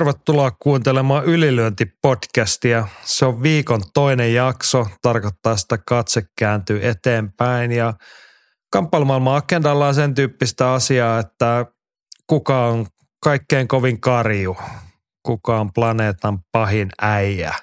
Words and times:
Tervetuloa 0.00 0.50
kuuntelemaan 0.50 1.24
Ylilyönti-podcastia. 1.24 2.88
Se 3.02 3.26
on 3.26 3.42
viikon 3.42 3.80
toinen 3.94 4.34
jakso, 4.34 4.86
tarkoittaa 5.02 5.56
sitä 5.56 5.78
katse 5.86 6.22
kääntyy 6.38 6.88
eteenpäin 6.88 7.72
ja 7.72 7.94
kamppailumaailman 8.72 9.36
agendalla 9.36 9.88
on 9.88 9.94
sen 9.94 10.14
tyyppistä 10.14 10.72
asiaa, 10.72 11.18
että 11.18 11.66
kuka 12.26 12.66
on 12.66 12.86
kaikkein 13.22 13.68
kovin 13.68 14.00
karju, 14.00 14.56
kuka 15.22 15.60
on 15.60 15.72
planeetan 15.72 16.38
pahin 16.52 16.88
äijä. 17.02 17.54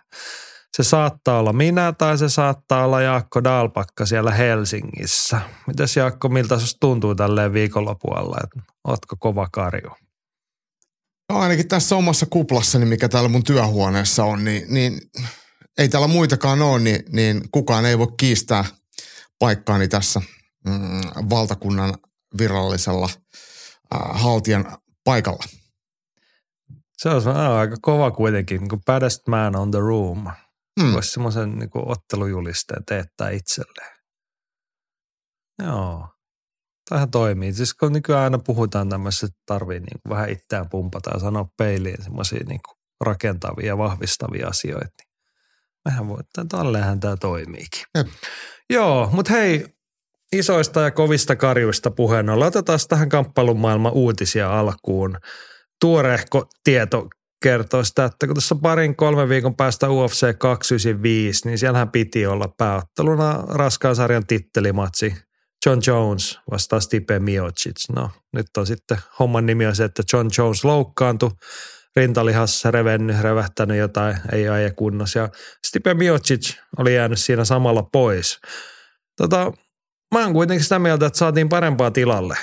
Se 0.78 0.84
saattaa 0.84 1.40
olla 1.40 1.54
minä 1.54 1.94
tai 1.98 2.18
se 2.18 2.30
saattaa 2.30 2.86
olla 2.86 3.02
Jaakko 3.02 3.44
Dalpakka 3.44 4.06
siellä 4.06 4.32
Helsingissä. 4.32 5.42
Mitäs 5.68 5.98
Jaakko, 5.98 6.30
miltä 6.30 6.60
se 6.60 6.78
tuntuu 6.80 7.16
tälleen 7.16 7.54
viikonlopualla, 7.54 8.38
että 8.44 8.74
ootko 8.88 9.16
kova 9.20 9.48
karju? 9.52 10.07
No 11.30 11.40
ainakin 11.40 11.68
tässä 11.68 11.96
omassa 11.96 12.26
kuplassani, 12.26 12.86
mikä 12.86 13.10
täällä 13.10 13.30
mun 13.30 13.44
työhuoneessa 13.44 14.24
on, 14.24 14.44
niin, 14.44 14.74
niin 14.74 15.02
ei 15.78 15.90
täällä 15.90 16.08
muitakaan 16.08 16.62
ole, 16.62 16.80
niin, 16.80 17.04
niin 17.12 17.42
kukaan 17.52 17.86
ei 17.86 17.98
voi 17.98 18.08
kiistää 18.20 18.66
paikkaani 19.40 19.88
tässä 19.88 20.22
mm, 20.66 21.30
valtakunnan 21.30 21.94
virallisella 22.38 23.10
äh, 23.96 24.22
haltijan 24.22 24.78
paikalla. 25.04 25.44
Se 26.98 27.10
on 27.10 27.28
aika 27.28 27.76
kova 27.82 28.12
kuitenkin, 28.12 28.60
niin 28.60 28.70
kuin 28.70 28.84
baddest 28.86 29.28
man 29.28 29.56
on 29.56 29.72
the 29.72 29.80
room. 29.80 30.28
Hmm. 30.82 30.94
Voisi 30.94 31.12
semmoisen 31.12 31.60
niin 31.60 31.70
ottelujulisteen 31.74 32.86
teettää 32.86 33.30
itselleen. 33.30 33.98
Joo. 35.64 36.17
Tähän 36.90 37.12
toimii. 37.12 37.54
Siis 37.54 37.74
kun 37.74 37.94
nykyään 37.94 38.24
aina 38.24 38.38
puhutaan 38.38 38.90
tämmöistä, 38.90 39.26
että 39.26 39.40
tarvii 39.46 39.80
niin 39.80 40.02
kuin 40.04 40.10
vähän 40.10 40.30
itseään 40.30 40.70
pumpata 40.70 41.12
ja 41.14 41.20
sanoa 41.20 41.50
peiliin 41.58 42.04
semmoisia 42.04 42.44
niin 42.48 42.60
rakentavia 43.02 43.68
ja 43.68 43.78
vahvistavia 43.78 44.48
asioita. 44.48 44.86
Niin 44.86 45.14
mehän 45.86 46.08
voi, 46.08 46.20
että 46.20 46.46
tälleen 46.58 47.00
tämä 47.00 47.18
toimiikin. 47.18 47.82
Jep. 47.98 48.08
Joo, 48.70 49.10
mutta 49.14 49.34
hei, 49.34 49.66
isoista 50.32 50.82
ja 50.82 50.92
kovista 50.92 51.36
karjuista 51.36 51.92
puheen 51.92 52.30
ollen. 52.30 52.48
Otetaan 52.48 52.80
tähän 52.90 53.10
kamppailun 53.10 53.60
maailman 53.60 53.94
uutisia 53.94 54.60
alkuun. 54.60 55.18
Tuorehko 55.82 56.48
tieto 56.64 57.08
kertoo 57.44 57.84
sitä, 57.84 58.06
että 58.06 58.28
kun 58.28 58.36
tässä 58.36 58.56
parin 58.62 58.96
kolmen 58.96 59.30
viikon 59.30 59.56
päästä 59.56 59.90
UFC 59.90 60.38
295, 60.38 61.48
niin 61.48 61.58
siellähän 61.58 61.92
piti 61.92 62.26
olla 62.26 62.54
pääotteluna 62.58 63.44
raskaan 63.48 63.96
sarjan 63.96 64.28
tittelimatsi 64.28 65.16
John 65.66 65.80
Jones 65.88 66.40
vastaa 66.52 66.80
Stipe 66.80 67.20
Miocic. 67.20 67.90
No 67.90 68.12
nyt 68.34 68.48
on 68.58 68.68
sitten 68.68 68.98
homman 69.20 69.46
nimi 69.46 69.66
on 69.68 69.76
se, 69.76 69.84
että 69.84 70.04
John 70.14 70.30
Jones 70.38 70.66
loukkaantui, 70.66 71.32
rintalihassa 71.96 72.72
revennyt, 72.72 73.22
revähtänyt 73.22 73.78
jotain, 73.78 74.18
ei 74.32 74.50
aie 74.50 74.72
kunnossa. 74.72 75.20
Ja 75.20 75.30
Stipe 75.68 75.94
Miocic 75.94 76.58
oli 76.78 76.96
jäänyt 76.96 77.20
siinä 77.20 77.46
samalla 77.46 77.84
pois. 77.84 78.40
Tota, 79.18 79.52
mä 80.14 80.24
oon 80.24 80.34
kuitenkin 80.34 80.64
sitä 80.64 80.80
mieltä, 80.80 81.06
että 81.06 81.20
saatiin 81.20 81.50
parempaa 81.50 81.92
tilalle. 81.92 82.38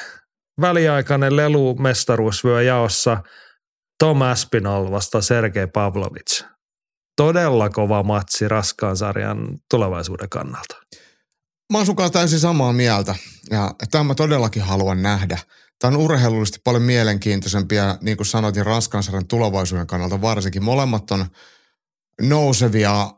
Väliaikainen 0.60 1.36
lelu 1.36 1.74
mestaruusvyö 1.74 2.62
jaossa 2.62 3.22
Tom 3.98 4.22
Aspinall 4.22 4.90
vasta 4.90 5.20
Sergei 5.20 5.66
Pavlovic. 5.66 6.44
Todella 7.16 7.70
kova 7.70 8.02
matsi 8.02 8.48
raskaan 8.48 8.96
sarjan 8.96 9.58
tulevaisuuden 9.70 10.28
kannalta. 10.28 10.76
Mä 11.72 11.78
oon 11.78 11.86
sunkaan 11.86 12.12
täysin 12.12 12.40
samaa 12.40 12.72
mieltä 12.72 13.14
ja 13.50 13.74
tämä 13.90 14.04
mä 14.04 14.14
todellakin 14.14 14.62
haluan 14.62 15.02
nähdä. 15.02 15.38
Tämä 15.78 15.94
on 15.94 16.02
urheilullisesti 16.02 16.60
paljon 16.64 16.82
mielenkiintoisempia, 16.82 17.98
niin 18.00 18.16
kuin 18.16 18.26
sanoitin, 18.26 18.66
raskansarjan 18.66 19.26
tulevaisuuden 19.26 19.86
kannalta 19.86 20.20
varsinkin. 20.20 20.64
Molemmat 20.64 21.10
on 21.10 21.26
nousevia, 22.22 23.12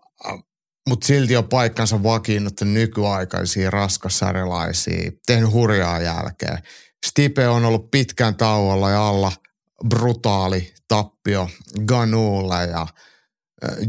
mutta 0.89 1.07
silti 1.07 1.37
on 1.37 1.49
paikkansa 1.49 2.03
vakiinnuttu 2.03 2.65
nykyaikaisia 2.65 3.71
raskassarjalaisia, 3.71 5.11
tehnyt 5.27 5.53
hurjaa 5.53 6.01
jälkeen. 6.01 6.59
Stipe 7.07 7.49
on 7.49 7.65
ollut 7.65 7.91
pitkään 7.91 8.37
tauolla 8.37 8.91
ja 8.91 9.09
alla 9.09 9.33
brutaali 9.89 10.75
tappio 10.89 11.49
Ganuulle 11.87 12.65
ja 12.67 12.87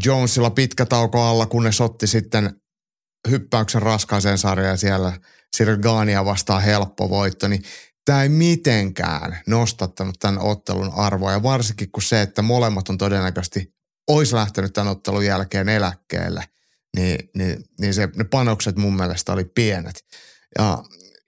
Jonesilla 0.06 0.50
pitkä 0.50 0.85
tauko 0.85 1.24
alla, 1.24 1.45
kunnes 1.45 1.81
otti 1.81 2.07
sitten 2.07 2.62
hyppäyksen 3.29 3.81
raskaaseen 3.81 4.38
sarjaan 4.38 4.73
ja 4.73 4.77
siellä 4.77 5.13
Sirgania 5.55 6.25
vastaan 6.25 6.61
helppo 6.61 7.09
voitto, 7.09 7.47
niin 7.47 7.63
tämä 8.05 8.23
ei 8.23 8.29
mitenkään 8.29 9.39
nostattanut 9.47 10.15
tämän 10.19 10.39
ottelun 10.39 10.93
arvoa. 10.95 11.31
Ja 11.31 11.43
varsinkin 11.43 11.91
kun 11.91 12.03
se, 12.03 12.21
että 12.21 12.41
molemmat 12.41 12.89
on 12.89 12.97
todennäköisesti 12.97 13.73
olisi 14.07 14.35
lähtenyt 14.35 14.73
tämän 14.73 14.91
ottelun 14.91 15.25
jälkeen 15.25 15.69
eläkkeelle, 15.69 16.43
niin, 16.97 17.29
niin, 17.35 17.63
niin 17.79 17.93
se, 17.93 18.09
ne 18.15 18.23
panokset 18.23 18.75
mun 18.75 18.95
mielestä 18.95 19.33
oli 19.33 19.45
pienet. 19.45 20.05
Ja 20.57 20.83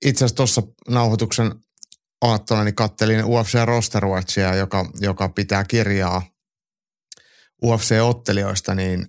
itse 0.05 0.25
asiassa 0.25 0.35
tuossa 0.35 0.61
nauhoituksen 0.87 1.51
aattona 2.21 2.63
niin 2.63 2.75
kattelin 2.75 3.25
UFC 3.25 3.53
Roster 3.65 4.05
Watchia, 4.05 4.55
joka, 4.55 4.91
joka 4.99 5.29
pitää 5.29 5.63
kirjaa 5.63 6.21
UFC-ottelijoista, 7.65 8.75
niin 8.75 9.07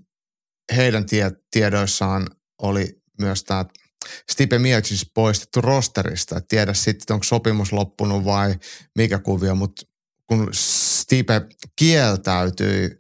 heidän 0.77 1.07
tie, 1.07 1.31
tiedoissaan 1.51 2.27
oli 2.63 3.03
myös 3.19 3.45
tämä 3.45 3.65
Stipe 4.31 4.59
Miocic 4.59 5.09
poistettu 5.15 5.61
rosterista. 5.61 6.37
Et 6.37 6.49
tiedä 6.49 6.75
sitten, 6.75 7.15
onko 7.15 7.25
sopimus 7.25 7.73
loppunut 7.73 8.25
vai 8.25 8.55
mikä 8.97 9.19
kuvio, 9.19 9.55
mutta 9.55 9.83
kun 10.27 10.49
Stipe 10.53 11.43
kieltäytyi 11.77 12.97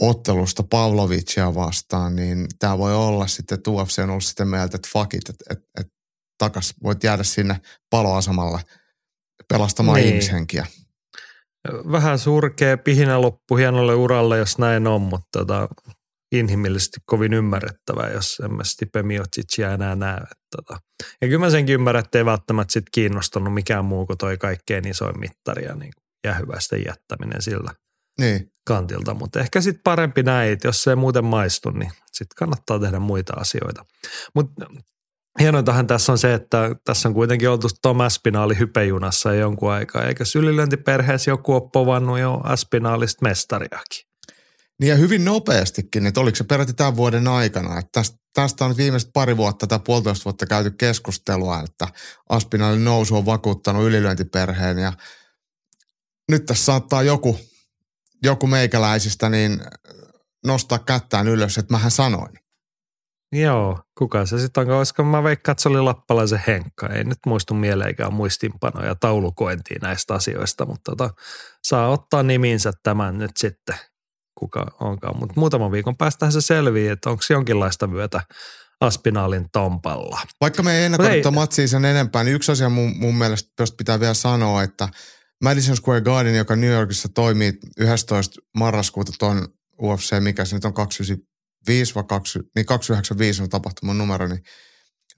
ottelusta 0.00 0.62
Pavlovicia 0.62 1.54
vastaan, 1.54 2.16
niin 2.16 2.46
tämä 2.58 2.78
voi 2.78 2.94
olla 2.94 3.26
sitten, 3.26 3.56
että 3.56 3.70
UFC 3.70 3.98
on 3.98 4.10
ollut 4.10 4.24
sitä 4.24 4.44
mieltä, 4.44 4.76
että 4.76 4.88
fuck 4.92 5.14
it, 5.14 5.28
että 5.28 5.44
et, 5.50 5.58
et 5.80 5.86
takas 6.38 6.74
voit 6.82 7.04
jäädä 7.04 7.22
sinne 7.22 7.60
paloasemalle 7.90 8.60
pelastamaan 9.48 9.96
niin. 9.96 10.08
ihmishenkiä. 10.08 10.66
Vähän 11.68 12.18
surkea 12.18 12.78
pihinä 12.78 13.20
loppu 13.20 13.56
hienolle 13.56 13.94
uralle, 13.94 14.38
jos 14.38 14.58
näin 14.58 14.86
on, 14.86 15.00
mutta 15.00 15.38
tota, 15.38 15.68
inhimillisesti 16.32 17.00
kovin 17.06 17.34
ymmärrettävää, 17.34 18.10
jos 18.10 18.40
emme 18.44 18.64
Stipe 18.64 19.02
Miocicia 19.02 19.72
enää 19.72 19.96
näe. 19.96 20.20
Tota. 20.56 20.80
Ja 21.22 21.28
kyllä 21.28 21.38
mä 21.38 21.50
senkin 21.50 21.74
ymmärrän, 21.74 22.04
että 22.04 22.18
ei 22.18 22.24
välttämättä 22.24 22.72
sit 22.72 22.84
kiinnostanut 22.92 23.54
mikään 23.54 23.84
muu 23.84 24.06
kuin 24.06 24.18
toi 24.18 24.36
kaikkein 24.36 24.88
isoin 24.88 25.20
mittari 25.20 25.64
ja 25.64 25.74
niin 25.74 25.92
jähyväisten 26.24 26.84
jättäminen 26.86 27.42
sillä 27.42 27.74
niin. 28.20 28.52
kantilta. 28.66 29.14
Mutta 29.14 29.40
ehkä 29.40 29.60
sitten 29.60 29.82
parempi 29.84 30.22
näin, 30.22 30.52
että 30.52 30.68
jos 30.68 30.82
se 30.82 30.90
ei 30.90 30.96
muuten 30.96 31.24
maistu, 31.24 31.70
niin 31.70 31.92
sitten 32.12 32.36
kannattaa 32.38 32.78
tehdä 32.78 32.98
muita 32.98 33.32
asioita. 33.36 33.84
Mutta 34.34 34.66
hienointahan 35.40 35.86
tässä 35.86 36.12
on 36.12 36.18
se, 36.18 36.34
että 36.34 36.70
tässä 36.84 37.08
on 37.08 37.14
kuitenkin 37.14 37.50
oltu 37.50 37.68
Tom 37.82 38.00
Aspinaali 38.00 38.58
hypejunassa 38.58 39.34
jonkun 39.34 39.72
aikaa, 39.72 40.04
eikä 40.04 40.24
sylilöintiperheessä 40.24 41.30
joku 41.30 41.54
ole 41.54 41.70
povannut 41.72 42.18
jo 42.18 42.40
Aspinaalista 42.44 43.22
mestariakin. 43.22 44.07
Niin 44.80 44.90
ja 44.90 44.96
hyvin 44.96 45.24
nopeastikin, 45.24 46.06
että 46.06 46.20
oliko 46.20 46.36
se 46.36 46.44
peräti 46.44 46.72
tämän 46.72 46.96
vuoden 46.96 47.28
aikana. 47.28 47.78
Että 47.78 47.90
tästä, 47.92 48.18
tästä 48.34 48.64
on 48.64 48.76
viimeiset 48.76 49.10
pari 49.12 49.36
vuotta 49.36 49.66
tai 49.66 49.80
puolitoista 49.84 50.24
vuotta 50.24 50.46
käyty 50.46 50.70
keskustelua, 50.70 51.60
että 51.60 51.88
Aspinallin 52.28 52.84
nousu 52.84 53.16
on 53.16 53.26
vakuuttanut 53.26 53.84
ylilyöntiperheen 53.84 54.78
ja 54.78 54.92
nyt 56.30 56.46
tässä 56.46 56.64
saattaa 56.64 57.02
joku, 57.02 57.38
joku 58.22 58.46
meikäläisistä 58.46 59.28
niin 59.28 59.60
nostaa 60.46 60.78
kättään 60.78 61.28
ylös, 61.28 61.58
että 61.58 61.74
mähän 61.74 61.90
sanoin. 61.90 62.38
Joo, 63.32 63.80
kuka 63.98 64.26
se 64.26 64.38
sitten 64.38 64.60
onko, 64.60 64.78
koska 64.78 65.02
mä 65.02 65.22
veikkaan, 65.22 65.52
että 65.52 65.62
se 65.62 65.68
oli 65.68 65.80
lappalaisen 65.80 66.42
Henkka. 66.46 66.88
Ei 66.88 67.04
nyt 67.04 67.18
muistu 67.26 67.54
mieleenkään 67.54 68.12
muistinpanoja 68.12 68.94
taulukointiin 68.94 69.80
näistä 69.82 70.14
asioista, 70.14 70.66
mutta 70.66 70.90
tota, 70.90 71.10
saa 71.64 71.88
ottaa 71.88 72.22
niminsä 72.22 72.72
tämän 72.82 73.18
nyt 73.18 73.30
sitten 73.36 73.76
kuka 74.38 74.66
onkaan. 74.80 75.18
Mutta 75.18 75.34
muutaman 75.36 75.72
viikon 75.72 75.96
päästä 75.96 76.30
se 76.30 76.40
selvii, 76.40 76.88
että 76.88 77.10
onko 77.10 77.22
jonkinlaista 77.30 77.92
vyötä 77.92 78.20
Aspinaalin 78.80 79.46
tompalla. 79.52 80.20
Vaikka 80.40 80.62
me 80.62 80.78
ei 80.78 80.84
ennakoida 80.84 81.30
matsia 81.30 81.68
sen 81.68 81.84
enempää, 81.84 82.24
niin 82.24 82.34
yksi 82.34 82.52
asia 82.52 82.68
mun, 82.68 82.96
mun 82.96 83.14
mielestä 83.14 83.64
pitää 83.78 84.00
vielä 84.00 84.14
sanoa, 84.14 84.62
että 84.62 84.88
Madison 85.42 85.76
Square 85.76 86.00
Garden, 86.00 86.36
joka 86.36 86.56
New 86.56 86.70
Yorkissa 86.70 87.08
toimii 87.08 87.52
11. 87.78 88.40
marraskuuta 88.58 89.12
tuon 89.18 89.48
UFC, 89.82 90.20
mikä 90.20 90.44
se 90.44 90.56
nyt 90.56 90.64
on 90.64 90.74
5 91.66 91.94
vai 91.94 92.04
2, 92.08 92.38
niin 92.56 92.66
295 92.66 93.42
on 93.42 93.48
tapahtuman 93.48 93.98
numero, 93.98 94.26
niin 94.26 94.42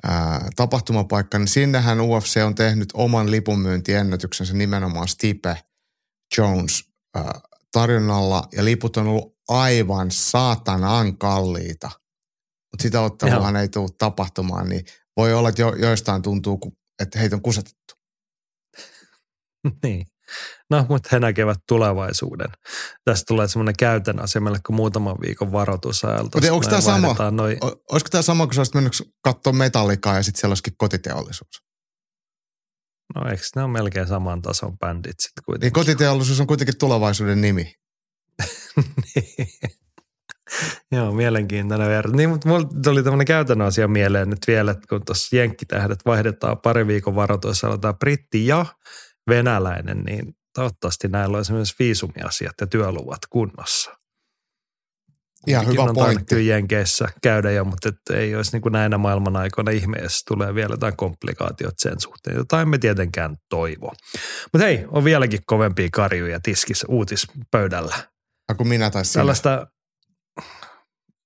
ää, 0.02 0.48
tapahtumapaikka, 0.56 1.38
niin 1.38 1.48
sinnehän 1.48 2.00
UFC 2.00 2.40
on 2.44 2.54
tehnyt 2.54 2.88
oman 2.94 3.30
lipunmyyntiennätyksensä 3.30 4.54
nimenomaan 4.54 5.08
Stipe 5.08 5.56
Jones 6.38 6.84
ää, 7.14 7.40
tarjonnalla 7.72 8.48
ja 8.52 8.64
liput 8.64 8.96
on 8.96 9.06
ollut 9.06 9.36
aivan 9.48 10.10
saatanan 10.10 11.18
kalliita. 11.18 11.90
Mutta 12.72 12.82
sitä 12.82 13.00
otteluhan 13.00 13.56
ei 13.56 13.68
tule 13.68 13.88
tapahtumaan, 13.98 14.68
niin 14.68 14.84
voi 15.16 15.34
olla, 15.34 15.48
että 15.48 15.62
jo, 15.62 15.74
joistain 15.74 16.22
tuntuu, 16.22 16.58
että 17.02 17.18
heitä 17.18 17.36
on 17.36 17.42
kusetettu. 17.42 17.94
niin. 19.82 20.06
No, 20.70 20.86
mutta 20.88 21.08
he 21.12 21.20
näkevät 21.20 21.58
tulevaisuuden. 21.68 22.48
Tästä 23.04 23.24
tulee 23.28 23.48
semmoinen 23.48 23.74
käytön 23.78 24.22
asia 24.22 24.40
meille 24.40 24.58
kuin 24.66 24.76
muutaman 24.76 25.16
viikon 25.20 25.52
varoitusajalta. 25.52 26.38
Mutta 26.38 26.52
onko 26.52 26.66
tämä 26.68 26.80
sama, 26.80 27.30
noi... 27.30 27.56
olisiko 27.92 28.08
tämä 28.10 28.22
sama, 28.22 28.46
kun 28.46 28.54
sä 28.54 28.60
olisit 28.60 28.74
mennyt 28.74 28.92
katsoa 29.24 29.52
metallikaa 29.52 30.16
ja 30.16 30.22
sitten 30.22 30.40
siellä 30.40 30.52
olisikin 30.52 30.74
kotiteollisuus? 30.76 31.69
No 33.14 33.30
eikö 33.30 33.42
ne 33.56 33.62
ole 33.62 33.70
melkein 33.70 34.06
saman 34.06 34.42
tason 34.42 34.78
bändit 34.78 35.20
sitten 35.20 35.44
kuitenkin? 35.44 35.66
Niin 35.66 35.72
kotiteollisuus 35.72 36.40
on 36.40 36.46
kuitenkin 36.46 36.78
tulevaisuuden 36.78 37.40
nimi. 37.40 37.74
niin. 39.14 39.48
Joo, 40.92 41.12
mielenkiintoinen 41.12 41.88
verran. 41.88 42.16
Niin, 42.16 42.30
mutta 42.30 42.48
mulla 42.48 42.68
tuli 42.84 43.02
tämmöinen 43.02 43.26
käytännön 43.26 43.68
asia 43.68 43.88
mieleen 43.88 44.30
nyt 44.30 44.46
vielä, 44.46 44.70
että 44.70 44.86
kun 44.88 45.04
tuossa 45.04 45.36
Jenkkitähdet 45.36 45.98
vaihdetaan 46.06 46.58
pari 46.58 46.86
viikon 46.86 47.14
varoituessa, 47.14 47.78
tämä 47.78 47.92
britti 47.94 48.46
ja 48.46 48.66
venäläinen, 49.28 49.98
niin 49.98 50.36
toivottavasti 50.54 51.08
näillä 51.08 51.36
olisi 51.36 51.52
myös 51.52 51.78
viisumiasiat 51.78 52.54
ja 52.60 52.66
työluvat 52.66 53.20
kunnossa. 53.30 53.99
Ihan 55.46 55.66
hyvä 55.66 55.82
on 55.82 55.94
pointti. 55.94 56.46
Jenkeissä 56.46 57.08
käydä 57.22 57.50
jo, 57.50 57.64
mutta 57.64 57.88
et 57.88 58.16
ei 58.16 58.36
olisi 58.36 58.52
niin 58.52 58.62
kuin 58.62 58.72
näinä 58.72 58.98
maailman 58.98 59.36
aikoina 59.36 59.70
ihmeessä 59.70 60.22
tulee 60.28 60.54
vielä 60.54 60.72
jotain 60.72 60.96
komplikaatiot 60.96 61.74
sen 61.78 62.00
suhteen, 62.00 62.36
jota 62.36 62.60
emme 62.60 62.78
tietenkään 62.78 63.36
toivo. 63.48 63.92
Mutta 64.52 64.66
hei, 64.66 64.84
on 64.88 65.04
vieläkin 65.04 65.40
kovempia 65.46 65.88
karjuja 65.92 66.40
tiskissä 66.42 66.86
uutispöydällä. 66.88 67.94
Ja 68.48 68.54
kun 68.54 68.68
minä 68.68 68.90
tai 68.90 69.04
sinä. 69.04 69.20
Tällaista 69.20 69.66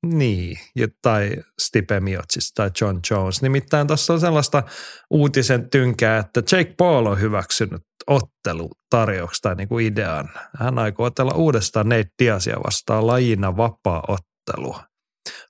niin, 0.05 0.59
tai 1.03 1.37
Stipe 1.59 2.01
Miocic 2.01 2.53
tai 2.55 2.71
John 2.81 3.01
Jones. 3.11 3.43
Nimittäin 3.43 3.87
tuossa 3.87 4.13
on 4.13 4.21
sellaista 4.21 4.63
uutisen 5.11 5.71
tynkää, 5.71 6.19
että 6.19 6.43
Jake 6.53 6.75
Paul 6.77 7.07
on 7.07 7.21
hyväksynyt 7.21 7.83
ottelutarjouksi 8.07 9.43
tai 9.43 9.55
niin 9.55 9.69
kuin 9.69 9.87
idean. 9.87 10.31
Hän 10.59 10.79
aikoo 10.79 11.07
otella 11.07 11.35
uudestaan 11.35 11.89
Nate 11.89 12.11
Diazia 12.23 12.57
vastaan 12.65 13.07
lajina 13.07 13.57
vapaa-ottelu. 13.57 14.77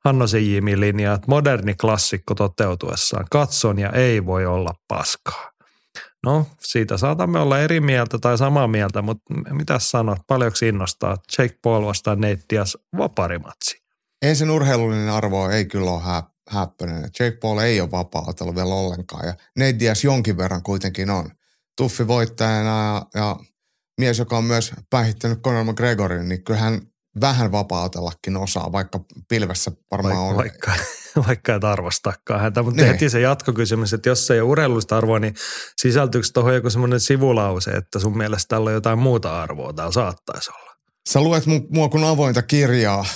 Hanno 0.05 0.27
Sijimi 0.27 0.81
linjaa, 0.81 1.15
että 1.15 1.27
moderni 1.29 1.75
klassikko 1.75 2.35
toteutuessaan 2.35 3.27
katson 3.31 3.79
ja 3.79 3.91
ei 3.91 4.27
voi 4.27 4.47
olla 4.47 4.71
paskaa. 4.89 5.50
No, 6.27 6.47
siitä 6.61 6.97
saatamme 6.97 7.41
olla 7.41 7.59
eri 7.59 7.81
mieltä 7.81 8.19
tai 8.19 8.39
samaa 8.39 8.69
mieltä, 8.69 9.03
mutta 9.03 9.35
mitä 9.50 9.79
sanot, 9.79 10.19
paljonko 10.27 10.57
innostaa 10.62 11.17
Jake 11.39 11.59
Paul 11.62 11.85
vastaan 11.85 12.21
Nate 12.21 12.43
Diaz 12.50 12.75
vaparimatsi? 12.99 13.84
Ei 14.25 14.35
sen 14.35 14.50
urheilullinen 14.50 15.11
arvo 15.11 15.50
ei 15.50 15.65
kyllä 15.65 15.91
ole 15.91 16.03
hä- 16.03 16.23
häppöinen. 16.49 17.03
Jake 17.03 17.37
Paul 17.41 17.59
ei 17.59 17.81
ole 17.81 17.91
vapaa 17.91 18.35
vielä 18.55 18.75
ollenkaan 18.75 19.26
ja 19.26 19.35
Nate 19.59 19.79
Diaz 19.79 20.05
jonkin 20.05 20.37
verran 20.37 20.62
kuitenkin 20.62 21.11
on. 21.11 21.31
Tuffi 21.76 22.06
voittajana 22.06 22.85
ja, 23.15 23.21
ja 23.21 23.37
mies, 24.00 24.19
joka 24.19 24.38
on 24.38 24.44
myös 24.44 24.73
päihittänyt 24.91 25.41
Conor 25.43 25.65
McGregorin, 25.65 26.29
niin 26.29 26.44
kyllähän 26.44 26.81
vähän 27.21 27.53
vapautellakin 27.53 28.37
osaa, 28.37 28.73
vaikka 28.73 29.00
pilvessä 29.29 29.73
varmaan 29.91 30.37
vaikka, 30.37 30.73
on. 30.73 30.76
Vaikka, 30.76 31.23
vaikka 31.29 31.55
et 31.55 31.65
arvostakaan 31.65 32.41
häntä, 32.41 32.62
mutta 32.62 32.82
niin. 32.82 32.93
heti 32.93 33.11
se 33.11 33.21
jatkokysymys, 33.21 33.93
että 33.93 34.09
jos 34.09 34.26
se 34.26 34.35
ei 34.35 34.41
ole 34.41 34.50
urheilullista 34.50 34.97
arvoa, 34.97 35.19
niin 35.19 35.35
sisältyykö 35.76 36.26
tuohon 36.35 36.55
joku 36.55 36.71
semmoinen 36.71 37.00
sivulause, 37.00 37.71
että 37.71 37.99
sun 37.99 38.19
mielestä 38.19 38.49
tällä 38.49 38.69
on 38.69 38.75
jotain 38.75 38.99
muuta 38.99 39.43
arvoa, 39.43 39.73
täällä 39.73 39.93
saattaisi 39.93 40.50
olla? 40.50 40.75
Sä 41.09 41.21
luet 41.21 41.44
mua 41.69 41.88
kuin 41.88 42.05
avointa 42.05 42.43
kirjaa, 42.43 43.06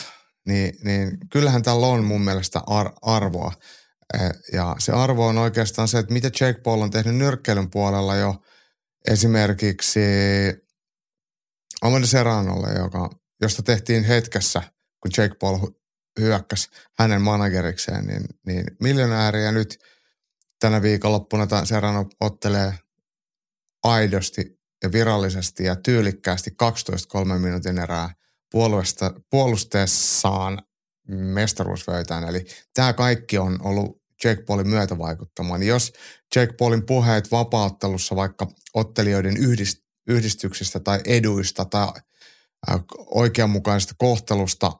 niin, 0.48 0.74
niin 0.84 1.18
kyllähän 1.32 1.62
tällä 1.62 1.86
on 1.86 2.04
mun 2.04 2.20
mielestä 2.20 2.60
ar- 2.66 2.92
arvoa. 3.02 3.52
Eh, 4.14 4.30
ja 4.52 4.76
se 4.78 4.92
arvo 4.92 5.26
on 5.26 5.38
oikeastaan 5.38 5.88
se, 5.88 5.98
että 5.98 6.12
mitä 6.12 6.30
Jake 6.40 6.60
Paul 6.60 6.80
on 6.80 6.90
tehnyt 6.90 7.16
nyrkkeilyn 7.16 7.70
puolella 7.70 8.16
jo 8.16 8.42
esimerkiksi 9.08 10.00
Amanda 11.82 12.06
Serranolle, 12.06 12.78
joka, 12.78 13.10
josta 13.40 13.62
tehtiin 13.62 14.04
hetkessä, 14.04 14.62
kun 15.00 15.10
Jake 15.16 15.34
Paul 15.40 15.58
hyökkäsi 16.20 16.68
hänen 16.98 17.22
managerikseen, 17.22 18.06
niin, 18.06 18.24
niin 18.46 18.64
miljonääriä 18.80 19.52
nyt 19.52 19.78
tänä 20.60 20.82
viikonloppuna 20.82 21.64
Serrano 21.64 22.06
ottelee 22.20 22.74
aidosti 23.84 24.58
ja 24.82 24.92
virallisesti 24.92 25.64
ja 25.64 25.76
tyylikkäästi 25.76 26.50
12-3 27.34 27.38
minuutin 27.38 27.78
erää 27.78 28.14
puolusta, 28.50 29.14
puolusteessaan 29.30 30.62
mestaruusvöytään. 31.08 32.24
Eli 32.24 32.46
tämä 32.74 32.92
kaikki 32.92 33.38
on 33.38 33.58
ollut 33.62 34.02
Jake 34.24 34.42
Paulin 34.42 34.68
myötävaikuttamaan. 34.68 35.60
Niin 35.60 35.68
jos 35.68 35.92
Jake 36.36 36.52
Paulin 36.52 36.86
puheet 36.86 37.30
vapauttelussa 37.30 38.16
vaikka 38.16 38.46
ottelijoiden 38.74 39.36
yhdist, 39.36 39.78
yhdistyksistä 40.08 40.80
tai 40.80 41.00
eduista 41.04 41.64
tai 41.64 41.92
oikeanmukaisesta 43.06 43.94
kohtelusta 43.98 44.72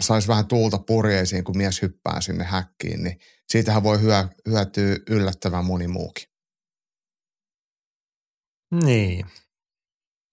saisi 0.00 0.28
vähän 0.28 0.46
tuulta 0.46 0.78
purjeisiin, 0.78 1.44
kun 1.44 1.56
mies 1.56 1.82
hyppää 1.82 2.20
sinne 2.20 2.44
häkkiin, 2.44 3.02
niin 3.04 3.18
siitähän 3.48 3.82
voi 3.82 4.00
hyö, 4.00 4.28
hyötyä 4.46 4.96
yllättävän 5.10 5.64
moni 5.64 5.88
muukin. 5.88 6.24
Niin. 8.84 9.26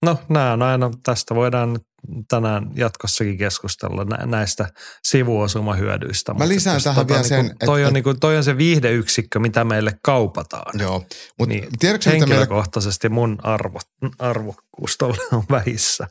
No 0.02 0.18
nämä 0.28 0.52
on 0.52 0.62
aina, 0.62 0.90
tästä 1.02 1.34
voidaan 1.34 1.80
tänään 2.28 2.70
jatkossakin 2.74 3.38
keskustella 3.38 4.04
näistä 4.26 4.68
sivuosumahyödyistä. 5.08 6.34
Mä 6.34 6.48
lisään 6.48 6.82
tähän 6.82 7.06
tota, 7.06 7.08
vielä 7.08 7.40
niin 7.40 7.48
sen, 7.48 7.56
toi, 7.66 7.84
on, 7.84 7.92
niinku, 7.92 8.14
toi 8.14 8.36
on 8.36 8.44
se 8.44 8.56
viihdeyksikkö, 8.56 9.38
mitä 9.38 9.64
meille 9.64 9.98
kaupataan. 10.02 10.80
Joo. 10.80 11.04
Mut 11.38 11.48
niin 11.48 11.68
tiedätkö, 11.78 12.10
henkilökohtaisesti 12.10 13.08
meille... 13.08 13.20
mun 13.20 13.38
arvo, 13.42 13.80
arvokkuus 14.18 14.98
on 15.32 15.44
vähissä. 15.50 16.08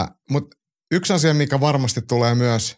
Äh, 0.00 0.10
Mutta 0.30 0.56
yksi 0.90 1.12
asia, 1.12 1.34
mikä 1.34 1.60
varmasti 1.60 2.02
tulee 2.02 2.34
myös, 2.34 2.76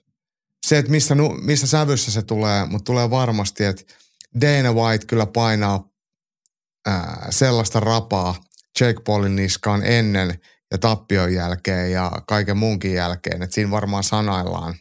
se, 0.66 0.78
että 0.78 0.90
missä, 0.90 1.14
missä 1.42 1.66
sävyssä 1.66 2.10
se 2.10 2.22
tulee, 2.22 2.66
mutta 2.66 2.84
tulee 2.84 3.10
varmasti, 3.10 3.64
että 3.64 3.82
Dana 4.40 4.72
White 4.72 5.06
kyllä 5.06 5.26
painaa 5.26 5.88
ää, 6.86 7.26
sellaista 7.30 7.80
rapaa 7.80 8.34
Jake 8.80 9.00
Paulin 9.04 9.36
niskaan 9.36 9.82
ennen– 9.84 10.34
ja 10.74 10.78
tappion 10.78 11.34
jälkeen 11.34 11.92
ja 11.92 12.12
kaiken 12.28 12.56
muunkin 12.56 12.94
jälkeen, 12.94 13.42
että 13.42 13.54
siinä 13.54 13.70
varmaan 13.70 14.04
sanaillaan 14.04 14.74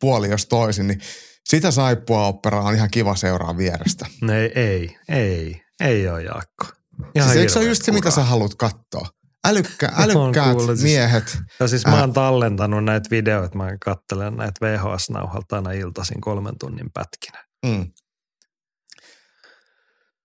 puoli 0.00 0.28
jos 0.28 0.46
toisin, 0.46 0.86
niin 0.86 1.00
sitä 1.48 1.70
saippua 1.70 2.26
operaa 2.26 2.62
on 2.62 2.74
ihan 2.74 2.90
kiva 2.90 3.16
seuraa 3.16 3.56
vierestä. 3.56 4.06
Ei, 4.32 4.52
ei, 4.62 4.96
ei, 5.08 5.62
ei 5.80 6.08
ole 6.08 6.22
Jaakko. 6.22 6.66
Ihan 7.14 7.28
siis 7.28 7.40
eikö 7.40 7.52
se 7.52 7.58
ole 7.58 7.68
just 7.68 7.84
se, 7.84 7.92
mitä 7.92 8.10
sä 8.10 8.22
haluat 8.22 8.54
katsoa? 8.54 9.08
Älykkä, 9.44 9.92
älykkäät 10.04 10.56
siis- 10.66 10.82
miehet. 10.82 11.38
Ja 11.60 11.68
siis 11.68 11.86
mä 11.86 12.00
oon 12.00 12.12
tallentanut 12.12 12.84
näitä 12.84 13.10
videoita, 13.10 13.58
mä 13.58 13.70
katselen 13.84 14.36
näitä 14.36 14.66
VHS-nauhalta 14.66 15.56
aina 15.56 15.72
iltaisin 15.72 16.20
kolmen 16.20 16.58
tunnin 16.58 16.90
pätkinä. 16.94 17.44
Mm. 17.66 17.92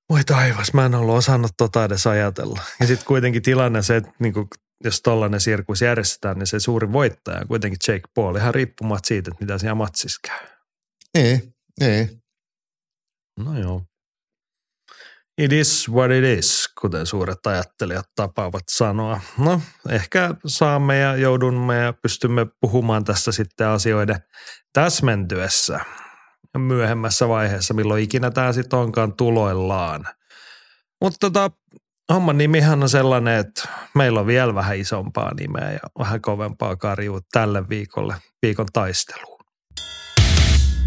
Voi 0.10 0.24
taivas, 0.24 0.74
mä 0.74 0.86
en 0.86 0.96
ollut 0.96 1.16
osannut 1.16 1.52
tota 1.58 1.86
edes 1.86 2.08
ajatella. 2.08 2.62
Ja 2.80 2.88
sitten 2.88 3.08
kuitenkin 3.08 3.42
tilanne 3.42 3.82
se, 3.82 3.96
että 3.96 4.12
niinku, 4.20 4.48
jos 4.84 5.02
tollainen 5.02 5.42
sirkus 5.42 5.82
järjestetään, 5.82 6.38
niin 6.38 6.48
se 6.48 6.60
suuri 6.60 6.92
voittaja 6.92 7.40
on 7.40 7.48
kuitenkin 7.48 7.80
Jake 7.88 8.08
Paul, 8.16 8.36
ihan 8.36 8.54
riippumatta 8.54 9.08
siitä, 9.08 9.32
että 9.32 9.44
mitä 9.46 9.58
siellä 9.58 9.76
matsissa 9.76 10.20
käy. 10.28 10.48
Ei, 11.16 11.42
ei. 11.82 12.08
No 13.40 13.60
joo. 13.60 13.84
It 15.38 15.54
is 15.54 15.90
what 15.90 16.12
it 16.12 16.40
is, 16.40 16.70
kuten 16.82 17.06
suuret 17.06 17.48
ajattelijat 17.48 18.06
tapaavat 18.16 18.64
sanoa. 18.72 19.22
No, 19.38 19.62
ehkä 19.90 20.36
saamme 20.46 20.98
ja 21.00 21.16
joudumme 21.16 21.78
ja 21.78 21.94
pystymme 21.94 22.48
puhumaan 22.60 23.04
tässä 23.04 23.32
sitten 23.32 23.68
asioiden 23.68 24.16
täsmentyessä 24.74 25.80
myöhemmässä 26.58 27.27
vaiheessa, 27.27 27.74
milloin 27.74 28.04
ikinä 28.04 28.32
tämä 28.32 28.54
sitten 28.54 28.80
onkaan 28.80 29.13
tuloillaan. 29.13 30.06
Mutta 31.01 31.18
tota, 31.20 31.51
homman 32.13 32.38
nimihän 32.38 32.84
on 32.84 32.89
sellainen, 32.89 33.39
että 33.39 33.70
meillä 33.96 34.20
on 34.20 34.27
vielä 34.27 34.56
vähän 34.56 34.77
isompaa 34.77 35.34
nimeä 35.34 35.72
ja 35.72 35.80
vähän 36.00 36.22
kovempaa 36.22 36.75
karjua 36.75 37.20
tälle 37.32 37.70
viikolle, 37.70 38.16
viikon 38.42 38.68
taisteluun. 38.74 39.38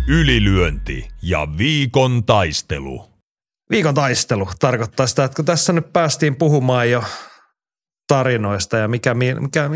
Ylilyönti 0.08 1.08
ja 1.22 1.48
viikon 1.58 2.24
taistelu. 2.24 3.10
Viikon 3.70 3.94
taistelu 3.94 4.48
tarkoittaa 4.58 5.06
sitä, 5.06 5.24
että 5.24 5.36
kun 5.36 5.44
tässä 5.44 5.72
nyt 5.72 5.92
päästiin 5.92 6.36
puhumaan 6.36 6.90
jo 6.90 7.04
tarinoista 8.08 8.76
ja 8.76 8.88
mikä, 8.88 9.14
mikä, 9.14 9.68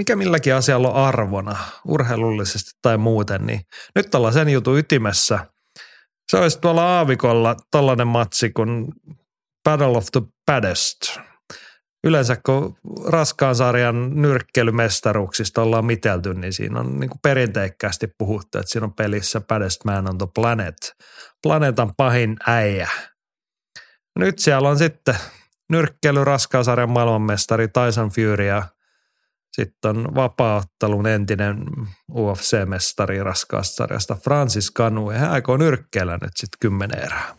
mikä 0.00 0.16
milläkin 0.16 0.54
asialla 0.54 0.88
on 0.88 1.04
arvona, 1.04 1.56
urheilullisesti 1.84 2.70
tai 2.82 2.98
muuten, 2.98 3.46
niin 3.46 3.60
nyt 3.94 4.14
ollaan 4.14 4.32
sen 4.32 4.48
jutun 4.48 4.78
ytimessä. 4.78 5.46
Se 6.30 6.36
olisi 6.36 6.60
tuolla 6.60 6.98
aavikolla 6.98 7.56
tällainen 7.70 8.06
matsi 8.06 8.50
kuin 8.50 8.86
Battle 9.64 9.86
of 9.86 10.06
the 10.12 10.22
Baddest. 10.46 11.18
Yleensä 12.04 12.36
kun 12.46 12.76
raskaan 13.06 13.54
sarjan 13.54 14.22
nyrkkeilymestaruuksista 14.22 15.62
ollaan 15.62 15.84
mitelty, 15.84 16.34
niin 16.34 16.52
siinä 16.52 16.80
on 16.80 17.00
niin 17.00 17.10
kuin 17.10 17.20
perinteikkäästi 17.22 18.08
puhuttu, 18.18 18.58
että 18.58 18.70
siinä 18.70 18.84
on 18.84 18.94
pelissä 18.94 19.40
Baddest 19.40 19.84
Man 19.84 20.08
on 20.08 20.18
the 20.18 20.28
Planet. 20.34 20.76
Planeetan 21.42 21.94
pahin 21.96 22.36
äijä. 22.46 22.90
Nyt 24.18 24.38
siellä 24.38 24.68
on 24.68 24.78
sitten 24.78 25.14
nyrkkeily 25.70 26.24
raskaasarjan 26.24 26.90
maailmanmestari 26.90 27.68
Tyson 27.68 28.10
Fury 28.10 28.46
ja 28.46 28.62
sitten 29.52 29.90
on 29.90 30.14
vapaattelun 30.14 31.06
entinen 31.06 31.56
UFC-mestari 32.12 33.22
raskaasarjasta 33.22 34.14
Francis 34.14 34.70
Kanu 34.70 35.10
ja 35.10 35.18
hän 35.18 35.30
aikoo 35.30 35.56
nyrkkeellä 35.56 36.12
nyt 36.12 36.32
sitten 36.36 36.58
kymmenen 36.60 37.04
erää. 37.04 37.36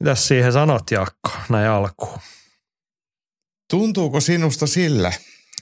Mitäs 0.00 0.28
siihen 0.28 0.52
sanot 0.52 0.90
Jaakko 0.90 1.30
näin 1.48 1.70
alkuun? 1.70 2.18
Tuntuuko 3.70 4.20
sinusta 4.20 4.66
sille, 4.66 5.14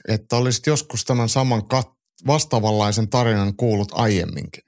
että 0.07 0.35
olisit 0.35 0.67
joskus 0.67 1.05
tämän 1.05 1.29
saman 1.29 1.61
kat- 1.61 1.97
vastaavanlaisen 2.27 3.09
tarinan 3.09 3.55
kuullut 3.55 3.91
aiemminkin? 3.93 4.63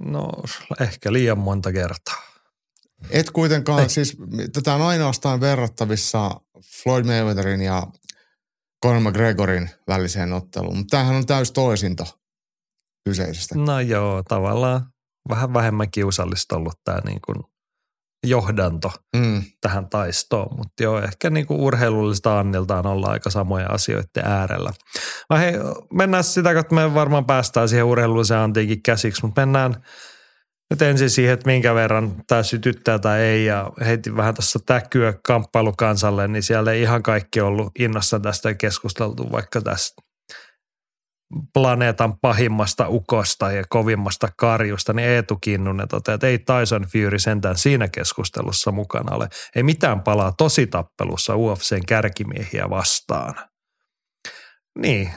No 0.00 0.28
ehkä 0.80 1.12
liian 1.12 1.38
monta 1.38 1.72
kertaa. 1.72 2.22
Et 3.10 3.30
kuitenkaan, 3.30 3.82
Ei. 3.82 3.88
siis 3.88 4.16
tätä 4.52 4.74
on 4.74 4.82
ainoastaan 4.82 5.40
verrattavissa 5.40 6.30
Floyd 6.82 7.04
Mayweatherin 7.04 7.60
ja 7.60 7.82
Conor 8.84 9.00
McGregorin 9.00 9.70
väliseen 9.88 10.32
otteluun, 10.32 10.76
mutta 10.76 10.96
tämähän 10.96 11.16
on 11.16 11.26
täys 11.26 11.52
toisinto 11.52 12.04
kyseisestä. 13.04 13.54
No 13.58 13.80
joo, 13.80 14.22
tavallaan 14.22 14.86
vähän 15.28 15.54
vähemmän 15.54 15.90
kiusallista 15.90 16.56
ollut 16.56 16.80
tämä 16.84 16.98
niin 17.04 17.20
kuin 17.26 17.36
johdanto 18.26 18.92
mm. 19.16 19.42
tähän 19.60 19.88
taistoon, 19.88 20.56
mutta 20.56 20.82
joo, 20.82 21.02
ehkä 21.02 21.30
niin 21.30 21.46
kuin 21.46 21.60
urheilullista 21.60 22.38
anniltaan 22.38 22.86
olla 22.86 23.06
aika 23.06 23.30
samoja 23.30 23.66
asioiden 23.66 24.24
äärellä. 24.24 24.72
Vai 25.30 25.40
hei, 25.40 25.52
mennään 25.92 26.24
sitä 26.24 26.50
että 26.50 26.74
me 26.74 26.94
varmaan 26.94 27.24
päästään 27.24 27.68
siihen 27.68 27.84
urheilulliseen 27.84 28.40
antiikin 28.40 28.82
käsiksi, 28.82 29.22
mutta 29.26 29.40
mennään 29.40 29.82
nyt 30.70 30.82
ensin 30.82 31.10
siihen, 31.10 31.34
että 31.34 31.46
minkä 31.46 31.74
verran 31.74 32.12
tämä 32.26 32.42
sytyttää 32.42 32.98
tai 32.98 33.20
ei 33.20 33.44
ja 33.44 33.70
heitin 33.80 34.16
vähän 34.16 34.34
tässä 34.34 34.58
täkyä 34.66 35.14
kamppailukansalle, 35.26 36.28
niin 36.28 36.42
siellä 36.42 36.72
ei 36.72 36.82
ihan 36.82 37.02
kaikki 37.02 37.40
ollut 37.40 37.72
innossa 37.78 38.20
tästä 38.20 38.54
keskusteltu, 38.54 39.32
vaikka 39.32 39.60
tästä 39.60 40.02
planeetan 41.52 42.18
pahimmasta 42.20 42.88
ukosta 42.88 43.52
ja 43.52 43.64
kovimmasta 43.68 44.28
karjusta, 44.36 44.92
niin 44.92 45.08
Eetu 45.08 45.36
Kinnunen 45.36 45.88
toteaa, 45.88 46.14
että 46.14 46.26
ei 46.26 46.38
Tyson 46.38 46.86
Fury 46.92 47.18
sentään 47.18 47.56
siinä 47.56 47.88
keskustelussa 47.88 48.72
mukana 48.72 49.16
ole. 49.16 49.28
Ei 49.56 49.62
mitään 49.62 50.02
palaa 50.02 50.32
tositappelussa 50.38 51.36
UFCn 51.36 51.86
kärkimiehiä 51.86 52.70
vastaan. 52.70 53.34
Niin, 54.78 55.10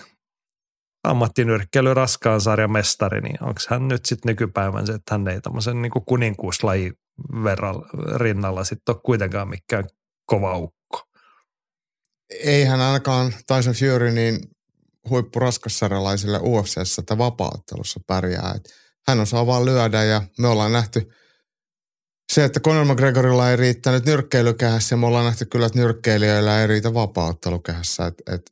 ammattinyrkkeily 1.10 1.94
raskaan 1.94 2.42
sarjan 2.42 2.72
mestari, 2.72 3.22
niin 3.22 3.44
onko 3.44 3.62
hän 3.70 3.88
nyt 3.88 4.06
sitten 4.06 4.30
nykypäivän 4.30 4.88
se, 4.88 4.94
että 4.94 5.14
hän 5.14 5.28
ei 5.28 5.42
tämmöisen 5.42 5.82
niin 5.82 5.92
kuninkuuslaji 6.06 6.92
rinnalla 8.16 8.64
sitten 8.64 8.96
ole 8.96 9.02
kuitenkaan 9.06 9.50
mikään 9.50 9.84
kova 10.26 10.58
ukko. 10.58 11.04
Ei 12.30 12.66
hän 12.66 12.82
ainakaan 12.82 13.34
Tyson 13.48 13.74
Fury 13.74 14.12
niin 14.12 14.40
huippuraskassarjalaisille 15.10 16.40
UFCssä 16.44 17.02
tai 17.02 17.18
vapaattelussa 17.18 18.00
pärjää. 18.08 18.54
Et 18.56 18.70
hän 19.08 19.20
osaa 19.20 19.48
vaan 19.48 19.66
lyödä 19.66 20.04
ja 20.04 20.22
me 20.40 20.48
ollaan 20.48 20.72
nähty 20.72 21.10
se, 22.34 22.44
että 22.44 22.60
Conor 22.60 22.86
McGregorilla 22.86 23.50
ei 23.50 23.56
riittänyt 23.56 24.06
nyrkkeilykehässä 24.06 24.94
ja 24.94 24.98
me 24.98 25.06
ollaan 25.06 25.26
nähty 25.26 25.46
kyllä, 25.46 25.66
että 25.66 25.80
nyrkkeilijöillä 25.80 26.62
ei 26.62 26.68
riitä 26.68 26.94
vapaattelukehässä. 26.94 28.06
Et, 28.06 28.22
et 28.34 28.52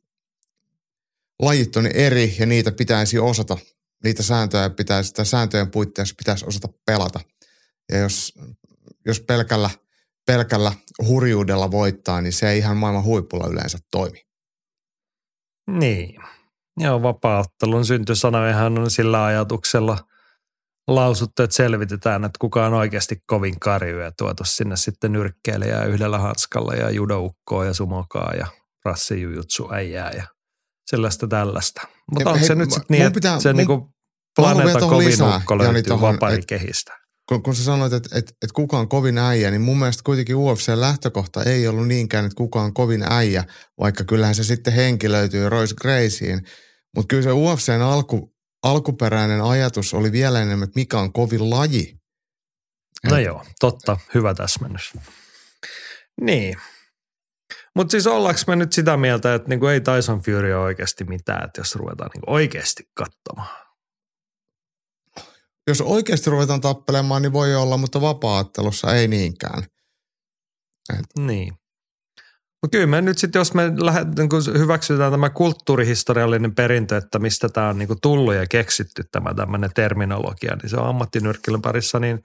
lajit 1.42 1.76
on 1.76 1.86
eri 1.86 2.36
ja 2.38 2.46
niitä 2.46 2.72
pitäisi 2.72 3.18
osata. 3.18 3.58
Niitä 4.04 4.22
sääntöjä 4.22 4.70
pitäisi, 4.70 5.08
sitä 5.08 5.24
sääntöjen 5.24 5.70
puitteissa 5.70 6.14
pitäisi 6.18 6.46
osata 6.46 6.68
pelata. 6.86 7.20
Ja 7.92 7.98
jos, 7.98 8.34
jos 9.06 9.20
pelkällä, 9.20 9.70
pelkällä 10.26 10.72
hurjuudella 11.06 11.70
voittaa, 11.70 12.20
niin 12.20 12.32
se 12.32 12.50
ei 12.50 12.58
ihan 12.58 12.76
maailman 12.76 13.04
huipulla 13.04 13.46
yleensä 13.46 13.78
toimi. 13.90 14.22
Niin. 15.70 16.14
Joo, 16.80 17.02
vapaaottelun 17.02 17.84
syntysanojahan 17.84 18.78
on 18.78 18.90
sillä 18.90 19.24
ajatuksella 19.24 19.98
lausuttu, 20.88 21.42
että 21.42 21.56
selvitetään, 21.56 22.24
että 22.24 22.38
kuka 22.40 22.66
on 22.66 22.74
oikeasti 22.74 23.22
kovin 23.26 23.60
karju 23.60 23.98
ja 23.98 24.12
tuotu 24.18 24.44
sinne 24.44 24.76
sitten 24.76 25.12
nyrkkeilijää 25.12 25.84
yhdellä 25.84 26.18
hanskalla 26.18 26.74
ja 26.74 26.90
judoukkoa 26.90 27.64
ja 27.64 27.74
sumokaa 27.74 28.32
ja 28.38 28.46
rassijujutsu 28.84 29.72
äijää 29.72 30.10
ja 30.10 30.26
sellaista 30.90 31.28
tällaista. 31.28 31.80
Mutta 32.14 32.30
onko 32.30 32.46
se 32.46 32.54
nyt 32.54 32.70
sitten 32.70 32.86
niin, 32.96 33.06
että 33.06 33.40
se 33.40 33.52
mun, 33.52 33.56
niinku 33.56 33.94
planeetan 34.36 34.88
kovin 34.88 35.08
lisää, 35.08 35.36
ukko 35.36 35.58
löytyy 35.58 36.00
vaparikehistä? 36.00 36.98
Kun, 37.28 37.42
kun 37.42 37.56
sä 37.56 37.64
sanoit, 37.64 37.92
että, 37.92 38.18
että, 38.18 38.32
että 38.42 38.54
kuka 38.54 38.78
on 38.78 38.88
kovin 38.88 39.18
äijä, 39.18 39.50
niin 39.50 39.60
mun 39.60 39.78
mielestä 39.78 40.02
kuitenkin 40.04 40.36
UFC-lähtökohta 40.36 41.42
ei 41.42 41.68
ollut 41.68 41.88
niinkään, 41.88 42.24
että 42.24 42.36
kuka 42.36 42.62
on 42.62 42.74
kovin 42.74 43.04
äijä, 43.10 43.44
vaikka 43.80 44.04
kyllähän 44.04 44.34
se 44.34 44.44
sitten 44.44 44.72
henki 44.72 45.12
löytyy 45.12 45.48
Royce 45.48 45.74
Graceen. 45.80 46.42
Mutta 46.96 47.08
kyllä 47.08 47.22
se 47.22 47.32
UFCn 47.32 47.80
alku, 47.82 48.34
alkuperäinen 48.62 49.42
ajatus 49.42 49.94
oli 49.94 50.12
vielä 50.12 50.42
enemmän, 50.42 50.68
että 50.68 50.80
mikä 50.80 50.98
on 50.98 51.12
kovin 51.12 51.50
laji. 51.50 51.98
No 53.10 53.16
Et, 53.16 53.24
joo, 53.24 53.44
totta. 53.60 53.98
Hyvä 54.14 54.34
täsmennys. 54.34 54.92
Niin, 56.20 56.56
mutta 57.78 57.92
siis 57.92 58.06
ollaanko 58.06 58.40
me 58.46 58.56
nyt 58.56 58.72
sitä 58.72 58.96
mieltä, 58.96 59.34
että 59.34 59.48
niinku 59.48 59.66
ei 59.66 59.80
Tyson 59.80 60.20
Fury 60.20 60.52
ole 60.52 60.62
oikeasti 60.62 61.04
mitään, 61.04 61.44
että 61.44 61.60
jos 61.60 61.76
ruvetaan 61.76 62.10
niinku 62.14 62.32
oikeasti 62.32 62.88
katsomaan? 62.94 63.68
Jos 65.66 65.80
oikeasti 65.80 66.30
ruvetaan 66.30 66.60
tappelemaan, 66.60 67.22
niin 67.22 67.32
voi 67.32 67.54
olla, 67.54 67.76
mutta 67.76 68.00
vapaattelussa 68.00 68.94
ei 68.94 69.08
niinkään. 69.08 69.62
Et. 70.98 71.06
Niin. 71.18 71.54
Mutta 72.62 72.76
kyllä 72.76 72.86
me 72.86 73.00
nyt 73.00 73.18
sitten, 73.18 73.40
jos 73.40 73.54
me 73.54 73.72
lähdet, 73.80 74.08
niin 74.16 74.58
hyväksytään 74.58 75.12
tämä 75.12 75.30
kulttuurihistoriallinen 75.30 76.54
perintö, 76.54 76.96
että 76.96 77.18
mistä 77.18 77.48
tämä 77.48 77.68
on 77.68 77.78
niin 77.78 77.88
kuin 77.88 78.00
tullut 78.02 78.34
ja 78.34 78.46
keksitty 78.46 79.04
tämä 79.12 79.34
tämmöinen 79.34 79.70
terminologia, 79.74 80.56
niin 80.56 80.70
se 80.70 80.76
on 80.76 80.88
ammattinyrkkelyn 80.88 81.62
parissa, 81.62 81.98
niin 81.98 82.22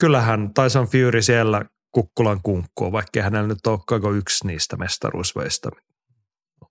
kyllähän 0.00 0.50
Tyson 0.54 0.88
Fury 0.88 1.22
siellä 1.22 1.64
kukkulan 1.92 2.40
kunkkua, 2.42 2.92
vaikka 2.92 3.22
hänellä 3.22 3.48
nyt 3.48 3.66
ole 3.66 4.18
yksi 4.18 4.46
niistä 4.46 4.76
mestaruusveista 4.76 5.70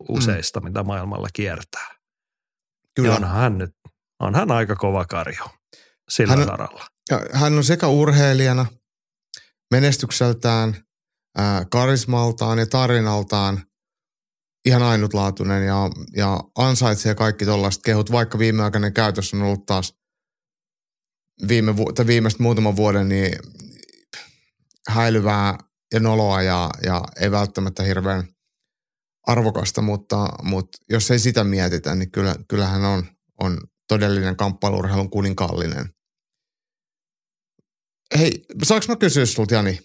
useista, 0.10 0.60
mm. 0.60 0.68
mitä 0.68 0.84
maailmalla 0.84 1.28
kiertää. 1.34 1.88
Kyllä. 2.96 3.10
Ja 3.10 3.16
onhan 3.16 3.36
hän 3.36 3.58
nyt, 3.58 3.76
on 4.20 4.36
hän 4.36 4.52
aika 4.52 4.76
kova 4.76 5.06
karjo 5.06 5.46
sillä 6.10 6.36
hän, 6.36 6.46
saralla. 6.46 6.86
Hän 7.34 7.54
on 7.54 7.64
sekä 7.64 7.88
urheilijana, 7.88 8.66
menestykseltään, 9.72 10.76
ää, 11.38 11.66
karismaltaan 11.72 12.60
ja 12.60 12.66
tarinaltaan 12.66 13.64
ihan 14.66 14.84
ainutlaatuinen 14.84 15.66
ja, 15.66 15.90
ja 16.16 16.40
ansaitsee 16.58 17.16
kaikki 17.16 17.46
tuollaiset 17.46 17.82
kehut, 17.86 18.12
vaikka 18.12 18.40
viimeaikainen 18.40 18.94
käytös 18.94 19.34
on 19.34 19.42
ollut 19.42 19.66
taas 19.66 19.94
viime, 21.48 21.74
tai 21.96 22.08
viimeistä 22.08 22.44
muutaman 22.44 22.76
vuoden 22.76 23.10
niin 23.10 23.40
häilyvää 24.90 25.58
ja 25.94 26.00
noloa 26.00 26.42
ja, 26.42 26.70
ja 26.84 27.04
ei 27.20 27.32
välttämättä 27.32 27.84
hirveän 27.84 28.28
arvokasta, 29.28 29.82
mutta, 29.82 30.28
mutta 30.44 30.78
jos 30.90 31.12
ei 31.12 31.20
sitä 31.20 31.44
mietitä, 31.44 31.96
niin 31.96 32.12
kyllä, 32.12 32.36
kyllähän 32.48 32.86
on, 32.86 33.06
on 33.40 33.58
todellinen 33.88 34.36
kamppailurheilun 34.36 35.10
kuninkaallinen. 35.10 35.90
Hei, 38.18 38.46
saanko 38.64 38.86
mä 38.90 38.96
kysyä 38.96 39.26
sulta 39.26 39.54
Jani 39.54 39.80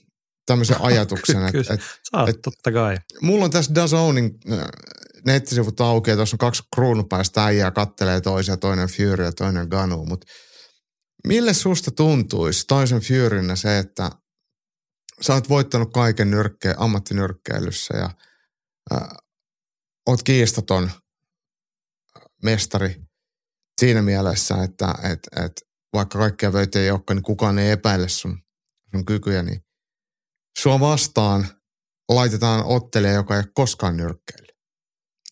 tämmöisen 0.46 0.76
ajatuksen? 0.86 1.46
että 1.46 1.74
et, 1.74 1.80
Saat, 2.10 2.28
et, 2.28 2.40
totta 2.42 2.72
kai. 2.72 2.96
Mulla 3.22 3.44
on 3.44 3.50
tässä 3.50 3.74
Dazownin 3.74 4.38
äh, 4.52 4.58
nettisivut 5.26 5.80
auki 5.80 6.10
ja 6.10 6.16
tuossa 6.16 6.34
on 6.34 6.38
kaksi 6.38 6.62
kruunupäistä 6.74 7.44
äijää, 7.44 7.70
kattelee 7.70 8.20
toisia, 8.20 8.56
toinen 8.56 8.88
Fury 8.88 9.24
ja 9.24 9.32
toinen 9.32 9.68
Ganu, 9.68 10.04
mutta 10.04 10.26
mille 11.26 11.54
susta 11.54 11.90
tuntuisi 11.90 12.64
toisen 12.68 13.00
Furynä 13.00 13.56
se, 13.56 13.78
että 13.78 14.10
sä 15.20 15.34
oot 15.34 15.48
voittanut 15.48 15.92
kaiken 15.92 16.30
nyrkke, 16.30 16.74
ammattinyrkkeilyssä 16.76 17.96
ja 17.96 18.10
ää, 18.90 19.16
oot 20.06 20.22
kiistaton 20.22 20.90
mestari 22.42 23.02
siinä 23.80 24.02
mielessä, 24.02 24.62
että 24.62 24.94
et, 25.02 25.44
et, 25.44 25.52
vaikka 25.92 26.18
kaikkia 26.18 26.52
vöitä 26.52 26.78
ei 26.78 26.90
olekaan, 26.90 27.16
niin 27.16 27.22
kukaan 27.22 27.58
ei 27.58 27.70
epäile 27.70 28.08
sun, 28.08 28.38
sun 28.90 29.04
kykyjä, 29.04 29.42
niin 29.42 29.64
sua 30.58 30.80
vastaan 30.80 31.46
laitetaan 32.08 32.64
ottelija, 32.64 33.12
joka 33.12 33.34
ei 33.34 33.40
ole 33.40 33.52
koskaan 33.54 33.96
nyrkkeily. 33.96 34.46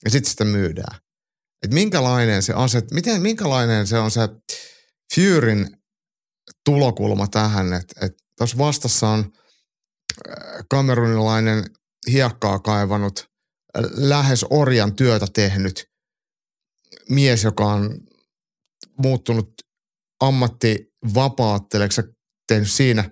ja 0.05 0.11
sitten 0.11 0.31
sitä 0.31 0.45
myydään. 0.45 0.99
Et 1.63 1.73
minkälainen 1.73 2.43
se 2.43 2.53
aset, 2.53 2.91
miten, 2.91 3.23
minkälainen 3.23 3.87
se 3.87 3.99
on 3.99 4.11
se 4.11 4.21
Furyn 5.15 5.77
tulokulma 6.65 7.27
tähän, 7.27 7.73
että 7.73 8.07
et 8.07 8.13
tuossa 8.39 8.59
vastassa 8.59 9.09
on 9.09 9.21
äh, 9.21 9.44
kamerunilainen 10.71 11.65
hiekkaa 12.13 12.59
kaivannut, 12.59 13.31
äh, 13.79 13.85
lähes 13.97 14.47
orjan 14.51 14.97
työtä 14.97 15.27
tehnyt 15.35 15.91
mies, 17.09 17.45
joka 17.45 17.65
on 17.65 18.01
muuttunut 18.99 19.53
ammattivapaatteleksi, 20.21 22.03
tehnyt 22.49 22.71
siinä 22.71 23.11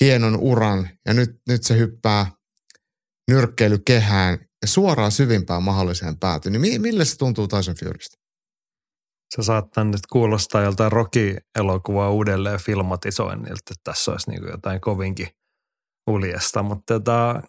hienon 0.00 0.36
uran 0.40 0.88
ja 1.06 1.14
nyt, 1.14 1.30
nyt 1.48 1.62
se 1.62 1.78
hyppää 1.78 2.30
nyrkkeilykehään 3.30 4.38
ja 4.62 4.68
suoraan 4.68 5.12
syvimpään 5.12 5.62
mahdolliseen 5.62 6.18
päätyyn. 6.18 6.62
Niin 6.62 6.82
millä 6.82 7.04
se 7.04 7.16
tuntuu 7.16 7.48
Tyson 7.48 7.74
Furystä? 7.80 8.16
Se 9.34 9.42
saattaa 9.42 9.84
nyt 9.84 10.06
kuulostaa 10.12 10.62
joltain 10.62 10.92
Rocky-elokuvaa 10.92 12.10
uudelleen 12.10 12.60
filmatisoinnilta, 12.60 13.52
että 13.56 13.74
tässä 13.84 14.10
olisi 14.10 14.30
niin 14.30 14.42
jotain 14.46 14.80
kovinkin 14.80 15.28
uljesta, 16.10 16.62
mutta 16.62 16.94
tota, 16.94 17.42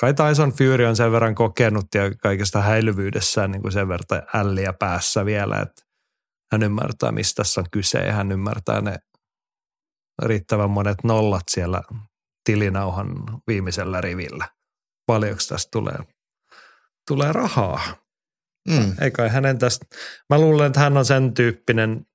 kai 0.00 0.14
Tyson 0.14 0.52
Fury 0.52 0.84
on 0.84 0.96
sen 0.96 1.12
verran 1.12 1.34
kokenut 1.34 1.86
ja 1.94 2.14
kaikesta 2.22 2.62
häilyvyydessään 2.62 3.50
niin 3.50 3.62
kuin 3.62 3.72
sen 3.72 3.88
verran 3.88 4.22
älliä 4.34 4.72
päässä 4.72 5.24
vielä, 5.24 5.56
että 5.56 5.82
hän 6.52 6.62
ymmärtää, 6.62 7.12
mistä 7.12 7.42
tässä 7.42 7.60
on 7.60 7.66
kyse 7.70 7.98
ja 7.98 8.12
hän 8.12 8.32
ymmärtää 8.32 8.80
ne 8.80 8.98
riittävän 10.22 10.70
monet 10.70 11.04
nollat 11.04 11.42
siellä 11.50 11.82
tilinauhan 12.44 13.14
viimeisellä 13.46 14.00
rivillä. 14.00 14.48
Paljonko 15.06 15.42
tästä 15.48 15.68
tulee, 15.72 15.98
tulee 17.08 17.32
rahaa? 17.32 17.80
Mm. 18.68 18.94
Eikä 19.00 19.28
hänen 19.28 19.58
tästä, 19.58 19.86
mä 20.30 20.38
luulen, 20.38 20.66
että 20.66 20.80
hän 20.80 20.96
on 20.96 21.04
sen 21.04 21.34
tyyppinen 21.34 22.06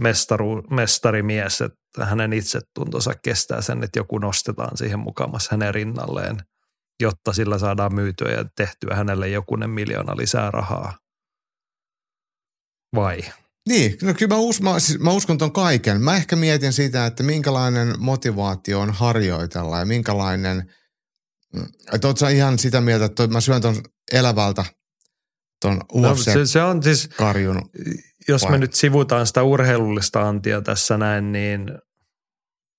mestaru, 0.00 0.62
mestarimies, 0.70 1.60
että 1.60 1.81
hänen 2.00 2.32
itsetuntonsa 2.32 3.14
kestää 3.14 3.60
sen, 3.60 3.84
että 3.84 3.98
joku 3.98 4.18
nostetaan 4.18 4.76
siihen 4.76 4.98
mukamassa 4.98 5.48
hänen 5.50 5.74
rinnalleen, 5.74 6.36
jotta 7.02 7.32
sillä 7.32 7.58
saadaan 7.58 7.94
myytyä 7.94 8.32
ja 8.32 8.44
tehtyä 8.56 8.96
hänelle 8.96 9.28
jokunen 9.28 9.70
miljoona 9.70 10.16
lisää 10.16 10.50
rahaa. 10.50 10.98
Vai? 12.96 13.20
Niin, 13.68 13.98
no 14.02 14.14
kyllä 14.14 14.34
mä, 14.34 14.40
us, 14.40 14.60
mä, 14.60 14.78
siis 14.78 14.98
mä 14.98 15.10
uskon 15.10 15.38
ton 15.38 15.52
kaiken. 15.52 16.00
Mä 16.00 16.16
ehkä 16.16 16.36
mietin 16.36 16.72
sitä, 16.72 17.06
että 17.06 17.22
minkälainen 17.22 17.94
motivaatio 17.98 18.80
on 18.80 18.90
harjoitella 18.90 19.78
ja 19.78 19.84
minkälainen, 19.84 20.72
mm, 21.54 21.66
että 21.92 22.08
oot 22.08 22.18
sä 22.18 22.28
ihan 22.28 22.58
sitä 22.58 22.80
mieltä, 22.80 23.04
että 23.04 23.26
mä 23.26 23.40
syön 23.40 23.62
ton 23.62 23.82
elävältä 24.12 24.64
ton 25.62 25.80
no, 25.94 26.16
se, 26.16 26.46
se 26.46 26.62
on 26.62 26.82
siis, 26.82 27.08
karjun. 27.16 27.70
Jos 28.28 28.42
vai? 28.42 28.50
me 28.50 28.58
nyt 28.58 28.74
sivutaan 28.74 29.26
sitä 29.26 29.42
urheilullista 29.42 30.28
antia 30.28 30.62
tässä 30.62 30.98
näin, 30.98 31.32
niin 31.32 31.78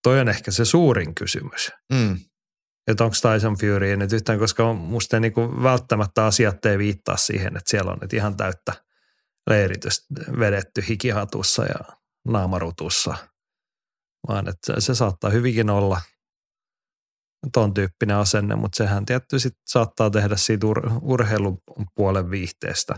toi 0.04 0.20
on 0.20 0.30
ehkä 0.30 0.52
se 0.52 0.66
suurin 0.66 1.16
kysymys. 1.16 1.72
Mm. 1.94 2.20
Että 2.88 3.04
onko 3.04 3.16
Tyson 3.22 3.58
Fury 3.58 3.98
nyt 3.98 4.14
yhtään, 4.14 4.40
koska 4.40 4.74
musta 4.74 5.20
niinku 5.20 5.64
välttämättä 5.64 6.26
asiat 6.26 6.66
ei 6.66 6.78
viittaa 6.78 7.18
siihen, 7.18 7.58
että 7.58 7.70
siellä 7.70 7.92
on 7.92 7.98
nyt 8.02 8.14
ihan 8.14 8.38
täyttä– 8.38 8.74
leiritystä 9.50 10.06
vedetty 10.40 10.84
hikihatussa 10.90 11.66
ja 11.66 11.96
naamarutussa, 12.28 13.16
vaan 14.28 14.50
että 14.50 14.82
se 14.82 14.96
saattaa 14.96 15.30
hyvinkin 15.30 15.70
olla 15.70 16.02
ton 17.54 17.74
tyyppinen 17.74 18.18
asenne, 18.18 18.56
mutta 18.56 18.78
sehän 18.78 19.06
tietty 19.06 19.40
sit 19.40 19.54
saattaa 19.66 20.10
tehdä 20.10 20.36
siitä 20.36 20.68
ur- 20.68 21.00
urheilupuolen 21.02 22.32
viihteestä 22.32 22.96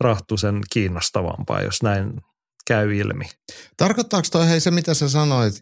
rahtusen 0.00 0.60
kiinnostavampaa, 0.72 1.62
jos 1.62 1.82
näin 1.82 2.20
käy 2.66 2.96
ilmi. 2.96 3.24
Tarkoittaako 3.76 4.28
toi 4.32 4.48
hei 4.48 4.60
se, 4.60 4.70
mitä 4.70 4.94
sä 4.94 5.08
sanoit, 5.08 5.54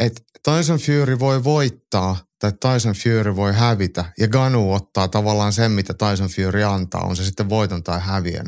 että 0.00 0.22
Tyson 0.44 0.78
Fury 0.78 1.18
voi 1.18 1.44
voittaa 1.44 2.16
tai 2.38 2.52
Tyson 2.52 2.94
Fury 2.94 3.36
voi 3.36 3.52
hävitä 3.52 4.04
ja 4.18 4.28
Ganu 4.28 4.72
ottaa 4.72 5.08
tavallaan 5.08 5.52
sen, 5.52 5.72
mitä 5.72 5.94
Tyson 5.94 6.28
Fury 6.28 6.62
antaa, 6.62 7.00
on 7.00 7.16
se 7.16 7.24
sitten 7.24 7.48
voiton 7.48 7.82
tai 7.82 8.00
häviön 8.00 8.46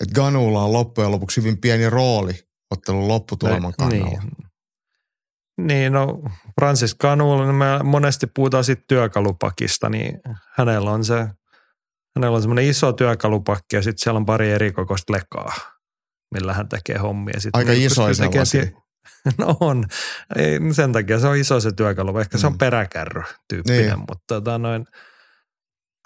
että 0.00 0.14
Ganulla 0.14 0.64
on 0.64 0.72
loppujen 0.72 1.10
lopuksi 1.10 1.40
hyvin 1.40 1.60
pieni 1.60 1.90
rooli 1.90 2.32
ottelun 2.70 3.08
lopputuleman 3.08 3.74
kannalla. 3.78 4.08
Niin. 4.08 4.32
Niin, 5.58 5.92
no 5.92 6.22
Francis 6.60 6.94
Ganulla, 6.94 7.44
niin 7.44 7.54
me 7.54 7.82
monesti 7.82 8.26
puhutaan 8.26 8.64
sitten 8.64 8.84
työkalupakista, 8.88 9.88
niin 9.88 10.20
hänellä 10.56 10.90
on 10.90 11.04
se, 11.04 11.28
hänellä 12.16 12.36
on 12.36 12.42
semmoinen 12.42 12.64
iso 12.64 12.92
työkalupakki 12.92 13.76
ja 13.76 13.82
sitten 13.82 14.02
siellä 14.02 14.18
on 14.18 14.26
pari 14.26 14.52
eri 14.52 14.72
kokoista 14.72 15.12
lekaa, 15.12 15.52
millä 16.34 16.52
hän 16.52 16.68
tekee 16.68 16.98
hommia. 16.98 17.40
Sit 17.40 17.56
Aika 17.56 17.72
iso 17.72 18.14
sellaisia. 18.14 18.64
No 19.38 19.56
on. 19.60 19.84
Ei, 20.36 20.58
sen 20.72 20.92
takia 20.92 21.18
se 21.18 21.26
on 21.26 21.36
iso 21.36 21.60
se 21.60 21.72
työkalu. 21.72 22.18
Ehkä 22.18 22.38
mm. 22.38 22.40
se 22.40 22.46
on 22.46 22.52
mm. 22.52 22.58
peräkärry 22.58 23.22
tyyppinen, 23.48 23.86
niin. 23.86 23.98
mutta 23.98 24.24
tota 24.26 24.58
noin, 24.58 24.86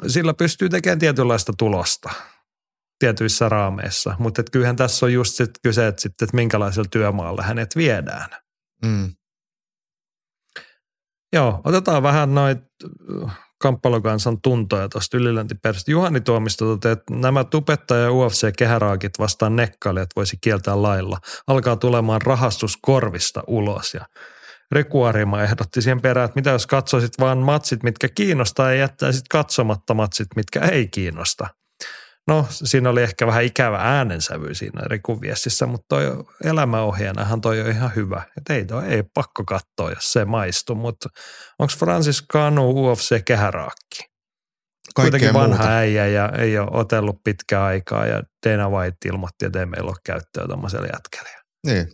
sillä 0.07 0.35
pystyy 0.35 0.69
tekemään 0.69 0.99
tietynlaista 0.99 1.53
tulosta 1.59 2.11
tietyissä 2.99 3.49
raameissa. 3.49 4.17
Mutta 4.19 4.43
kyllähän 4.53 4.77
tässä 4.77 5.07
on 5.07 5.13
just 5.13 5.35
sit 5.35 5.51
kyse, 5.63 5.87
että, 5.87 6.03
sit, 6.03 6.23
että 6.23 6.37
minkälaisella 6.37 6.89
työmaalla 6.91 7.43
hänet 7.43 7.77
viedään. 7.77 8.31
Mm. 8.85 9.15
Joo, 11.33 11.61
otetaan 11.65 12.03
vähän 12.03 12.35
noita 12.35 12.63
kamppailukansan 13.59 14.41
tuntoja 14.43 14.89
tuosta 14.89 15.17
ylilöntiperästä. 15.17 15.91
Juhani 15.91 16.21
Tuomisto 16.21 16.65
toteaa, 16.65 16.93
että 16.93 17.15
nämä 17.15 17.45
tupettaja 17.45 18.01
ja 18.03 18.11
UFC-kehäraakit 18.11 19.19
vastaan 19.19 19.57
nekkailijat 19.57 20.11
voisi 20.17 20.37
kieltää 20.41 20.83
lailla. 20.83 21.19
Alkaa 21.47 21.77
tulemaan 21.77 22.23
rahastus 22.23 22.79
korvista 22.83 23.43
ulos 23.47 23.95
ja 23.95 24.07
Reku 24.73 25.03
Arima 25.03 25.43
ehdotti 25.43 25.83
siihen 25.83 26.01
perään, 26.01 26.25
että 26.25 26.39
mitä 26.39 26.51
jos 26.51 26.67
katsoisit 26.67 27.13
vaan 27.21 27.39
matsit, 27.39 27.83
mitkä 27.83 28.09
kiinnostaa 28.09 28.71
ja 28.71 28.79
jättäisit 28.79 29.29
katsomatta 29.31 29.95
matsit, 29.95 30.29
mitkä 30.37 30.61
ei 30.61 30.89
kiinnosta. 30.89 31.47
No, 32.29 32.47
siinä 32.51 32.91
oli 32.91 33.03
ehkä 33.03 33.27
vähän 33.27 33.45
ikävä 33.45 33.79
äänensävy 33.79 34.55
siinä 34.55 34.81
Rikun 34.87 35.21
viestissä, 35.21 35.67
mutta 35.67 35.87
toi 35.89 36.25
elämäohjeenahan 36.45 37.41
toi 37.41 37.61
on 37.61 37.71
ihan 37.71 37.93
hyvä. 37.97 38.23
Et 38.37 38.57
ei 38.57 38.65
toi 38.65 38.85
ei 38.85 39.03
pakko 39.15 39.45
katsoa, 39.45 39.91
jos 39.91 40.13
se 40.13 40.25
maistuu, 40.25 40.77
mutta 40.77 41.09
onko 41.59 41.73
Francis 41.79 42.23
Kanu 42.23 42.71
UFC 42.71 43.25
kehäraakki? 43.25 44.17
Kuitenkin 44.97 45.35
vanha 45.35 45.57
muuta. 45.57 45.77
äijä 45.77 46.07
ja 46.07 46.33
ei 46.39 46.59
ole 46.59 46.69
otellut 46.71 47.25
pitkää 47.25 47.65
aikaa 47.65 48.07
ja 48.07 48.23
Dana 48.47 48.71
White 48.71 49.09
ilmoitti, 49.09 49.47
että 49.47 49.61
ei 49.61 49.67
meillä 49.67 49.89
ole 49.89 49.97
käyttöä 50.05 50.47
tuommoiselle 50.47 50.89
jätkelle. 50.93 51.31
Niin. 51.67 51.89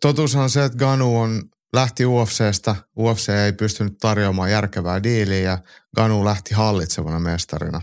Totuushan 0.00 0.42
on 0.42 0.50
se, 0.50 0.64
että 0.64 0.78
Ganu 0.78 1.20
on 1.20 1.42
lähti 1.72 2.06
UFCstä. 2.06 2.76
UFC 2.98 3.28
ei 3.28 3.52
pystynyt 3.52 3.94
tarjoamaan 4.00 4.50
järkevää 4.50 5.02
diiliä 5.02 5.38
ja 5.40 5.58
Ganu 5.96 6.24
lähti 6.24 6.54
hallitsevana 6.54 7.20
mestarina. 7.20 7.80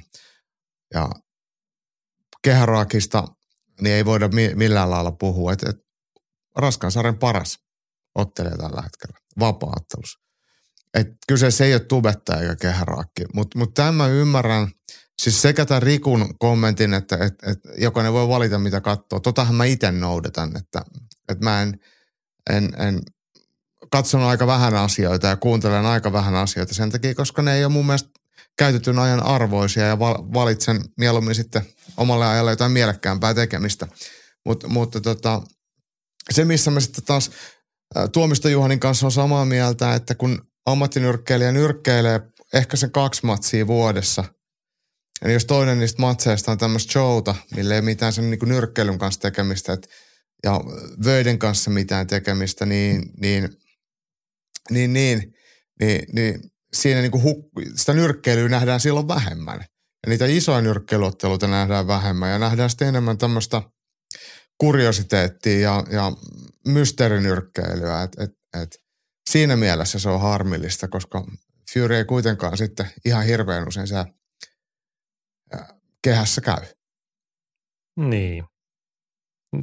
Ja 0.94 1.10
kehäraakista 2.42 3.28
niin 3.82 3.96
ei 3.96 4.06
voida 4.06 4.30
millään 4.56 4.90
lailla 4.90 5.12
puhua. 5.12 5.54
Et, 5.54 5.64
et 5.64 5.76
Raskansarjan 6.58 7.18
paras 7.18 7.60
ottelee 8.16 8.58
tällä 8.58 8.82
hetkellä 8.82 9.18
vapaattelussa. 9.40 10.20
Et 10.94 11.08
kyseessä 11.28 11.66
ei 11.66 11.74
ole 11.74 11.80
tubetta 11.80 12.42
eikä 12.42 12.56
kehäraakki, 12.56 13.26
mutta 13.34 13.60
mut 13.60 13.74
tämän 13.74 13.96
mä 13.96 14.08
ymmärrän, 14.08 14.72
siis 15.22 15.42
sekä 15.42 15.66
tämän 15.66 15.84
Rikun 15.84 16.34
kommentin, 16.40 16.94
että 16.94 17.16
et, 17.16 17.34
et 17.44 17.60
jokainen 17.78 18.14
voi 18.14 18.28
valita 18.28 18.60
mitä 18.60 18.82
katsoo. 18.82 19.20
Totahan 19.20 19.56
mä 19.56 19.66
itse 19.66 19.92
noudatan, 19.92 20.58
että 20.58 20.82
et 21.30 21.40
mä 21.40 21.62
en, 21.62 21.80
en, 22.50 22.70
en 22.78 23.02
katsonut 23.92 24.28
aika 24.28 24.48
vähän 24.48 24.76
asioita 24.76 25.28
ja 25.28 25.38
kuuntelen 25.38 25.86
aika 25.86 26.14
vähän 26.14 26.36
asioita 26.36 26.74
sen 26.74 26.92
takia, 26.92 27.16
koska 27.16 27.42
ne 27.42 27.56
ei 27.56 27.66
ole 27.66 27.74
mun 27.74 27.86
mielestä 27.86 28.10
käytetyn 28.58 29.00
ajan 29.00 29.24
arvoisia 29.24 29.84
ja 29.84 30.00
valitsen 30.34 30.82
mieluummin 30.98 31.36
sitten 31.36 31.62
omalle 31.98 32.26
ajalle 32.26 32.52
jotain 32.52 32.72
mielekkäämpää 32.72 33.34
tekemistä. 33.34 33.88
Mut, 34.46 34.64
mutta 34.68 35.02
tota, 35.02 35.42
se, 36.32 36.46
missä 36.46 36.72
me 36.72 36.82
sitten 36.82 37.04
taas 37.04 37.32
Tuomista 38.14 38.50
Juhanin 38.50 38.80
kanssa 38.80 39.06
on 39.06 39.12
samaa 39.12 39.46
mieltä, 39.46 39.94
että 39.94 40.16
kun 40.16 40.42
ammattinyrkkeilijä 40.66 41.52
nyrkkeilee 41.52 42.20
ehkä 42.54 42.78
sen 42.78 42.92
kaksi 42.92 43.26
matsia 43.26 43.68
vuodessa, 43.68 44.24
niin 45.24 45.34
jos 45.34 45.46
toinen 45.46 45.80
niistä 45.80 46.02
matseista 46.02 46.52
on 46.52 46.58
tämmöistä 46.58 46.92
showta, 46.92 47.36
millä 47.56 47.76
ei 47.76 47.82
mitään 47.82 48.14
sen 48.14 48.30
niin 48.30 48.40
nyrkkeilyn 48.46 48.98
kanssa 48.98 49.22
tekemistä 49.22 49.74
et, 49.74 49.90
ja 50.44 50.60
vöiden 51.06 51.40
kanssa 51.40 51.72
mitään 51.72 52.08
tekemistä, 52.08 52.66
niin, 52.66 53.12
niin, 53.22 53.50
niin, 54.70 54.94
niin, 54.94 55.34
niin, 55.82 56.06
niin 56.14 56.51
siinä 56.74 57.02
niin 57.02 57.12
kuin 57.12 57.24
huk- 57.24 57.72
sitä 57.76 57.94
nyrkkeilyä 57.94 58.50
nähdään 58.50 58.80
silloin 58.80 59.08
vähemmän. 59.08 59.60
Ja 60.06 60.10
niitä 60.10 60.26
isoja 60.26 60.62
nyrkkeilyotteluita 60.62 61.48
nähdään 61.48 61.88
vähemmän 61.88 62.32
ja 62.32 62.40
nähdään 62.40 62.70
sitten 62.70 62.88
enemmän 62.88 63.18
tämmöistä 63.18 63.62
kuriositeettia 64.58 65.60
ja, 65.60 65.84
ja 65.92 66.12
mysteerinyrkkeilyä. 66.68 68.02
Et, 68.02 68.12
et, 68.20 68.32
et 68.62 68.70
siinä 69.30 69.56
mielessä 69.56 70.00
se 70.00 70.10
on 70.10 70.22
harmillista, 70.22 70.88
koska 70.88 71.26
Fury 71.74 71.96
ei 71.96 72.06
kuitenkaan 72.06 72.58
sitten 72.58 72.90
ihan 73.06 73.26
hirveän 73.26 73.68
usein 73.68 73.88
se 73.88 73.96
kehässä 76.04 76.42
käy. 76.42 76.66
Niin. 77.98 78.44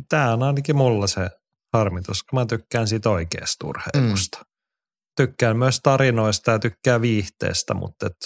Tämä 0.09 0.33
on 0.33 0.43
ainakin 0.43 0.77
mulla 0.77 1.07
se 1.07 1.31
harmitus, 1.73 2.23
kun 2.23 2.39
mä 2.39 2.47
tykkään 2.47 2.89
siitä 2.89 3.11
oikeasta 3.11 3.67
urheilusta. 3.67 4.39
Mm. 4.39 4.48
Tykkään 5.19 5.57
myös 5.57 5.81
tarinoista 5.83 6.51
ja 6.51 6.59
tykkään 6.59 7.03
viihteestä, 7.03 7.75
mutta 7.75 8.07
et, 8.07 8.17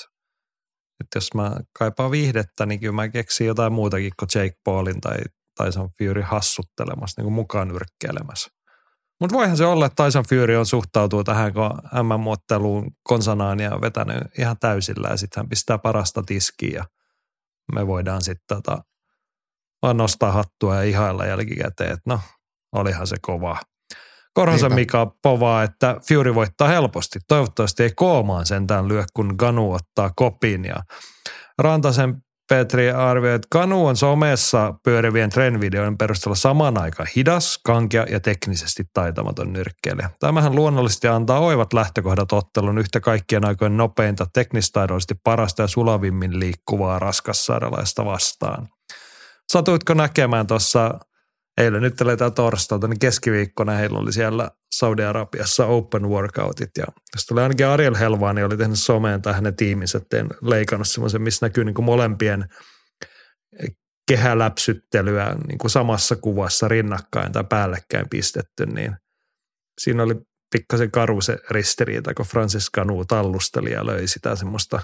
et 1.00 1.06
jos 1.14 1.34
mä 1.34 1.52
kaipaan 1.78 2.10
viihdettä, 2.10 2.66
niin 2.66 2.80
kyllä 2.80 2.92
mä 2.92 3.08
keksin 3.08 3.46
jotain 3.46 3.72
muutakin 3.72 4.12
kuin 4.18 4.28
Jake 4.34 4.56
Paulin 4.64 5.00
tai 5.00 5.16
Tyson 5.62 5.88
Fury 5.98 6.20
hassuttelemassa, 6.20 7.20
niin 7.20 7.24
kuin 7.24 7.34
mukaan 7.34 7.68
nyrkkeilemässä. 7.68 8.50
Mutta 9.20 9.36
voihan 9.36 9.56
se 9.56 9.66
olla, 9.66 9.86
että 9.86 10.04
Tyson 10.04 10.24
Fury 10.28 10.56
on 10.56 10.66
suhtautuu 10.66 11.24
tähän, 11.24 11.52
kun 11.52 11.70
MM-otteluun 12.02 12.90
konsanaania 13.02 13.74
on 13.74 13.80
vetänyt 13.80 14.22
ihan 14.38 14.56
täysillä 14.60 15.08
ja 15.08 15.16
sitten 15.16 15.40
hän 15.40 15.48
pistää 15.48 15.78
parasta 15.78 16.22
tiskiä 16.22 16.70
ja 16.78 16.84
me 17.74 17.86
voidaan 17.86 18.22
sitten 18.22 18.56
tota, 18.56 18.78
vaan 19.82 19.96
nostaa 19.96 20.32
hattua 20.32 20.74
ja 20.74 20.82
ihailla 20.82 21.26
jälkikäteen, 21.26 21.90
että 21.90 22.02
no, 22.06 22.20
olihan 22.72 23.06
se 23.06 23.16
kova. 23.22 23.60
Korhosen 24.34 24.74
Mika 24.74 25.12
povaa, 25.22 25.62
että 25.62 25.96
Fury 26.08 26.34
voittaa 26.34 26.68
helposti. 26.68 27.18
Toivottavasti 27.28 27.82
ei 27.82 27.90
koomaan 27.96 28.46
sentään 28.46 28.88
lyö, 28.88 29.04
kun 29.14 29.34
Ganu 29.38 29.72
ottaa 29.72 30.10
kopin. 30.16 30.64
Ja 30.64 30.76
Rantasen 31.58 32.22
Petri 32.48 32.90
arvioi, 32.90 33.34
että 33.34 33.48
Kanu 33.50 33.86
on 33.86 33.96
somessa 33.96 34.74
pyörivien 34.84 35.30
trendvideoiden 35.30 35.98
perusteella 35.98 36.34
saman 36.34 36.80
aikaan 36.80 37.08
hidas, 37.16 37.58
kankea 37.64 38.06
ja 38.10 38.20
teknisesti 38.20 38.84
taitamaton 38.92 39.52
nyrkkeilijä. 39.52 40.10
Tämähän 40.20 40.54
luonnollisesti 40.54 41.08
antaa 41.08 41.38
oivat 41.38 41.72
lähtökohdat 41.72 42.32
ottelun 42.32 42.78
yhtä 42.78 43.00
kaikkien 43.00 43.44
aikojen 43.44 43.76
nopeinta, 43.76 44.26
teknistaidollisesti 44.32 45.14
parasta 45.24 45.62
ja 45.62 45.68
sulavimmin 45.68 46.40
liikkuvaa 46.40 46.98
raskassairalaista 46.98 48.04
vastaan. 48.04 48.68
Satuitko 49.52 49.94
näkemään 49.94 50.46
tuossa, 50.46 50.98
eilen 51.58 51.82
nyt 51.82 52.00
eletään 52.00 52.32
torstailta, 52.32 52.88
niin 52.88 52.98
keskiviikkona 52.98 53.72
heillä 53.72 53.98
oli 53.98 54.12
siellä 54.12 54.50
Saudi-Arabiassa 54.74 55.66
open 55.66 56.08
workoutit 56.08 56.70
ja 56.78 56.84
tästä 57.10 57.34
oli 57.34 57.40
ainakin 57.40 57.66
Ariel 57.66 57.94
Helvaani 57.94 58.42
oli 58.42 58.56
tehnyt 58.56 58.78
someen 58.78 59.22
tai 59.22 59.34
hänen 59.34 59.56
tiiminsä, 59.56 60.00
teen 60.10 60.28
leikannut 60.42 60.88
semmoisen, 60.88 61.22
missä 61.22 61.46
näkyy 61.46 61.64
niin 61.64 61.74
kuin 61.74 61.84
molempien 61.84 62.48
kehäläpsyttelyä 64.08 65.36
niin 65.48 65.58
kuin 65.58 65.70
samassa 65.70 66.16
kuvassa 66.16 66.68
rinnakkain 66.68 67.32
tai 67.32 67.44
päällekkäin 67.48 68.08
pistetty, 68.08 68.66
niin 68.66 68.96
siinä 69.80 70.02
oli 70.02 70.14
pikkasen 70.52 70.90
karu 70.90 71.20
se 71.20 71.38
ristiriita, 71.50 72.14
kun 72.14 72.26
Francis 72.26 72.70
Canu 72.76 73.04
tallusteli 73.04 73.72
ja 73.72 73.86
löi 73.86 74.06
sitä 74.06 74.36
semmoista 74.36 74.82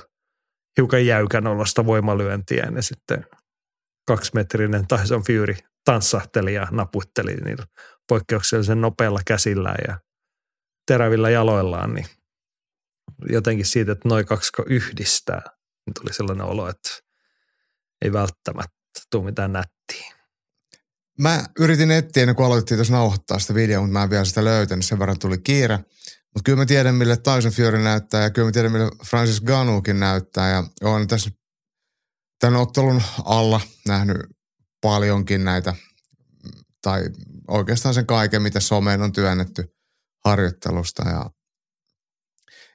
hiukan 0.77 1.07
jäykän 1.07 1.47
olosta 1.47 1.87
voimalyöntiä 1.87 2.69
ja 2.75 2.83
sitten 2.83 3.27
kaksimetrinen 4.09 4.87
Tyson 4.87 5.23
Fury 5.23 5.55
tanssahteli 5.89 6.55
ja 6.55 6.69
naputteli 6.71 7.35
niillä 7.35 7.67
poikkeuksellisen 8.09 8.81
nopealla 8.81 9.21
käsillä 9.27 9.75
ja 9.89 9.99
terävillä 10.87 11.31
jaloillaan, 11.31 11.95
niin 11.95 12.07
jotenkin 13.29 13.67
siitä, 13.67 13.93
että 13.93 14.09
noin 14.09 14.27
kaksi 14.27 14.53
yhdistää, 14.67 15.43
niin 15.87 15.95
tuli 16.01 16.13
sellainen 16.13 16.47
olo, 16.47 16.69
että 16.69 16.91
ei 18.05 18.13
välttämättä 18.13 18.79
tule 19.11 19.25
mitään 19.25 19.53
nättiä. 19.53 20.15
Mä 21.19 21.45
yritin 21.59 21.91
etsiä 21.91 22.23
ennen 22.23 22.37
kuin 22.37 22.47
aloitettiin 22.47 22.79
tuossa 22.79 22.95
nauhoittaa 22.95 23.39
sitä 23.39 23.55
videoa, 23.55 23.83
mutta 23.83 23.93
mä 23.93 24.03
en 24.03 24.11
vielä 24.11 24.25
sitä 24.25 24.45
löytänyt, 24.45 24.85
sen 24.85 24.99
verran 24.99 25.19
tuli 25.19 25.39
kiire. 25.39 25.77
Mutta 26.35 26.43
kyllä 26.45 26.59
mä 26.59 26.67
tiedän, 26.67 26.95
mille 26.95 27.17
Tyson 27.17 27.53
Fury 27.53 27.79
näyttää 27.79 28.23
ja 28.23 28.31
kyllä 28.31 28.49
mä 28.49 28.53
tiedän, 28.53 28.73
mille 28.73 28.91
Francis 29.05 29.41
Ganukin 29.41 30.01
näyttää. 30.01 30.51
Ja 30.51 30.65
olen 30.83 31.09
tässä 31.09 31.31
tämän 32.41 32.61
ottelun 32.61 33.03
alla 33.25 33.61
nähnyt 33.87 34.17
paljonkin 34.81 35.45
näitä, 35.45 35.75
tai 36.83 37.05
oikeastaan 37.49 37.95
sen 37.95 38.07
kaiken, 38.07 38.43
mitä 38.43 38.61
someen 38.61 39.03
on 39.03 39.13
työnnetty 39.13 39.75
harjoittelusta. 40.25 41.09
Ja 41.09 41.31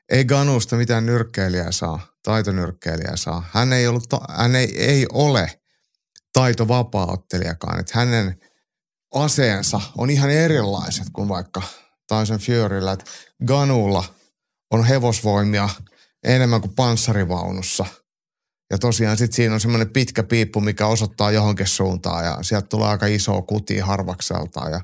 ei 0.09 0.25
Ganusta 0.25 0.75
mitään 0.75 1.05
nyrkkeilijää 1.05 1.71
saa, 1.71 2.07
taitonyrkkeilijää 2.23 3.15
saa. 3.15 3.49
Hän 3.51 3.73
ei, 3.73 3.87
ollut, 3.87 4.03
hän 4.29 4.55
ei, 4.55 4.83
ei 4.83 5.05
ole 5.13 5.59
taitovapaaottelijakaan. 6.33 7.79
Että 7.79 7.99
hänen 7.99 8.39
aseensa 9.13 9.81
on 9.97 10.09
ihan 10.09 10.29
erilaiset 10.29 11.07
kuin 11.13 11.29
vaikka 11.29 11.61
Tyson 12.07 12.39
Furyllä. 12.39 12.91
Että 12.91 13.05
Ganulla 13.45 14.03
on 14.71 14.85
hevosvoimia 14.85 15.69
enemmän 16.23 16.61
kuin 16.61 16.75
panssarivaunussa– 16.75 17.85
ja 18.73 18.77
tosiaan 18.77 19.17
sitten 19.17 19.35
siinä 19.35 19.53
on 19.53 19.59
semmoinen 19.59 19.89
pitkä 19.89 20.23
piippu, 20.23 20.61
mikä 20.61 20.87
osoittaa 20.87 21.31
johonkin 21.31 21.67
suuntaan 21.67 22.25
ja 22.25 22.37
sieltä 22.41 22.67
tulee 22.67 22.87
aika 22.87 23.05
iso 23.05 23.41
kuti 23.41 23.79
harvakselta 23.79 24.69
ja 24.69 24.81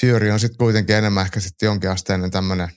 Fury 0.00 0.30
on 0.30 0.40
sitten 0.40 0.58
kuitenkin 0.58 0.96
enemmän 0.96 1.24
ehkä 1.24 1.40
sitten 1.40 1.66
jonkinasteinen 1.66 2.30
tämmöinen, 2.30 2.68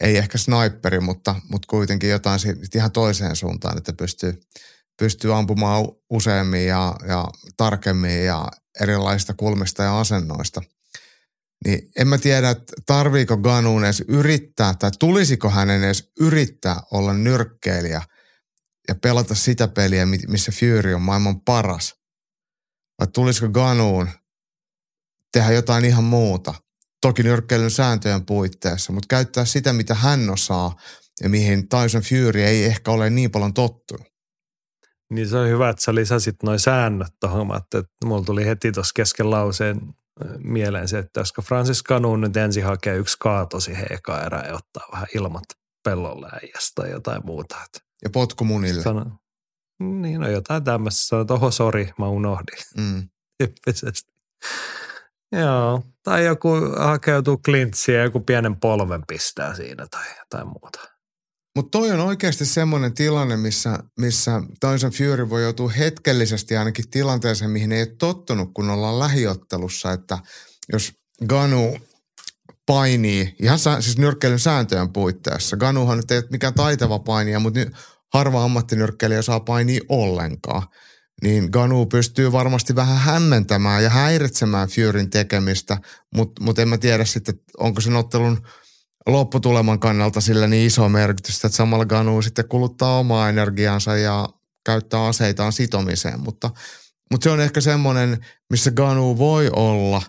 ei 0.00 0.16
ehkä 0.16 0.38
sniperi, 0.38 1.00
mutta, 1.00 1.36
mutta 1.48 1.66
kuitenkin 1.70 2.10
jotain 2.10 2.38
sit 2.38 2.74
ihan 2.74 2.92
toiseen 2.92 3.36
suuntaan, 3.36 3.78
että 3.78 3.92
pystyy, 3.92 4.40
pystyy 4.96 5.38
ampumaan 5.38 5.88
useammin 6.10 6.66
ja, 6.66 6.94
ja 7.08 7.28
tarkemmin 7.56 8.24
ja 8.24 8.48
erilaisista 8.80 9.34
kulmista 9.34 9.82
ja 9.82 10.00
asennoista. 10.00 10.62
Niin 11.64 11.90
en 11.96 12.08
mä 12.08 12.18
tiedä, 12.18 12.56
tarviiko 12.86 13.36
Ganun 13.36 13.84
edes 13.84 14.04
yrittää 14.08 14.74
tai 14.74 14.90
tulisiko 14.98 15.50
hänen 15.50 15.84
edes 15.84 16.12
yrittää 16.20 16.80
olla 16.90 17.14
nyrkkeilijä– 17.14 18.02
ja 18.88 18.94
pelata 18.94 19.34
sitä 19.34 19.68
peliä, 19.68 20.06
missä 20.06 20.52
Fury 20.52 20.94
on 20.94 21.02
maailman 21.02 21.40
paras? 21.40 21.94
Vai 22.98 23.06
tulisiko 23.14 23.48
Ganuun 23.48 24.08
tehdä 25.32 25.52
jotain 25.52 25.84
ihan 25.84 26.04
muuta? 26.04 26.54
Toki 27.00 27.22
nyrkkeilyn 27.22 27.70
sääntöjen 27.70 28.26
puitteissa, 28.26 28.92
mutta 28.92 29.06
käyttää 29.10 29.44
sitä, 29.44 29.72
mitä 29.72 29.94
hän 29.94 30.30
osaa 30.30 30.76
ja 31.22 31.28
mihin 31.28 31.68
Tyson 31.68 32.02
Fury 32.02 32.42
ei 32.42 32.64
ehkä 32.64 32.90
ole 32.90 33.10
niin 33.10 33.30
paljon 33.30 33.54
tottunut. 33.54 34.06
Niin 35.10 35.28
se 35.28 35.36
on 35.36 35.48
hyvä, 35.48 35.68
että 35.68 35.82
sä 35.82 35.94
lisäsit 35.94 36.42
noin 36.42 36.58
säännöt 36.58 37.12
tuohon, 37.20 37.56
että 37.56 37.82
mulla 38.04 38.24
tuli 38.24 38.46
heti 38.46 38.72
tuossa 38.72 38.92
kesken 38.94 39.30
lauseen 39.30 39.80
mieleen 40.38 40.88
se, 40.88 40.98
että 40.98 41.20
josko 41.20 41.42
Francis 41.42 41.84
Canu 41.84 42.16
nyt 42.16 42.36
ensin 42.36 42.64
hakee 42.64 42.96
yksi 42.96 43.16
kaatosi 43.20 43.72
erää 44.26 44.46
ja 44.46 44.54
ottaa 44.54 44.88
vähän 44.92 45.06
ilmat 45.14 45.44
pellolle 45.84 46.28
äijästä 46.32 46.72
tai 46.74 46.90
jotain 46.90 47.26
muuta. 47.26 47.56
Että 47.64 47.89
ja 48.04 48.10
potku 48.10 48.44
munille. 48.44 48.82
Sano, 48.82 49.04
niin, 49.80 50.20
no 50.20 50.28
jotain 50.28 50.64
tämmöistä. 50.64 51.02
Sano, 51.02 51.24
oho, 51.28 51.50
sori, 51.50 51.92
mä 51.98 52.08
unohdin. 52.08 52.58
Mm. 52.76 53.08
Joo, 55.32 55.82
tai 56.02 56.24
joku 56.24 56.48
hakeutuu 56.78 57.40
klintsiin 57.44 57.98
ja 57.98 58.04
joku 58.04 58.20
pienen 58.20 58.56
polven 58.56 59.02
pistää 59.06 59.54
siinä 59.54 59.86
tai 59.90 60.04
jotain 60.18 60.48
muuta. 60.48 60.80
Mutta 61.56 61.78
toi 61.78 61.90
on 61.90 62.00
oikeasti 62.00 62.46
semmoinen 62.46 62.94
tilanne, 62.94 63.36
missä, 63.36 63.78
missä 63.98 64.42
Tyson 64.60 64.90
Fury 64.90 65.30
voi 65.30 65.42
joutua 65.42 65.70
hetkellisesti 65.70 66.56
ainakin 66.56 66.90
tilanteeseen, 66.90 67.50
mihin 67.50 67.72
ei 67.72 67.82
ole 67.82 67.96
tottunut, 67.98 68.50
kun 68.54 68.70
ollaan 68.70 68.98
lähiottelussa, 68.98 69.92
että 69.92 70.18
jos 70.72 70.92
Ganu 71.28 71.76
painii, 72.66 73.34
ihan 73.42 73.58
siis 73.58 73.98
nyrkkeilyn 73.98 74.38
sääntöjen 74.38 74.92
puitteissa. 74.92 75.56
Ganuhan 75.56 75.96
nyt 75.96 76.10
ei 76.10 76.18
ole 76.18 76.26
mikään 76.30 76.54
taitava 76.54 76.98
painija, 76.98 77.40
mutta 77.40 77.60
harva 78.14 78.44
ammattinyrkkeilijä 78.44 79.22
saa 79.22 79.40
painia 79.40 79.80
ollenkaan. 79.88 80.62
Niin 81.22 81.48
Ganu 81.52 81.86
pystyy 81.86 82.32
varmasti 82.32 82.74
vähän 82.74 82.96
hämmentämään 82.96 83.82
ja 83.82 83.90
häiritsemään 83.90 84.68
Furyn 84.68 85.10
tekemistä, 85.10 85.78
mutta 86.14 86.42
mut 86.42 86.58
en 86.58 86.68
mä 86.68 86.78
tiedä 86.78 87.04
sitten, 87.04 87.34
onko 87.58 87.80
sen 87.80 87.96
ottelun 87.96 88.46
lopputuleman 89.06 89.80
kannalta 89.80 90.20
sillä 90.20 90.46
niin 90.46 90.66
iso 90.66 90.88
merkitystä, 90.88 91.46
että 91.46 91.56
samalla 91.56 91.86
Ganu 91.86 92.22
sitten 92.22 92.48
kuluttaa 92.48 92.98
omaa 92.98 93.28
energiaansa 93.28 93.96
ja 93.96 94.28
käyttää 94.66 95.06
aseitaan 95.06 95.52
sitomiseen, 95.52 96.20
mutta, 96.20 96.50
mutta 97.10 97.24
se 97.24 97.30
on 97.30 97.40
ehkä 97.40 97.60
semmoinen, 97.60 98.26
missä 98.50 98.70
Ganu 98.70 99.18
voi 99.18 99.50
olla 99.56 100.02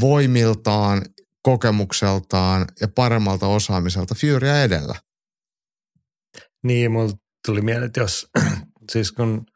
voimiltaan 0.00 1.02
kokemukseltaan 1.42 2.66
ja 2.80 2.88
paremmalta 2.88 3.46
osaamiselta 3.46 4.14
Furya 4.14 4.62
edellä. 4.62 4.94
Niin, 6.66 6.92
mulla 6.92 7.12
tuli 7.46 7.60
mieleen, 7.60 7.86
että 7.86 8.00
jos 8.00 8.30
siis 8.92 9.12
kun 9.12 9.46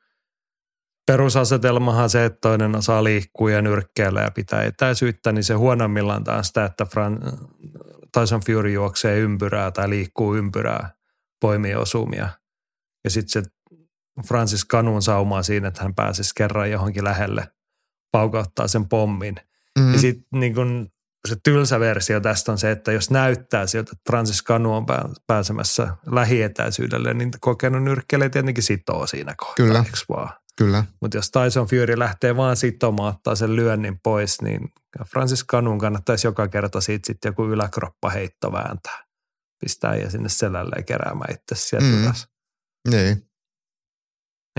perusasetelmahan 1.06 2.10
se, 2.10 2.24
että 2.24 2.38
toinen 2.40 2.76
osaa 2.76 3.04
liikkuu 3.04 3.48
ja 3.48 3.62
nyrkkeillä 3.62 4.20
ja 4.20 4.30
pitää 4.30 4.64
etäisyyttä, 4.64 5.32
niin 5.32 5.44
se 5.44 5.54
huonommillaan 5.54 6.24
taas 6.24 6.46
sitä, 6.46 6.64
että 6.64 6.84
Fran, 6.84 7.20
Tyson 8.18 8.40
Fury 8.46 8.72
juoksee 8.72 9.18
ympyrää 9.18 9.70
tai 9.70 9.90
liikkuu 9.90 10.34
ympyrää, 10.34 10.90
poimii 11.40 11.74
osumia. 11.74 12.28
Ja 13.04 13.10
sitten 13.10 13.42
se 13.42 13.50
Francis 14.26 14.64
Kanun 14.64 15.02
saumaa 15.02 15.42
siinä, 15.42 15.68
että 15.68 15.82
hän 15.82 15.94
pääsisi 15.94 16.34
kerran 16.36 16.70
johonkin 16.70 17.04
lähelle, 17.04 17.48
paukauttaa 18.12 18.68
sen 18.68 18.88
pommin. 18.88 19.34
Mm-hmm. 19.78 19.92
Ja 19.92 19.98
sitten 19.98 20.40
niin 20.40 20.54
kun 20.54 20.90
se 21.28 21.36
tylsä 21.44 21.80
versio 21.80 22.20
tästä 22.20 22.52
on 22.52 22.58
se, 22.58 22.70
että 22.70 22.92
jos 22.92 23.10
näyttää 23.10 23.66
siltä, 23.66 23.90
että 23.92 24.02
Francis 24.10 24.44
Canu 24.44 24.74
on 24.74 24.86
pääsemässä 25.26 25.96
lähietäisyydelle, 26.06 27.14
niin 27.14 27.30
kokenut 27.40 27.82
nyrkkele 27.82 28.28
tietenkin 28.28 28.64
sitoo 28.64 29.06
siinä 29.06 29.34
kohtaa. 29.36 29.66
Kyllä. 29.66 29.84
vaan? 30.08 30.40
Kyllä. 30.56 30.84
Mutta 31.00 31.16
jos 31.16 31.30
Tyson 31.30 31.66
Fury 31.66 31.98
lähtee 31.98 32.36
vaan 32.36 32.56
sitomaan, 32.56 33.14
ottaa 33.14 33.34
sen 33.34 33.56
lyönnin 33.56 34.00
pois, 34.00 34.42
niin 34.42 34.60
Francis 35.06 35.46
Canun 35.46 35.78
kannattaisi 35.78 36.26
joka 36.26 36.48
kerta 36.48 36.80
siitä 36.80 37.06
sitten 37.06 37.28
joku 37.28 37.44
yläkroppa 37.44 38.10
heitto 38.10 38.52
vääntää. 38.52 39.04
Pistää 39.60 39.96
ja 39.96 40.10
sinne 40.10 40.28
selälleen 40.28 40.84
keräämään 40.84 41.34
itse 41.34 41.54
sieltä 41.54 41.86
mm. 41.86 42.04
ylös. 42.04 42.28
Niin. 42.90 43.30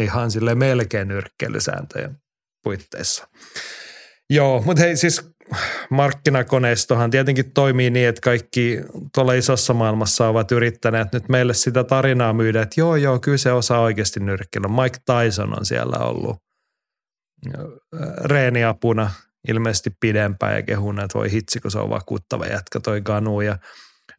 Ihan 0.01 0.31
sille 0.31 0.55
melkein 0.55 1.07
nyrkkeilysääntöjen 1.07 2.21
puitteissa. 2.63 3.27
Joo, 4.29 4.61
mutta 4.61 4.81
hei 4.81 4.97
siis 4.97 5.30
markkinakoneistohan 5.89 7.11
tietenkin 7.11 7.51
toimii 7.51 7.89
niin, 7.89 8.09
että 8.09 8.21
kaikki 8.21 8.79
tuolla 9.15 9.33
isossa 9.33 9.73
maailmassa 9.73 10.27
ovat 10.27 10.51
yrittäneet 10.51 11.13
nyt 11.13 11.29
meille 11.29 11.53
sitä 11.53 11.83
tarinaa 11.83 12.33
myydä, 12.33 12.61
että 12.61 12.81
joo 12.81 12.95
joo, 12.95 13.19
kyllä 13.19 13.37
se 13.37 13.51
osaa 13.51 13.81
oikeasti 13.81 14.19
nyrkkillä. 14.19 14.67
Mike 14.67 14.97
Tyson 15.05 15.59
on 15.59 15.65
siellä 15.65 15.97
ollut 15.97 16.37
reeniapuna 18.23 19.11
ilmeisesti 19.47 19.89
pidempään 19.99 20.55
ja 20.55 20.63
kehunut, 20.63 21.03
että 21.03 21.19
voi 21.19 21.31
hitsi, 21.31 21.59
kun 21.59 21.71
se 21.71 21.79
on 21.79 21.89
vakuuttava 21.89 22.45
jätkä 22.45 22.79
toi 22.79 23.01
Ganu. 23.01 23.41
Ja 23.41 23.57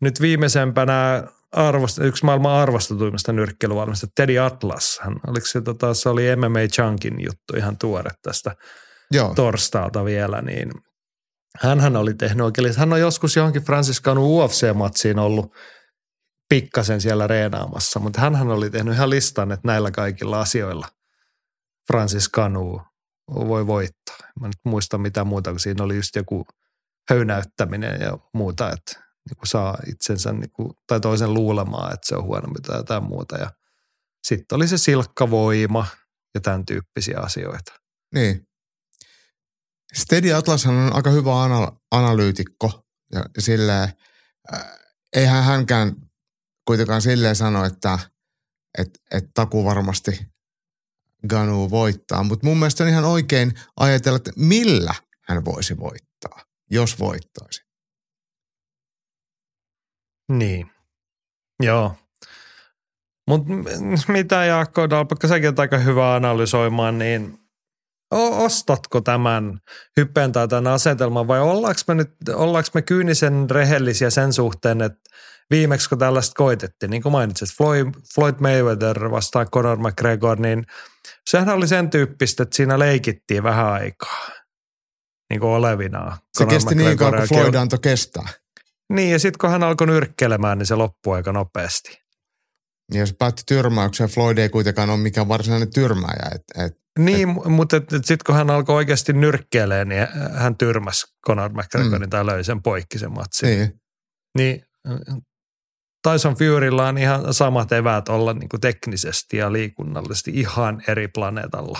nyt 0.01 0.21
viimeisempänä 0.21 1.25
arvost, 1.53 1.99
yksi 1.99 2.25
maailman 2.25 2.53
arvostetuimmista 2.53 3.33
nyrkkeilyvalmista, 3.33 4.07
Teddy 4.17 4.39
Atlas. 4.39 5.01
Hän, 5.03 5.17
oliko 5.27 5.47
se, 5.47 5.61
tota, 5.61 5.95
se 5.95 6.09
oli 6.09 6.37
MMA 6.37 6.69
Chunkin 6.73 7.21
juttu 7.21 7.57
ihan 7.57 7.79
tuore 7.79 8.11
tästä 8.23 8.57
Joo. 9.11 9.35
torstaalta 9.35 10.05
vielä, 10.05 10.43
niin 10.43 10.71
Hänhän 11.61 11.97
oli 11.97 12.15
tehnyt 12.15 12.45
oikein, 12.45 12.77
hän 12.77 12.93
on 12.93 13.01
joskus 13.01 13.37
johonkin 13.37 13.63
Francis 13.63 14.03
UFC-matsiin 14.07 15.19
ollut 15.19 15.55
pikkasen 16.49 17.01
siellä 17.01 17.27
reenaamassa, 17.27 18.01
mutta 18.01 18.21
hän 18.21 18.51
oli 18.51 18.71
tehnyt 18.71 18.95
ihan 18.95 19.11
listan, 19.11 19.53
että 19.53 19.69
näillä 19.69 19.91
kaikilla 19.91 20.41
asioilla 20.41 20.89
Francis 21.87 22.31
Canu 22.31 22.83
voi 23.35 23.67
voittaa. 23.67 24.17
Mä 24.41 24.47
nyt 24.47 24.59
muista 24.65 24.99
mitä 24.99 25.25
muuta, 25.25 25.51
kun 25.51 25.61
siinä 25.61 25.85
oli 25.85 25.97
just 25.97 26.17
joku 26.17 26.47
höynäyttäminen 27.11 28.01
ja 28.01 28.19
muuta, 28.35 28.71
että 28.71 28.93
niin 29.29 29.47
saa 29.47 29.79
itsensä 29.87 30.33
niin 30.33 30.51
kuin, 30.51 30.71
tai 30.87 31.01
toisen 31.01 31.35
luulemaan, 31.35 31.95
että 31.95 32.07
se 32.07 32.17
on 32.17 32.25
huonompi 32.25 32.61
tai 32.61 32.77
jotain 32.77 33.05
muuta. 33.05 33.37
Ja 33.37 33.51
sitten 34.25 34.57
oli 34.57 34.69
se 34.69 34.79
silkkavoima 34.79 35.87
ja 36.35 36.41
tämän 36.41 36.67
tyyppisiä 36.67 37.19
asioita. 37.21 37.73
Niin. 38.15 38.47
Steady 39.95 40.33
Atlas 40.33 40.67
on 40.67 40.91
aika 40.95 41.11
hyvä 41.11 41.31
anal- 41.31 41.77
analyytikko 41.91 42.83
ja, 43.13 43.25
silleen, 43.39 43.89
äh, 44.55 44.65
eihän 45.13 45.45
hänkään 45.45 45.97
kuitenkaan 46.67 47.03
silleen 47.03 47.37
sano, 47.37 47.65
että 47.65 47.99
et, 48.79 48.89
et 49.11 49.25
taku 49.35 49.65
varmasti 49.65 50.27
Ganu 51.29 51.71
voittaa, 51.71 52.23
mutta 52.23 52.47
mun 52.47 52.59
mielestä 52.59 52.85
on 52.85 52.91
ihan 52.91 53.05
oikein 53.05 53.53
ajatella, 53.77 54.17
että 54.17 54.33
millä 54.37 54.95
hän 55.29 55.45
voisi 55.45 55.79
voittaa, 55.79 56.45
jos 56.71 56.99
voittaisi. 56.99 57.63
Niin, 60.33 60.71
joo. 61.63 61.97
Mutta 63.29 63.53
mitä 64.09 64.45
Jaakko 64.45 64.91
Dalpakka, 64.91 65.29
säkin 65.29 65.55
aika 65.59 65.79
hyvä 65.79 66.15
analysoimaan, 66.15 66.99
niin 66.99 67.42
ostatko 68.13 69.01
tämän 69.01 69.59
hyppeen 69.97 70.33
tai 70.33 70.49
tämän 70.49 70.73
asetelman 70.73 71.29
vai 71.29 71.41
ollaanko 71.41 71.81
me 71.89 71.95
nyt, 71.95 72.11
ollaanko 72.35 72.69
me 72.75 72.83
kyynisen 72.83 73.51
rehellisiä 73.51 74.11
sen 74.11 74.33
suhteen, 74.33 74.83
että 74.83 75.01
viimeksi 75.51 75.89
kun 75.89 75.99
tällaista 75.99 76.35
koitettiin, 76.37 76.91
niin 76.91 77.03
kuin 77.03 77.13
mainitsit, 77.13 77.49
Floyd, 77.57 77.87
Floyd 78.15 78.35
Mayweather 78.41 79.11
vastaan 79.11 79.51
Conor 79.51 79.79
McGregor, 79.79 80.41
niin 80.41 80.65
sehän 81.31 81.49
oli 81.49 81.69
sen 81.69 81.91
tyyppistä, 81.91 82.43
että 82.43 82.57
siinä 82.57 82.79
leikittiin 82.79 83.43
vähän 83.43 83.67
aikaa 83.67 84.29
niin 85.31 85.41
kuin 85.41 85.51
olevinaan. 85.51 86.13
Se 86.13 86.45
Conor 86.45 86.55
kesti 86.55 86.75
niin 86.75 86.99
kauan, 86.99 87.19
kun 87.19 87.29
Floyd 87.29 87.55
antoi 87.55 87.79
kestää. 87.79 88.29
Niin, 88.93 89.11
ja 89.11 89.19
sitten 89.19 89.39
kun 89.41 89.51
hän 89.51 89.63
alkoi 89.63 89.87
nyrkkelemään, 89.87 90.59
niin 90.59 90.67
se 90.67 90.75
loppui 90.75 91.17
aika 91.17 91.33
nopeasti. 91.33 92.03
Ja 92.95 93.01
jos 93.01 93.15
päätti 93.19 93.43
tyrmäykseen, 93.47 94.11
Floyd 94.11 94.39
ei 94.39 94.49
kuitenkaan 94.49 94.91
ole 94.91 94.99
mikään 94.99 95.29
varsinainen 95.29 95.73
tyrmääjä. 95.73 96.31
Et, 96.35 96.65
et 96.67 96.82
niin, 96.99 97.31
et, 97.31 97.45
mutta 97.47 97.77
sitten 97.77 98.19
kun 98.27 98.35
hän 98.35 98.51
alkoi 98.51 98.77
oikeasti 98.77 99.13
nyrkkeilemään, 99.13 99.89
niin 99.89 100.07
hän 100.35 100.57
tyrmäsi 100.57 101.07
Conor 101.27 101.53
McGregorin 101.53 102.07
mm. 102.07 102.11
tai 102.11 102.27
löi 102.27 102.45
sen 102.45 102.63
poikki 102.63 102.99
sen 102.99 103.13
matsin. 103.13 103.49
Niin. 103.49 103.73
Niin 104.39 104.63
Tyson 106.03 106.35
Furylla 106.35 106.89
on 106.89 106.99
ihan 106.99 107.35
samat 107.35 107.73
eväät 107.73 108.09
olla 108.09 108.33
niin 108.33 108.49
kuin 108.49 108.61
teknisesti 108.61 109.37
ja 109.37 109.53
liikunnallisesti 109.53 110.31
ihan 110.31 110.83
eri 110.89 111.09
planeetalla 111.09 111.79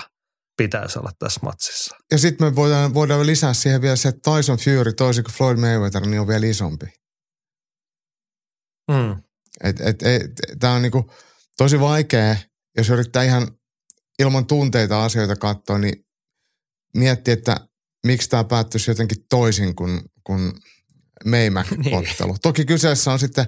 pitäisi 0.57 0.99
olla 0.99 1.11
tässä 1.19 1.39
matsissa. 1.43 1.95
Ja 2.11 2.17
sitten 2.17 2.47
me 2.47 2.55
voidaan, 2.55 2.93
voidaan 2.93 3.25
lisää 3.25 3.53
siihen 3.53 3.81
vielä 3.81 3.95
se, 3.95 4.09
että 4.09 4.31
Tyson 4.31 4.57
Fury 4.57 4.93
toisin 4.93 5.23
kuin 5.23 5.33
Floyd 5.33 5.57
Mayweather, 5.57 6.05
niin 6.05 6.19
on 6.19 6.27
vielä 6.27 6.45
isompi. 6.45 6.85
Mm. 8.91 9.23
Et, 9.63 9.81
et, 9.81 10.03
et, 10.03 10.31
Tämä 10.59 10.73
on 10.73 10.81
niinku 10.81 11.11
tosi 11.57 11.79
vaikea, 11.79 12.35
jos 12.77 12.89
yrittää 12.89 13.23
ihan 13.23 13.47
ilman 14.23 14.45
tunteita 14.45 15.03
asioita 15.03 15.35
katsoa, 15.35 15.77
niin 15.77 16.05
mietti, 16.97 17.31
että 17.31 17.57
miksi 18.05 18.29
tämä 18.29 18.43
päättyisi 18.43 18.91
jotenkin 18.91 19.17
toisin 19.29 19.75
kuin, 19.75 20.01
kuin 20.23 20.51
Maymac-ottelu. 21.25 22.31
niin. 22.31 22.41
Toki 22.41 22.65
kyseessä 22.65 23.11
on 23.11 23.19
sitten 23.19 23.45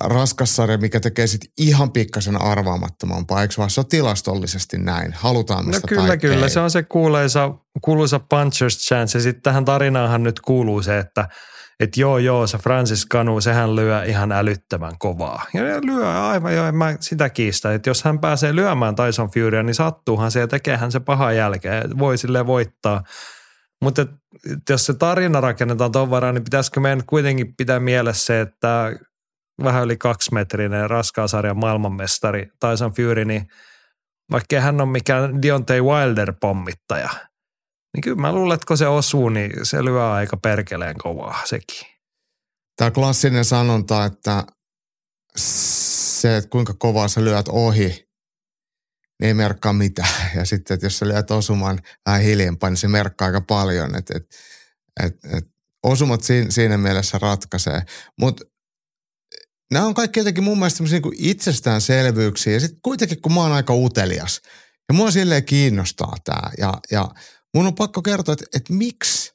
raskas 0.00 0.56
sarja, 0.56 0.78
mikä 0.78 1.00
tekee 1.00 1.26
sitten 1.26 1.50
ihan 1.58 1.92
pikkasen 1.92 2.42
arvaamattomampaa, 2.42 3.42
eikö 3.42 3.54
vaan 3.58 3.70
se 3.70 3.80
on 3.80 3.86
tilastollisesti 3.86 4.78
näin? 4.78 5.12
Halutaan 5.12 5.66
no 5.66 5.78
kyllä, 5.88 6.16
kyllä. 6.16 6.48
Se 6.48 6.60
on 6.60 6.70
se 6.70 6.82
kuuluisa, 6.82 7.54
kuuluisa 7.82 8.18
puncher's 8.18 8.78
chance. 8.78 9.18
Ja 9.18 9.22
sitten 9.22 9.42
tähän 9.42 9.64
tarinaahan 9.64 10.22
nyt 10.22 10.40
kuuluu 10.40 10.82
se, 10.82 10.98
että– 10.98 11.28
että 11.80 12.00
joo 12.00 12.18
joo, 12.18 12.46
se 12.46 12.58
Francis 12.58 13.06
Kanu, 13.06 13.40
sehän 13.40 13.76
lyö 13.76 14.04
ihan 14.04 14.32
älyttömän 14.32 14.98
kovaa. 14.98 15.44
Ja 15.54 15.62
lyö 15.62 16.28
aivan 16.28 16.54
joo, 16.54 16.66
en 16.66 16.74
mä 16.74 16.96
sitä 17.00 17.30
kiistä. 17.30 17.74
Että 17.74 17.90
jos 17.90 18.04
hän 18.04 18.18
pääsee 18.18 18.54
lyömään 18.54 18.94
Tyson 18.94 19.30
Furya, 19.30 19.62
niin 19.62 19.74
sattuuhan 19.74 20.30
se 20.30 20.40
ja 20.40 20.48
tekeehän 20.48 20.92
se 20.92 21.00
paha 21.00 21.32
jälkeen. 21.32 21.98
Voi 21.98 22.18
sille 22.18 22.46
voittaa. 22.46 23.02
Mutta 23.82 24.06
jos 24.70 24.86
se 24.86 24.94
tarina 24.94 25.40
rakennetaan 25.40 25.92
tuon 25.92 26.10
varaan, 26.10 26.34
niin 26.34 26.44
pitäisikö 26.44 26.80
meidän 26.80 27.06
kuitenkin 27.06 27.56
pitää 27.56 27.80
mielessä 27.80 28.26
se, 28.26 28.40
että 28.40 28.92
vähän 29.64 29.84
yli 29.84 29.96
kaksimetrinen 29.96 30.90
raskaasarjan 30.90 31.58
maailmanmestari 31.58 32.48
Tyson 32.60 32.92
Fury, 32.92 33.24
niin 33.24 33.46
vaikka 34.30 34.60
hän 34.60 34.80
on 34.80 34.88
mikään 34.88 35.42
Deontay 35.42 35.80
Wilder-pommittaja– 35.80 37.10
niin 37.94 38.02
kyllä 38.02 38.20
mä 38.20 38.32
luulen, 38.32 38.54
että 38.54 38.66
kun 38.66 38.78
se 38.78 38.86
osuu, 38.86 39.28
niin 39.28 39.52
se 39.62 39.84
lyö 39.84 40.10
aika 40.12 40.36
perkeleen 40.36 40.96
kovaa 40.98 41.42
sekin. 41.44 41.86
Tämä 42.76 42.90
klassinen 42.90 43.44
sanonta, 43.44 44.04
että 44.04 44.44
se, 45.36 46.36
että 46.36 46.50
kuinka 46.50 46.74
kovaa 46.74 47.08
sä 47.08 47.24
lyöt 47.24 47.48
ohi, 47.48 47.88
niin 49.20 49.28
ei 49.28 49.34
merkkaa 49.34 49.72
mitään. 49.72 50.30
Ja 50.36 50.44
sitten, 50.44 50.74
että 50.74 50.86
jos 50.86 50.98
sä 50.98 51.08
lyöt 51.08 51.30
osumaan 51.30 51.80
vähän 52.06 52.22
hiljempaa, 52.22 52.70
niin 52.70 52.76
se 52.76 52.88
merkkaa 52.88 53.26
aika 53.26 53.40
paljon. 53.40 53.96
Että 53.96 54.14
et, 54.16 54.26
et, 55.04 55.24
et, 55.36 55.48
osumat 55.82 56.20
siinä, 56.48 56.78
mielessä 56.78 57.18
ratkaisee. 57.18 57.82
Mutta 58.20 58.44
nämä 59.72 59.86
on 59.86 59.94
kaikki 59.94 60.20
jotenkin 60.20 60.44
mun 60.44 60.58
mielestä 60.58 60.84
niin 60.84 61.02
itsestäänselvyyksiä. 61.18 62.52
Ja 62.52 62.60
sitten 62.60 62.80
kuitenkin, 62.82 63.22
kun 63.22 63.34
mä 63.34 63.40
oon 63.40 63.52
aika 63.52 63.74
utelias, 63.74 64.40
ja 64.88 64.94
mua 64.94 65.10
silleen 65.10 65.44
kiinnostaa 65.44 66.16
tämä. 66.24 66.50
Ja, 66.58 66.74
ja 66.90 67.08
mun 67.54 67.66
on 67.66 67.74
pakko 67.74 68.02
kertoa, 68.02 68.32
että, 68.32 68.44
että 68.54 68.72
miksi 68.72 69.32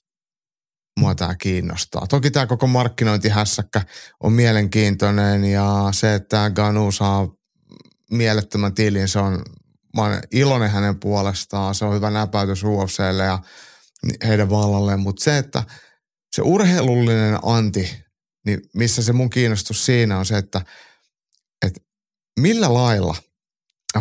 mua 0.99 1.15
tämä 1.15 1.35
kiinnostaa. 1.35 2.07
Toki 2.07 2.31
tämä 2.31 2.45
koko 2.45 2.67
markkinointihässäkkä 2.67 3.81
on 4.23 4.33
mielenkiintoinen 4.33 5.45
ja 5.45 5.89
se, 5.91 6.15
että 6.15 6.51
Ganu 6.55 6.91
saa 6.91 7.27
mielettömän 8.11 8.73
tilin, 8.73 9.07
se 9.07 9.19
on, 9.19 9.43
mä 9.95 10.03
olen 10.03 10.21
iloinen 10.31 10.69
hänen 10.69 10.99
puolestaan. 10.99 11.75
Se 11.75 11.85
on 11.85 11.95
hyvä 11.95 12.09
näpäytys 12.09 12.63
UFClle 12.63 13.23
ja 13.23 13.39
heidän 14.27 14.49
vallalleen, 14.49 14.99
mutta 14.99 15.23
se, 15.23 15.37
että 15.37 15.63
se 16.35 16.41
urheilullinen 16.41 17.39
anti, 17.43 18.03
niin 18.45 18.61
missä 18.73 19.03
se 19.03 19.13
mun 19.13 19.29
kiinnostus 19.29 19.85
siinä 19.85 20.19
on 20.19 20.25
se, 20.25 20.37
että, 20.37 20.61
että 21.65 21.81
millä 22.39 22.73
lailla 22.73 23.15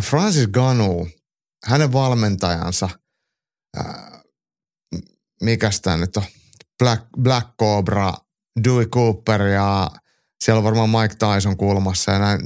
Francis 0.01 0.47
Ganu, 0.47 1.07
hänen 1.65 1.93
valmentajansa– 1.93 2.89
mikäs 5.41 5.81
tämä 5.81 5.97
nyt 5.97 6.17
on, 6.17 6.23
Black, 6.79 7.03
Black 7.21 7.47
Cobra, 7.59 8.13
Dewey 8.63 8.85
Cooper 8.85 9.41
ja 9.41 9.91
siellä 10.43 10.57
on 10.57 10.63
varmaan 10.63 10.89
Mike 10.89 11.15
Tyson 11.15 11.57
kulmassa 11.57 12.11
ja 12.11 12.19
näin. 12.19 12.41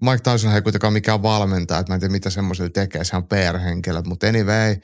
Mike 0.00 0.30
Tyson 0.30 0.54
ei 0.54 0.62
kuitenkaan 0.62 0.92
mikään 0.92 1.22
valmentaja, 1.22 1.80
että 1.80 1.90
mä 1.90 1.94
en 1.94 2.00
tiedä 2.00 2.12
mitä 2.12 2.30
semmoisella 2.30 2.70
tekee, 2.70 3.04
se 3.04 3.16
on 3.16 3.28
PR-henkilö, 3.28 4.02
mutta 4.02 4.26
anyway, 4.26 4.76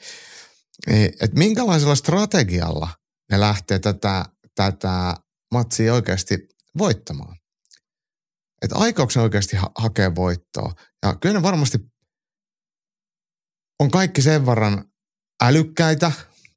niin, 0.87 1.05
että 1.05 1.37
minkälaisella 1.37 1.95
strategialla 1.95 2.89
ne 3.31 3.39
lähtee 3.39 3.79
tätä, 3.79 4.25
tätä 4.55 5.15
matsia 5.51 5.93
oikeasti 5.93 6.47
voittamaan. 6.77 7.37
Että 8.61 8.75
aikooko 8.75 9.11
ne 9.15 9.21
oikeasti 9.21 9.57
ha- 9.57 9.71
hakea 9.75 10.15
voittoa. 10.15 10.73
Ja 11.03 11.15
kyllä 11.15 11.39
ne 11.39 11.43
varmasti 11.43 11.77
on 13.79 13.91
kaikki 13.91 14.21
sen 14.21 14.45
verran 14.45 14.90
älykkäitä 15.41 16.11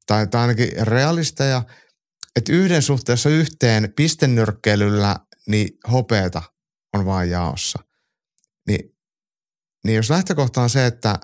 tai, 0.07 0.27
tai 0.27 0.41
ainakin 0.41 0.87
realisteja, 0.87 1.63
että 2.37 2.53
yhden 2.53 2.83
suhteessa 2.83 3.31
yhteen 3.31 3.93
pistennyrkkeilyllä 3.97 5.17
niin 5.47 5.69
hopeeta 5.93 6.43
on 6.95 7.07
vain 7.07 7.31
jaossa. 7.31 7.79
Ni, 8.69 8.79
niin 9.85 9.97
jos 9.97 10.11
lähtökohta 10.11 10.63
on 10.63 10.71
se, 10.71 10.87
että 10.87 11.19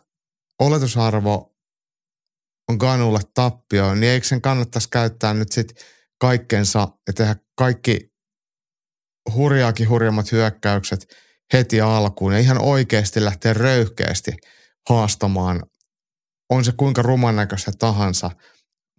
oletusarvo 0.60 1.56
on 2.68 2.76
Ganulle 2.76 3.20
tappio, 3.34 3.94
niin 3.94 4.12
eikö 4.12 4.26
sen 4.26 4.42
kannattaisi 4.42 4.88
käyttää 4.90 5.34
nyt 5.34 5.52
sitten 5.52 5.76
kaikkensa 6.20 6.88
ja 7.06 7.12
tehdä 7.12 7.36
kaikki 7.56 8.10
hurjaakin 9.34 9.88
hurjammat 9.88 10.32
hyökkäykset 10.32 11.06
heti 11.52 11.80
alkuun 11.80 12.32
ja 12.32 12.38
ihan 12.38 12.62
oikeasti 12.62 13.24
lähteä 13.24 13.54
röyhkeästi 13.54 14.32
haastamaan, 14.88 15.62
on 16.50 16.64
se 16.64 16.72
kuinka 16.76 17.02
ruman 17.02 17.36
näköistä 17.36 17.72
tahansa, 17.78 18.30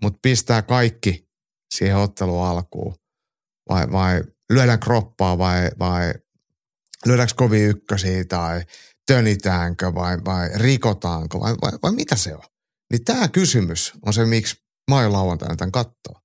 mutta 0.03 0.19
pistää 0.21 0.61
kaikki 0.61 1.27
siihen 1.73 1.97
ottelun 1.97 2.45
alkuun 2.45 2.95
vai, 3.69 3.91
vai 3.91 4.23
lyödään 4.53 4.79
kroppaa 4.79 5.37
vai, 5.37 5.69
vai 5.79 6.13
lyödäänkö 7.05 7.33
kovin 7.37 7.69
ykkösiä 7.69 8.23
tai 8.25 8.63
tönitäänkö 9.07 9.93
vai, 9.93 10.17
vai 10.25 10.49
rikotaanko 10.55 11.39
vai, 11.39 11.55
vai, 11.61 11.71
vai 11.83 11.91
mitä 11.91 12.15
se 12.15 12.35
on? 12.35 12.43
Niin 12.91 13.03
tämä 13.03 13.27
kysymys 13.27 13.93
on 14.05 14.13
se, 14.13 14.25
miksi 14.25 14.55
mä 14.89 14.95
oon 14.95 15.13
lauantaina 15.13 15.55
tämän 15.55 15.71
kattoo. 15.71 16.15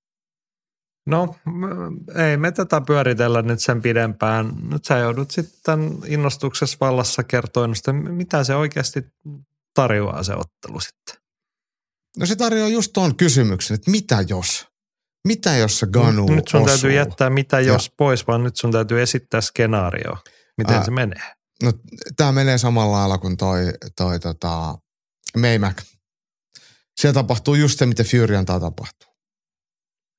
No 1.06 1.36
ei 2.14 2.36
me 2.36 2.52
tätä 2.52 2.80
pyöritellä 2.80 3.42
nyt 3.42 3.60
sen 3.60 3.82
pidempään. 3.82 4.52
Nyt 4.70 4.84
sä 4.84 4.98
joudut 4.98 5.30
sitten 5.30 5.98
innostuksessa 6.06 6.76
vallassa 6.80 7.22
kertoa, 7.22 7.68
mitä 7.92 8.44
se 8.44 8.54
oikeasti 8.54 9.04
tarjoaa 9.76 10.22
se 10.22 10.32
ottelu 10.32 10.80
sitten. 10.80 11.14
No 12.18 12.26
se 12.26 12.36
tarjoaa 12.36 12.68
just 12.68 12.92
tuon 12.92 13.16
kysymyksen, 13.16 13.74
että 13.74 13.90
mitä 13.90 14.24
jos? 14.28 14.66
Mitä 15.28 15.56
jos 15.56 15.78
se 15.78 15.86
Ganu 15.86 16.26
Nyt 16.26 16.48
sun 16.48 16.60
osuu? 16.60 16.68
täytyy 16.68 16.92
jättää 16.92 17.30
mitä 17.30 17.60
jos 17.60 17.86
ja. 17.86 17.92
pois, 17.96 18.26
vaan 18.26 18.44
nyt 18.44 18.56
sun 18.56 18.72
täytyy 18.72 19.02
esittää 19.02 19.40
skenaario, 19.40 20.16
miten 20.58 20.76
Ää, 20.76 20.84
se 20.84 20.90
menee. 20.90 21.34
No 21.62 21.72
tämä 22.16 22.32
menee 22.32 22.58
samalla 22.58 22.96
lailla 22.96 23.18
kuin 23.18 23.36
toi, 23.36 23.72
toi 23.96 24.20
tota, 24.20 24.78
Maymac. 25.36 25.82
Siellä 27.00 27.14
tapahtuu 27.14 27.54
just 27.54 27.78
se, 27.78 27.86
mitä 27.86 28.04
Fury 28.04 28.36
antaa 28.36 28.60
tapahtua. 28.60 29.14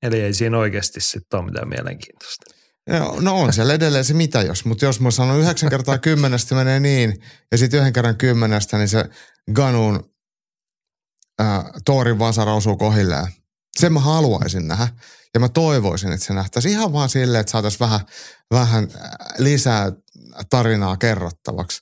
Eli 0.04 0.22
ei 0.22 0.34
siinä 0.34 0.58
oikeasti 0.58 1.02
sitten 1.02 1.40
ole 1.40 1.46
mitään 1.46 1.70
mielenkiintoista. 1.70 2.57
No, 2.88 3.16
no 3.20 3.42
on 3.42 3.54
siellä 3.54 3.74
edelleen 3.74 4.06
se 4.06 4.14
mitä 4.14 4.42
jos, 4.42 4.66
mutta 4.66 4.86
jos 4.86 5.00
mä 5.00 5.12
sanon 5.12 5.40
yhdeksän 5.40 5.70
kertaa 5.70 5.98
kymmenestä 5.98 6.56
menee 6.56 6.80
niin, 6.80 7.22
ja 7.52 7.58
sitten 7.58 7.80
yhden 7.80 7.94
kerran 7.94 8.18
kymmenestä, 8.18 8.78
niin 8.78 8.90
se 8.90 9.06
Ganun 9.54 10.10
äh, 11.42 11.66
Toorin 11.86 12.20
vasara 12.20 12.54
osuu 12.54 12.78
kohilleen. 12.78 13.28
Sen 13.80 13.94
mä 13.94 14.00
haluaisin 14.00 14.68
nähdä. 14.68 14.88
Ja 15.34 15.40
mä 15.40 15.50
toivoisin, 15.50 16.12
että 16.12 16.26
se 16.26 16.34
nähtäisi 16.34 16.70
ihan 16.70 16.94
vaan 16.94 17.10
silleen, 17.10 17.42
että 17.42 17.52
saataisiin 17.52 17.80
vähän, 17.80 18.00
vähän 18.52 18.88
lisää 19.38 19.92
tarinaa 20.50 20.98
kerrottavaksi. 20.98 21.82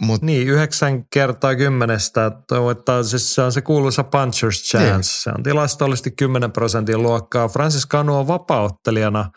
Mut, 0.00 0.22
niin, 0.22 0.48
yhdeksän 0.48 1.08
kertaa 1.08 1.56
kymmenestä 1.56 2.32
toivottaa, 2.48 3.02
siis 3.02 3.34
se 3.34 3.42
on 3.42 3.52
se 3.52 3.62
kuuluisa 3.62 4.02
puncher's 4.02 4.62
chance. 4.70 4.92
Niin. 4.92 5.04
Se 5.04 5.30
on 5.30 5.42
tilastollisesti 5.42 6.10
10 6.10 6.52
prosentin 6.52 7.02
luokkaa. 7.02 7.48
Francis 7.48 7.88
Canu 7.88 8.18
on 8.18 8.26
vapauttelijana 8.26 9.30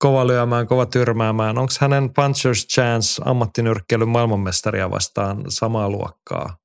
kova 0.00 0.26
lyömään, 0.26 0.66
kova 0.66 0.86
tyrmäämään. 0.86 1.58
Onko 1.58 1.72
hänen 1.80 2.04
puncher's 2.04 2.66
chance 2.74 3.22
ammattinyrkkeilyn 3.24 4.08
maailmanmestaria 4.08 4.90
vastaan 4.90 5.44
samaa 5.48 5.90
luokkaa? 5.90 6.56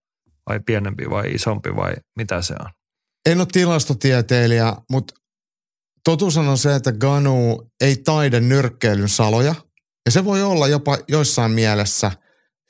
Vai 0.50 0.60
pienempi 0.65 1.10
vai 1.10 1.32
isompi 1.32 1.76
vai 1.76 1.93
mitä 2.15 2.41
se 2.41 2.54
on? 2.60 2.69
En 3.30 3.39
ole 3.39 3.48
tilastotieteilijä, 3.52 4.74
mutta 4.91 5.13
totuus 6.04 6.38
on 6.38 6.58
se, 6.58 6.76
että 6.76 6.91
Ganu 6.91 7.71
ei 7.82 7.95
taida 7.95 8.39
nyrkkeilyn 8.39 9.10
saloja. 9.10 9.56
Ja 10.06 10.12
se 10.12 10.26
voi 10.26 10.43
olla 10.43 10.67
jopa 10.67 10.98
joissain 11.08 11.52
mielessä 11.52 12.12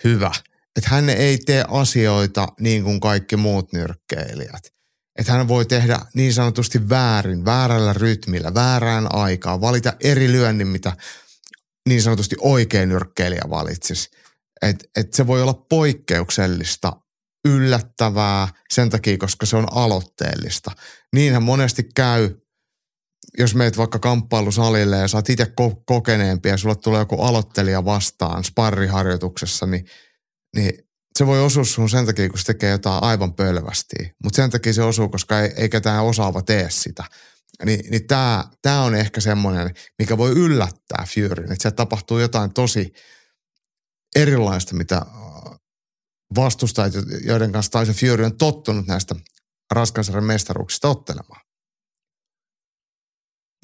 hyvä– 0.04 0.32
että 0.76 0.90
hän 0.90 1.10
ei 1.10 1.38
tee 1.38 1.66
asioita 1.68 2.48
niin 2.60 2.84
kuin 2.84 3.00
kaikki 3.00 3.38
muut 3.38 3.74
nyrkkeilijät. 3.74 4.75
Että 5.20 5.32
hän 5.32 5.48
voi 5.48 5.66
tehdä 5.66 6.00
niin 6.14 6.34
sanotusti 6.34 6.90
väärin, 6.90 7.46
väärällä 7.46 7.94
rytmillä, 7.94 8.54
väärään 8.54 9.16
aikaan, 9.16 9.62
valita 9.62 9.94
eri 10.00 10.32
lyönnin, 10.32 10.68
mitä 10.68 10.98
niin 11.90 12.02
sanotusti 12.02 12.36
oikein 12.40 12.90
nyrkkeilijä 12.90 13.44
valitsisi. 13.50 14.10
Että 14.62 14.86
et 14.98 15.14
se 15.14 15.28
voi 15.28 15.42
olla 15.42 15.66
poikkeuksellista, 15.70 16.94
yllättävää 17.48 18.48
sen 18.74 18.90
takia, 18.90 19.18
koska 19.18 19.46
se 19.46 19.56
on 19.58 19.68
aloitteellista. 19.72 20.72
Niinhän 21.14 21.44
monesti 21.44 21.84
käy, 21.96 22.36
jos 23.38 23.56
meet 23.56 23.78
vaikka 23.78 24.00
kamppailusalille 24.00 24.98
ja 24.98 25.06
oot 25.14 25.30
itse 25.30 25.44
ko- 25.44 25.84
kokeneempi 25.86 26.50
ja 26.50 26.58
sulle 26.58 26.76
tulee 26.76 27.00
joku 27.00 27.22
aloittelija 27.22 27.86
vastaan 27.86 28.44
sparriharjoituksessa, 28.44 29.66
niin– 29.66 29.86
niin 30.56 30.85
se 31.20 31.26
voi 31.26 31.42
osua 31.42 31.64
sun 31.64 31.90
sen 31.90 32.06
takia, 32.06 32.30
kun 32.30 32.40
se 32.40 32.46
tekee 32.46 32.72
jotain 32.72 33.04
aivan 33.04 33.34
pölvästi. 33.34 33.96
Mutta 34.24 34.36
sen 34.36 34.50
takia 34.50 34.74
se 34.74 34.84
osuu, 34.84 35.10
koska 35.10 35.40
ei, 35.40 35.54
ei 35.58 35.70
ketään 35.70 36.04
osaava 36.04 36.42
tee 36.42 36.70
sitä. 36.70 37.04
Ni, 37.66 37.78
niin 37.78 38.08
tämä 38.08 38.44
tää 38.62 38.82
on 38.82 38.96
ehkä 38.96 39.22
semmoinen, 39.22 39.74
mikä 40.00 40.18
voi 40.18 40.32
yllättää 40.32 41.06
Furyn. 41.08 41.52
Että 41.52 41.62
siellä 41.62 41.76
tapahtuu 41.76 42.20
jotain 42.20 42.54
tosi 42.54 42.94
erilaista, 44.16 44.76
mitä 44.76 44.96
äh, 44.98 45.60
vastustajat, 46.36 46.94
joiden 47.26 47.52
kanssa 47.52 47.80
Tyson 47.80 47.96
Fury 47.96 48.24
on 48.26 48.38
tottunut 48.38 48.88
näistä 48.88 49.16
raskansarjan 49.72 50.24
mestaruuksista 50.24 50.88
ottelemaan. 50.90 51.42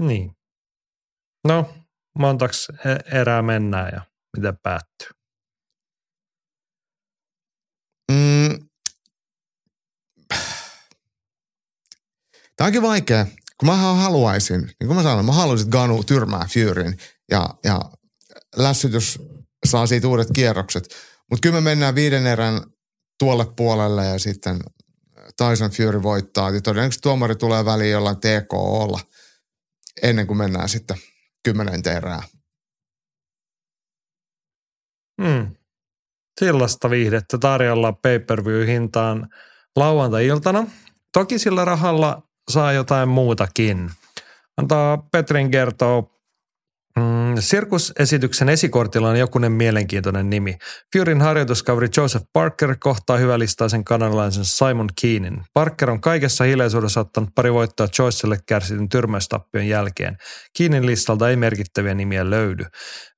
Niin. 0.02 0.32
No, 1.48 1.74
montaksi 2.20 2.74
e-, 2.86 3.20
erää 3.20 3.42
mennään 3.42 3.92
ja 3.94 4.02
miten 4.38 4.58
päättyy? 4.64 5.21
Mm. 8.12 8.68
Tämä 12.56 12.66
onkin 12.66 12.82
vaikea, 12.82 13.26
kun 13.58 13.70
mä 13.70 13.76
haluaisin, 13.76 14.62
niin 14.62 14.88
kuin 14.88 14.96
mä 14.96 15.04
sanoin, 15.04 15.26
mä 15.26 15.32
haluaisin, 15.32 15.68
että 15.68 15.78
Ganu 15.78 16.04
tyrmää 16.04 16.48
Furyn 16.54 16.98
ja, 17.32 17.50
ja 17.64 17.80
lässytys 18.56 19.20
saa 19.66 19.88
siitä 19.88 20.08
uudet 20.08 20.28
kierrokset. 20.34 20.96
Mutta 21.30 21.42
kyllä 21.42 21.56
me 21.56 21.62
mennään 21.62 21.96
viiden 21.96 22.28
erän 22.28 22.62
tuolle 23.20 23.46
puolelle 23.58 24.06
ja 24.06 24.20
sitten 24.20 24.60
Tyson 25.38 25.72
Fury 25.72 26.04
voittaa. 26.04 26.50
Ja 26.50 26.62
todennäköisesti 26.62 27.02
tuomari 27.02 27.36
tulee 27.36 27.66
väliin 27.66 27.92
jollain 27.92 28.18
TKOlla 28.18 29.00
ennen 30.02 30.28
kuin 30.28 30.38
mennään 30.38 30.70
sitten 30.70 30.98
kymmenen 31.44 31.82
erää. 31.96 32.24
Hmm. 35.22 35.56
Sellaista 36.40 36.90
viihdettä 36.90 37.38
tarjolla 37.38 37.94
pay-per-view-hintaan 37.94 39.28
lauantai-iltana. 39.76 40.68
Toki 41.14 41.40
sillä 41.40 41.66
rahalla 41.66 42.24
saa 42.52 42.74
jotain 42.74 43.10
muutakin. 43.10 43.92
Antaa 44.58 44.98
Petrin 44.98 45.52
kertoa 45.52 46.22
Mm, 47.00 47.36
sirkusesityksen 47.40 48.50
esikortilla 48.50 49.10
on 49.10 49.20
jokunen 49.20 49.52
mielenkiintoinen 49.52 50.30
nimi. 50.30 50.58
Furyn 50.94 51.22
harjoituskaveri 51.22 51.88
Joseph 51.98 52.26
Parker 52.34 52.76
kohtaa 52.80 53.18
hyvälistaisen 53.18 53.84
kanadalaisen 53.84 54.46
Simon 54.46 54.90
Keenin. 55.02 55.42
Parker 55.54 55.90
on 55.90 56.02
kaikessa 56.02 56.44
hiljaisuudessa 56.44 57.00
ottanut 57.00 57.30
pari 57.36 57.54
voittoa 57.54 57.88
Joycelle 58.00 58.40
kärsityn 58.46 58.90
tyrmäystappion 58.90 59.68
jälkeen. 59.68 60.18
Keenin 60.58 60.86
listalta 60.86 61.30
ei 61.30 61.36
merkittäviä 61.36 61.94
nimiä 61.94 62.30
löydy. 62.30 62.66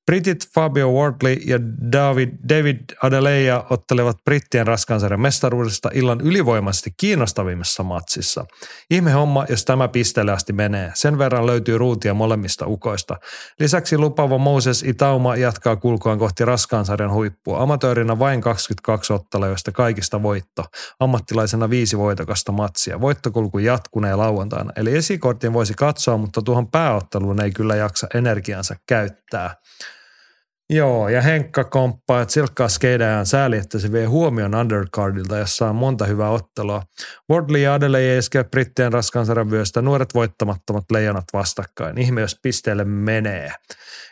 Britit 0.06 0.48
Fabio 0.56 0.92
Wardley 0.92 1.34
ja 1.34 1.60
David, 1.92 2.30
David 2.50 2.80
Adeleja 3.04 3.66
ottelevat 3.70 4.18
brittien 4.26 4.68
raskansarjan 4.68 5.22
mestaruudesta 5.22 5.90
illan 5.94 6.22
ylivoimaisesti 6.22 6.92
kiinnostavimmassa 6.98 7.84
matsissa. 7.84 8.46
Ihme 8.90 9.12
homma, 9.12 9.46
jos 9.50 9.66
tämä 9.66 9.88
pisteelle 9.88 10.32
asti 10.32 10.54
menee. 10.54 10.92
Sen 10.94 11.18
verran 11.18 11.46
löytyy 11.46 11.78
ruutia 11.78 12.14
molemmista 12.14 12.68
ukoista. 12.68 13.18
Lisäksi 13.60 13.98
lupaava 13.98 14.38
Moses 14.38 14.84
Itauma 14.84 15.36
jatkaa 15.36 15.76
kulkuaan 15.76 16.20
kohti 16.20 16.46
raskaansarjan 16.46 17.14
huippua. 17.14 17.62
Amatöörinä 17.64 18.20
vain 18.20 18.42
22 18.42 19.14
ottelua, 19.14 19.48
joista 19.48 19.72
kaikista 19.72 20.24
voitto. 20.24 20.64
Ammattilaisena 21.00 21.70
viisi 21.70 21.98
voitokasta 21.98 22.52
matsia. 22.52 23.02
Voittokulku 23.02 23.60
jatkunee 23.60 24.16
lauantaina. 24.16 24.72
Eli 24.76 24.96
esikortin 24.98 25.54
voisi 25.54 25.74
katsoa, 25.74 26.18
mutta 26.18 26.42
tuohon 26.42 26.72
pääotteluun 26.72 27.42
ei 27.42 27.52
kyllä 27.52 27.76
jaksa 27.76 28.08
energiansa 28.14 28.76
käyttää. 28.88 29.56
Joo, 30.70 31.10
ja 31.10 31.22
Henkka 31.22 31.64
komppaa, 31.64 32.22
että 32.22 32.34
silkkaa 32.34 32.68
skeidään 32.68 33.26
sääli, 33.26 33.58
että 33.58 33.80
se 33.80 33.92
vie 33.92 34.06
huomion 34.06 34.56
undercardilta, 34.56 35.38
jossa 35.38 35.70
on 35.70 35.76
monta 35.76 36.06
hyvää 36.06 36.30
ottelua. 36.30 36.82
Wardley 37.32 37.62
ja 37.62 37.74
Adelaide 37.74 38.18
iskee 38.18 38.44
brittien 38.44 38.94
raskansarjan 38.94 39.52
vyöstä, 39.52 39.82
nuoret 39.82 40.14
voittamattomat 40.14 40.84
leijonat 40.92 41.24
vastakkain. 41.34 41.98
Ihme, 41.98 42.22
jos 42.22 42.40
pisteelle 42.44 42.84
menee. 42.84 43.52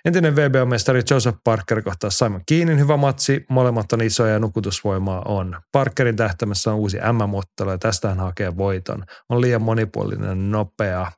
Entinen 0.06 0.36
VBO-mestari 0.36 1.02
Joseph 1.10 1.38
Parker 1.44 1.82
kohtaa 1.82 2.10
Simon 2.10 2.42
Keenin 2.48 2.80
hyvä 2.80 2.98
matsi. 2.98 3.46
Molemmat 3.50 3.94
on 3.94 4.02
isoja 4.02 4.34
ja 4.34 4.40
nukutusvoimaa 4.40 5.22
on. 5.26 5.60
Parkerin 5.72 6.16
tähtämässä 6.16 6.72
on 6.72 6.78
uusi 6.78 6.98
MM-ottelu 6.98 7.70
ja 7.70 7.78
tästä 7.78 8.08
hän 8.08 8.20
hakee 8.20 8.58
voiton. 8.58 9.04
On 9.30 9.42
liian 9.42 9.62
monipuolinen 9.62 10.52
nopea. 10.52 11.12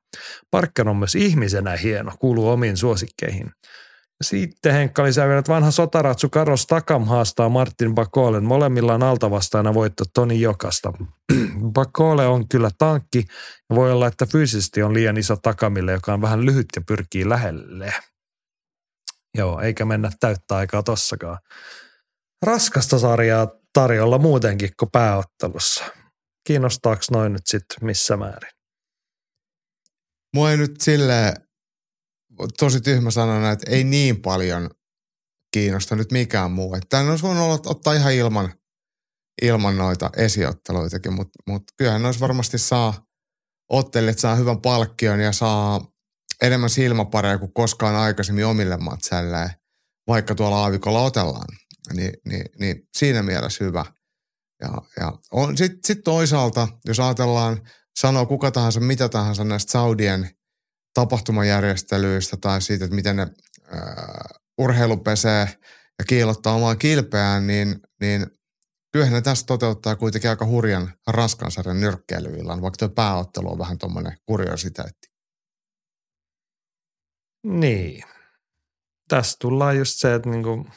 Parker 0.51 0.89
on 0.89 0.97
myös 0.97 1.15
ihmisenä 1.15 1.75
hieno, 1.75 2.11
kuuluu 2.19 2.49
omiin 2.49 2.77
suosikkeihin. 2.77 3.51
Sitten 4.21 4.73
Henkka 4.73 5.03
lisää 5.03 5.27
vielä, 5.27 5.39
että 5.39 5.53
vanha 5.53 5.71
sotaratsu 5.71 6.29
Carlos 6.29 6.65
Takam 6.67 7.05
haastaa 7.05 7.49
Martin 7.49 7.95
Bakolen. 7.95 8.43
Molemmilla 8.43 8.93
on 8.93 9.03
altavastaina 9.03 9.73
voitto 9.73 10.03
Toni 10.13 10.41
Jokasta. 10.41 10.93
Bakole 11.73 12.27
on 12.27 12.47
kyllä 12.47 12.69
tankki 12.77 13.25
ja 13.69 13.75
voi 13.75 13.91
olla, 13.91 14.07
että 14.07 14.25
fyysisesti 14.25 14.83
on 14.83 14.93
liian 14.93 15.17
iso 15.17 15.35
Takamille, 15.35 15.91
joka 15.91 16.13
on 16.13 16.21
vähän 16.21 16.45
lyhyt 16.45 16.65
ja 16.75 16.81
pyrkii 16.87 17.29
lähelle. 17.29 17.93
Joo, 19.37 19.61
eikä 19.61 19.85
mennä 19.85 20.11
täyttä 20.19 20.55
aikaa 20.55 20.83
tossakaan. 20.83 21.37
Raskasta 22.45 22.99
sarjaa 22.99 23.47
tarjolla 23.73 24.17
muutenkin 24.17 24.69
kuin 24.79 24.91
pääottelussa. 24.91 25.85
Kiinnostaako 26.47 27.01
noin 27.11 27.33
nyt 27.33 27.47
sitten 27.47 27.77
missä 27.81 28.17
määrin? 28.17 28.51
Mua 30.35 30.51
ei 30.51 30.57
nyt 30.57 30.81
silleen 30.81 31.33
tosi 32.59 32.81
tyhmä 32.81 33.11
sanoa, 33.11 33.51
että 33.51 33.71
ei 33.71 33.83
niin 33.83 34.21
paljon 34.21 34.69
kiinnosta 35.53 35.95
nyt 35.95 36.11
mikään 36.11 36.51
muu. 36.51 36.75
Että 36.75 36.87
tämän 36.89 37.09
olisi 37.09 37.23
voinut 37.23 37.43
olla, 37.43 37.59
ottaa 37.65 37.93
ihan 37.93 38.13
ilman, 38.13 38.53
ilman 39.41 39.77
noita 39.77 40.09
esiotteluitakin, 40.17 41.13
mutta, 41.13 41.39
mutta 41.47 41.73
kyllähän 41.77 42.05
olisi 42.05 42.19
varmasti 42.19 42.57
saa 42.57 43.05
ottelijat 43.69 44.19
saa 44.19 44.35
hyvän 44.35 44.61
palkkion 44.61 45.19
ja 45.19 45.31
saa 45.31 45.85
enemmän 46.41 46.69
silmäpareja 46.69 47.37
kuin 47.37 47.53
koskaan 47.53 47.95
aikaisemmin 47.95 48.45
omille 48.45 48.77
matseilleen, 48.77 49.49
vaikka 50.07 50.35
tuolla 50.35 50.57
aavikolla 50.57 51.01
otellaan. 51.01 51.47
Ni, 51.93 52.11
niin, 52.25 52.45
niin 52.59 52.87
siinä 52.97 53.23
mielessä 53.23 53.65
hyvä. 53.65 53.85
Ja, 54.61 54.69
ja 54.99 55.13
sitten 55.55 55.79
sit 55.85 56.03
toisaalta, 56.03 56.67
jos 56.85 56.99
ajatellaan, 56.99 57.61
sanoo 57.99 58.25
kuka 58.25 58.51
tahansa 58.51 58.79
mitä 58.79 59.09
tahansa 59.09 59.43
näistä 59.43 59.71
Saudien– 59.71 60.29
tapahtumajärjestelyistä 60.93 62.37
tai 62.37 62.61
siitä, 62.61 62.85
että 62.85 62.95
miten 62.95 63.15
ne 63.15 63.21
äh, 63.21 64.41
urheilu 64.57 64.97
pesee 64.97 65.47
ja 65.99 66.05
kiilottaa 66.07 66.53
omaa 66.53 66.75
kilpeään, 66.75 67.47
niin, 67.47 67.79
niin 67.99 68.27
kyllähän 68.91 69.13
ne 69.13 69.21
tässä 69.21 69.45
toteuttaa 69.45 69.95
kuitenkin 69.95 70.29
aika 70.29 70.45
hurjan 70.45 70.93
raskansarjan 71.07 71.79
nyrkkeilyillan, 71.79 72.61
vaikka 72.61 72.77
tuo 72.77 72.89
pääottelu 72.89 73.51
on 73.51 73.59
vähän 73.59 73.77
tuommoinen 73.77 74.17
kuriositeetti. 74.25 75.07
Niin. 77.43 78.03
Tässä 79.07 79.37
tullaan 79.39 79.77
just 79.77 79.99
se, 79.99 80.13
että 80.13 80.29
niinku 80.29 80.67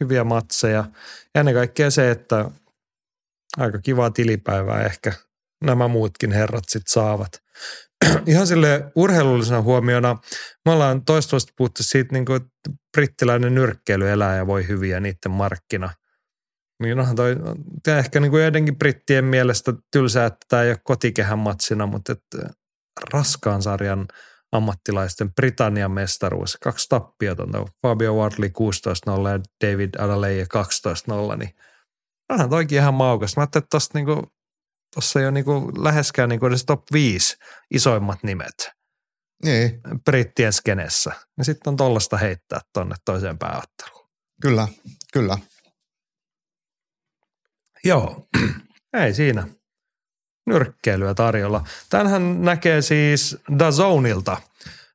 hyviä 0.00 0.24
matseja. 0.24 0.90
Ja 1.34 1.40
ennen 1.40 1.54
kaikkea 1.54 1.90
se, 1.90 2.10
että 2.10 2.50
aika 3.56 3.78
kivaa 3.78 4.10
tilipäivää 4.10 4.82
ehkä 4.82 5.12
nämä 5.64 5.88
muutkin 5.88 6.32
herrat 6.32 6.64
sitten 6.68 6.92
saavat 6.92 7.42
ihan 8.26 8.46
sille 8.46 8.92
urheilullisena 8.94 9.62
huomiona, 9.62 10.16
me 10.64 10.72
ollaan 10.72 11.04
toistuvasti 11.04 11.52
puhuttu 11.56 11.82
siitä, 11.82 12.12
niin 12.12 12.24
kuin, 12.24 12.36
että 12.36 12.80
brittiläinen 12.96 13.54
nyrkkeily 13.54 14.10
elää 14.10 14.36
ja 14.36 14.46
voi 14.46 14.68
hyviä 14.68 15.00
niiden 15.00 15.30
markkina. 15.30 15.90
Niin 16.82 16.98
onhan 16.98 17.16
toi, 17.16 17.36
tämä 17.82 17.98
ehkä 17.98 18.20
niin 18.20 18.30
kuin 18.30 18.42
joidenkin 18.42 18.76
brittien 18.76 19.24
mielestä 19.24 19.72
tylsää, 19.92 20.26
että 20.26 20.46
tämä 20.48 20.62
ei 20.62 20.70
ole 20.70 20.78
kotikehän 20.84 21.38
matsina, 21.38 21.86
mutta 21.86 22.12
että 22.12 22.38
raskaan 23.12 23.62
sarjan 23.62 24.08
ammattilaisten 24.52 25.34
Britannian 25.34 25.90
mestaruus. 25.90 26.56
Kaksi 26.56 26.86
tappiotonta. 26.88 27.66
Fabio 27.82 28.14
Wardley 28.14 28.48
16-0 28.48 29.28
ja 29.28 29.40
David 29.64 29.90
Adelaide 29.98 30.46
12-0, 31.34 31.36
niin 31.36 31.50
onhan 32.28 32.50
toikin 32.50 32.78
ihan 32.78 32.94
maukas. 32.94 33.36
Mä 33.36 33.40
ajattelin, 33.40 33.64
että 33.64 33.76
tosta 33.76 33.98
niinku 33.98 34.32
tuossa 34.94 35.20
ei 35.20 35.26
ole 35.26 35.32
niinku 35.32 35.72
läheskään 35.78 36.28
niinku 36.28 36.46
edes 36.46 36.64
top 36.64 36.82
5 36.92 37.36
isoimmat 37.70 38.22
nimet. 38.22 38.70
Niin. 39.44 39.80
Brittien 40.04 40.52
skenessä. 40.52 41.12
Ja 41.38 41.44
sitten 41.44 41.70
on 41.70 41.76
tollasta 41.76 42.16
heittää 42.16 42.60
tonne 42.72 42.94
toiseen 43.04 43.38
pääotteluun. 43.38 44.08
Kyllä, 44.42 44.68
kyllä. 45.12 45.38
Joo, 47.84 48.28
ei 49.02 49.14
siinä. 49.14 49.48
Nyrkkeilyä 50.46 51.14
tarjolla. 51.14 51.64
Tänhän 51.90 52.42
näkee 52.42 52.82
siis 52.82 53.36
Dazonilta– 53.58 54.36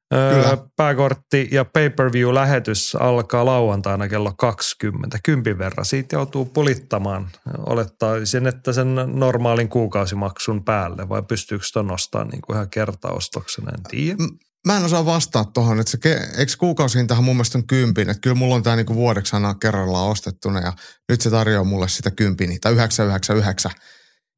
Kyllä. 0.10 0.58
Pääkortti 0.76 1.48
ja 1.52 1.66
pay-per-view-lähetys 1.66 2.96
alkaa 3.00 3.46
lauantaina 3.46 4.08
kello 4.08 4.34
20. 4.38 5.20
Kympin 5.24 5.58
verran. 5.58 5.86
Siitä 5.86 6.16
joutuu 6.16 6.46
pulittamaan. 6.46 7.30
Olettaisin, 7.58 8.48
että 8.48 8.74
sen 8.74 8.96
normaalin 9.08 9.70
kuukausimaksun 9.70 10.64
päälle 10.64 11.10
vai 11.10 11.24
pystyykö 11.24 11.66
sitä 11.66 11.84
nostamaan 11.84 12.28
niin 12.28 12.42
kuin 12.42 12.56
ihan 12.56 12.70
kertaostoksena, 12.70 13.72
en 13.78 13.84
tiedä. 13.84 14.18
Mä 14.68 14.78
en 14.78 14.84
osaa 14.86 15.06
vastaa 15.06 15.46
tuohon, 15.46 15.80
että 15.80 15.92
se, 15.92 15.98
eikö 16.38 16.52
kuukausihintahan 16.58 17.24
mun 17.24 17.36
mielestä 17.36 17.58
on 17.58 17.68
kympin, 17.68 18.10
että 18.10 18.22
kyllä 18.22 18.36
mulla 18.36 18.56
on 18.56 18.64
tämä 18.64 18.76
niinku 18.76 18.96
vuodeksi 18.96 19.36
aina 19.36 19.56
kerrallaan 19.56 20.10
ostettuna 20.10 20.60
ja 20.60 20.74
nyt 21.10 21.22
se 21.22 21.30
tarjoaa 21.30 21.64
mulle 21.64 21.88
sitä 21.88 22.12
kympin, 22.12 22.62
tai 22.62 22.74
999 22.74 23.72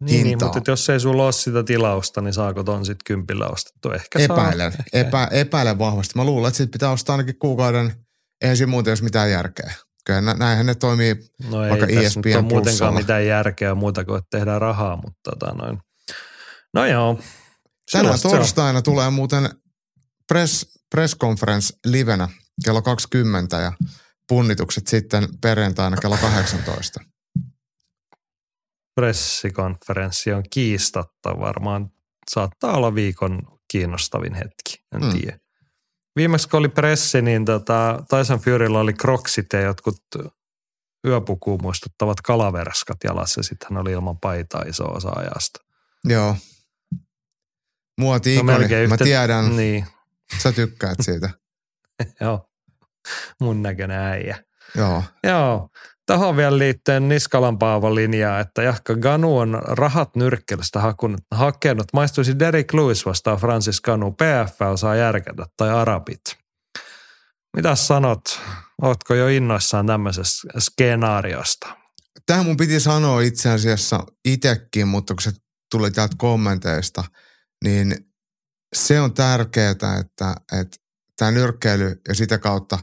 niin, 0.02 0.24
niin, 0.24 0.38
mutta 0.44 0.72
jos 0.72 0.90
ei 0.90 1.00
sulla 1.00 1.24
ole 1.24 1.32
sitä 1.32 1.64
tilausta, 1.64 2.22
niin 2.22 2.34
saako 2.34 2.64
ton 2.64 2.86
sitten 2.86 3.04
kympillä 3.06 3.48
ostettu? 3.48 3.92
Ehkä 3.92 4.20
epäilen, 4.20 4.72
saa. 4.72 4.84
Epä, 4.94 5.28
epäilen 5.32 5.80
vahvasti. 5.80 6.14
Mä 6.16 6.24
luulen, 6.24 6.48
että 6.48 6.58
sit 6.58 6.72
pitää 6.72 6.92
ostaa 6.92 7.14
ainakin 7.14 7.40
kuukauden, 7.40 7.94
eihän 8.42 8.58
siinä 8.58 8.70
muuten 8.70 8.92
jos 8.92 9.02
mitään 9.02 9.32
järkeä. 9.32 9.74
Kyllä 10.06 10.22
näinhän 10.22 10.66
ne 10.66 10.76
toimii 10.76 11.16
no 11.50 11.64
ei 11.64 11.70
vaikka 11.70 11.86
ESPN 11.86 12.22
nyt 12.26 12.36
ole 12.36 12.42
muutenkaan 12.42 12.94
mitään 12.94 13.26
järkeä 13.26 13.76
muuta 13.76 14.06
kuin, 14.06 14.18
että 14.18 14.38
tehdään 14.38 14.62
rahaa, 14.62 14.96
mutta 14.96 15.32
tota 15.32 15.54
noin. 15.54 15.78
No 16.74 16.86
joo. 16.86 17.20
Tänä 17.92 18.18
torstaina 18.18 18.82
tulee 18.82 19.10
muuten 19.10 19.50
press, 20.28 20.66
press 20.90 21.16
conference 21.18 21.74
livenä 21.86 22.30
kello 22.66 22.82
20 22.82 23.58
ja 23.58 23.74
punnitukset 24.30 24.88
sitten 24.88 25.28
perjantaina 25.42 25.98
kello 25.98 26.18
18 26.18 27.00
pressikonferenssi 28.98 30.34
on 30.34 30.44
kiistatta 30.50 31.40
varmaan 31.40 31.92
saattaa 32.32 32.78
olla 32.78 32.96
viikon 32.96 33.42
kiinnostavin 33.68 34.34
hetki, 34.34 34.86
en 34.96 35.02
mm. 35.02 35.12
tiedä. 35.12 35.40
Viimeksi 36.16 36.50
kun 36.50 36.58
oli 36.60 36.70
pressi, 36.70 37.22
niin 37.22 37.46
tota, 37.46 38.04
Tyson 38.10 38.40
Furylla 38.40 38.80
oli 38.80 38.94
kroksit 38.94 39.46
ja 39.54 39.62
jotkut 39.62 39.98
yöpukuun 41.08 41.62
muistuttavat 41.62 42.22
kalaverskat 42.22 42.98
jalassa. 43.04 43.44
Sitten 43.44 43.68
hän 43.70 43.82
oli 43.82 43.92
ilman 43.92 44.20
paitaa 44.20 44.62
iso 44.62 44.86
osa 44.86 45.10
ajasta. 45.10 45.60
Joo. 46.04 46.36
Muoti 47.98 48.44
no, 48.44 48.60
yhtä, 48.60 48.88
mä 48.88 48.98
tiedän. 48.98 49.56
Niin. 49.56 49.86
Sä 50.38 50.52
tykkäät 50.52 50.98
siitä. 51.02 51.30
Joo. 52.22 52.50
Mun 53.42 53.64
näköinen 53.64 54.00
äijä. 54.00 54.44
Joo. 54.76 55.04
Joo. 55.24 55.70
Tähän 56.08 56.38
vielä 56.38 56.58
liittyen 56.58 57.10
Niskalan 57.10 57.60
Paavo 57.60 57.96
linjaa, 57.96 58.40
että 58.40 58.64
Jahka 58.64 58.96
Ganu 58.96 59.38
on 59.38 59.62
rahat 59.64 60.16
nyrkkelystä 60.16 60.80
hakunut, 60.80 61.20
hakenut. 61.32 61.86
Maistuisi 61.94 62.40
Derek 62.40 62.74
Lewis 62.74 63.06
vastaan 63.06 63.38
Francis 63.38 63.82
Ganu. 63.82 64.12
PFL 64.12 64.76
saa 64.76 64.96
järkätä 64.96 65.46
tai 65.58 65.70
arabit. 65.70 66.22
Mitä 67.56 67.76
sanot? 67.76 68.22
Ootko 68.82 69.14
jo 69.14 69.28
innoissaan 69.28 69.88
tämmöisestä 69.88 70.60
skenaariosta? 70.60 71.68
Tämä 72.26 72.44
mun 72.44 72.58
piti 72.58 72.80
sanoa 72.80 73.22
itse 73.22 73.50
asiassa 73.50 74.04
itsekin, 74.26 74.88
mutta 74.88 75.14
kun 75.14 75.22
se 75.22 75.32
tuli 75.72 75.92
täältä 75.92 76.16
kommenteista, 76.18 77.04
niin 77.64 77.96
se 78.76 79.02
on 79.02 79.14
tärkeää, 79.14 79.72
että, 79.72 80.36
että 80.62 80.78
tämä 81.18 81.32
nyrkkeily 81.32 82.02
ja 82.08 82.16
sitä 82.16 82.38
kautta 82.38 82.80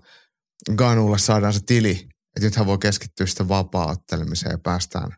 Ganulle 0.76 1.18
saadaan 1.18 1.52
se 1.52 1.60
tili 1.66 2.08
että 2.36 2.46
nythän 2.46 2.66
voi 2.66 2.78
keskittyä 2.78 3.26
sitten 3.26 3.48
vapaa-ottelemiseen 3.48 4.52
ja 4.52 4.58
päästään, 4.58 5.16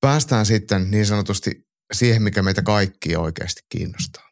päästään 0.00 0.46
sitten 0.46 0.90
niin 0.90 1.06
sanotusti 1.06 1.66
siihen, 1.92 2.22
mikä 2.22 2.42
meitä 2.42 2.62
kaikki 2.62 3.16
oikeasti 3.16 3.62
kiinnostaa. 3.68 4.24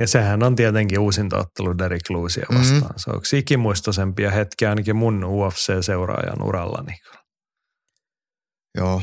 Ja 0.00 0.06
sehän 0.06 0.42
on 0.42 0.56
tietenkin 0.56 0.98
ottelu 1.38 1.78
Derek 1.78 2.10
Lewisia 2.10 2.46
mm-hmm. 2.50 2.58
vastaan. 2.58 2.82
Mm-hmm. 2.82 2.98
Se 2.98 3.10
on 3.10 3.16
yksi 3.16 3.38
ikimuistoisempia 3.38 4.30
hetkiä 4.30 4.70
ainakin 4.70 4.96
mun 4.96 5.24
UFC-seuraajan 5.24 6.42
urallani. 6.42 6.92
Joo. 8.78 9.02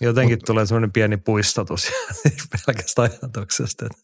Jotenkin 0.00 0.38
Mut, 0.38 0.44
tulee 0.46 0.66
semmoinen 0.66 0.92
pieni 0.92 1.16
puistatus 1.16 1.90
pelkästä 2.66 3.02
ajatuksesta, 3.02 3.86
että 3.86 3.98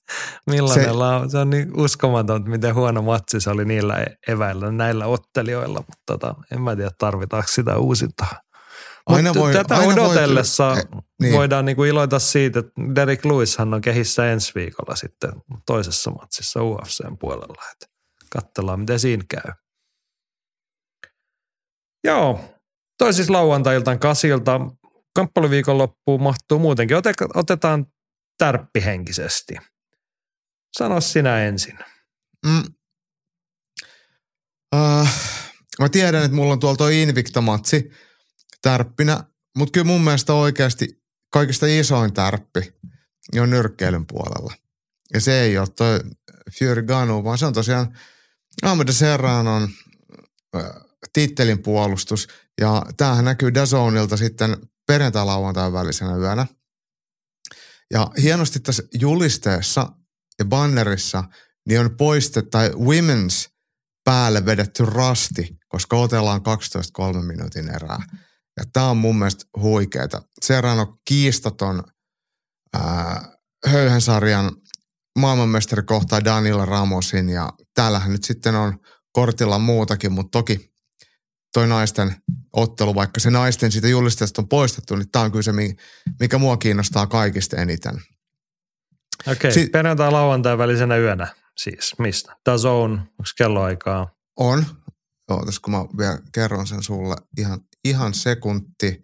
millainen 0.47 0.85
se, 0.85 0.93
la- 0.93 1.29
se 1.29 1.39
on 1.39 1.51
niin 1.51 1.81
uskomaton, 1.81 2.51
miten 2.51 2.75
huono 2.75 3.03
matsi 3.03 3.41
se 3.41 3.51
oli 3.51 3.65
niillä 3.65 4.01
e- 4.01 4.33
eväillä, 4.33 4.73
näillä 4.73 5.07
ottelijoilla, 5.07 5.79
mutta 5.79 6.03
tota, 6.07 6.35
en 6.53 6.61
mä 6.61 6.77
tiedä 6.77 6.91
tarvitaanko 6.99 7.49
sitä 7.49 7.77
uusintaa. 7.77 8.41
Aina 9.07 9.35
voi, 9.35 9.53
tätä 9.53 9.77
aina 9.77 10.03
odotellessa 10.03 10.69
voi, 10.69 10.79
eh, 10.79 10.87
niin. 11.23 11.35
voidaan 11.35 11.65
niinku 11.65 11.85
iloita 11.85 12.19
siitä, 12.19 12.59
että 12.59 12.73
Derek 12.95 13.25
Lewishan 13.25 13.75
on 13.75 13.81
kehissä 13.81 14.33
ensi 14.33 14.53
viikolla 14.55 14.97
sitten 14.97 15.33
toisessa 15.67 16.11
matsissa 16.11 16.63
UFCn 16.63 17.19
puolella. 17.19 17.63
Että 17.73 17.87
katsellaan, 18.31 18.81
miten 18.81 19.01
siinä 19.01 19.25
käy. 19.29 19.53
Joo, 22.05 22.41
toi 22.99 23.13
siis 23.15 23.31
lauantailtaan 23.31 23.99
kasilta. 23.99 24.61
Kamppailuviikon 25.17 25.79
loppuun 25.79 26.23
mahtuu 26.23 26.59
muutenkin. 26.59 26.97
otetaan 27.35 27.87
tärppihenkisesti. 28.39 29.55
Sano 30.79 31.01
sinä 31.01 31.45
ensin. 31.45 31.79
Mm. 32.47 32.65
Uh, 34.75 35.09
mä 35.81 35.89
tiedän, 35.89 36.25
että 36.25 36.37
mulla 36.37 36.53
on 36.53 36.61
tuolla 36.61 36.77
tuo 36.77 36.89
Invicta-matsi 36.89 37.91
tärppinä, 38.63 39.25
mutta 39.59 39.73
kyllä 39.73 39.87
mun 39.87 40.05
mielestä 40.05 40.35
oikeasti 40.35 41.03
kaikista 41.33 41.67
isoin 41.67 42.13
tärppi 42.13 42.73
on 43.41 43.51
nyrkkeilyn 43.51 44.07
puolella. 44.07 44.55
Ja 45.15 45.21
se 45.21 45.41
ei 45.41 45.59
ole 45.59 45.67
toi 45.77 46.01
Fury 46.59 46.83
Ganu, 46.83 47.25
vaan 47.25 47.39
se 47.39 47.47
on 47.47 47.53
tosiaan 47.53 47.99
Ahmed 48.63 48.93
Serranon 48.93 49.69
uh, 50.57 50.63
tittelin 51.13 51.63
puolustus. 51.63 52.29
Ja 52.61 52.83
tämähän 52.97 53.25
näkyy 53.25 53.55
Dazonilta 53.55 54.17
sitten 54.17 54.57
perjantai-lauantain 54.87 55.73
välisenä 55.73 56.17
yönä. 56.17 56.47
Ja 57.93 58.11
hienosti 58.23 58.61
tässä 58.61 58.83
julisteessa 59.01 59.93
ja 60.39 60.45
bannerissa 60.45 61.25
niin 61.69 61.81
on 61.81 61.97
poistettu, 61.97 62.51
tai 62.51 62.69
women's 62.69 63.51
päälle 64.05 64.47
vedetty 64.47 64.85
rasti, 64.85 65.57
koska 65.69 65.97
otellaan 65.97 66.41
12-3 67.21 67.23
minuutin 67.23 67.69
erää. 67.69 67.99
Ja 68.57 68.65
tämä 68.73 68.91
on 68.91 68.97
mun 68.97 69.19
mielestä 69.19 69.45
huikeeta. 69.61 70.23
Serrano 70.45 70.99
kiistaton 71.09 71.85
ää, 72.75 73.37
höyhensarjan 73.67 74.53
maailmanmestari 75.19 75.83
kohtaa 75.83 76.25
Daniel 76.25 76.65
Ramosin 76.67 77.29
ja 77.29 77.53
täällähän 77.75 78.13
nyt 78.13 78.25
sitten 78.25 78.55
on 78.55 78.79
kortilla 79.13 79.59
muutakin, 79.59 80.13
mutta 80.13 80.39
toki 80.39 80.76
toi 81.57 81.67
naisten 81.69 82.17
ottelu, 82.53 82.95
vaikka 82.95 83.21
se 83.21 83.31
naisten 83.31 83.73
siitä 83.73 83.89
julisteesta 83.89 84.43
on 84.43 84.49
poistettu, 84.49 84.97
niin 84.97 85.11
tämä 85.11 85.25
on 85.25 85.31
kyllä 85.31 85.43
se, 85.43 85.53
mikä 86.21 86.39
mua 86.39 86.57
kiinnostaa 86.57 87.07
kaikista 87.07 87.57
eniten. 87.57 87.95
Okei, 89.27 89.33
okay, 89.33 89.53
si- 89.53 89.67
perjantai 89.67 90.13
lauantai 90.13 90.59
välisenä 90.59 90.97
yönä 90.97 91.35
siis. 91.59 91.95
Mistä? 91.99 92.37
Zone, 92.57 92.93
onko 92.93 93.31
kelloaikaa? 93.39 94.09
On. 94.37 94.67
Ootas, 95.31 95.61
kun 95.61 95.71
mä 95.71 95.85
vielä 95.99 96.19
kerron 96.33 96.67
sen 96.67 96.83
sulle 96.83 97.17
ihan, 97.39 97.61
ihan 97.85 98.15
sekunti. 98.15 99.03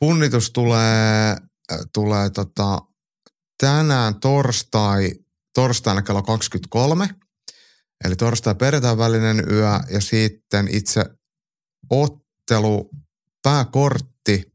Punnitus 0.00 0.50
tulee, 0.50 1.30
äh, 1.72 1.78
tulee 1.94 2.30
tota, 2.30 2.78
tänään 3.60 4.20
torstai, 4.20 5.12
torstaina 5.54 6.02
kello 6.02 6.22
23. 6.22 7.08
Eli 8.04 8.16
torstai 8.16 8.54
perjantai 8.54 8.98
välinen 8.98 9.44
yö 9.50 9.80
ja 9.90 10.00
sitten 10.00 10.68
itse 10.70 11.04
ottelu, 11.90 12.90
pääkortti, 13.42 14.52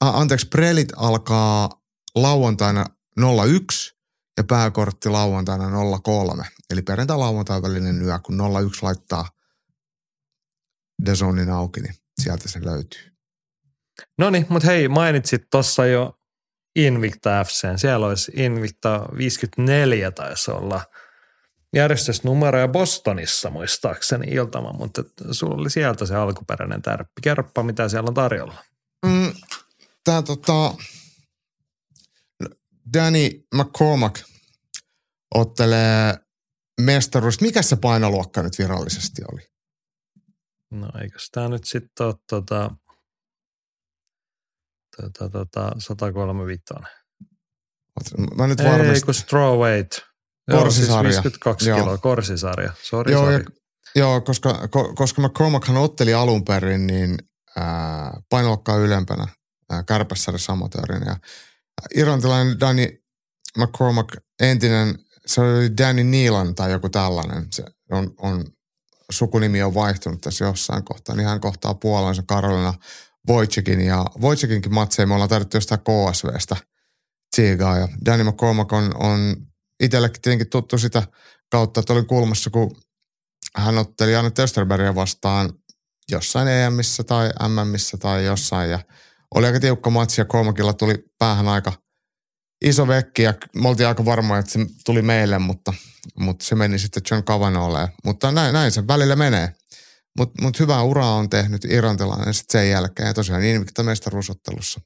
ah, 0.00 0.20
anteeksi, 0.20 0.48
prelit 0.48 0.88
alkaa 0.96 1.82
lauantaina 2.14 2.86
01 3.54 3.96
ja 4.36 4.44
pääkortti 4.44 5.08
lauantaina 5.08 5.70
03. 6.04 6.42
Eli 6.70 6.82
perjantai 6.82 7.18
lauantai 7.18 7.62
välinen 7.62 8.02
yö, 8.02 8.18
kun 8.18 8.40
01 8.64 8.82
laittaa 8.82 9.28
Dezonin 11.06 11.50
auki, 11.50 11.80
niin 11.80 11.94
sieltä 12.20 12.48
se 12.48 12.64
löytyy. 12.64 13.12
No 14.18 14.30
niin, 14.30 14.46
mutta 14.48 14.68
hei, 14.68 14.88
mainitsit 14.88 15.42
tuossa 15.50 15.86
jo 15.86 16.18
Invicta 16.76 17.44
FC. 17.44 17.66
Siellä 17.76 18.06
olisi 18.06 18.32
Invicta 18.34 19.06
54 19.16 20.10
taisi 20.10 20.50
olla– 20.50 20.84
järjestysnumeroja 21.74 22.68
Bostonissa 22.68 23.50
muistaakseni 23.50 24.26
iltama, 24.30 24.72
mutta 24.72 25.02
sulla 25.30 25.54
oli 25.54 25.70
sieltä 25.70 26.06
se 26.06 26.14
alkuperäinen 26.14 26.82
tärppi. 26.82 27.22
Kerropa, 27.22 27.62
mitä 27.62 27.88
siellä 27.88 28.08
on 28.08 28.14
tarjolla. 28.14 28.64
Mm, 29.06 29.32
Tämä 30.04 30.22
tota, 30.22 30.74
Danny 32.92 33.28
McCormack 33.54 34.16
ottelee 35.34 36.18
mestaruus. 36.80 37.40
Mikä 37.40 37.62
se 37.62 37.76
painoluokka 37.76 38.42
nyt 38.42 38.58
virallisesti 38.58 39.22
oli? 39.32 39.40
No 40.70 40.88
eikö 41.02 41.18
tämä 41.32 41.48
nyt 41.48 41.64
sitten 41.64 42.06
ole 42.06 42.14
tota, 42.28 42.70
tota, 44.96 45.28
tota, 45.28 45.70
135? 45.78 46.62
Mä 48.36 48.46
nyt 48.46 48.58
varmasti... 48.58 48.92
Ei, 48.92 49.00
kun 49.00 49.14
strawweight. 49.14 50.11
Korsisarja. 50.50 51.12
Joo, 51.12 51.22
siis 51.22 51.24
52 51.24 51.68
joo. 51.68 51.78
kiloa, 51.78 51.98
korsisarja. 51.98 52.72
Sorry, 52.82 53.12
joo, 53.12 53.22
sorry. 53.22 53.44
Ja, 53.44 53.50
joo, 53.94 54.20
koska, 54.20 54.68
ko, 54.68 54.94
koska 54.94 55.22
McCormackhan 55.22 55.76
otteli 55.76 56.14
alun 56.14 56.44
perin, 56.44 56.86
niin 56.86 57.18
ää, 57.56 58.20
painoluokkaa 58.28 58.76
ylempänä 58.76 59.26
ää, 59.70 59.82
kärpässarjassa 59.82 60.52
amatöörin. 60.52 61.02
Ja 61.06 61.16
irlantilainen 61.94 62.60
Danny 62.60 63.02
McCormack, 63.58 64.16
entinen, 64.40 64.98
se 65.26 65.40
oli 65.40 65.76
Danny 65.76 66.04
Neelan 66.04 66.54
tai 66.54 66.70
joku 66.70 66.88
tällainen. 66.88 67.46
Se 67.50 67.64
on, 67.90 68.14
on 68.18 68.44
sukunimi 69.10 69.62
on 69.62 69.74
vaihtunut 69.74 70.20
tässä 70.20 70.44
jossain 70.44 70.84
kohtaa, 70.84 71.16
niin 71.16 71.28
hän 71.28 71.40
kohtaa 71.40 71.74
puolansa 71.74 72.22
Karolina 72.26 72.74
Wojcickin 73.28 73.80
ja 73.80 74.06
Wojcickinkin 74.20 74.74
matseja 74.74 75.06
me 75.06 75.14
ollaan 75.14 75.30
tarvittu 75.30 75.56
jostain 75.56 75.80
KSVstä 75.80 76.56
tsiigaa 77.34 77.78
ja 77.78 77.88
Danny 78.04 78.24
McCormack 78.24 78.72
on, 78.72 78.96
on 78.96 79.36
itsellekin 79.80 80.22
tietenkin 80.22 80.50
tuttu 80.50 80.78
sitä 80.78 81.02
kautta, 81.50 81.80
että 81.80 81.92
olin 81.92 82.06
kulmassa, 82.06 82.50
kun 82.50 82.76
hän 83.56 83.78
otteli 83.78 84.12
Janne 84.12 84.30
Tösterbergia 84.30 84.94
vastaan 84.94 85.52
jossain 86.10 86.48
EMissä 86.48 87.04
tai 87.04 87.30
MMissä 87.48 87.96
tai 87.96 88.24
jossain 88.24 88.70
ja 88.70 88.78
oli 89.34 89.46
aika 89.46 89.60
tiukka 89.60 89.90
matsi 89.90 90.20
ja 90.20 90.24
kolmakilla 90.24 90.72
tuli 90.72 90.94
päähän 91.18 91.48
aika 91.48 91.72
iso 92.64 92.88
vekki 92.88 93.22
ja 93.22 93.34
me 93.56 93.68
oltiin 93.68 93.88
aika 93.88 94.04
varmoja, 94.04 94.40
että 94.40 94.52
se 94.52 94.58
tuli 94.84 95.02
meille, 95.02 95.38
mutta, 95.38 95.74
mutta 96.18 96.44
se 96.44 96.54
meni 96.54 96.78
sitten 96.78 97.02
John 97.10 97.24
Cavanaughle. 97.24 97.88
Mutta 98.04 98.32
näin, 98.32 98.52
näin 98.52 98.72
se 98.72 98.86
välillä 98.86 99.16
menee. 99.16 99.54
Mutta 100.18 100.42
mut 100.42 100.60
hyvää 100.60 100.82
uraa 100.82 101.14
on 101.14 101.30
tehnyt 101.30 101.64
irantilainen 101.64 102.34
sitten 102.34 102.60
sen 102.60 102.70
jälkeen 102.70 103.06
ja 103.06 103.14
tosiaan 103.14 103.44
Invicta 103.44 103.82
mestaruusottelussa 103.82 104.80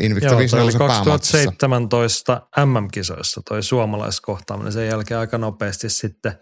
Invicta 0.00 0.34
Joo, 0.34 0.48
toi 0.50 0.60
oli 0.60 0.72
2017 0.72 2.42
MM-kisoissa 2.64 3.40
toi 3.48 3.62
suomalaiskohtaaminen. 3.62 4.72
Sen 4.72 4.86
jälkeen 4.86 5.20
aika 5.20 5.38
nopeasti 5.38 5.90
sitten 5.90 6.32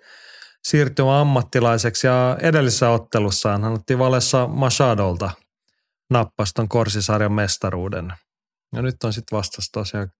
siirtymä 0.62 1.20
ammattilaiseksi 1.20 2.06
ja 2.06 2.36
edellisessä 2.42 2.90
ottelussaan 2.90 3.64
hän 3.64 3.72
otti 3.72 3.98
Valessa 3.98 4.46
Machadolta 4.46 5.30
nappaston 6.10 6.68
korsisarjan 6.68 7.32
mestaruuden. 7.32 8.12
Ja 8.74 8.82
nyt 8.82 9.04
on 9.04 9.12
sitten 9.12 9.36
vastassa 9.36 9.72
tosiaan 9.72 10.10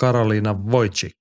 Karolina 0.00 0.54
Wojcik. 0.54 1.18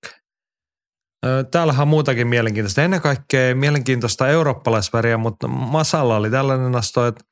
Täällähän 1.52 1.82
on 1.82 1.88
muutakin 1.88 2.28
mielenkiintoista. 2.28 2.84
Ennen 2.84 3.02
kaikkea 3.02 3.56
mielenkiintoista 3.56 4.28
eurooppalaisväriä, 4.28 5.18
mutta 5.18 5.48
Masalla 5.48 6.18
oli 6.18 6.30
tällainen 6.30 6.76
asto, 6.76 7.08
että 7.08 7.24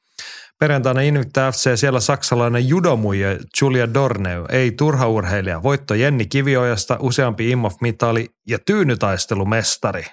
Perjantaina 0.60 1.01
Invicta 1.01 1.51
FC 1.51 1.80
siellä 1.80 1.99
saksalainen 1.99 2.68
judomuija 2.68 3.30
Julia 3.62 3.93
Dorneu, 3.93 4.45
ei 4.49 4.72
turha 4.72 5.08
urheilija, 5.08 5.64
voitto 5.64 5.93
Jenni 5.93 6.26
Kiviojasta, 6.26 6.97
useampi 6.99 7.51
IMOF-mitali 7.51 8.30
ja 8.47 8.60
tyynytaistelumestari. 8.66 10.06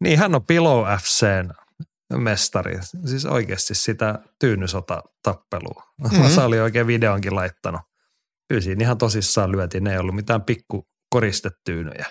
Niin 0.00 0.18
hän 0.18 0.34
on 0.34 0.46
Pillow 0.46 0.84
FCn 0.98 1.50
mestari, 2.16 2.78
siis 3.06 3.26
oikeasti 3.26 3.74
sitä 3.74 4.18
tyynysota-tappelua. 4.38 5.82
Mm-hmm. 6.00 6.44
oli 6.44 6.60
oikein 6.60 6.86
videonkin 6.86 7.34
laittanut. 7.34 7.80
Kyllä 8.48 8.82
ihan 8.82 8.98
tosissaan 8.98 9.52
lyötiin, 9.52 9.84
ne 9.84 9.92
ei 9.92 9.98
ollut 9.98 10.14
mitään 10.14 10.42
pikku 10.42 10.88
koristetyynyjä. 11.10 12.06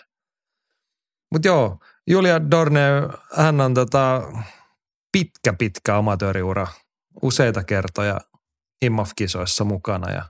Mutta 1.32 1.48
joo, 1.48 1.78
Julia 2.08 2.52
Dorneu, 2.52 3.10
hän 3.36 3.62
on 3.62 3.74
tota 3.74 4.22
pitkä, 5.12 5.54
pitkä 5.54 5.98
amatööriura 5.98 6.68
useita 7.22 7.64
kertoja 7.64 8.22
IMAF-kisoissa 8.86 9.64
mukana 9.64 10.12
ja 10.12 10.30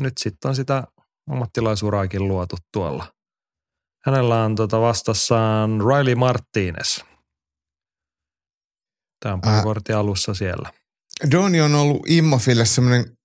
nyt 0.00 0.18
sitten 0.18 0.48
on 0.48 0.56
sitä 0.56 0.84
ammattilaisuraakin 1.30 2.28
luotu 2.28 2.56
tuolla. 2.72 3.14
Hänellä 4.04 4.44
on 4.44 4.54
tota 4.54 4.80
vastassaan 4.80 5.70
Riley 5.80 6.14
Martinez. 6.14 7.00
Tämä 9.20 9.34
on 9.34 9.62
kortin 9.62 9.96
alussa 9.96 10.34
siellä. 10.34 10.72
Doni 11.30 11.60
on 11.60 11.74
ollut 11.74 12.02
Immafille 12.08 12.64
semmoinen, 12.64 13.18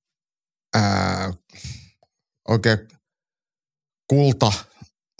oikein 2.47 2.88
kulta 4.09 4.51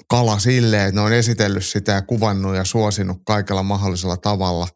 kala 0.10 0.40
silleen, 0.40 0.88
että 0.88 0.96
ne 0.96 1.02
on 1.02 1.14
esitellyt 1.14 1.66
sitä 1.66 1.92
ja 1.92 2.02
kuvannut 2.02 2.56
ja 2.56 2.64
suosinut 2.64 3.22
kaikella 3.26 3.64
mahdollisella 3.64 4.18
tavalla. 4.18 4.68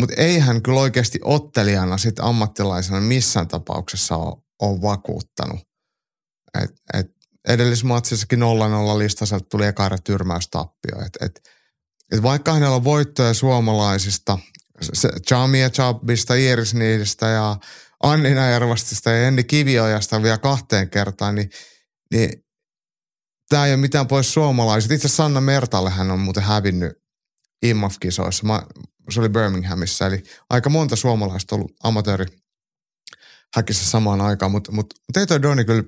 Mutta 0.00 0.14
eihän 0.16 0.62
kyllä 0.62 0.80
oikeasti 0.80 1.20
ottelijana 1.24 1.98
sit 1.98 2.20
ammattilaisena 2.20 3.00
missään 3.00 3.48
tapauksessa 3.48 4.16
ole, 4.16 4.82
vakuuttanut. 4.82 5.60
Et, 6.62 6.70
et 6.94 7.06
edellismatsissakin 7.48 8.38
0-0 8.38 8.42
listaselta 8.98 9.46
tuli 9.50 9.66
eka 9.66 9.86
erä 9.86 9.98
tyrmäystappio. 10.04 11.00
Et, 11.06 11.16
et, 11.20 11.40
et 12.12 12.22
vaikka 12.22 12.52
hänellä 12.52 12.76
on 12.76 12.84
voittoja 12.84 13.34
suomalaisista, 13.34 14.38
Jamia 15.30 15.70
Chabbista, 15.70 16.34
Iris 16.34 16.74
Niidistä 16.74 17.28
ja 17.28 17.56
Annina 18.02 18.50
Järvastista 18.50 19.10
ja 19.10 19.28
Enni 19.28 19.44
Kiviojasta 19.44 20.22
vielä 20.22 20.38
kahteen 20.38 20.90
kertaan, 20.90 21.34
niin, 21.34 21.50
niin 22.10 22.44
tämä 23.48 23.66
ei 23.66 23.72
ole 23.72 23.80
mitään 23.80 24.06
pois 24.06 24.32
suomalaiset. 24.32 24.90
Itse 24.90 25.08
Sanna 25.08 25.40
Mertalle 25.40 25.90
hän 25.90 26.10
on 26.10 26.20
muuten 26.20 26.42
hävinnyt 26.42 26.92
IMAF-kisoissa. 27.62 28.46
Mä, 28.46 28.62
se 29.10 29.20
oli 29.20 29.28
Birminghamissa, 29.28 30.06
eli 30.06 30.22
aika 30.50 30.70
monta 30.70 30.96
suomalaista 30.96 31.54
ollut 31.54 31.72
amatööri 31.82 32.26
häkissä 33.56 33.90
samaan 33.90 34.20
aikaan, 34.20 34.52
mutta 34.52 34.72
mut, 34.72 34.86
mut 35.08 35.16
ei 35.16 35.26
toi 35.26 35.42
Doni 35.42 35.64
kyllä, 35.64 35.82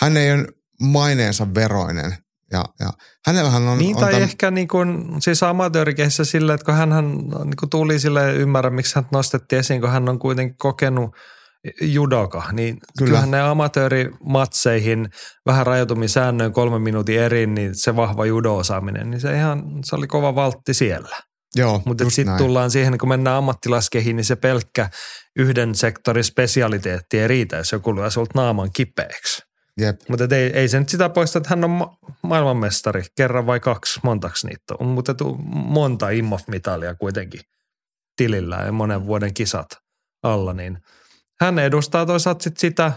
hän 0.00 0.16
ei 0.16 0.32
ole 0.32 0.46
maineensa 0.80 1.54
veroinen. 1.54 2.16
Ja, 2.52 2.64
ja 2.80 2.92
hänellähän 3.26 3.62
on... 3.62 3.78
Niin 3.78 3.96
on 3.96 4.00
tai 4.02 4.12
täm... 4.12 4.22
ehkä 4.22 4.50
niin 4.50 4.68
kuin, 4.68 5.04
siis 5.18 5.42
amatöörikehissä 5.42 6.24
silleen, 6.24 6.54
että 6.54 6.64
kun 6.64 6.74
hän 6.74 6.88
niin 6.88 7.56
kuin 7.58 7.70
tuli 7.70 7.98
sille 7.98 8.34
ymmärrä, 8.34 8.70
miksi 8.70 8.94
hän 8.94 9.04
nostettiin 9.12 9.60
esiin, 9.60 9.80
kun 9.80 9.90
hän 9.90 10.08
on 10.08 10.18
kuitenkin 10.18 10.56
kokenut 10.58 11.16
judoka, 11.80 12.44
niin 12.52 12.78
Kyllä. 12.78 13.08
kyllähän 13.08 13.30
ne 13.30 13.40
amatöörimatseihin 13.40 15.08
vähän 15.46 15.66
rajoitumin 15.66 16.08
säännöin 16.08 16.52
kolme 16.52 16.78
minuutin 16.78 17.20
eri, 17.20 17.46
niin 17.46 17.74
se 17.74 17.96
vahva 17.96 18.26
judo-osaaminen, 18.26 19.10
niin 19.10 19.20
se 19.20 19.36
ihan, 19.36 19.64
se 19.84 19.96
oli 19.96 20.06
kova 20.06 20.34
valtti 20.34 20.74
siellä. 20.74 21.16
Joo, 21.56 21.82
Mutta 21.84 22.10
sitten 22.10 22.36
tullaan 22.36 22.70
siihen, 22.70 22.98
kun 22.98 23.08
mennään 23.08 23.36
ammattilaskeihin, 23.36 24.16
niin 24.16 24.24
se 24.24 24.36
pelkkä 24.36 24.90
yhden 25.36 25.74
sektorin 25.74 26.24
spesialiteetti 26.24 27.18
ei 27.18 27.28
riitä, 27.28 27.56
jos 27.56 27.72
joku 27.72 27.96
lyö 27.96 28.10
sulta 28.10 28.32
naaman 28.34 28.70
kipeäksi. 28.72 29.42
Jep. 29.80 30.00
Mutta 30.08 30.36
ei, 30.36 30.50
ei 30.58 30.68
se 30.68 30.78
nyt 30.78 30.88
sitä 30.88 31.08
poista, 31.08 31.38
että 31.38 31.50
hän 31.50 31.64
on 31.64 31.70
ma- 31.70 31.96
maailmanmestari, 32.22 33.02
kerran 33.16 33.46
vai 33.46 33.60
kaksi, 33.60 34.00
montaks 34.02 34.44
niitä 34.44 34.74
on. 34.80 34.86
Mutta 34.86 35.14
monta 35.52 36.10
IMOF-mitalia 36.10 36.94
kuitenkin 36.94 37.40
tilillä 38.16 38.56
ja 38.56 38.72
monen 38.72 39.06
vuoden 39.06 39.34
kisat 39.34 39.68
alla, 40.22 40.52
niin 40.52 40.78
hän 41.40 41.58
edustaa 41.58 42.06
toisaalta 42.06 42.42
sit 42.42 42.56
sitä, 42.56 42.92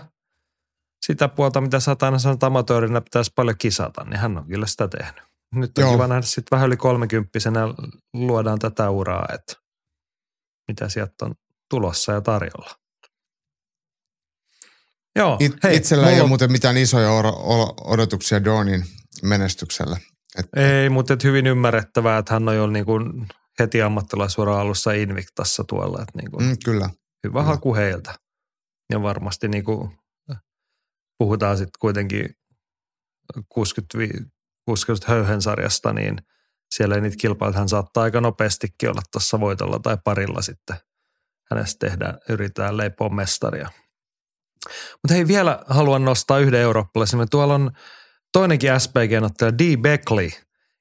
sitä 1.05 1.27
puolta, 1.27 1.61
mitä 1.61 1.79
sä 1.79 1.95
aina 2.01 2.19
sanot 2.19 2.43
amatöörinä 2.43 3.01
pitäisi 3.01 3.31
paljon 3.35 3.57
kisata, 3.57 4.03
niin 4.03 4.19
hän 4.19 4.37
on 4.37 4.47
kyllä 4.47 4.67
sitä 4.67 4.87
tehnyt. 4.87 5.24
Nyt 5.55 5.77
on 5.77 5.81
Joo. 5.81 5.91
kiva 5.91 6.07
nähdä 6.07 6.21
sitten 6.21 6.55
vähän 6.55 6.67
yli 6.67 6.77
kolmekymppisenä 6.77 7.61
luodaan 8.13 8.59
tätä 8.59 8.89
uraa, 8.89 9.25
että 9.33 9.53
mitä 10.67 10.89
sieltä 10.89 11.25
on 11.25 11.35
tulossa 11.69 12.11
ja 12.11 12.21
tarjolla. 12.21 12.75
Joo, 15.15 15.37
It, 15.39 15.53
hei, 15.63 15.75
itsellä 15.75 16.03
mulla... 16.03 16.15
ei 16.15 16.21
ole 16.21 16.27
muuten 16.27 16.51
mitään 16.51 16.77
isoja 16.77 17.09
odotuksia 17.83 18.43
Dornin 18.43 18.85
menestykselle. 19.23 19.99
Et... 20.39 20.49
Ei, 20.55 20.89
mutta 20.89 21.17
hyvin 21.23 21.47
ymmärrettävää, 21.47 22.17
että 22.17 22.33
hän 22.33 22.49
on 22.49 22.55
jo 22.55 22.67
niin 22.67 22.85
kuin 22.85 23.27
heti 23.59 23.81
ammattilaisuuden 23.81 24.53
alussa 24.53 24.91
Invictassa 24.91 25.63
tuolla. 25.63 26.01
Että 26.01 26.17
niin 26.17 26.31
kuin 26.31 26.45
mm, 26.45 26.57
kyllä. 26.65 26.89
Hyvä 27.23 27.39
kyllä. 27.39 27.43
haku 27.43 27.75
heiltä. 27.75 28.15
Ja 28.91 29.01
varmasti 29.01 29.47
niin 29.47 29.63
kuin 29.63 29.99
puhutaan 31.17 31.57
sitten 31.57 31.79
kuitenkin 31.79 32.35
60, 34.65 34.85
60 34.87 35.11
höyhensarjasta, 35.11 35.93
niin 35.93 36.17
siellä 36.71 36.95
ei 36.95 37.01
niitä 37.01 37.17
kilpailuja, 37.19 37.59
hän 37.59 37.69
saattaa 37.69 38.03
aika 38.03 38.21
nopeastikin 38.21 38.89
olla 38.89 39.01
tuossa 39.11 39.39
voitolla 39.39 39.79
tai 39.79 39.97
parilla 40.03 40.41
sitten. 40.41 40.75
Hänestä 41.51 41.87
tehdään, 41.87 42.17
yritetään 42.29 42.77
leipoa 42.77 43.09
mestaria. 43.09 43.69
Mutta 45.03 45.13
hei, 45.13 45.27
vielä 45.27 45.63
haluan 45.67 46.05
nostaa 46.05 46.39
yhden 46.39 46.59
eurooppalaisen. 46.59 47.29
Tuolla 47.31 47.55
on 47.55 47.71
toinenkin 48.31 48.69
SPG-ottaja 48.79 49.57
D. 49.57 49.77
Beckley 49.77 50.29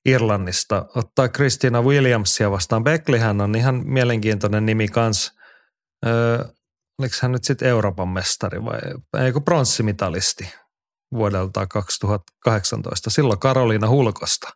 Irlannista 0.06 0.86
ottaa 0.94 1.28
Christina 1.28 1.82
Williamsia 1.82 2.50
vastaan. 2.50 2.84
Beckleyhän 2.84 3.40
on 3.40 3.54
ihan 3.54 3.82
mielenkiintoinen 3.84 4.66
nimi 4.66 4.88
kans. 4.88 5.32
Öö, 6.06 6.44
oliko 6.98 7.14
hän 7.22 7.32
nyt 7.32 7.44
sitten 7.44 7.68
Euroopan 7.68 8.08
mestari 8.08 8.64
vai 8.64 8.78
eikö 9.24 9.40
pronssimitalisti 9.40 10.54
vuodelta 11.14 11.66
2018. 11.66 13.10
Silloin 13.10 13.38
Karoliina 13.38 13.88
Hulkosta 13.88 14.48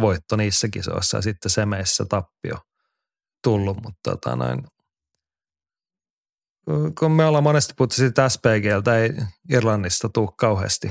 voitto 0.00 0.36
niissä 0.36 0.68
kisoissa 0.68 1.18
ja 1.18 1.22
sitten 1.22 1.50
Semeissä 1.50 2.04
tappio 2.08 2.58
tullut, 3.44 3.82
mutta 3.82 4.10
tota 4.10 4.36
noin, 4.36 4.64
kun 6.98 7.12
me 7.12 7.26
ollaan 7.26 7.44
monesti 7.44 7.74
puhuttu 7.76 7.96
siitä 7.96 8.28
SPGltä, 8.28 8.98
ei 8.98 9.10
Irlannista 9.50 10.08
tule 10.08 10.28
kauheasti 10.38 10.90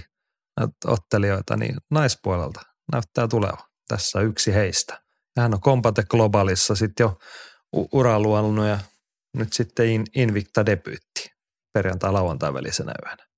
ottelijoita, 0.86 1.58
niin 1.58 1.76
naispuolelta 1.92 2.62
näyttää 2.92 3.28
tuleva. 3.28 3.68
Tässä 3.88 4.22
yksi 4.22 4.54
heistä. 4.54 5.02
Hän 5.38 5.54
on 5.54 5.62
Combate 5.62 6.04
Globalissa 6.04 6.76
sitten 6.76 7.04
jo 7.04 7.20
ura 7.92 8.20
luonut 8.20 8.66
ja 8.66 8.80
nyt 9.38 9.54
sitten 9.54 10.06
Invicta 10.16 10.66
debyytti 10.66 11.32
perjantai-lauantai 11.74 12.54
välisenä 12.54 12.94
yönä. 13.08 13.31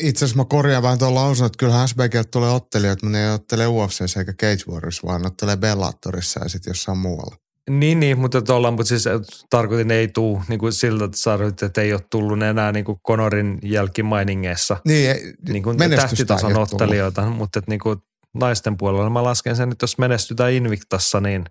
Itse 0.00 0.24
asiassa 0.24 0.42
mä 0.42 0.44
korjaan 0.44 0.82
vähän 0.82 0.98
tuon 0.98 1.14
lausun, 1.14 1.46
että 1.46 1.58
kyllä 1.58 1.86
SBGltä 1.86 2.24
tulee 2.30 2.50
ottelijat, 2.50 3.02
mutta 3.02 3.18
ne 3.18 3.24
ei 3.24 3.34
ottele 3.34 3.66
UFC 3.66 4.16
eikä 4.16 4.32
Cage 4.32 4.72
Warriors, 4.72 5.04
vaan 5.04 5.26
ottelee 5.26 5.56
Bellatorissa 5.56 6.40
ja 6.42 6.48
sitten 6.48 6.70
jossain 6.70 6.98
muualla. 6.98 7.36
Niin, 7.70 8.00
niin 8.00 8.18
mutta 8.18 8.42
tuolla, 8.42 8.70
mutta 8.70 8.88
siis 8.88 9.06
äh, 9.06 9.20
tarkoitin 9.50 9.90
ei 9.90 10.08
tuu 10.08 10.42
niin 10.48 10.58
kuin 10.58 10.72
siltä, 10.72 11.04
että 11.04 11.16
sanoit, 11.16 11.62
että 11.62 11.82
ei 11.82 11.92
ole 11.92 12.00
tullut 12.10 12.42
enää 12.42 12.72
niin 12.72 12.84
kuin 12.84 12.98
Konorin 13.02 13.58
jälkimainingeissa 13.62 14.76
niin, 14.84 15.10
ei, 15.10 15.34
niin 15.48 15.62
kuin 15.62 15.78
tähtitason 15.78 16.56
ottelijoita, 16.56 17.22
mutta 17.22 17.58
että 17.58 17.70
niin 17.70 17.80
kuin 17.80 17.98
naisten 18.34 18.76
puolella 18.76 19.10
mä 19.10 19.22
lasken 19.22 19.56
sen, 19.56 19.72
että 19.72 19.84
jos 19.84 19.98
menestytään 19.98 20.52
Invictassa, 20.52 21.20
niin 21.20 21.44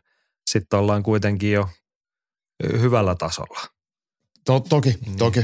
sitten 0.49 0.79
ollaan 0.79 1.03
kuitenkin 1.03 1.51
jo 1.51 1.69
hyvällä 2.63 3.15
tasolla. 3.15 3.59
To, 4.45 4.59
toki, 4.59 4.95
niin. 5.05 5.17
toki. 5.17 5.43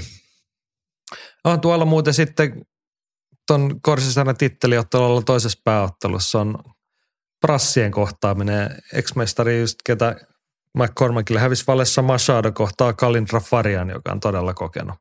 On 1.43 1.61
tuolla 1.61 1.85
muuten 1.85 2.13
sitten 2.13 2.65
tuon 3.47 3.81
Korsisana 3.81 4.33
titteliottelulla 4.33 5.21
toisessa 5.21 5.61
pääottelussa 5.63 6.41
on 6.41 6.57
prassien 7.41 7.91
kohtaaminen. 7.91 8.83
Ex-mestari 8.93 9.59
just 9.59 9.79
ketä 9.85 10.15
McCormackille 10.77 11.39
hävisi 11.39 11.63
Valessa 11.67 12.01
Machado 12.01 12.51
kohtaa 12.51 12.93
Kalindra 12.93 13.39
Farian, 13.39 13.89
joka 13.89 14.11
on 14.11 14.19
todella 14.19 14.53
kokenut 14.53 14.95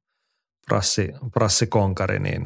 prassi, 0.66 1.08
prassikonkari, 1.34 2.18
niin 2.18 2.44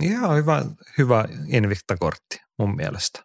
ihan 0.00 0.36
hyvä, 0.36 0.64
hyvä 0.98 1.24
Invicta-kortti 1.46 2.40
mun 2.58 2.76
mielestä. 2.76 3.24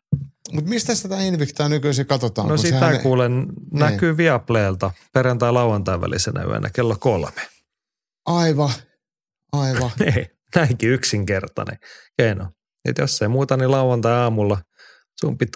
Mutta 0.52 0.70
mistä 0.70 0.96
sitä 0.96 1.22
Invictaa 1.22 1.70
nykyisin 1.70 2.06
katsotaan? 2.06 2.48
No 2.48 2.58
sitä 2.58 2.80
sehän... 2.80 3.00
kuulen, 3.00 3.38
niin. 3.38 3.56
näkyy 3.72 4.18
Viapleelta 4.18 4.92
perjantai-lauantai 5.14 6.02
välisenä 6.02 6.44
yönä 6.44 6.70
kello 6.70 6.96
kolme. 7.00 7.42
Aivan, 8.26 8.74
aivan. 9.52 9.92
Näinkin 10.56 10.90
yksinkertainen 10.90 11.78
keino. 12.18 12.52
Et 12.86 12.98
jos 12.98 13.22
ei 13.22 13.28
muuta, 13.28 13.58
niin 13.58 13.72
lauantai-aamulla 13.72 14.62
sumpit, 15.20 15.50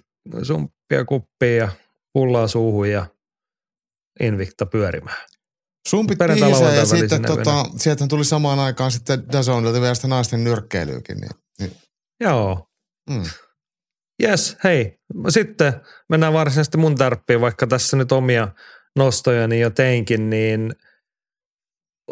sumppia 0.43 1.05
kuppiin 1.05 1.57
ja 1.57 1.69
pullaa 2.13 2.47
suuhun 2.47 2.89
ja 2.89 3.05
Invicta 4.19 4.65
pyörimään. 4.65 5.27
Sumpit 5.87 6.17
biisejä 6.17 6.73
ja 6.73 6.85
sitten 6.85 7.21
tota, 7.21 7.65
sieltä 7.77 8.07
tuli 8.07 8.25
samaan 8.25 8.59
aikaan 8.59 8.91
sitten 8.91 9.31
Dazonilta 9.31 9.81
vielä 9.81 9.95
sitä 9.95 10.07
naisten 10.07 10.43
nyrkkeilyäkin. 10.43 11.17
Niin, 11.17 11.31
niin. 11.59 11.75
Joo. 12.19 12.67
Mm. 13.09 13.23
Yes, 14.23 14.57
hei. 14.63 14.99
Sitten 15.29 15.73
mennään 16.09 16.33
varsinaisesti 16.33 16.77
mun 16.77 16.95
tärppiin, 16.95 17.41
vaikka 17.41 17.67
tässä 17.67 17.97
nyt 17.97 18.11
omia 18.11 18.47
nostojani 18.95 19.59
jo 19.59 19.69
teinkin, 19.69 20.29
niin 20.29 20.75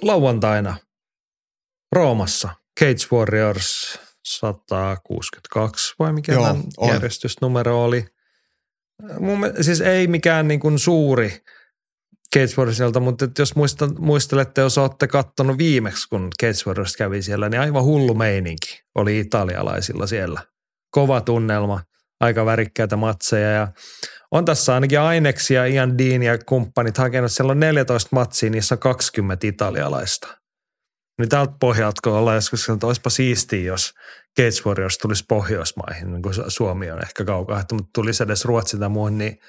lauantaina 0.01 0.77
Roomassa 1.95 2.49
Cage 2.79 3.07
Warriors 3.11 3.99
162 4.23 5.95
vai 5.99 6.13
mikä 6.13 6.33
Joo, 6.33 6.57
järjestysnumero 6.87 7.83
oli. 7.83 8.05
Mun, 9.19 9.39
siis 9.61 9.81
ei 9.81 10.07
mikään 10.07 10.47
niin 10.47 10.59
kuin 10.59 10.79
suuri 10.79 11.43
Cage 12.35 12.55
Warriorsilta, 12.57 12.99
mutta 12.99 13.27
jos 13.39 13.55
muista, 13.55 13.89
muistelette, 13.99 14.61
jos 14.61 14.77
olette 14.77 15.07
katsonut 15.07 15.57
viimeksi, 15.57 16.09
kun 16.09 16.29
Cage 16.41 16.63
Warriors 16.67 16.97
kävi 16.97 17.21
siellä, 17.21 17.49
niin 17.49 17.61
aivan 17.61 17.83
hullu 17.83 18.13
meininki 18.13 18.83
oli 18.95 19.19
italialaisilla 19.19 20.07
siellä. 20.07 20.41
Kova 20.91 21.21
tunnelma, 21.21 21.81
aika 22.19 22.45
värikkäitä 22.45 22.95
matseja 22.95 23.49
ja 23.49 23.67
on 24.31 24.45
tässä 24.45 24.73
ainakin 24.73 24.99
aineksia 24.99 25.65
Ian 25.65 25.97
Dean 25.97 26.23
ja 26.23 26.37
kumppanit 26.45 26.97
hakenut. 26.97 27.31
Siellä 27.31 27.51
on 27.51 27.59
14 27.59 28.09
matsia, 28.11 28.49
niissä 28.49 28.75
on 28.75 28.79
20 28.79 29.47
italialaista. 29.47 30.38
Niin 31.19 31.29
tältä 31.29 31.53
pohjalta, 31.59 31.99
kun 32.03 32.13
ollaan 32.13 32.35
joskus, 32.35 32.69
että 32.69 32.87
olisipa 32.87 33.09
siistiä, 33.09 33.61
jos 33.63 33.93
Cage 34.39 34.69
Warriors 34.69 34.97
tulisi 34.97 35.25
Pohjoismaihin, 35.27 36.11
niin 36.11 36.21
kuin 36.21 36.35
Suomi 36.47 36.91
on 36.91 37.01
ehkä 37.01 37.25
kaukaa, 37.25 37.59
että 37.59 37.75
mutta 37.75 37.89
tulisi 37.95 38.23
edes 38.23 38.45
Ruotsi 38.45 38.77
tai 38.79 38.89
muuhun, 38.89 39.17
niin 39.17 39.39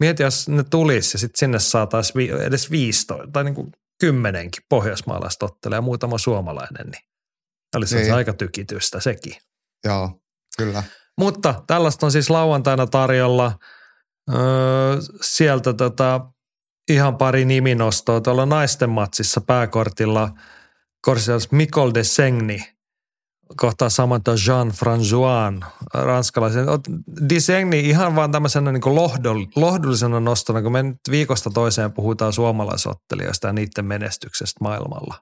mieti, 0.00 0.22
jos 0.22 0.48
ne 0.48 0.64
tulisi 0.70 1.14
ja 1.14 1.18
sitten 1.18 1.38
sinne 1.38 1.58
saataisiin 1.58 2.14
vi- 2.16 2.44
edes 2.46 2.70
15 2.70 3.26
tai 3.32 3.44
niin 3.44 3.54
kuin 3.54 3.72
kymmenenkin 4.00 4.62
pohjoismaalaista 4.68 5.46
ottelee 5.46 5.76
ja 5.76 5.80
muutama 5.82 6.18
suomalainen, 6.18 6.86
niin 6.86 7.02
olisi 7.76 7.94
Niin. 7.96 8.06
se 8.06 8.12
aika 8.12 8.32
tykitystä 8.32 9.00
sekin. 9.00 9.36
Joo, 9.84 10.20
kyllä. 10.58 10.82
Mutta 11.18 11.62
tällaista 11.66 12.06
on 12.06 12.12
siis 12.12 12.30
lauantaina 12.30 12.86
tarjolla. 12.86 13.58
Öö, 14.34 14.96
sieltä 15.22 15.72
tota, 15.72 16.20
ihan 16.90 17.16
pari 17.16 17.44
niminostoa. 17.44 18.20
Tuolla 18.20 18.46
naisten 18.46 18.90
matsissa 18.90 19.40
pääkortilla 19.40 20.30
Korsias 21.00 21.52
Mikol 21.52 21.90
de 21.94 22.04
Sengni 22.04 22.76
kohtaa 23.56 23.88
Samantha 23.88 24.32
Jean 24.46 24.68
Franjoan, 24.68 25.64
ranskalaisen. 25.94 26.66
De 27.28 27.40
Sengni 27.40 27.80
ihan 27.80 28.16
vaan 28.16 28.32
tämmöisenä 28.32 28.72
niin 28.72 28.94
lohdoll, 28.94 29.44
lohdullisena 29.56 30.20
nostona, 30.20 30.62
kun 30.62 30.72
me 30.72 30.82
nyt 30.82 31.00
viikosta 31.10 31.50
toiseen 31.50 31.92
puhutaan 31.92 32.32
suomalaisottelijoista 32.32 33.46
ja 33.46 33.52
niiden 33.52 33.84
menestyksestä 33.84 34.58
maailmalla. 34.60 35.14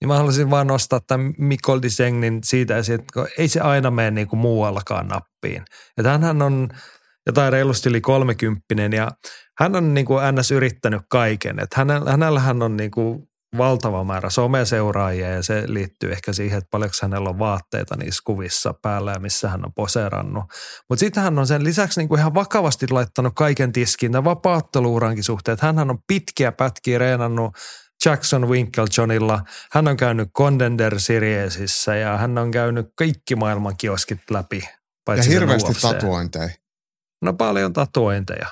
Niin 0.00 0.08
mä 0.08 0.16
haluaisin 0.16 0.50
vaan 0.50 0.66
nostaa 0.66 1.00
tämän 1.06 1.34
Mikol 1.38 1.78
de 1.82 1.88
Sengnin 1.88 2.40
siitä 2.44 2.76
esiin, 2.76 3.00
että 3.00 3.26
ei 3.38 3.48
se 3.48 3.60
aina 3.60 3.90
mene 3.90 4.10
niin 4.10 4.28
kuin 4.28 4.40
muuallakaan 4.40 5.08
nappiin. 5.08 5.64
Että 5.96 6.10
hänhän 6.10 6.42
on 6.42 6.68
jotain 7.26 7.52
reilusti 7.52 7.88
yli 7.88 8.00
kolmekymppinen 8.00 8.92
ja 8.92 9.10
hän 9.58 9.76
on 9.76 9.94
niin 9.94 10.06
kuin 10.06 10.34
NS 10.34 10.50
yrittänyt 10.50 11.02
kaiken. 11.08 11.58
Että 11.58 11.76
hänellä, 11.78 12.10
hänellähän 12.10 12.62
on 12.62 12.76
niin 12.76 12.90
kuin 12.90 13.28
valtava 13.58 14.04
määrä 14.04 14.30
someseuraajia 14.30 15.30
ja 15.30 15.42
se 15.42 15.64
liittyy 15.66 16.12
ehkä 16.12 16.32
siihen, 16.32 16.58
että 16.58 16.68
paljonko 16.70 16.96
hänellä 17.02 17.28
on 17.28 17.38
vaatteita 17.38 17.96
niissä 17.96 18.22
kuvissa 18.24 18.74
päällä 18.82 19.12
ja 19.12 19.20
missä 19.20 19.48
hän 19.48 19.64
on 19.64 19.72
poseerannut. 19.74 20.44
Mutta 20.88 21.00
sitten 21.00 21.22
hän 21.22 21.38
on 21.38 21.46
sen 21.46 21.64
lisäksi 21.64 22.00
niin 22.00 22.08
kuin 22.08 22.18
ihan 22.18 22.34
vakavasti 22.34 22.86
laittanut 22.90 23.32
kaiken 23.36 23.72
tiskiin 23.72 24.12
tämän 24.12 24.24
vapaatteluurankin 24.24 25.24
suhteen. 25.24 25.58
Hänhän 25.60 25.90
on 25.90 25.98
pitkiä 26.06 26.52
pätkiä 26.52 26.98
reenannut 26.98 27.56
Jackson 28.04 28.48
Winklejohnilla. 28.48 29.42
Hän 29.72 29.88
on 29.88 29.96
käynyt 29.96 30.28
Contender 30.38 31.00
Seriesissä 31.00 31.96
ja 31.96 32.18
hän 32.18 32.38
on 32.38 32.50
käynyt 32.50 32.86
kaikki 32.96 33.36
maailman 33.36 33.76
kioskit 33.76 34.30
läpi. 34.30 34.58
Ja 34.58 34.68
paitsi 35.04 35.30
hirveästi 35.30 35.70
UFC. 35.70 35.80
tatuointeja. 35.80 36.50
No 37.22 37.32
paljon 37.32 37.72
tatuointeja. 37.72 38.46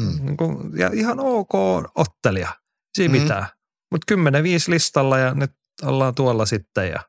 Mm. 0.00 0.24
Niin 0.24 0.36
kuin, 0.36 0.78
ja 0.78 0.90
ihan 0.92 1.20
ok 1.20 1.54
ottelija. 1.94 2.48
Siinä 2.96 3.14
mm. 3.14 3.20
mitään. 3.20 3.46
Mutta 3.92 4.14
10-5 4.14 4.18
listalla 4.68 5.18
ja 5.18 5.34
nyt 5.34 5.50
ollaan 5.82 6.14
tuolla 6.14 6.46
sitten 6.46 6.88
ja 6.88 7.00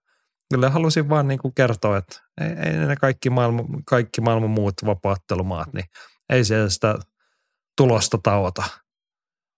kyllä 0.53 0.69
halusin 0.69 1.09
vaan 1.09 1.27
niin 1.27 1.39
kuin 1.39 1.53
kertoa, 1.53 1.97
että 1.97 2.21
ei, 2.41 2.47
ei 2.47 2.87
ne 2.87 2.95
kaikki 2.95 3.29
maailman, 3.29 3.65
kaikki 3.85 4.21
maailman 4.21 4.49
muut 4.49 4.73
vapaattelumaat, 4.85 5.73
niin 5.73 5.85
ei 6.29 6.45
se 6.45 6.69
sitä 6.69 6.95
tulosta 7.77 8.17
tauota 8.23 8.63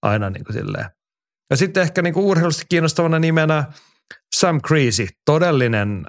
aina 0.01 0.29
niin 0.29 0.45
kuin 0.45 0.53
silleen. 0.53 0.89
Ja 1.49 1.57
sitten 1.57 1.83
ehkä 1.83 2.01
niin 2.01 2.13
kuin 2.13 2.37
kiinnostavana 2.69 3.19
nimenä 3.19 3.63
Sam 4.35 4.61
Creasy, 4.61 5.07
todellinen 5.25 6.05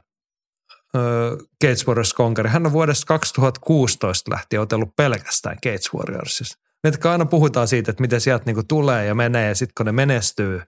ö, 0.97 1.37
Cage 1.65 1.85
Warriors 1.87 2.15
konkari. 2.15 2.51
Hän 2.51 2.67
on 2.67 2.73
vuodesta 2.73 3.07
2016 3.07 4.31
lähtien 4.31 4.63
otellut 4.63 4.97
pelkästään 4.97 5.57
Cage 5.57 5.99
Warriorsissa. 5.99 6.59
Meitä 6.83 7.11
aina 7.11 7.27
puhutaan 7.27 7.69
siitä, 7.69 7.91
että 7.91 8.01
miten 8.01 8.21
sieltä 8.21 8.45
niinku 8.47 8.63
tulee 8.69 9.07
ja 9.07 9.15
menee 9.15 9.49
ja 9.49 9.55
sitten 9.55 9.73
kun 9.77 9.87
ne 9.87 9.93
menestyy, 9.93 10.63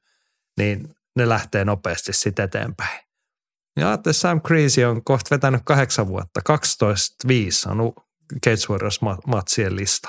niin 0.59 0.94
ne 1.16 1.28
lähtee 1.28 1.64
nopeasti 1.64 2.12
sitten 2.12 2.44
eteenpäin. 2.44 3.00
Ja 3.80 3.88
ajattelin, 3.88 4.14
Sam 4.14 4.40
Creasy 4.42 4.84
on 4.84 5.04
kohta 5.04 5.34
vetänyt 5.34 5.62
kahdeksan 5.64 6.09
vuotta, 6.09 6.40
12-5 6.48 7.70
on 7.70 7.92
Cage 8.44 8.66
Warriors 8.70 9.00
ma- 9.00 9.18
matsien 9.26 9.76
lista. 9.76 10.09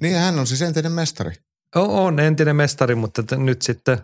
Niin 0.00 0.16
hän 0.16 0.38
on 0.38 0.46
siis 0.46 0.62
entinen 0.62 0.92
mestari. 0.92 1.32
On 1.76 2.20
entinen 2.20 2.56
mestari, 2.56 2.94
mutta 2.94 3.36
nyt 3.36 3.62
sitten 3.62 3.98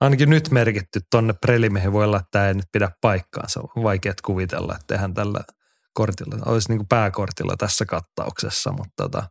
ainakin 0.00 0.30
nyt 0.30 0.50
merkitty 0.50 1.00
tonne 1.10 1.32
prelimihin 1.32 1.92
voi 1.92 2.04
olla, 2.04 2.16
että 2.16 2.28
tämä 2.30 2.48
ei 2.48 2.54
nyt 2.54 2.66
pidä 2.72 2.90
paikkaansa. 3.00 3.60
On 3.76 3.82
vaikea 3.82 4.14
kuvitella, 4.24 4.76
että 4.80 4.94
eihän 4.94 5.14
tällä 5.14 5.40
kortilla, 5.94 6.36
olisi 6.46 6.68
niin 6.68 6.78
kuin 6.78 6.88
pääkortilla 6.88 7.54
tässä 7.58 7.84
kattauksessa, 7.86 8.72
mutta 8.72 8.92
tota, 8.96 9.28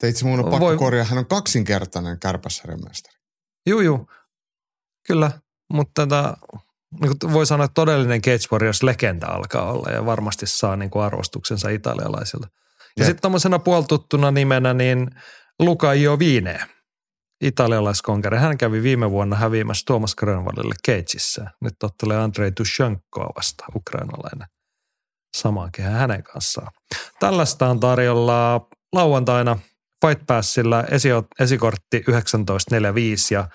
Tai 0.00 0.10
itse 0.10 0.24
mun 0.24 0.38
on 0.38 0.44
pakko 0.44 0.60
Voi- 0.66 0.76
korjaa, 0.76 1.04
hän 1.04 1.18
on 1.18 1.26
kaksinkertainen 1.26 2.18
kärpäsarjan 2.20 2.80
mestari. 2.88 3.16
juu, 3.66 3.80
juu, 3.80 4.10
kyllä, 5.08 5.30
mutta 5.72 6.06
tota, 6.06 6.36
niin 7.00 7.18
kuin 7.18 7.32
voi 7.32 7.46
sanoa, 7.46 7.64
että 7.64 7.74
todellinen 7.74 8.22
Cage 8.22 8.44
Warriors 8.52 8.82
legenda 8.82 9.26
alkaa 9.26 9.72
olla 9.72 9.90
ja 9.90 10.06
varmasti 10.06 10.46
saa 10.46 10.76
niin 10.76 10.90
kuin 10.90 11.04
arvostuksensa 11.04 11.68
italialaisilta. 11.68 12.48
Ja 12.98 13.04
sitten 13.04 13.22
tuommoisena 13.22 13.58
puoltuttuna 13.58 14.30
nimenä 14.30 14.74
niin 14.74 15.10
Luca 15.58 15.92
Iovine, 15.92 16.60
italialaiskonkari. 17.40 18.38
Hän 18.38 18.58
kävi 18.58 18.82
viime 18.82 19.10
vuonna 19.10 19.36
häviämässä 19.36 19.82
Tuomas 19.86 20.14
Grönvallille 20.14 20.74
Cageissa. 20.86 21.50
Nyt 21.60 21.82
ottelee 21.82 22.16
Andrei 22.16 22.52
Tushenkoa 22.52 23.30
vasta, 23.36 23.64
ukrainalainen. 23.76 24.48
Samaan 25.36 25.72
kehään 25.72 25.98
hänen 25.98 26.22
kanssaan. 26.22 26.72
Tällaista 27.20 27.66
on 27.66 27.80
tarjolla 27.80 28.68
lauantaina 28.92 29.58
Fight 30.06 30.26
Passilla 30.26 30.82
esi- 30.82 31.08
esikortti 31.40 32.04
19.45 32.10 32.14
ja 33.30 33.48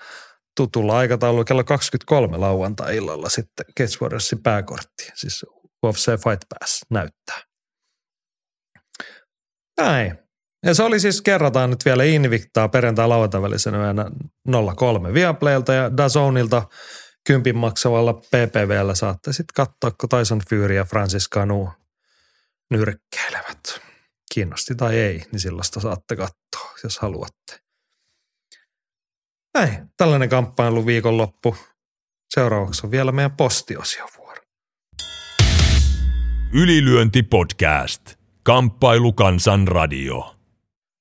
tutulla 0.56 0.98
aikataululla 0.98 1.44
kello 1.44 1.64
23 1.64 2.36
lauantai-illalla 2.36 3.28
sitten 3.28 3.66
Cage 3.78 3.98
Warriorsin 4.02 4.42
pääkortti, 4.42 5.10
siis 5.14 5.46
UFC 5.86 6.06
Fight 6.06 6.42
Pass 6.48 6.84
näyttää. 6.90 7.38
Näin. 9.80 10.18
Ja 10.66 10.74
se 10.74 10.82
oli 10.82 11.00
siis, 11.00 11.22
kerrataan 11.22 11.70
nyt 11.70 11.84
vielä 11.84 12.04
Invictaa 12.04 12.68
perjantai 12.68 13.08
lauantai 13.08 13.42
välisenä 13.42 13.78
yönä 13.78 14.10
03 14.76 15.14
Viaplaylta 15.14 15.72
ja 15.72 15.96
Dazonilta 15.96 16.62
kympin 17.26 17.56
maksavalla 17.56 18.12
PPVllä 18.12 18.94
saatte 18.94 19.32
sitten 19.32 19.54
katsoa, 19.54 19.90
kun 20.00 20.08
Tyson 20.08 20.40
Fury 20.50 20.74
ja 20.74 20.84
Francis 20.84 21.30
Canu 21.30 21.68
nyrkkeilevät. 22.70 23.80
Kiinnosti 24.34 24.74
tai 24.74 24.98
ei, 24.98 25.22
niin 25.32 25.40
sellaista 25.40 25.80
saatte 25.80 26.16
katsoa, 26.16 26.78
jos 26.84 26.98
haluatte. 26.98 27.63
Näin, 29.54 29.90
tällainen 29.96 30.28
kamppailu 30.28 30.86
viikonloppu. 30.86 31.56
Seuraavaksi 32.34 32.86
on 32.86 32.90
vielä 32.90 33.12
meidän 33.12 33.36
postiosiovuoro. 33.36 34.42
Ylilyönti 36.52 37.22
podcast. 37.22 38.14
Kamppailu 38.42 39.12
kansan 39.12 39.68
radio. 39.68 40.36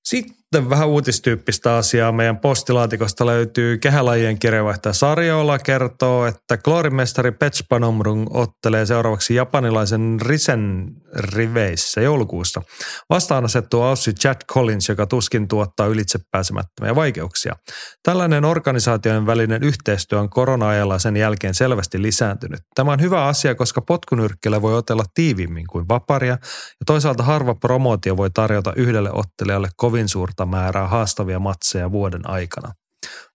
Sitten 0.05 0.42
vähän 0.53 0.87
uutistyyppistä 0.87 1.75
asiaa. 1.75 2.11
Meidän 2.11 2.37
postilaatikosta 2.37 3.25
löytyy 3.25 3.77
kehälajien 3.77 4.39
kirjeenvaihtaja 4.39 4.93
Sarjola 4.93 5.59
kertoo, 5.59 6.25
että 6.25 6.57
kloorimestari 6.57 7.31
Pech 7.31 7.63
Panomrung 7.69 8.27
ottelee 8.29 8.85
seuraavaksi 8.85 9.35
japanilaisen 9.35 10.17
Risen 10.21 10.91
riveissä 11.15 12.01
joulukuussa. 12.01 12.61
Vastaan 13.09 13.45
asettuu 13.45 13.81
Aussie 13.81 14.13
Chad 14.13 14.37
Collins, 14.53 14.89
joka 14.89 15.05
tuskin 15.05 15.47
tuottaa 15.47 15.87
ylitsepääsemättömiä 15.87 16.95
vaikeuksia. 16.95 17.55
Tällainen 18.03 18.45
organisaatioiden 18.45 19.25
välinen 19.25 19.63
yhteistyö 19.63 20.19
on 20.19 20.29
korona-ajalla 20.29 20.99
sen 20.99 21.17
jälkeen 21.17 21.53
selvästi 21.53 22.01
lisääntynyt. 22.01 22.59
Tämä 22.75 22.91
on 22.91 23.01
hyvä 23.01 23.25
asia, 23.25 23.55
koska 23.55 23.81
potkunyrkkillä 23.81 24.61
voi 24.61 24.77
otella 24.77 25.03
tiivimmin 25.13 25.67
kuin 25.67 25.87
vaparia 25.87 26.31
ja 26.31 26.85
toisaalta 26.85 27.23
harva 27.23 27.55
promootio 27.55 28.17
voi 28.17 28.29
tarjota 28.33 28.73
yhdelle 28.75 29.09
ottelijalle 29.13 29.69
kovin 29.75 30.09
suurta 30.09 30.42
määrää 30.45 30.87
haastavia 30.87 31.39
matseja 31.39 31.91
vuoden 31.91 32.29
aikana. 32.29 32.73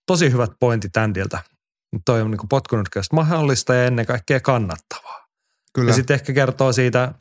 Tosi 0.05 0.31
hyvät 0.31 0.51
pointit 0.59 0.97
Andiltä. 0.97 1.39
Toi 2.05 2.21
on 2.21 2.31
niin 2.31 2.49
potkunyrkkäistä 2.49 3.15
mahdollista 3.15 3.75
ja 3.75 3.85
ennen 3.85 4.05
kaikkea 4.05 4.39
kannattavaa. 4.39 5.27
Kyllä. 5.73 5.89
Ja 5.89 5.93
sitten 5.93 6.13
ehkä 6.13 6.33
kertoo 6.33 6.73
siitä 6.73 7.13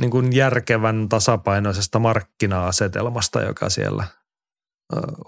niin 0.00 0.10
kuin 0.10 0.36
järkevän 0.36 1.08
tasapainoisesta 1.08 1.98
markkina-asetelmasta, 1.98 3.42
joka 3.42 3.70
siellä 3.70 4.04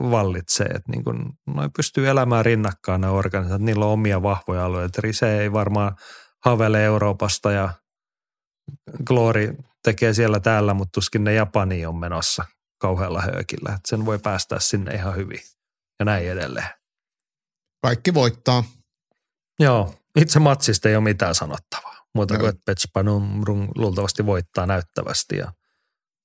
vallitsee. 0.00 0.66
Että 0.66 0.90
niin 0.90 1.04
kuin, 1.04 1.18
noi 1.46 1.68
pystyy 1.76 2.08
elämään 2.08 2.44
rinnakkain 2.44 3.00
ne 3.00 3.08
organisaatiot, 3.08 3.66
niillä 3.66 3.84
on 3.84 3.92
omia 3.92 4.22
vahvoja 4.22 4.64
alueita. 4.64 5.00
Rise 5.02 5.40
ei 5.40 5.52
varmaan 5.52 5.96
havele 6.44 6.84
Euroopasta 6.84 7.52
ja 7.52 7.72
Glory 9.04 9.56
tekee 9.84 10.14
siellä 10.14 10.40
täällä, 10.40 10.74
mutta 10.74 10.92
tuskin 10.92 11.24
ne 11.24 11.34
Japaniin 11.34 11.88
on 11.88 11.96
menossa 11.96 12.44
kauhealla 12.80 13.20
höökillä. 13.20 13.68
Että 13.68 13.88
sen 13.88 14.06
voi 14.06 14.18
päästää 14.18 14.60
sinne 14.60 14.94
ihan 14.94 15.16
hyvin 15.16 15.40
ja 15.98 16.04
näin 16.04 16.28
edelleen. 16.28 16.68
Kaikki 17.82 18.14
voittaa. 18.14 18.64
Joo, 19.60 19.94
itse 20.16 20.38
matsista 20.38 20.88
ei 20.88 20.96
ole 20.96 21.04
mitään 21.04 21.34
sanottavaa. 21.34 21.96
Muuta 22.14 22.38
kuin, 22.38 22.48
että 22.48 22.62
Petspanum 22.66 23.42
luultavasti 23.76 24.26
voittaa 24.26 24.66
näyttävästi 24.66 25.36
ja 25.36 25.52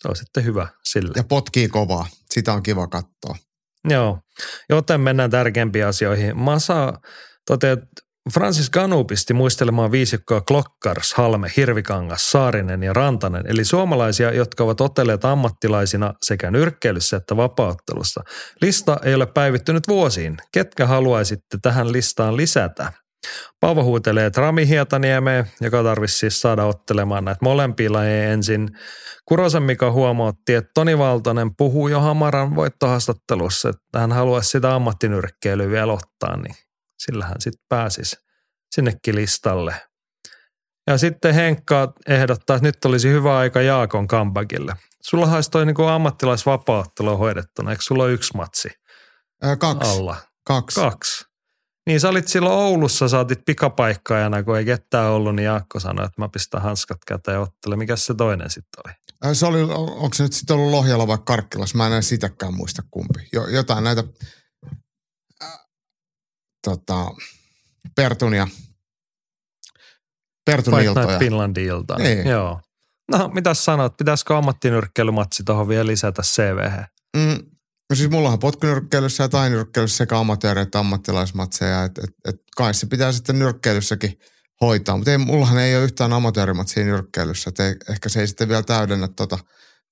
se 0.01 0.07
on 0.07 0.15
sitten 0.15 0.45
hyvä 0.45 0.67
sille. 0.83 1.13
Ja 1.15 1.23
potkii 1.23 1.67
kovaa. 1.67 2.07
Sitä 2.33 2.53
on 2.53 2.63
kiva 2.63 2.87
katsoa. 2.87 3.35
Joo, 3.89 4.19
joten 4.69 5.01
mennään 5.01 5.31
tärkeimpiin 5.31 5.85
asioihin. 5.85 6.37
Masa 6.37 7.01
toteaa, 7.47 7.73
että 7.73 8.04
Francis 8.33 8.69
Ganu 8.69 9.03
pisti 9.03 9.33
muistelemaan 9.33 9.91
viisikkoa 9.91 10.41
Klokkars, 10.41 11.13
Halme, 11.13 11.51
Hirvikangas, 11.57 12.31
Saarinen 12.31 12.83
ja 12.83 12.93
Rantanen, 12.93 13.43
eli 13.47 13.65
suomalaisia, 13.65 14.33
jotka 14.33 14.63
ovat 14.63 14.81
otelleet 14.81 15.25
ammattilaisina 15.25 16.13
sekä 16.21 16.51
nyrkkeilyssä 16.51 17.17
että 17.17 17.37
vapauttelussa. 17.37 18.23
Lista 18.61 18.97
ei 19.03 19.15
ole 19.15 19.25
päivittynyt 19.25 19.87
vuosiin. 19.87 20.37
Ketkä 20.51 20.85
haluaisitte 20.85 21.57
tähän 21.61 21.91
listaan 21.91 22.37
lisätä? 22.37 22.93
Paavo 23.59 23.83
huutelee 23.83 24.29
Trami 24.29 24.67
Hietaniemeen, 24.67 25.45
joka 25.61 25.83
tarvitsisi 25.83 26.19
siis 26.19 26.41
saada 26.41 26.65
ottelemaan 26.65 27.25
näitä 27.25 27.39
molempia 27.41 27.93
lajeja 27.93 28.31
ensin. 28.31 28.69
Kurosen 29.25 29.63
Mika 29.63 29.91
huomautti, 29.91 30.53
että 30.53 30.71
Toni 30.73 30.97
Valtonen 30.97 31.55
puhuu 31.57 31.87
jo 31.87 31.99
Hamaran 31.99 32.55
voittohaastattelussa, 32.55 33.69
että 33.69 33.99
hän 33.99 34.11
haluaisi 34.11 34.49
sitä 34.49 34.75
ammattinyrkkeilyä 34.75 35.69
vielä 35.69 35.93
ottaa, 35.93 36.37
niin 36.37 36.55
sillä 36.97 37.25
hän 37.25 37.41
sitten 37.41 37.65
pääsisi 37.69 38.15
sinnekin 38.75 39.15
listalle. 39.15 39.81
Ja 40.87 40.97
sitten 40.97 41.33
Henkka 41.33 41.93
ehdottaa, 42.07 42.55
että 42.55 42.67
nyt 42.67 42.85
olisi 42.85 43.09
hyvä 43.09 43.37
aika 43.37 43.61
Jaakon 43.61 44.07
comebackille. 44.07 44.73
Sulla 45.01 45.27
olisi 45.27 45.51
toi 45.51 45.65
niin 45.65 45.89
ammattilaisvapaattelu 45.89 47.17
hoidettuna, 47.17 47.71
eikö 47.71 47.83
sulla 47.83 48.03
ole 48.03 48.11
yksi 48.13 48.37
matsi 48.37 48.69
Ää, 49.41 49.55
kaksi. 49.55 49.91
alla? 49.91 50.15
Kaksi. 50.47 50.79
Kaksi. 50.79 51.25
Niin 51.87 51.99
sä 51.99 52.09
olit 52.09 52.27
silloin 52.27 52.55
Oulussa, 52.55 53.07
saatit 53.07 53.39
pikapaikkaajana, 53.45 54.43
kun 54.43 54.57
ei 54.57 54.65
ketään 54.65 55.11
ollut, 55.11 55.35
niin 55.35 55.45
Jaakko 55.45 55.79
sanoi, 55.79 56.05
että 56.05 56.21
mä 56.21 56.29
pistän 56.29 56.61
hanskat 56.61 56.97
käteen 57.07 57.35
ja 57.35 57.41
ottele. 57.41 57.75
Mikäs 57.75 58.05
se 58.05 58.13
toinen 58.13 58.49
sitten 58.49 58.81
oli? 58.85 58.93
Ää, 59.23 59.33
Se 59.33 59.45
oli, 59.45 59.61
onko 59.71 60.09
se 60.13 60.23
nyt 60.23 60.33
sitten 60.33 60.55
ollut 60.55 60.71
Lohjalla 60.71 61.07
vai 61.07 61.17
Karkkilassa? 61.25 61.77
Mä 61.77 61.83
en 61.85 61.91
enää 61.91 62.01
sitäkään 62.01 62.53
muista 62.53 62.81
kumpi. 62.91 63.27
Jo, 63.33 63.47
jotain 63.47 63.83
näitä 63.83 64.03
tota, 66.65 67.05
Pertunia, 67.95 68.47
Pertun 70.45 70.73
Fight 70.73 70.87
iltoja. 70.87 71.19
Night. 71.97 71.97
Niin. 71.97 72.27
Joo. 72.27 72.61
No, 73.11 73.27
mitäs 73.27 73.65
sanot? 73.65 73.97
Pitäisikö 73.97 74.37
ammattinyrkkeilymatsi 74.37 75.43
tuohon 75.43 75.67
vielä 75.67 75.87
lisätä 75.87 76.21
CV? 76.21 76.71
Mm, 77.17 77.45
no 77.89 77.95
siis 77.95 78.09
mullahan 78.09 78.39
potkunyrkkeilyssä 78.39 79.23
ja 79.23 79.29
tainyrkkeilyssä 79.29 79.97
sekä 79.97 80.15
amatööri- 80.15 80.59
että 80.59 80.79
ammattilaismatseja, 80.79 81.83
että 81.83 82.01
et, 82.03 82.35
et 82.35 82.41
kai 82.57 82.73
se 82.73 82.85
pitää 82.85 83.11
sitten 83.11 83.39
nyrkkeilyssäkin 83.39 84.19
hoitaa. 84.61 84.97
Mutta 84.97 85.11
ei, 85.11 85.17
mullahan 85.17 85.57
ei 85.59 85.75
ole 85.75 85.83
yhtään 85.83 86.13
amatöörimatsia 86.13 86.85
nyrkkeilyssä, 86.85 87.51
ei, 87.59 87.75
ehkä 87.89 88.09
se 88.09 88.19
ei 88.19 88.27
sitten 88.27 88.49
vielä 88.49 88.63
täydennä 88.63 89.07
tota, 89.07 89.39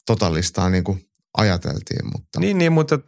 tota 0.05 0.33
listaa 0.33 0.69
niin 0.69 0.83
kuin 0.83 1.09
ajateltiin. 1.37 2.05
Mutta 2.13 2.39
Niin, 2.39 2.57
niin 2.57 2.71
mutta 2.71 2.99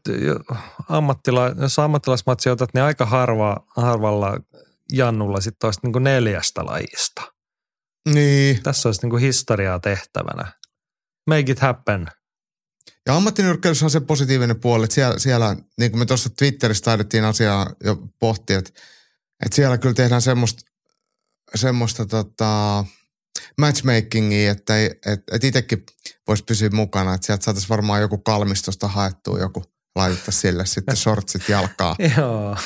ammattila, 0.90 1.48
jos 1.62 1.80
ammattilaismatsi 1.80 2.50
otat, 2.50 2.70
niin 2.74 2.84
aika 2.84 3.06
harva, 3.06 3.58
harvalla 3.76 4.38
jannulla 4.92 5.42
sitten 5.42 5.68
olisi 5.68 5.80
niin 5.84 6.04
neljästä 6.04 6.66
lajista. 6.66 7.22
niin. 8.10 8.64
Tässä 8.64 8.90
olisi 8.90 9.08
niin 9.08 9.20
historiaa 9.20 9.80
tehtävänä. 9.80 10.52
Make 11.28 11.52
it 11.52 11.60
happen. 11.60 12.08
Ja 13.06 13.16
ammattinyrkkeilyssä 13.16 13.86
on 13.86 13.90
se 13.90 14.00
positiivinen 14.00 14.60
puoli, 14.60 14.84
että 14.84 14.94
siellä, 14.94 15.20
siellä 15.20 15.56
niin 15.78 15.92
kuin 15.92 16.00
me 16.00 16.06
tuossa 16.06 16.30
Twitterissä 16.38 16.84
taidettiin 16.84 17.26
asiaa 17.26 17.70
jo 17.84 17.98
pohtia, 18.20 18.60
että, 18.60 18.72
että 19.46 19.56
siellä 19.56 19.78
kyllä 19.78 19.96
tehdään 19.96 20.22
semmoista, 20.22 20.72
semmoista 21.56 22.06
tota, 22.06 22.86
matchmakingia, 23.58 24.52
että, 24.52 24.74
että, 24.86 25.12
että 25.12 25.48
itsekin 25.48 25.86
voisi 26.28 26.44
pysyä 26.44 26.70
mukana, 26.70 27.14
että 27.14 27.26
sieltä 27.26 27.44
saataisiin 27.44 27.70
varmaan 27.70 28.02
joku 28.02 28.18
kalmistosta 28.18 28.88
haettua 28.88 29.40
joku, 29.40 29.64
laitettaisiin 29.96 30.42
sille 30.42 30.66
sitten 30.66 30.96
shortsit 30.96 31.50
jalkaa. 31.50 31.96
Joo. 32.18 32.58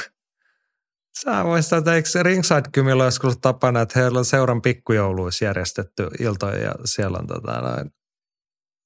Sä 1.24 1.44
muistat, 1.44 1.78
että 1.78 1.94
eikö 1.94 2.10
se 2.10 2.24
Ringside-kymillä 2.24 3.04
olisi 3.04 3.20
ollut 3.24 3.42
tapana, 3.42 3.82
että 3.82 4.00
heillä 4.00 4.20
on 4.20 4.26
seuran 4.26 4.62
pikkujouluissa 4.62 5.46
järjestetty 5.46 6.08
iltoja 6.20 6.64
ja 6.64 6.72
siellä 6.86 7.18
on 7.18 7.28
tota, 7.28 7.62
noin, 7.62 7.92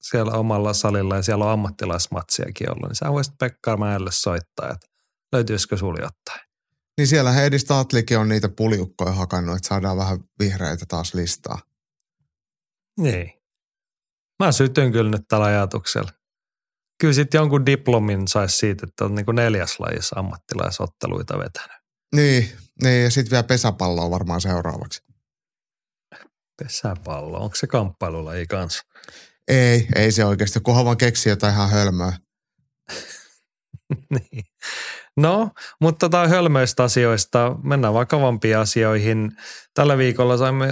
siellä 0.02 0.32
omalla 0.32 0.72
salilla 0.72 1.16
ja 1.16 1.22
siellä 1.22 1.44
on 1.44 1.50
ammattilaismatsiakin 1.50 2.70
ollut. 2.70 2.88
Niin 2.88 2.96
sä 2.96 3.12
voisit 3.12 3.34
Pekka 3.38 3.76
Mäelle 3.76 4.10
soittaa, 4.12 4.70
että 4.70 4.86
löytyisikö 5.32 5.76
sulla 5.76 5.98
jotain. 6.00 6.48
Niin 6.98 7.06
siellä 7.06 7.32
Heidi 7.32 7.58
Statlikin 7.58 8.18
on 8.18 8.28
niitä 8.28 8.48
puliukkoja 8.48 9.12
hakannut, 9.12 9.56
että 9.56 9.68
saadaan 9.68 9.96
vähän 9.96 10.18
vihreitä 10.38 10.86
taas 10.88 11.14
listaa. 11.14 11.58
Niin. 13.00 13.32
Mä 14.42 14.52
sytyn 14.52 14.92
kyllä 14.92 15.10
nyt 15.10 15.28
tällä 15.28 15.46
ajatuksella. 15.46 16.10
Kyllä 17.00 17.14
sitten 17.14 17.38
jonkun 17.38 17.66
diplomin 17.66 18.28
saisi 18.28 18.58
siitä, 18.58 18.86
että 18.88 19.04
on 19.04 19.14
niin 19.14 19.26
kuin 19.26 19.34
neljäs 19.34 19.80
lajissa 19.80 20.18
ammattilaisotteluita 20.18 21.38
vetänyt. 21.38 21.76
Niin, 22.14 22.48
niin 22.82 23.04
ja 23.04 23.10
sitten 23.10 23.30
vielä 23.30 23.42
pesäpalloa 23.42 24.10
varmaan 24.10 24.40
seuraavaksi. 24.40 25.02
Pesäpallo, 26.62 27.38
onko 27.38 27.56
se 27.56 27.66
kamppailulaji 27.66 28.46
kanssa? 28.46 28.82
Ei, 29.48 29.88
ei 29.94 30.12
se 30.12 30.24
oikeasti, 30.24 30.60
kunhan 30.60 30.84
vaan 30.84 30.96
keksii 30.96 31.30
jotain 31.30 31.54
ihan 31.54 31.70
hölmöä. 31.70 32.12
niin. 34.10 34.44
No, 35.16 35.50
mutta 35.80 35.98
tota 36.08 36.28
hölmöistä 36.28 36.82
asioista 36.82 37.56
mennään 37.62 37.94
vakavampiin 37.94 38.58
asioihin. 38.58 39.36
Tällä 39.74 39.98
viikolla 39.98 40.36
saimme 40.36 40.68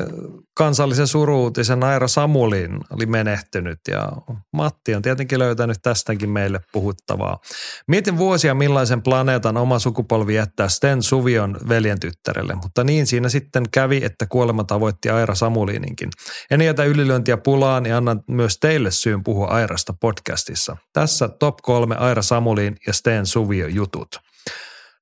kansallisen 0.54 1.06
suruutisen 1.06 1.84
Aira 1.84 2.08
Samulin 2.08 2.80
oli 2.90 3.06
menehtynyt 3.06 3.78
ja 3.88 4.08
Matti 4.52 4.94
on 4.94 5.02
tietenkin 5.02 5.38
löytänyt 5.38 5.78
tästäkin 5.82 6.30
meille 6.30 6.60
puhuttavaa. 6.72 7.38
Mietin 7.86 8.18
vuosia 8.18 8.54
millaisen 8.54 9.02
planeetan 9.02 9.56
oma 9.56 9.78
sukupolvi 9.78 10.34
jättää 10.34 10.68
Sten 10.68 11.02
Suvion 11.02 11.56
veljen 11.68 12.00
tyttärelle, 12.00 12.54
mutta 12.54 12.84
niin 12.84 13.06
siinä 13.06 13.28
sitten 13.28 13.64
kävi, 13.70 14.00
että 14.04 14.26
kuolema 14.26 14.64
tavoitti 14.64 15.10
Aira 15.10 15.34
Samulininkin. 15.34 16.10
En 16.50 16.60
jätä 16.60 16.84
ylilyöntiä 16.84 17.36
pulaan 17.36 17.86
ja 17.86 17.96
annan 17.96 18.22
myös 18.26 18.58
teille 18.58 18.90
syyn 18.90 19.24
puhua 19.24 19.46
Airasta 19.46 19.94
podcastissa. 20.00 20.76
Tässä 20.92 21.28
top 21.28 21.56
kolme 21.62 21.96
Aira 21.96 22.22
Samulin 22.22 22.76
ja 22.86 22.92
Sten 22.92 23.26
Suvio 23.26 23.66
jutut. 23.66 24.31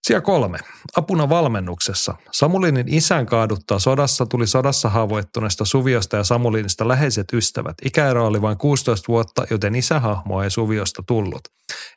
Siellä 0.06 0.20
kolme. 0.20 0.58
Apuna 0.96 1.28
valmennuksessa. 1.28 2.14
Samulinin 2.32 2.94
isän 2.94 3.26
kaaduttaa 3.26 3.78
sodassa 3.78 4.26
tuli 4.26 4.46
sodassa 4.46 4.88
haavoittuneesta 4.88 5.64
Suviosta 5.64 6.16
ja 6.16 6.24
Samulinista 6.24 6.88
läheiset 6.88 7.26
ystävät. 7.32 7.74
Ikäero 7.84 8.26
oli 8.26 8.42
vain 8.42 8.58
16 8.58 9.08
vuotta, 9.08 9.46
joten 9.50 9.74
isähahmoa 9.74 10.44
ei 10.44 10.50
Suviosta 10.50 11.02
tullut. 11.06 11.40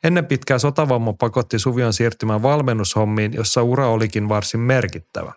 Ennen 0.04 0.26
pitkää 0.26 0.58
sotavamma 0.58 1.12
pakotti 1.12 1.58
Suvion 1.58 1.92
siirtymään 1.92 2.42
valmennushommiin, 2.42 3.32
jossa 3.32 3.62
ura 3.62 3.88
olikin 3.88 4.28
varsin 4.28 4.60
merkittävä. 4.60 5.32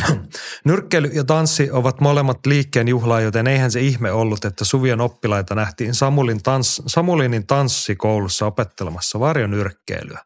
Nyrkkeily 0.64 1.08
ja 1.08 1.24
tanssi 1.24 1.70
ovat 1.70 2.00
molemmat 2.00 2.46
liikkeen 2.46 2.88
juhlaa, 2.88 3.20
joten 3.20 3.46
eihän 3.46 3.70
se 3.70 3.80
ihme 3.80 4.12
ollut, 4.12 4.44
että 4.44 4.64
Suvion 4.64 5.00
oppilaita 5.00 5.54
nähtiin 5.54 5.94
Samulin 5.94 6.42
tans, 6.42 6.82
Samulinin 6.86 7.46
tanssikoulussa 7.46 8.46
opettelemassa 8.46 9.20
varjonyrkkeilyä. 9.20 10.20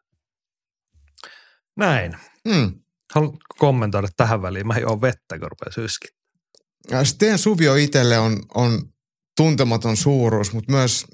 Näin. 1.77 2.17
Hmm. 2.49 2.73
Haluatko 3.13 3.39
kommentoida 3.57 4.07
tähän 4.17 4.41
väliin? 4.41 4.67
Mä 4.67 4.77
juon 4.77 5.01
vettä, 5.01 5.39
kun 5.39 5.47
rupeaa 5.51 7.03
Sten 7.03 7.37
Suvio 7.37 7.75
itselle 7.75 8.19
on, 8.19 8.43
on 8.55 8.81
tuntematon 9.37 9.97
suuruus, 9.97 10.53
mutta 10.53 10.71
myös 10.71 11.05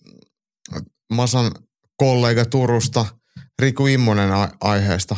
Masan 1.13 1.51
kollega 1.97 2.45
Turusta, 2.45 3.05
Riku 3.61 3.87
Immonen 3.87 4.29
aiheesta 4.61 5.15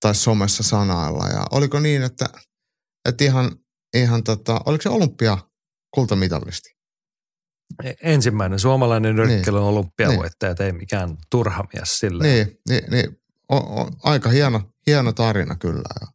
tai 0.00 0.14
somessa 0.14 0.62
sanailla. 0.62 1.26
Ja 1.28 1.46
oliko 1.50 1.80
niin, 1.80 2.02
että, 2.02 2.26
että 3.08 3.24
ihan, 3.24 3.50
ihan 3.96 4.24
tota, 4.24 4.60
oliko 4.66 4.82
se 4.82 4.88
olympia 4.88 5.38
kultamitalisti? 5.94 6.68
E- 7.84 7.92
Ensimmäinen 8.02 8.58
suomalainen 8.58 9.16
nyrkkeilyn 9.16 9.60
niin. 9.62 9.76
olympiavoittaja, 9.76 10.54
Niin. 10.58 10.66
ei 10.66 10.72
mikään 10.72 11.16
turha 11.30 11.64
mies 11.74 11.98
sille. 11.98 12.24
Niin, 12.24 12.58
niin, 12.68 12.90
niin 12.90 13.20
o, 13.48 13.56
o, 13.56 13.90
aika 14.02 14.28
hieno, 14.30 14.60
hieno 14.86 15.12
tarina 15.12 15.56
kyllä. 15.56 16.08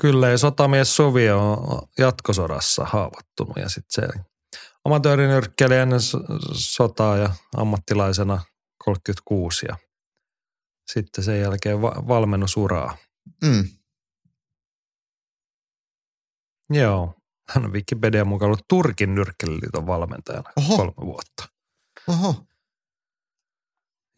Kyllä, 0.00 0.28
ja 0.28 0.38
sotamies 0.38 0.96
Suvi 0.96 1.30
on 1.30 1.58
jatkosodassa 1.98 2.84
haavoittunut 2.84 3.56
ja 3.56 3.68
sitten 3.68 4.08
se 4.14 4.20
amatöörinyrkkeilijä 4.84 5.82
ennen 5.82 6.00
so- 6.00 6.18
sotaa 6.52 7.16
ja 7.16 7.34
ammattilaisena 7.56 8.44
36 8.84 9.66
ja 9.68 9.76
sitten 10.92 11.24
sen 11.24 11.40
jälkeen 11.40 11.82
va- 11.82 12.04
valmennusuraa. 12.08 12.96
mm, 13.44 13.68
Joo, 16.70 17.14
hän 17.48 17.64
on 17.64 17.72
Wikipedian 17.72 18.28
mukaan 18.28 18.46
ollut 18.46 18.64
Turkin 18.68 19.14
nyrkkeilyliiton 19.14 19.86
valmentajana 19.86 20.50
Oho. 20.56 20.76
kolme 20.76 21.06
vuotta. 21.06 21.48
oho, 22.08 22.46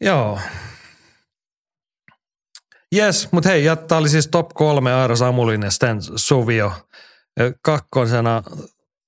Joo. 0.01 0.39
Jes, 2.95 3.27
mutta 3.31 3.49
hei, 3.49 3.63
tämä 3.87 3.99
oli 3.99 4.09
siis 4.09 4.27
top 4.27 4.49
kolme 4.53 4.93
Aira 4.93 5.15
Samulin 5.15 5.61
ja 5.61 5.69
Suvio. 6.15 6.71
Kakkosena 7.61 8.43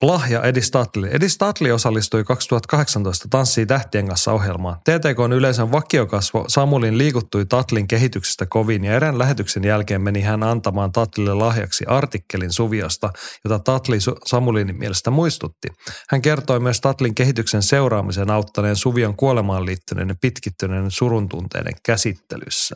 Lahja 0.02 0.44
Edi 0.44 0.62
Statli. 0.62 1.10
Edi 1.12 1.30
Statli 1.30 1.72
osallistui 1.72 2.24
2018 2.24 3.28
Tanssii 3.30 3.66
tähtien 3.66 4.08
kanssa 4.08 4.32
ohjelmaan. 4.32 4.78
TTK 4.80 5.34
yleisön 5.36 5.72
vakiokasvo 5.72 6.46
Samulin 6.48 6.98
liikuttui 6.98 7.46
Tatlin 7.46 7.88
kehityksestä 7.88 8.46
kovin 8.46 8.84
ja 8.84 8.94
erään 8.94 9.20
lähetyksen 9.20 9.64
jälkeen 9.64 10.02
meni 10.02 10.22
hän 10.22 10.44
antamaan 10.44 10.92
Tatlille 10.92 11.34
lahjaksi 11.34 11.86
artikkelin 11.88 12.54
Suviosta, 12.54 13.10
jota 13.44 13.60
Tatli 13.60 13.98
Samulin 14.26 14.76
mielestä 14.78 15.12
muistutti. 15.12 15.68
Hän 16.10 16.22
kertoi 16.22 16.60
myös 16.60 16.82
Tatlin 16.82 17.16
kehityksen 17.16 17.64
seuraamisen 17.64 18.32
auttaneen 18.32 18.76
Suvion 18.76 19.16
kuolemaan 19.16 19.66
liittyneen 19.66 20.16
pitkittyneiden 20.22 20.92
suruntunteiden 20.92 21.74
käsittelyssä. 21.86 22.76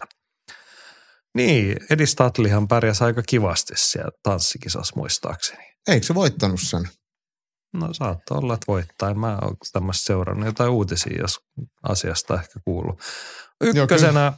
Niin, 1.36 1.78
Edi 1.90 2.06
Statlihan 2.06 2.68
pärjäsi 2.68 3.04
aika 3.04 3.22
kivasti 3.28 3.74
siellä 3.76 4.12
tanssikisassa 4.24 4.94
muistaakseni. 4.96 5.64
Eikö 5.88 6.06
se 6.06 6.16
voittanut 6.16 6.60
sen? 6.64 6.90
No 7.74 7.94
saattaa 7.94 8.38
olla, 8.38 8.54
että 8.54 8.66
voittaa. 8.68 9.14
Mä 9.14 9.38
oon 9.42 9.56
tämmöistä 9.74 10.06
seurannut 10.06 10.46
jotain 10.46 10.70
uutisia, 10.70 11.22
jos 11.22 11.40
asiasta 11.84 12.34
ehkä 12.34 12.60
kuuluu. 12.66 13.00
Ykkösenä 13.62 14.34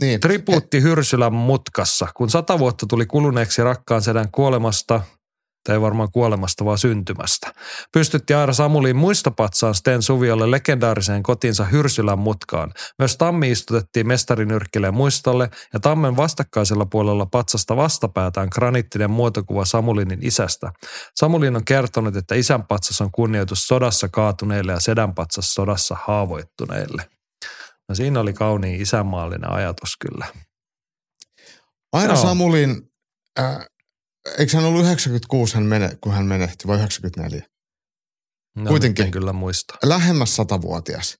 niin. 0.00 0.20
tribuutti 0.20 0.82
Hyrsylän 0.82 1.32
mutkassa. 1.32 2.08
Kun 2.16 2.30
sata 2.30 2.58
vuotta 2.58 2.86
tuli 2.86 3.06
kuluneeksi 3.06 3.62
rakkaan 3.62 4.02
sedän 4.02 4.30
kuolemasta, 4.32 5.00
tai 5.64 5.80
varmaan 5.80 6.12
kuolemasta, 6.12 6.64
vaan 6.64 6.78
syntymästä. 6.78 7.54
Pystytti 7.92 8.34
Aira 8.34 8.52
Samuliin 8.52 8.96
muistopatsaan 8.96 9.74
Sten 9.74 10.02
Suviolle 10.02 10.50
legendaariseen 10.50 11.22
kotinsa 11.22 11.64
Hyrsylän 11.64 12.18
mutkaan. 12.18 12.72
Myös 12.98 13.16
Tammi 13.16 13.50
istutettiin 13.50 14.06
mestarinyrkkileen 14.06 14.94
muistolle 14.94 15.50
ja 15.72 15.80
Tammen 15.80 16.16
vastakkaisella 16.16 16.86
puolella 16.86 17.26
patsasta 17.26 17.76
vastapäätään 17.76 18.48
granittinen 18.52 19.10
muotokuva 19.10 19.64
Samulinin 19.64 20.18
isästä. 20.22 20.72
Samulin 21.14 21.56
on 21.56 21.64
kertonut, 21.64 22.16
että 22.16 22.34
isän 22.34 22.66
patsas 22.66 23.00
on 23.00 23.10
kunnioitus 23.12 23.66
sodassa 23.66 24.08
kaatuneille 24.08 24.72
ja 24.72 24.80
sedän 24.80 25.14
patsas 25.14 25.54
sodassa 25.54 25.96
haavoittuneille. 26.04 27.10
No 27.88 27.94
siinä 27.94 28.20
oli 28.20 28.32
kauniin 28.32 28.80
isänmaallinen 28.80 29.52
ajatus 29.52 29.96
kyllä. 29.96 30.26
Aira 31.92 32.14
Joo. 32.14 32.22
Samulin 32.22 32.90
äh, 33.38 33.58
eikö 34.38 34.56
hän 34.56 34.66
ollut 34.66 34.84
96, 34.84 35.54
hän 35.54 35.64
mene, 35.64 35.98
kun 36.00 36.12
hän 36.12 36.26
menehti, 36.26 36.66
vai 36.66 36.76
94? 36.76 37.42
No, 38.56 38.70
Kuitenkin. 38.70 39.10
kyllä 39.10 39.32
muista. 39.32 39.74
Lähemmäs 39.84 40.36
satavuotias. 40.36 41.18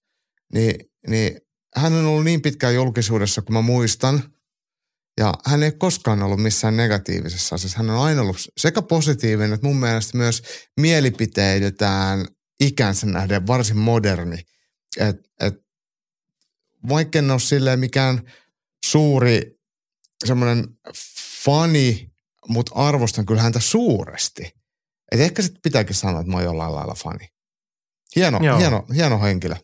Niin, 0.54 0.74
niin 1.06 1.40
hän 1.76 1.92
on 1.92 2.06
ollut 2.06 2.24
niin 2.24 2.42
pitkään 2.42 2.74
julkisuudessa, 2.74 3.42
kun 3.42 3.52
mä 3.54 3.62
muistan. 3.62 4.34
Ja 5.18 5.34
hän 5.46 5.62
ei 5.62 5.72
koskaan 5.72 6.22
ollut 6.22 6.42
missään 6.42 6.76
negatiivisessa 6.76 7.54
asiassa. 7.54 7.78
Hän 7.78 7.90
on 7.90 8.02
aina 8.02 8.22
ollut 8.22 8.36
sekä 8.56 8.82
positiivinen, 8.82 9.52
että 9.52 9.66
mun 9.66 9.76
mielestä 9.76 10.18
myös 10.18 10.42
mielipiteiltään 10.80 12.26
ikänsä 12.60 13.06
nähden 13.06 13.46
varsin 13.46 13.76
moderni. 13.76 14.42
Et, 14.96 15.16
et, 15.40 15.54
vaikka 16.88 17.18
en 17.18 17.30
ole 17.30 17.40
silleen 17.40 17.80
mikään 17.80 18.32
suuri 18.84 19.60
semmoinen 20.24 20.64
fani 21.44 22.09
mutta 22.50 22.74
arvostan 22.74 23.26
kyllä 23.26 23.42
häntä 23.42 23.60
suuresti. 23.60 24.52
Et 25.12 25.20
ehkä 25.20 25.42
sitten 25.42 25.62
pitääkin 25.62 25.94
sanoa, 25.94 26.20
että 26.20 26.30
mä 26.30 26.36
oon 26.36 26.44
jollain 26.44 26.74
lailla 26.74 26.94
fani. 26.94 27.28
Hieno, 28.16 28.38
hieno, 28.58 28.84
hieno 28.94 29.20
henkilö. 29.20 29.56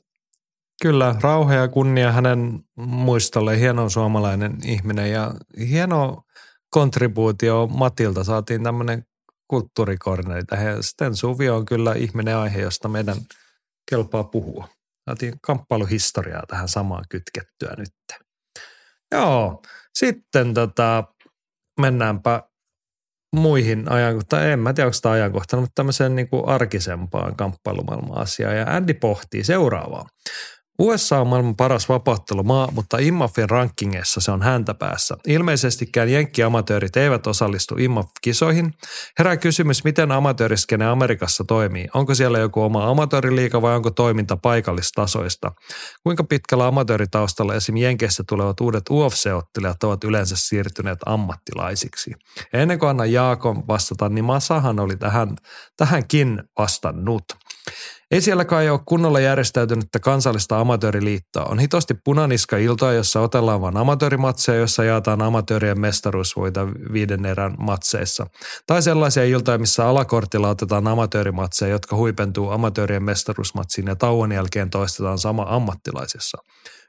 Kyllä, 0.82 1.16
rauha 1.20 1.54
ja 1.54 1.68
kunnia 1.68 2.12
hänen 2.12 2.60
muistolle. 2.76 3.58
Hieno 3.58 3.88
suomalainen 3.88 4.58
ihminen 4.64 5.10
ja 5.10 5.34
hieno 5.68 6.22
kontribuutio 6.70 7.66
Matilta. 7.66 8.24
Saatiin 8.24 8.62
tämmöinen 8.62 9.06
kulttuurikorneri 9.48 10.44
tähän. 10.44 10.82
Sten 10.82 11.16
Suvi 11.16 11.48
on 11.48 11.64
kyllä 11.64 11.94
ihminen 11.94 12.36
aihe, 12.36 12.60
josta 12.60 12.88
meidän 12.88 13.16
kelpaa 13.90 14.24
puhua. 14.24 14.68
Saatiin 15.04 15.34
kamppailuhistoriaa 15.40 16.42
tähän 16.48 16.68
samaan 16.68 17.04
kytkettyä 17.08 17.74
nyt. 17.78 18.22
Joo, 19.12 19.62
sitten 19.94 20.54
tota, 20.54 21.04
mennäänpä 21.80 22.42
muihin 23.32 23.92
ajankohtaan, 23.92 24.46
en 24.46 24.58
mä 24.58 24.72
tiedä 24.72 24.86
onko 24.86 24.98
tämä 25.02 25.12
ajankohtana, 25.12 25.60
mutta 25.60 25.74
tämmöiseen 25.74 26.16
niin 26.16 26.28
arkisempaan 26.46 27.36
kamppailumaailman 27.36 28.18
asiaan. 28.18 28.56
Ja 28.56 28.76
Andy 28.76 28.94
pohtii 28.94 29.44
seuraavaa. 29.44 30.06
USA 30.78 31.20
on 31.20 31.26
maailman 31.26 31.56
paras 31.56 31.88
vapauttelumaa, 31.88 32.68
mutta 32.70 32.98
IMAFin 32.98 33.50
rankingeissa 33.50 34.20
se 34.20 34.30
on 34.30 34.42
häntä 34.42 34.74
päässä. 34.74 35.16
Ilmeisestikään 35.26 36.08
jenkkiamatöörit 36.12 36.96
eivät 36.96 37.26
osallistu 37.26 37.74
IMAF-kisoihin. 37.78 38.74
Herää 39.18 39.36
kysymys, 39.36 39.84
miten 39.84 40.12
amatööriskene 40.12 40.86
Amerikassa 40.86 41.44
toimii. 41.44 41.88
Onko 41.94 42.14
siellä 42.14 42.38
joku 42.38 42.62
oma 42.62 42.90
amatööriliiga 42.90 43.62
vai 43.62 43.76
onko 43.76 43.90
toiminta 43.90 44.36
paikallistasoista? 44.36 45.52
Kuinka 46.02 46.24
pitkällä 46.24 46.66
amatööritaustalla 46.66 47.54
esim. 47.54 47.76
Jenkeissä 47.76 48.24
tulevat 48.28 48.60
uudet 48.60 48.84
UFC-ottelijat 48.90 49.84
ovat 49.84 50.04
yleensä 50.04 50.36
siirtyneet 50.36 50.98
ammattilaisiksi? 51.06 52.10
Ja 52.52 52.60
ennen 52.60 52.78
kuin 52.78 52.90
annan 52.90 53.12
Jaakon 53.12 53.66
vastata, 53.68 54.08
niin 54.08 54.24
Masahan 54.24 54.80
oli 54.80 54.96
tähän, 54.96 55.36
tähänkin 55.76 56.42
vastannut. 56.58 57.24
Ei 58.10 58.20
siellä 58.20 58.44
kai 58.44 58.70
ole 58.70 58.80
kunnolla 58.86 59.20
järjestäytynyttä 59.20 59.98
kansallista 60.00 60.60
amatööriliittoa. 60.60 61.44
On 61.44 61.58
hitosti 61.58 61.94
punaniska 62.04 62.56
iltoa, 62.56 62.92
jossa 62.92 63.20
otellaan 63.20 63.60
vain 63.60 63.76
amatöörimatseja, 63.76 64.58
jossa 64.58 64.84
jaetaan 64.84 65.22
amatöörien 65.22 65.80
mestaruusvoita 65.80 66.68
viiden 66.92 67.26
erän 67.26 67.54
matseissa. 67.58 68.26
Tai 68.66 68.82
sellaisia 68.82 69.24
iltoja, 69.24 69.58
missä 69.58 69.88
alakortilla 69.88 70.48
otetaan 70.48 70.86
amatöörimatseja, 70.86 71.70
jotka 71.70 71.96
huipentuu 71.96 72.50
amatöörien 72.50 73.04
mestaruusmatsiin 73.04 73.86
ja 73.86 73.96
tauon 73.96 74.32
jälkeen 74.32 74.70
toistetaan 74.70 75.18
sama 75.18 75.46
ammattilaisessa. 75.48 76.38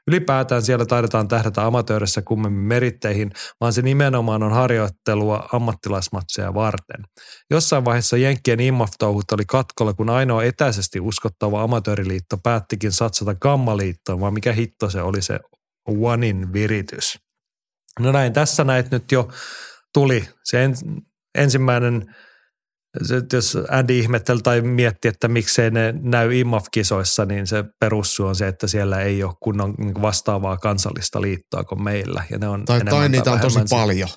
Ylipäätään 0.08 0.62
siellä 0.62 0.86
taidetaan 0.86 1.28
tähdätä 1.28 1.66
amatöörissä 1.66 2.22
kummemmin 2.22 2.66
meritteihin, 2.66 3.30
vaan 3.60 3.72
se 3.72 3.82
nimenomaan 3.82 4.42
on 4.42 4.52
harjoittelua 4.52 5.48
ammattilaismatseja 5.52 6.54
varten. 6.54 7.04
Jossain 7.50 7.84
vaiheessa 7.84 8.16
Jenkkien 8.16 8.60
IMAF-touhut 8.60 9.32
oli 9.32 9.44
katkolla, 9.48 9.94
kun 9.94 10.10
ainoa 10.10 10.44
etäisesti 10.44 11.00
uskottava 11.00 11.62
amatööriliitto 11.62 12.36
päättikin 12.42 12.92
satsata 12.92 13.34
gammaliittoon, 13.34 14.20
vaan 14.20 14.34
mikä 14.34 14.52
hitto 14.52 14.90
se 14.90 15.02
oli 15.02 15.22
se 15.22 15.40
Onein 15.88 16.52
viritys. 16.52 17.18
No 18.00 18.12
näin, 18.12 18.32
tässä 18.32 18.64
näet 18.64 18.90
nyt 18.90 19.12
jo 19.12 19.28
tuli 19.94 20.28
se 20.44 20.64
en, 20.64 20.74
ensimmäinen– 21.34 22.04
jos 23.32 23.58
Andy 23.70 23.98
ihmetteli 23.98 24.40
tai 24.42 24.60
mietti, 24.60 25.08
että 25.08 25.28
miksei 25.28 25.70
ne 25.70 25.94
näy 26.02 26.34
IMAF-kisoissa, 26.34 27.24
niin 27.24 27.46
se 27.46 27.64
perussu 27.80 28.26
on 28.26 28.36
se, 28.36 28.48
että 28.48 28.66
siellä 28.66 29.00
ei 29.00 29.22
ole 29.22 29.34
kunnon 29.42 29.74
niin 29.78 30.02
vastaavaa 30.02 30.56
kansallista 30.56 31.22
liittoa 31.22 31.64
kuin 31.64 31.82
meillä. 31.82 32.24
Ja 32.30 32.38
ne 32.38 32.48
on 32.48 32.64
tai, 32.64 32.80
tai 32.84 33.08
niitä 33.08 33.32
on 33.32 33.40
tosi 33.40 33.60
paljon. 33.70 34.08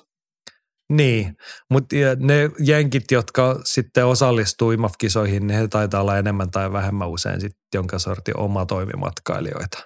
Niin, 0.92 1.36
mutta 1.70 1.96
ne 2.18 2.50
jenkit, 2.58 3.10
jotka 3.10 3.60
sitten 3.64 4.06
osallistuu 4.06 4.70
IMAF-kisoihin, 4.70 5.46
niin 5.46 5.60
he 5.60 5.68
taitaa 5.68 6.00
olla 6.00 6.18
enemmän 6.18 6.50
tai 6.50 6.72
vähemmän 6.72 7.08
usein 7.08 7.40
sitten 7.40 7.60
jonka 7.74 7.98
sortin 7.98 8.36
oma 8.36 8.66
toimimatkailijoita. 8.66 9.78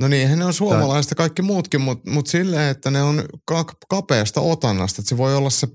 No 0.00 0.08
niin, 0.08 0.38
ne 0.38 0.44
on 0.44 0.52
suomalaista 0.52 1.14
kaikki 1.14 1.42
muutkin, 1.42 1.80
mutta 1.80 2.10
mut 2.10 2.26
silleen, 2.26 2.70
että 2.70 2.90
ne 2.90 3.02
on 3.02 3.24
kapeasta 3.88 4.40
otannasta. 4.40 5.02
Että 5.02 5.08
se 5.08 5.16
voi 5.16 5.36
olla 5.36 5.50
se 5.50 5.66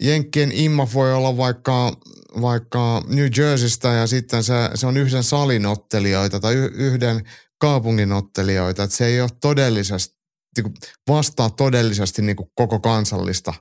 Jenkkien 0.00 0.52
imma 0.52 0.88
voi 0.94 1.14
olla 1.14 1.36
vaikka, 1.36 1.92
vaikka 2.40 3.02
New 3.06 3.28
Jerseystä 3.36 3.88
ja 3.88 4.06
sitten 4.06 4.44
se, 4.44 4.54
se 4.74 4.86
on 4.86 4.96
yhden 4.96 5.22
salin 5.22 5.66
ottelijoita 5.66 6.40
tai 6.40 6.54
yhden 6.54 7.28
kaupungin 7.60 8.12
ottelijoita. 8.12 8.82
Että 8.82 8.96
se 8.96 9.06
ei 9.06 9.20
ole 9.20 9.30
todellisesti, 9.40 10.16
niin 10.56 10.74
vastaa 11.08 11.50
todellisesti 11.50 12.22
niin 12.22 12.36
kuin 12.36 12.50
koko 12.54 12.80
kansallista 12.80 13.54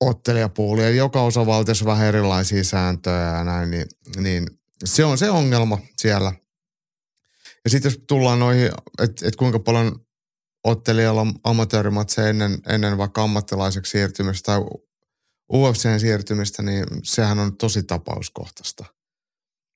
ottelijapuulia. 0.00 0.90
Joka 0.90 1.22
osavaltiossa 1.22 1.84
vähän 1.84 2.06
erilaisia 2.06 2.64
sääntöjä 2.64 3.36
ja 3.36 3.44
näin, 3.44 3.70
niin, 3.70 3.86
niin 4.16 4.46
se 4.84 5.04
on 5.04 5.18
se 5.18 5.30
ongelma 5.30 5.78
siellä. 5.98 6.32
Ja 7.64 7.70
sitten 7.70 7.90
jos 7.90 8.00
tullaan 8.08 8.38
noihin, 8.38 8.70
että 9.02 9.28
et 9.28 9.36
kuinka 9.36 9.58
paljon 9.58 10.00
ottelijalla 10.64 11.20
on 11.20 11.34
amatöörimatseja 11.44 12.28
ennen, 12.28 12.58
ennen 12.68 12.98
vaikka 12.98 13.22
ammattilaiseksi 13.22 13.90
siirtymistä 13.90 14.46
tai 14.46 14.60
UFCn 15.52 16.00
siirtymistä, 16.00 16.62
niin 16.62 16.84
sehän 17.02 17.38
on 17.38 17.56
tosi 17.56 17.82
tapauskohtaista. 17.82 18.84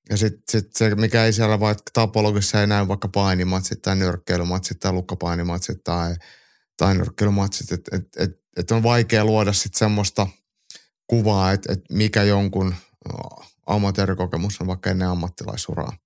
Ja 0.09 0.17
sitten 0.17 0.43
sit 0.49 0.75
se, 0.75 0.95
mikä 0.95 1.25
ei 1.25 1.33
siellä 1.33 1.59
vaikka 1.59 1.83
tapologissa 1.93 2.61
ei 2.61 2.67
näy 2.67 2.87
vaikka 2.87 3.07
painimatsit 3.07 3.81
tai 3.81 3.95
nyrkkeilymatsit 3.95 4.79
tai 4.79 4.93
lukkapainimatsit 4.93 5.83
tai, 5.83 6.15
tai 6.77 6.95
nyrkkeilymatsit, 6.95 7.71
että 7.71 7.95
et, 7.95 8.07
et, 8.17 8.41
et 8.57 8.71
on 8.71 8.83
vaikea 8.83 9.25
luoda 9.25 9.53
sitten 9.53 9.79
semmoista 9.79 10.27
kuvaa, 11.07 11.51
että 11.51 11.73
et 11.73 11.81
mikä 11.91 12.23
jonkun 12.23 12.75
amatöörikokemus 13.65 14.61
on 14.61 14.67
vaikka 14.67 14.89
ennen 14.89 15.07
ammattilaisuraa. 15.07 15.97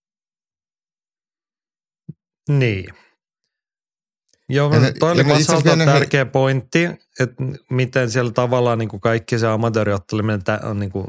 Niin. 2.49 3.06
Joo, 4.49 4.73
Ja 4.73 4.79
ne- 4.79 4.93
toi 4.99 5.11
oli 5.11 5.23
ja 5.65 5.75
ne 5.75 5.85
tärkeä 5.85 6.25
pointti, 6.25 6.89
että 7.19 7.43
miten 7.69 8.11
siellä 8.11 8.31
tavallaan 8.31 8.77
niin 8.77 8.89
kuin 8.89 9.01
kaikki 9.01 9.39
se 9.39 9.47
amatööriotteleminen 9.47 10.41
on 10.63 10.79
niin 10.79 10.91
kuin 10.91 11.07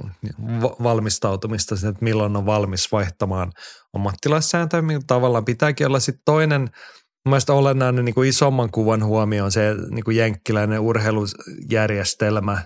va- 0.63 0.77
valmistautumista 0.83 1.75
että 1.75 2.05
milloin 2.05 2.37
on 2.37 2.47
valmis 2.47 2.93
vaihtamaan 2.93 3.53
ammattilaissääntöjä, 3.95 4.83
millä 4.83 5.03
tavallaan 5.07 5.45
pitääkin 5.45 5.87
olla 5.87 6.01
sitten 6.01 6.23
toinen 6.25 6.71
Mun 7.29 7.31
mielestä 7.31 7.53
olennainen 7.53 8.05
niin 8.05 8.15
kuin 8.15 8.29
isomman 8.29 8.71
kuvan 8.71 9.05
huomio 9.05 9.45
on 9.45 9.53
se 9.53 9.75
niin 9.91 10.05
kuin 10.05 10.17
jenkkiläinen 10.17 10.81
urheilujärjestelmä 10.81 12.63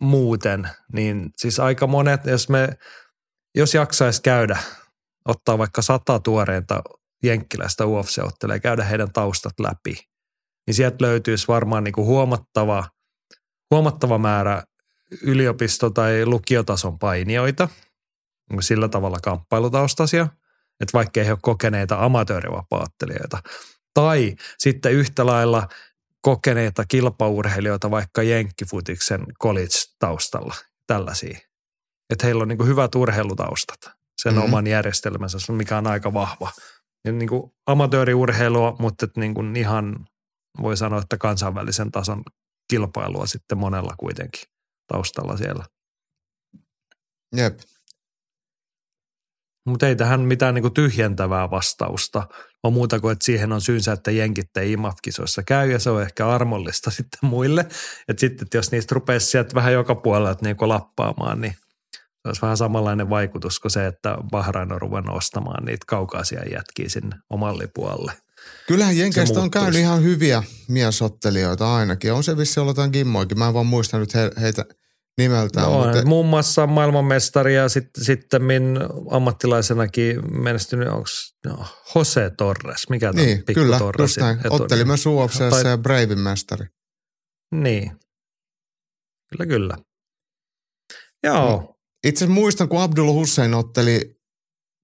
muuten, 0.00 0.68
niin 0.92 1.30
siis 1.36 1.60
aika 1.60 1.86
monet, 1.86 2.26
jos 2.26 2.48
me, 2.48 2.68
jos 3.54 3.74
jaksaisi 3.74 4.22
käydä, 4.22 4.58
ottaa 5.28 5.58
vaikka 5.58 5.82
sata 5.82 6.20
tuoreinta 6.20 6.82
jenkkiläistä 7.22 7.84
UFC-ottelee 7.84 8.56
ja 8.56 8.60
käydä 8.60 8.84
heidän 8.84 9.12
taustat 9.12 9.60
läpi, 9.60 9.96
niin 10.66 10.74
sieltä 10.74 10.96
löytyisi 11.00 11.48
varmaan 11.48 11.84
niin 11.84 11.92
kuin 11.92 12.06
huomattava, 12.06 12.88
huomattava 13.70 14.18
määrä 14.18 14.62
yliopisto- 15.22 15.90
tai 15.90 16.26
lukiotason 16.26 16.98
painijoita, 16.98 17.68
niin 18.50 18.56
kuin 18.56 18.62
sillä 18.62 18.88
tavalla 18.88 19.18
kamppailutaustaisia, 19.22 20.28
että 20.80 20.92
vaikka 20.92 21.20
ei 21.20 21.26
he 21.26 21.32
ole 21.32 21.38
kokeneita 21.42 22.04
amatöörivapaattelijoita. 22.04 23.42
Tai 23.94 24.36
sitten 24.58 24.92
yhtä 24.92 25.26
lailla 25.26 25.68
kokeneita 26.20 26.84
kilpaurheilijoita 26.88 27.90
vaikka 27.90 28.22
Jenkkifutiksen 28.22 29.26
college-taustalla, 29.42 30.54
tällaisia. 30.86 31.38
Että 32.10 32.26
heillä 32.26 32.42
on 32.42 32.48
niin 32.48 32.66
hyvät 32.66 32.94
urheilutaustat, 32.94 33.78
sen 33.82 34.32
Mhm. 34.32 34.38
mm-hmm. 34.38 34.52
oman 34.52 34.66
järjestelmänsä, 34.66 35.52
mikä 35.52 35.78
on 35.78 35.86
aika 35.86 36.14
vahva. 36.14 36.52
Niin 37.04 37.28
kuin 37.28 37.52
amatööriurheilua, 37.66 38.76
mutta 38.78 39.06
niin 39.16 39.34
kuin 39.34 39.56
ihan 39.56 40.06
voi 40.62 40.76
sanoa, 40.76 41.00
että 41.00 41.18
kansainvälisen 41.18 41.90
tason 41.90 42.22
kilpailua 42.70 43.26
sitten 43.26 43.58
monella 43.58 43.94
kuitenkin 43.98 44.42
taustalla 44.92 45.36
siellä. 45.36 45.64
Jep. 47.36 47.60
Mutta 49.66 49.88
ei 49.88 49.96
tähän 49.96 50.20
mitään 50.20 50.54
niinku 50.54 50.70
tyhjentävää 50.70 51.50
vastausta 51.50 52.28
on 52.62 52.72
muuta 52.72 53.00
kuin, 53.00 53.12
että 53.12 53.24
siihen 53.24 53.52
on 53.52 53.60
syynsä, 53.60 53.92
että 53.92 54.10
jenkit 54.10 54.56
ei 54.56 54.72
IMAF-kisoissa 54.72 55.42
käy 55.42 55.70
ja 55.70 55.78
se 55.78 55.90
on 55.90 56.02
ehkä 56.02 56.28
armollista 56.28 56.90
sitten 57.00 57.30
muille. 57.30 57.60
Että 58.08 58.20
sitten, 58.20 58.44
että 58.44 58.58
jos 58.58 58.70
niistä 58.72 58.94
rupeaisi 58.94 59.26
sieltä 59.26 59.54
vähän 59.54 59.72
joka 59.72 59.94
puolelta 59.94 60.44
niinku 60.44 60.68
lappaamaan, 60.68 61.40
niin 61.40 61.54
se 62.22 62.28
olisi 62.28 62.42
vähän 62.42 62.56
samanlainen 62.56 63.10
vaikutus 63.10 63.60
kuin 63.60 63.70
se, 63.70 63.86
että 63.86 64.16
Bahrain 64.30 64.72
on 64.72 64.80
ruvennut 64.80 65.16
ostamaan 65.16 65.64
niitä 65.64 65.84
kaukaisia 65.86 66.42
jätkiä 66.52 66.88
sinne 66.88 67.16
omalle 67.30 67.68
puolelle. 67.74 68.12
Kyllähän 68.66 68.98
Jenkeistä 68.98 69.40
on 69.40 69.50
käynyt 69.50 69.80
ihan 69.80 70.02
hyviä 70.02 70.42
miesottelijoita 70.68 71.74
ainakin. 71.74 72.12
On 72.12 72.24
se 72.24 72.36
vissi 72.36 72.60
ollut 72.60 72.76
jotain 72.76 72.90
Gimmoikin. 72.92 73.38
Mä 73.38 73.48
en 73.48 73.54
vaan 73.54 73.66
muista 73.66 73.98
nyt 73.98 74.14
he, 74.14 74.30
heitä 74.40 74.64
nimeltään. 75.18 75.66
No, 75.66 75.84
mutta, 75.84 76.04
muun 76.04 76.26
muassa 76.26 76.66
maailmanmestari 76.66 77.54
ja 77.54 77.68
sitten 77.68 78.04
sitten 78.04 78.42
ammattilaisenakin 79.10 80.42
menestynyt, 80.42 80.88
onko 80.88 81.08
no, 81.46 81.66
Jose 81.94 82.30
Torres, 82.38 82.90
mikä 82.90 83.12
tämä 83.12 83.24
niin, 83.24 83.36
pikku 83.36 83.60
kyllä, 83.60 83.78
näin. 84.20 84.38
etunimi? 84.38 84.62
Otteli 84.62 84.84
myös 84.84 85.06
UFCssä 85.06 85.50
Tai- 85.50 85.70
ja 85.70 85.78
Bravin 85.78 86.18
mestari. 86.18 86.66
Niin. 87.54 87.92
Kyllä, 89.30 89.46
kyllä. 89.46 89.76
Joo. 91.22 91.71
Itse 92.04 92.26
muistan, 92.26 92.68
kun 92.68 92.80
Abdul 92.82 93.12
Hussein 93.12 93.54
otteli 93.54 94.20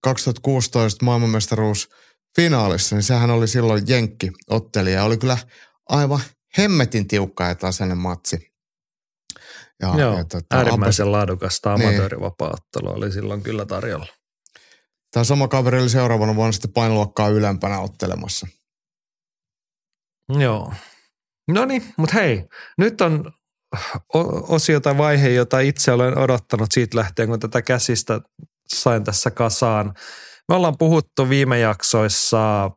2016 0.02 1.04
maailmanmestaruus 1.04 1.90
finaalissa, 2.36 2.96
niin 2.96 3.02
sehän 3.02 3.30
oli 3.30 3.48
silloin 3.48 3.82
Jenkki 3.88 4.30
ottelija. 4.50 5.04
Oli 5.04 5.16
kyllä 5.16 5.38
aivan 5.88 6.20
hemmetin 6.58 7.08
tiukka 7.08 7.44
ja 7.44 7.54
tasainen 7.54 7.98
matsi. 7.98 8.52
Ja, 9.82 9.94
Joo, 9.98 10.18
ja 10.18 10.24
tota, 10.24 10.56
äärimmäisen 10.56 11.12
laadukasta 11.12 11.76
Niin. 11.76 11.88
amatöörivapaa-ottelua 11.88 12.92
oli 12.92 13.12
silloin 13.12 13.42
kyllä 13.42 13.66
tarjolla. 13.66 14.06
Tämä 15.10 15.24
sama 15.24 15.48
kaveri 15.48 15.80
oli 15.80 15.88
seuraavana 15.88 16.36
vuonna 16.36 16.52
sitten 16.52 16.72
painoluokkaa 16.72 17.28
ylempänä 17.28 17.80
ottelemassa. 17.80 18.46
Joo. 20.38 20.72
No 21.48 21.64
niin, 21.64 21.94
mutta 21.96 22.14
hei, 22.14 22.44
nyt 22.78 23.00
on 23.00 23.32
osio 24.48 24.80
tai 24.80 24.98
vaihe, 24.98 25.28
jota 25.28 25.60
itse 25.60 25.92
olen 25.92 26.18
odottanut 26.18 26.72
siitä 26.72 26.98
lähtien, 26.98 27.28
kun 27.28 27.40
tätä 27.40 27.62
käsistä 27.62 28.20
sain 28.74 29.04
tässä 29.04 29.30
kasaan. 29.30 29.94
Me 30.48 30.54
ollaan 30.54 30.78
puhuttu 30.78 31.28
viime 31.28 31.58
jaksoissa 31.58 32.70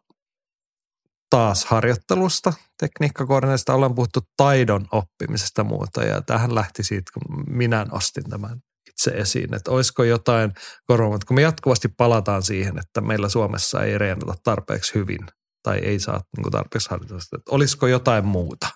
taas 1.29 1.65
harjoittelusta, 1.65 2.53
tekniikkakoordineista, 2.79 3.73
ollaan 3.73 3.95
puhuttu 3.95 4.19
taidon 4.37 4.87
oppimisesta 4.91 5.63
muuta. 5.63 6.03
Ja 6.03 6.21
tähän 6.21 6.55
lähti 6.55 6.83
siitä, 6.83 7.11
kun 7.13 7.43
minä 7.47 7.85
nostin 7.91 8.29
tämän 8.29 8.57
itse 8.89 9.11
esiin, 9.11 9.53
että 9.53 9.71
olisiko 9.71 10.03
jotain 10.03 10.53
korvaamat, 10.85 11.23
kun 11.23 11.35
me 11.35 11.41
jatkuvasti 11.41 11.87
palataan 11.87 12.43
siihen, 12.43 12.77
että 12.77 13.01
meillä 13.01 13.29
Suomessa 13.29 13.83
ei 13.83 13.97
reenata 13.97 14.33
tarpeeksi 14.43 14.95
hyvin 14.95 15.19
tai 15.63 15.77
ei 15.77 15.99
saa 15.99 16.21
niin 16.37 16.51
tarpeeksi 16.51 16.89
harjoitusta, 16.89 17.37
että 17.37 17.51
olisiko 17.51 17.87
jotain 17.87 18.25
muuta. 18.25 18.67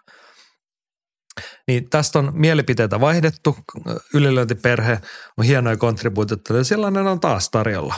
Niin 1.68 1.90
tästä 1.90 2.20
on 2.20 2.32
mielipiteitä 2.34 3.00
vaihdettu. 3.00 3.58
Ylilöintiperhe 4.14 5.00
on 5.38 5.46
hienoja 5.46 5.78
kontribuutioita 5.78 6.58
ja 6.58 6.64
sellainen 6.64 7.08
on 7.08 7.20
taas 7.20 7.50
tarjolla. 7.50 7.96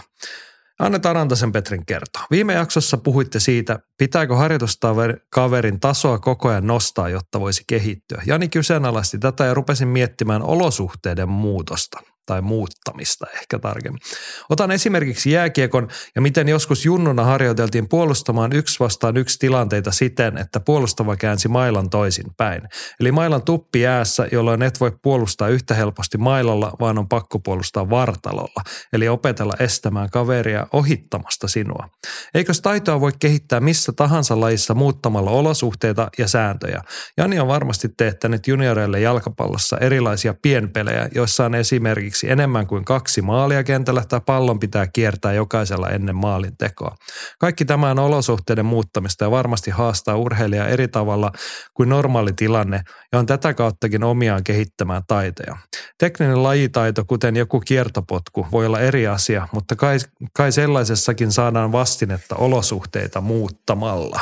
Annetaan 0.79 1.15
Rantasen 1.15 1.51
Petrin 1.51 1.85
kertoa. 1.85 2.25
Viime 2.31 2.53
jaksossa 2.53 2.97
puhuitte 2.97 3.39
siitä, 3.39 3.79
pitääkö 3.97 4.35
harjoituskaverin 4.35 5.79
tasoa 5.79 6.19
koko 6.19 6.49
ajan 6.49 6.67
nostaa, 6.67 7.09
jotta 7.09 7.39
voisi 7.39 7.63
kehittyä. 7.67 8.21
Jani 8.25 8.49
kyseenalaisti 8.49 9.19
tätä 9.19 9.45
ja 9.45 9.53
rupesin 9.53 9.87
miettimään 9.87 10.41
olosuhteiden 10.41 11.29
muutosta 11.29 11.99
tai 12.27 12.41
muuttamista 12.41 13.25
ehkä 13.33 13.59
tarkemmin. 13.59 14.01
Otan 14.49 14.71
esimerkiksi 14.71 15.31
jääkiekon 15.31 15.87
ja 16.15 16.21
miten 16.21 16.47
joskus 16.47 16.85
junnuna 16.85 17.23
harjoiteltiin 17.23 17.89
puolustamaan 17.89 18.53
yksi 18.53 18.79
vastaan 18.79 19.17
yksi 19.17 19.39
tilanteita 19.39 19.91
siten, 19.91 20.37
että 20.37 20.59
puolustava 20.59 21.15
käänsi 21.15 21.47
mailan 21.47 21.89
toisin 21.89 22.25
päin. 22.37 22.61
Eli 22.99 23.11
mailan 23.11 23.41
tuppi 23.41 23.81
jäässä, 23.81 24.27
jolloin 24.31 24.61
et 24.61 24.79
voi 24.79 24.91
puolustaa 25.01 25.47
yhtä 25.47 25.73
helposti 25.73 26.17
mailalla, 26.17 26.73
vaan 26.79 26.97
on 26.97 27.09
pakko 27.09 27.39
puolustaa 27.39 27.89
vartalolla. 27.89 28.63
Eli 28.93 29.07
opetella 29.07 29.53
estämään 29.59 30.09
kaveria 30.09 30.67
ohittamasta 30.73 31.47
sinua. 31.47 31.89
Eikös 32.33 32.61
taitoa 32.61 33.01
voi 33.01 33.11
kehittää 33.19 33.59
missä 33.59 33.91
tahansa 33.95 34.39
lajissa 34.39 34.73
muuttamalla 34.73 35.31
olosuhteita 35.31 36.09
ja 36.17 36.27
sääntöjä? 36.27 36.81
Jani 37.17 37.39
on 37.39 37.47
varmasti 37.47 37.89
teettänyt 37.97 38.47
junioreille 38.47 38.99
jalkapallossa 38.99 39.77
erilaisia 39.77 40.33
pienpelejä, 40.41 41.09
joissa 41.15 41.45
on 41.45 41.55
esimerkiksi 41.55 42.16
enemmän 42.23 42.67
kuin 42.67 42.85
kaksi 42.85 43.21
maalia 43.21 43.63
kentällä 43.63 44.03
tai 44.09 44.21
pallon 44.25 44.59
pitää 44.59 44.87
kiertää 44.87 45.33
jokaisella 45.33 45.89
ennen 45.89 46.15
maalin 46.15 46.57
tekoa. 46.57 46.95
Kaikki 47.39 47.65
tämä 47.65 47.91
on 47.91 47.99
olosuhteiden 47.99 48.65
muuttamista 48.65 49.23
ja 49.25 49.31
varmasti 49.31 49.71
haastaa 49.71 50.15
urheilijaa 50.15 50.67
eri 50.67 50.87
tavalla 50.87 51.31
kuin 51.73 51.89
normaali 51.89 52.33
tilanne 52.33 52.81
ja 53.11 53.19
on 53.19 53.25
tätä 53.25 53.53
kauttakin 53.53 54.03
omiaan 54.03 54.43
kehittämään 54.43 55.03
taitoja. 55.07 55.57
Tekninen 55.97 56.43
lajitaito, 56.43 57.05
kuten 57.05 57.35
joku 57.35 57.59
kiertopotku, 57.59 58.47
voi 58.51 58.65
olla 58.65 58.79
eri 58.79 59.07
asia, 59.07 59.47
mutta 59.51 59.75
kai, 59.75 59.97
kai 60.33 60.51
sellaisessakin 60.51 61.31
saadaan 61.31 61.71
vastinetta 61.71 62.35
olosuhteita 62.35 63.21
muuttamalla. 63.21 64.19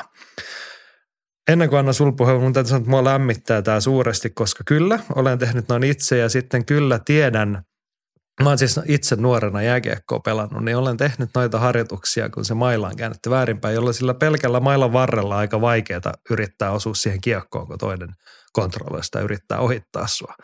Ennen 1.47 1.69
kuin 1.69 1.79
annan 1.79 1.93
sulla 1.93 2.11
puheen, 2.11 2.53
täytyy 2.53 2.69
sanoa, 2.69 2.79
että 2.79 2.89
mua 2.89 3.03
lämmittää 3.03 3.61
tämä 3.61 3.79
suuresti, 3.79 4.29
koska 4.29 4.63
kyllä, 4.67 4.99
olen 5.15 5.39
tehnyt 5.39 5.69
noin 5.69 5.83
itse 5.83 6.17
ja 6.17 6.29
sitten 6.29 6.65
kyllä 6.65 6.99
tiedän, 7.05 7.63
Mä 8.43 8.49
oon 8.49 8.57
siis 8.57 8.79
itse 8.85 9.15
nuorena 9.15 9.61
jääkiekkoa 9.61 10.19
pelannut, 10.19 10.63
niin 10.63 10.77
olen 10.77 10.97
tehnyt 10.97 11.29
noita 11.35 11.59
harjoituksia, 11.59 12.29
kun 12.29 12.45
se 12.45 12.53
maila 12.53 12.87
on 12.87 12.95
käännetty 12.95 13.29
väärinpäin, 13.29 13.75
jolloin 13.75 13.93
sillä 13.93 14.13
pelkällä 14.13 14.59
mailan 14.59 14.93
varrella 14.93 15.35
on 15.35 15.39
aika 15.39 15.61
vaikeaa 15.61 16.13
yrittää 16.29 16.71
osua 16.71 16.93
siihen 16.93 17.21
kiekkoon, 17.21 17.67
kun 17.67 17.77
toinen 17.77 18.09
kontrolloista 18.53 19.19
yrittää 19.19 19.59
ohittaa 19.59 20.07
sua. 20.07 20.35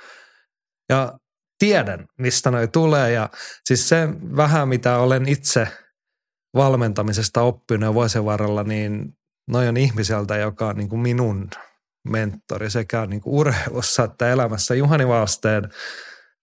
Ja 0.90 1.14
tiedän, 1.60 2.06
mistä 2.20 2.52
noi 2.52 2.68
tulee 2.68 3.12
ja 3.12 3.30
siis 3.66 3.90
se 3.90 4.10
vähän, 4.38 4.68
mitä 4.68 4.98
olen 4.98 5.28
itse 5.28 5.68
valmentamisesta 6.56 7.42
oppinut 7.42 7.94
vuosien 7.94 8.26
varrella, 8.26 8.64
niin 8.64 9.14
noi 9.48 9.68
on 9.68 9.78
ihmiseltä, 9.78 10.38
joka 10.38 10.68
on 10.68 10.76
niin 10.76 10.90
kuin 10.90 11.00
minun 11.00 11.50
mentori 12.08 12.70
sekä 12.70 13.06
niin 13.06 13.22
kuin 13.22 13.34
urheilussa 13.34 14.04
että 14.04 14.30
elämässä. 14.30 14.76
Juhani 14.76 15.08
Vaasteen 15.08 15.70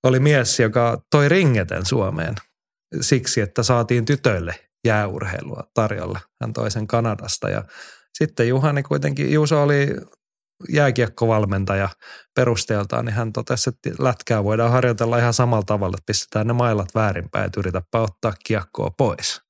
oli 0.05 0.21
mies, 0.21 0.61
joka 0.61 1.03
toi 1.11 1.29
ringeten 1.29 1.87
Suomeen 1.87 2.35
siksi, 3.01 3.41
että 3.41 3.63
saatiin 3.63 4.05
tytöille 4.05 4.55
jääurheilua 4.87 5.65
tarjolla. 5.75 6.21
Hän 6.41 6.53
toi 6.53 6.71
sen 6.71 6.87
Kanadasta 6.87 7.51
ja 7.51 7.65
sitten 8.19 8.49
Juhani 8.49 8.83
kuitenkin, 8.83 9.33
Juuso 9.33 9.63
oli 9.63 9.89
jääkiekkovalmentaja 10.69 11.89
perusteeltaan, 12.35 13.05
niin 13.05 13.15
hän 13.15 13.33
totesi, 13.33 13.71
että 13.71 14.05
lätkää 14.05 14.45
voidaan 14.45 14.71
harjoitella 14.71 15.19
ihan 15.19 15.35
samalla 15.35 15.63
tavalla, 15.63 15.95
että 15.95 16.07
pistetään 16.07 16.47
ne 16.47 16.53
mailat 16.53 16.89
väärinpäin, 16.95 17.47
että 17.47 17.61
yritäpä 17.61 18.01
ottaa 18.01 18.33
kiekkoa 18.47 18.91
pois. 18.99 19.41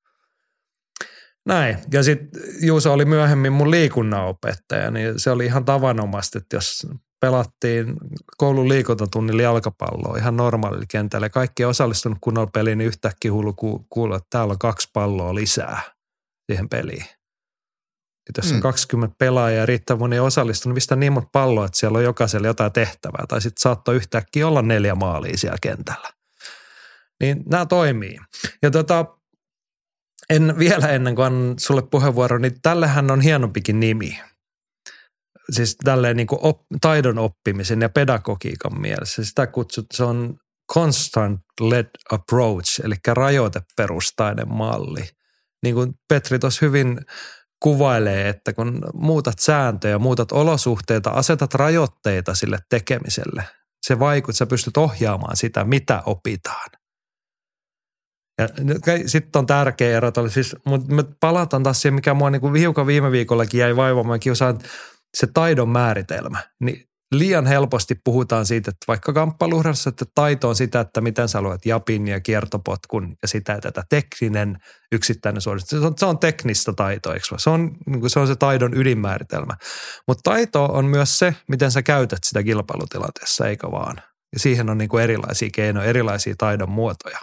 Näin. 1.47 1.79
Ja 1.93 2.03
sitten 2.03 2.43
Juuso 2.63 2.93
oli 2.93 3.05
myöhemmin 3.05 3.53
mun 3.53 3.71
liikunnanopettaja, 3.71 4.91
niin 4.91 5.19
se 5.21 5.31
oli 5.31 5.45
ihan 5.45 5.65
tavanomaista, 5.65 6.39
että 6.39 6.57
jos 6.57 6.87
pelattiin 7.21 7.95
koulun 8.37 8.69
liikuntatunnilla 8.69 9.43
jalkapalloa 9.43 10.19
ihan 10.19 10.37
normaalilla 10.37 10.85
kentällä. 10.89 11.29
Kaikki 11.29 11.65
osallistunut 11.65 12.19
kunnolla 12.21 12.51
peliin, 12.53 12.79
niin 12.79 12.89
yhtäkkiä 12.89 13.33
huulu 13.33 13.55
kuulla, 13.89 14.17
että 14.17 14.27
täällä 14.31 14.53
on 14.53 14.59
kaksi 14.59 14.89
palloa 14.93 15.35
lisää 15.35 15.81
siihen 16.53 16.69
peliin. 16.69 17.05
Ja 18.29 18.33
jos 18.37 18.51
on 18.51 18.59
mm. 18.59 18.63
20 18.63 19.17
pelaajaa 19.19 19.61
ja 19.61 19.67
riittää 19.67 19.97
moni 19.97 20.19
osallistunut, 20.19 20.75
mistä 20.75 20.97
niin 20.97 21.13
monta 21.13 21.29
palloa, 21.33 21.65
että 21.65 21.79
siellä 21.79 21.99
on 21.99 22.05
jokaisella 22.05 22.47
jotain 22.47 22.73
tehtävää. 22.73 23.25
Tai 23.29 23.41
sitten 23.41 23.61
saattoi 23.61 23.97
yhtäkkiä 23.97 24.49
olla 24.49 24.63
neljä 24.63 24.95
maalia 24.95 25.39
siellä 25.39 25.59
kentällä. 25.63 26.09
Niin 27.21 27.43
nämä 27.51 27.67
toimii. 27.67 28.19
Ja 28.63 28.71
tota, 28.71 29.05
en, 30.31 30.55
vielä 30.59 30.89
ennen 30.89 31.15
kuin 31.15 31.27
annan 31.27 31.59
sulle 31.59 31.83
puheenvuoro, 31.83 32.39
niin 32.39 32.63
tällähän 32.63 33.11
on 33.11 33.21
hienompikin 33.21 33.81
nimi. 33.81 34.21
Siis 35.53 35.77
tälleen 35.85 36.17
niin 36.17 36.27
kuin 36.27 36.39
op, 36.43 36.61
taidon 36.81 37.19
oppimisen 37.19 37.81
ja 37.81 37.89
pedagogiikan 37.89 38.81
mielessä. 38.81 39.25
Sitä 39.25 39.47
kutsut, 39.47 39.87
se 39.95 40.05
on 40.05 40.37
constant 40.73 41.41
led 41.61 41.89
approach, 42.13 42.81
eli 42.85 42.95
rajoiteperustainen 43.07 44.49
malli. 44.55 45.09
Niin 45.63 45.75
kuin 45.75 45.95
Petri 46.09 46.39
tuossa 46.39 46.67
hyvin 46.67 47.01
kuvailee, 47.63 48.29
että 48.29 48.53
kun 48.53 48.83
muutat 48.95 49.39
sääntöjä, 49.39 49.99
muutat 49.99 50.33
olosuhteita, 50.33 51.11
asetat 51.11 51.55
rajoitteita 51.55 52.35
sille 52.35 52.59
tekemiselle, 52.71 53.45
se 53.87 53.99
vaikuttaa, 53.99 54.39
sä 54.39 54.47
pystyt 54.47 54.77
ohjaamaan 54.77 55.37
sitä, 55.37 55.65
mitä 55.65 56.03
opitaan. 56.07 56.71
Ja 58.39 58.49
sitten 59.07 59.39
on 59.39 59.47
tärkeä 59.47 59.97
erota, 59.97 60.29
siis, 60.29 60.57
mutta 60.65 61.05
palataan 61.21 61.63
taas 61.63 61.83
siihen, 61.83 61.95
mikä 61.95 62.15
mua 62.15 62.31
niinku 62.31 62.53
hiukan 62.53 62.87
viime 62.87 63.11
viikollakin 63.11 63.61
jäi 63.61 63.77
vaivamaan, 63.77 64.21
kiusaan 64.21 64.59
se 65.17 65.27
taidon 65.35 65.69
määritelmä. 65.69 66.43
Niin 66.61 66.89
liian 67.13 67.47
helposti 67.47 67.95
puhutaan 68.05 68.47
siitä, 68.47 68.71
että 68.71 68.85
vaikka 68.89 69.13
kamppailuhdassa, 69.13 69.91
että 69.91 70.05
taito 70.15 70.49
on 70.49 70.57
sitä, 70.57 70.81
että 70.81 71.01
miten 71.01 71.29
sä 71.29 71.43
luet 71.43 71.67
japin 71.67 72.09
ja 72.09 72.21
kiertopotkun 72.21 73.17
ja 73.23 73.29
sitä, 73.29 73.55
että 73.55 73.73
tätä 73.73 73.87
tekninen 73.89 74.59
yksittäinen 74.93 75.41
suoritus. 75.41 75.69
Se 75.69 75.77
on, 75.77 75.95
se 75.97 76.07
on 76.07 76.19
teknistä 76.19 76.73
taitoa, 76.73 77.15
eikö 77.15 77.27
Se 77.39 77.51
on, 77.51 77.71
niin 77.87 78.11
se 78.11 78.21
on 78.21 78.27
se 78.27 78.37
taidon 78.37 78.77
ydinmääritelmä. 78.77 79.55
Mutta 80.09 80.31
taito 80.31 80.65
on 80.65 80.85
myös 80.85 81.19
se, 81.19 81.35
miten 81.49 81.71
sä 81.71 81.83
käytät 81.83 82.25
sitä 82.25 82.43
kilpailutilanteessa, 82.43 83.49
eikä 83.49 83.71
vaan. 83.71 83.97
Ja 84.33 84.39
siihen 84.39 84.71
on 84.71 84.79
niin 84.79 84.89
kuin 84.89 85.05
erilaisia 85.05 85.49
keinoja, 85.53 85.87
erilaisia 85.87 86.35
taidon 86.39 86.71
muotoja. 86.71 87.19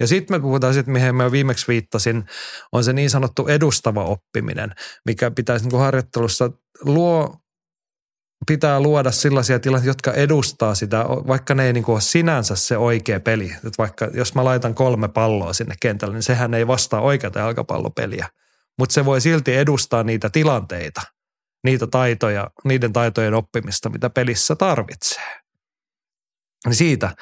Ja 0.00 0.06
sitten 0.06 0.36
me 0.36 0.40
puhutaan 0.40 0.74
sitten, 0.74 0.92
mihin 0.92 1.14
mä 1.14 1.32
viimeksi 1.32 1.68
viittasin, 1.68 2.24
on 2.72 2.84
se 2.84 2.92
niin 2.92 3.10
sanottu 3.10 3.46
edustava 3.46 4.04
oppiminen, 4.04 4.74
mikä 5.06 5.30
pitäisi 5.30 5.64
niin 5.64 5.70
kuin 5.70 5.80
harjoittelussa 5.80 6.50
luo 6.84 7.36
pitää 8.46 8.80
luoda 8.80 9.10
sellaisia 9.10 9.58
tilanteita, 9.58 9.90
jotka 9.90 10.12
edustaa 10.12 10.74
sitä, 10.74 11.04
vaikka 11.08 11.54
ne 11.54 11.66
ei 11.66 11.72
niin 11.72 11.84
kuin 11.84 11.94
ole 11.94 12.00
sinänsä 12.00 12.56
se 12.56 12.76
oikea 12.76 13.20
peli. 13.20 13.50
Että 13.56 13.78
vaikka 13.78 14.08
jos 14.14 14.34
mä 14.34 14.44
laitan 14.44 14.74
kolme 14.74 15.08
palloa 15.08 15.52
sinne 15.52 15.74
kentälle, 15.82 16.14
niin 16.14 16.22
sehän 16.22 16.54
ei 16.54 16.66
vastaa 16.66 17.00
oikeata 17.00 17.38
jalkapallopeliä. 17.38 18.28
Mutta 18.78 18.92
se 18.92 19.04
voi 19.04 19.20
silti 19.20 19.56
edustaa 19.56 20.02
niitä 20.02 20.30
tilanteita, 20.30 21.00
niitä 21.64 21.86
taitoja, 21.86 22.50
niiden 22.64 22.92
taitojen 22.92 23.34
oppimista, 23.34 23.90
mitä 23.90 24.10
pelissä 24.10 24.56
tarvitsee. 24.56 25.42
Niin 26.66 26.74
siitä 26.74 27.16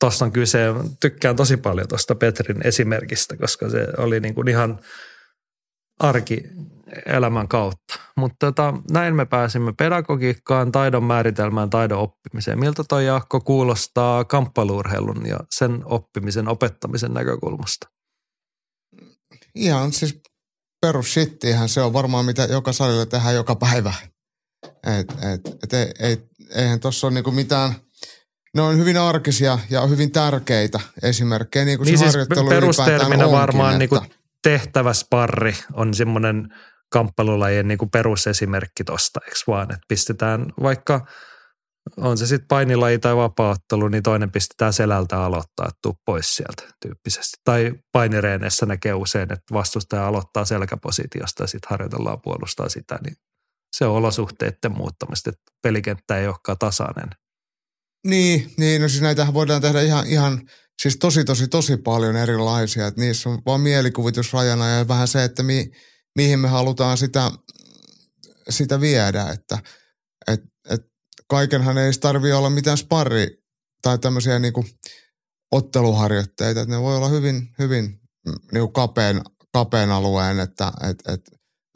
tuosta 0.00 0.24
on 0.24 0.32
kyse. 0.32 0.58
Tykkään 1.00 1.36
tosi 1.36 1.56
paljon 1.56 1.88
tuosta 1.88 2.14
Petrin 2.14 2.66
esimerkistä, 2.66 3.36
koska 3.36 3.70
se 3.70 3.86
oli 3.96 4.20
niin 4.20 4.34
kuin 4.34 4.48
ihan 4.48 4.80
arki 5.98 6.42
elämän 7.06 7.48
kautta. 7.48 7.94
Mutta 8.16 8.46
tota, 8.46 8.74
näin 8.90 9.16
me 9.16 9.24
pääsimme 9.24 9.72
pedagogiikkaan, 9.72 10.72
taidon 10.72 11.04
määritelmään, 11.04 11.70
taidon 11.70 11.98
oppimiseen. 11.98 12.58
Miltä 12.58 12.84
toi 12.88 13.06
Jaakko 13.06 13.40
kuulostaa 13.40 14.24
kamppailuurheilun 14.24 15.26
ja 15.26 15.38
sen 15.50 15.82
oppimisen, 15.84 16.48
opettamisen 16.48 17.14
näkökulmasta? 17.14 17.88
Ihan 19.54 19.92
siis 19.92 20.20
perusshittihän 20.80 21.68
se 21.68 21.82
on 21.82 21.92
varmaan 21.92 22.24
mitä 22.24 22.44
joka 22.44 22.72
salilla 22.72 23.06
tehdään 23.06 23.34
joka 23.34 23.54
päivä. 23.54 23.94
Et, 24.66 25.12
et, 25.12 25.56
et, 25.62 25.72
ei, 25.72 25.92
ei, 26.00 26.28
eihän 26.54 26.80
tuossa 26.80 27.06
ole 27.06 27.14
niinku 27.14 27.30
mitään– 27.30 27.74
ne 28.54 28.62
on 28.62 28.78
hyvin 28.78 28.96
arkisia 28.96 29.58
ja 29.70 29.86
hyvin 29.86 30.10
tärkeitä 30.12 30.80
esimerkkejä, 31.02 31.64
niin 31.64 31.78
kuin 31.78 31.86
niin 31.86 31.98
se 31.98 32.02
siis 32.02 32.14
harjoittelu 32.14 32.48
perusterminä 32.48 33.30
varmaan 33.30 33.78
niin 33.78 33.88
kuin 33.88 34.00
tehtäväsparri 34.42 35.54
on 35.72 35.94
semmoinen 35.94 36.48
kamppailulajien 36.92 37.68
niin 37.68 37.78
kuin 37.78 37.90
perusesimerkki 37.90 38.84
tosta, 38.84 39.20
eikö 39.24 39.36
vaan, 39.46 39.72
että 39.72 39.84
pistetään 39.88 40.46
vaikka 40.62 41.06
on 41.96 42.18
se 42.18 42.26
sitten 42.26 42.48
painilaji 42.48 42.98
tai 42.98 43.16
vapaattelu, 43.16 43.88
niin 43.88 44.02
toinen 44.02 44.30
pistetään 44.30 44.72
selältä 44.72 45.22
aloittaa, 45.22 45.66
että 45.68 45.78
tuu 45.82 45.94
pois 46.04 46.36
sieltä 46.36 46.62
tyyppisesti. 46.82 47.36
Tai 47.44 47.72
painireenessä 47.92 48.66
näkee 48.66 48.94
usein, 48.94 49.32
että 49.32 49.54
vastustaja 49.54 50.06
aloittaa 50.06 50.44
selkäpositiosta 50.44 51.42
ja 51.42 51.46
sitten 51.46 51.70
harjoitellaan 51.70 52.20
puolustaa 52.22 52.68
sitä, 52.68 52.98
niin 53.04 53.16
se 53.76 53.84
on 53.84 53.96
olosuhteiden 53.96 54.72
muuttamista, 54.72 55.30
että 55.30 55.52
pelikenttä 55.62 56.16
ei 56.16 56.26
olekaan 56.26 56.58
tasainen. 56.58 57.08
Niin, 58.06 58.50
niin 58.56 58.82
no 58.82 58.88
siis 58.88 59.02
näitä 59.02 59.26
voidaan 59.34 59.62
tehdä 59.62 59.80
ihan, 59.80 60.06
ihan 60.06 60.40
siis 60.82 60.96
tosi, 60.96 61.24
tosi, 61.24 61.48
tosi 61.48 61.76
paljon 61.76 62.16
erilaisia. 62.16 62.86
Että 62.86 63.00
niissä 63.00 63.28
on 63.28 63.38
vaan 63.46 63.60
mielikuvitusrajana 63.60 64.68
ja 64.68 64.88
vähän 64.88 65.08
se, 65.08 65.24
että 65.24 65.42
mi, 65.42 65.70
mihin 66.16 66.38
me 66.38 66.48
halutaan 66.48 66.98
sitä, 66.98 67.30
sitä 68.48 68.80
viedä. 68.80 69.28
Että 69.28 69.58
et, 70.26 70.40
et 70.70 70.82
kaikenhan 71.28 71.78
ei 71.78 71.92
tarvitse 71.92 72.34
olla 72.34 72.50
mitään 72.50 72.78
sparri 72.78 73.44
tai 73.82 73.98
tämmöisiä 73.98 74.38
niinku 74.38 74.64
otteluharjoitteita. 75.52 76.60
Että 76.60 76.74
ne 76.74 76.80
voi 76.80 76.96
olla 76.96 77.08
hyvin, 77.08 77.48
hyvin 77.58 78.00
niinku 78.52 78.68
kapeen, 78.68 79.22
kapeen 79.52 79.90
alueen, 79.90 80.40
että 80.40 80.72
et, 80.90 81.14
et, 81.14 81.20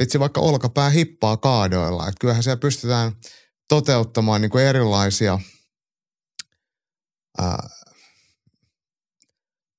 vitsi 0.02 0.20
vaikka 0.20 0.40
olkapää 0.40 0.90
hippaa 0.90 1.36
kaadoilla. 1.36 2.08
Että 2.08 2.20
kyllähän 2.20 2.42
siellä 2.42 2.60
pystytään 2.60 3.12
toteuttamaan 3.68 4.40
niinku 4.40 4.58
erilaisia– 4.58 5.38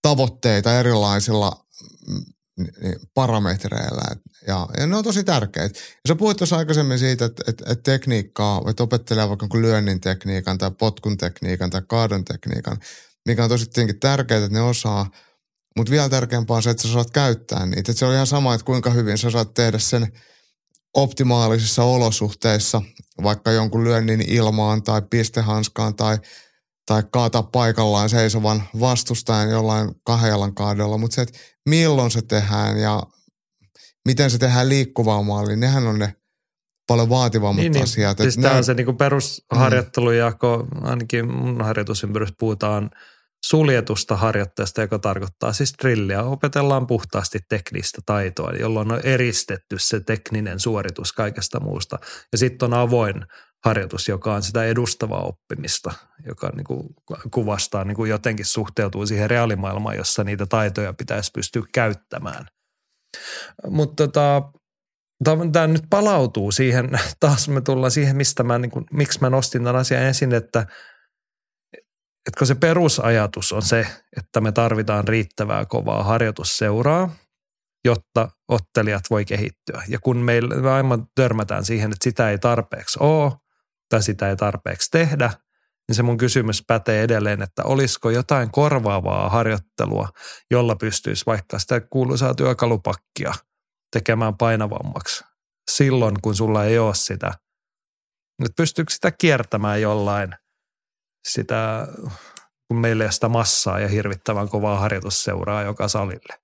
tavoitteita 0.03 0.79
erilaisilla 0.79 1.65
mm, 2.07 2.23
parametreillä. 3.13 4.01
Ja, 4.47 4.67
ja 4.77 4.87
ne 4.87 4.95
on 4.95 5.03
tosi 5.03 5.23
tärkeitä. 5.23 5.79
Ja 5.79 6.07
sä 6.07 6.15
puhuit 6.15 6.37
tuossa 6.37 6.57
aikaisemmin 6.57 6.99
siitä, 6.99 7.25
että, 7.25 7.43
että, 7.47 7.63
että 7.71 7.91
tekniikkaa, 7.91 8.61
että 8.69 8.83
opettelee 8.83 9.29
vaikka 9.29 9.47
lyönnin 9.53 10.01
tekniikan 10.01 10.57
tai 10.57 10.71
potkun 10.71 11.17
tekniikan 11.17 11.69
tai 11.69 11.81
kaadon 11.87 12.25
tekniikan, 12.25 12.77
mikä 13.25 13.43
on 13.43 13.49
tosi 13.49 13.65
tietenkin 13.65 13.99
tärkeää, 13.99 14.43
että 14.43 14.57
ne 14.57 14.61
osaa. 14.61 15.09
Mutta 15.77 15.91
vielä 15.91 16.09
tärkeämpää 16.09 16.55
on 16.55 16.63
se, 16.63 16.69
että 16.69 16.83
sä 16.83 16.93
saat 16.93 17.11
käyttää 17.11 17.65
niitä. 17.65 17.91
Että 17.91 17.93
se 17.93 18.05
on 18.05 18.13
ihan 18.13 18.27
sama, 18.27 18.53
että 18.53 18.65
kuinka 18.65 18.89
hyvin 18.89 19.17
sä 19.17 19.29
saat 19.29 19.53
tehdä 19.53 19.79
sen 19.79 20.13
optimaalisissa 20.93 21.83
olosuhteissa, 21.83 22.81
vaikka 23.23 23.51
jonkun 23.51 23.83
lyönnin 23.83 24.21
ilmaan 24.21 24.83
tai 24.83 25.01
pistehanskaan 25.09 25.95
tai– 25.95 26.17
tai 26.85 27.03
kaataa 27.11 27.43
paikallaan 27.43 28.09
seisovan 28.09 28.63
vastustajan 28.79 29.49
jollain 29.49 29.91
kahden 30.03 30.55
kaadolla, 30.55 30.97
mutta 30.97 31.15
se, 31.15 31.21
että 31.21 31.39
milloin 31.69 32.11
se 32.11 32.21
tehdään 32.21 32.79
ja 32.79 33.03
miten 34.05 34.31
se 34.31 34.37
tehdään 34.37 34.69
liikkuvaan 34.69 35.25
maaliin, 35.25 35.59
nehän 35.59 35.87
on 35.87 35.99
ne 35.99 36.15
paljon 36.87 37.09
vaativammat 37.09 37.63
niin, 37.63 37.71
niin. 37.71 37.83
asiat. 37.83 38.17
Siis 38.17 38.37
tämä 38.37 38.55
on 38.55 38.63
se 38.63 38.73
niin 38.73 38.97
perusharjoittelujako, 38.97 40.67
mm. 40.75 40.85
ainakin 40.85 41.31
mun 41.31 41.61
harjoitusympyrys 41.61 42.33
puhutaan 42.39 42.89
suljetusta 43.45 44.17
harjoitteesta, 44.17 44.81
joka 44.81 44.99
tarkoittaa 44.99 45.53
siis 45.53 45.73
drilliä. 45.81 46.23
Opetellaan 46.23 46.87
puhtaasti 46.87 47.39
teknistä 47.49 48.01
taitoa, 48.05 48.51
jolloin 48.51 48.91
on 48.91 49.01
eristetty 49.03 49.79
se 49.79 49.99
tekninen 49.99 50.59
suoritus 50.59 51.13
kaikesta 51.13 51.59
muusta. 51.59 51.99
Ja 52.31 52.37
sitten 52.37 52.65
on 52.65 52.79
avoin 52.79 53.25
harjoitus, 53.65 54.07
joka 54.07 54.33
on 54.33 54.43
sitä 54.43 54.63
edustavaa 54.63 55.23
oppimista, 55.23 55.93
joka 56.25 56.49
niin 56.55 56.63
kuin 56.63 56.87
kuvastaa, 57.31 57.83
niin 57.83 57.95
kuin 57.95 58.09
jotenkin 58.09 58.45
suhteutuu 58.45 59.05
siihen 59.05 59.29
reaalimaailmaan, 59.29 59.97
jossa 59.97 60.23
niitä 60.23 60.45
taitoja 60.45 60.93
pitäisi 60.93 61.31
pystyä 61.35 61.61
käyttämään. 61.73 62.45
Mutta 63.67 64.07
tota, 64.07 64.41
tämä 65.51 65.67
nyt 65.67 65.83
palautuu 65.89 66.51
siihen, 66.51 66.89
taas 67.19 67.47
me 67.47 67.61
tullaan 67.61 67.91
siihen, 67.91 68.15
mistä 68.15 68.43
mä, 68.43 68.59
niin 68.59 68.71
kuin, 68.71 68.85
miksi 68.91 69.21
mä 69.21 69.29
nostin 69.29 69.63
tämän 69.63 69.81
asian 69.81 70.03
esiin, 70.03 70.33
että, 70.33 70.59
että 72.27 72.37
kun 72.37 72.47
se 72.47 72.55
perusajatus 72.55 73.51
on 73.51 73.61
se, 73.61 73.87
että 74.17 74.41
me 74.41 74.51
tarvitaan 74.51 75.07
riittävää 75.07 75.65
kovaa 75.65 76.03
harjoitusseuraa, 76.03 77.15
jotta 77.85 78.29
ottelijat 78.47 79.03
voi 79.09 79.25
kehittyä. 79.25 79.83
Ja 79.87 79.99
kun 79.99 80.17
meillä 80.17 80.55
me 80.55 80.71
aivan 80.71 81.07
törmätään 81.15 81.65
siihen, 81.65 81.91
että 81.91 82.03
sitä 82.03 82.29
ei 82.29 82.37
tarpeeksi 82.37 82.99
ole, 83.01 83.31
tai 83.93 84.03
sitä 84.03 84.29
ei 84.29 84.35
tarpeeksi 84.35 84.91
tehdä, 84.91 85.31
niin 85.87 85.95
se 85.95 86.03
mun 86.03 86.17
kysymys 86.17 86.63
pätee 86.67 87.03
edelleen, 87.03 87.41
että 87.41 87.63
olisiko 87.63 88.09
jotain 88.09 88.51
korvaavaa 88.51 89.29
harjoittelua, 89.29 90.09
jolla 90.51 90.75
pystyisi 90.75 91.25
vaikka 91.25 91.59
sitä 91.59 91.81
kuuluisaa 91.81 92.33
työkalupakkia 92.33 93.33
tekemään 93.91 94.37
painavammaksi 94.37 95.23
silloin, 95.71 96.15
kun 96.21 96.35
sulla 96.35 96.65
ei 96.65 96.79
ole 96.79 96.95
sitä. 96.95 97.33
Nyt 98.41 98.51
pystyykö 98.57 98.93
sitä 98.93 99.11
kiertämään 99.11 99.81
jollain 99.81 100.35
sitä, 101.27 101.87
kun 102.67 102.77
meillä 102.77 103.03
ei 103.03 103.05
ole 103.05 103.11
sitä 103.11 103.29
massaa 103.29 103.79
ja 103.79 103.87
hirvittävän 103.87 104.49
kovaa 104.49 104.79
harjoitusseuraa 104.79 105.63
joka 105.63 105.87
salille. 105.87 106.39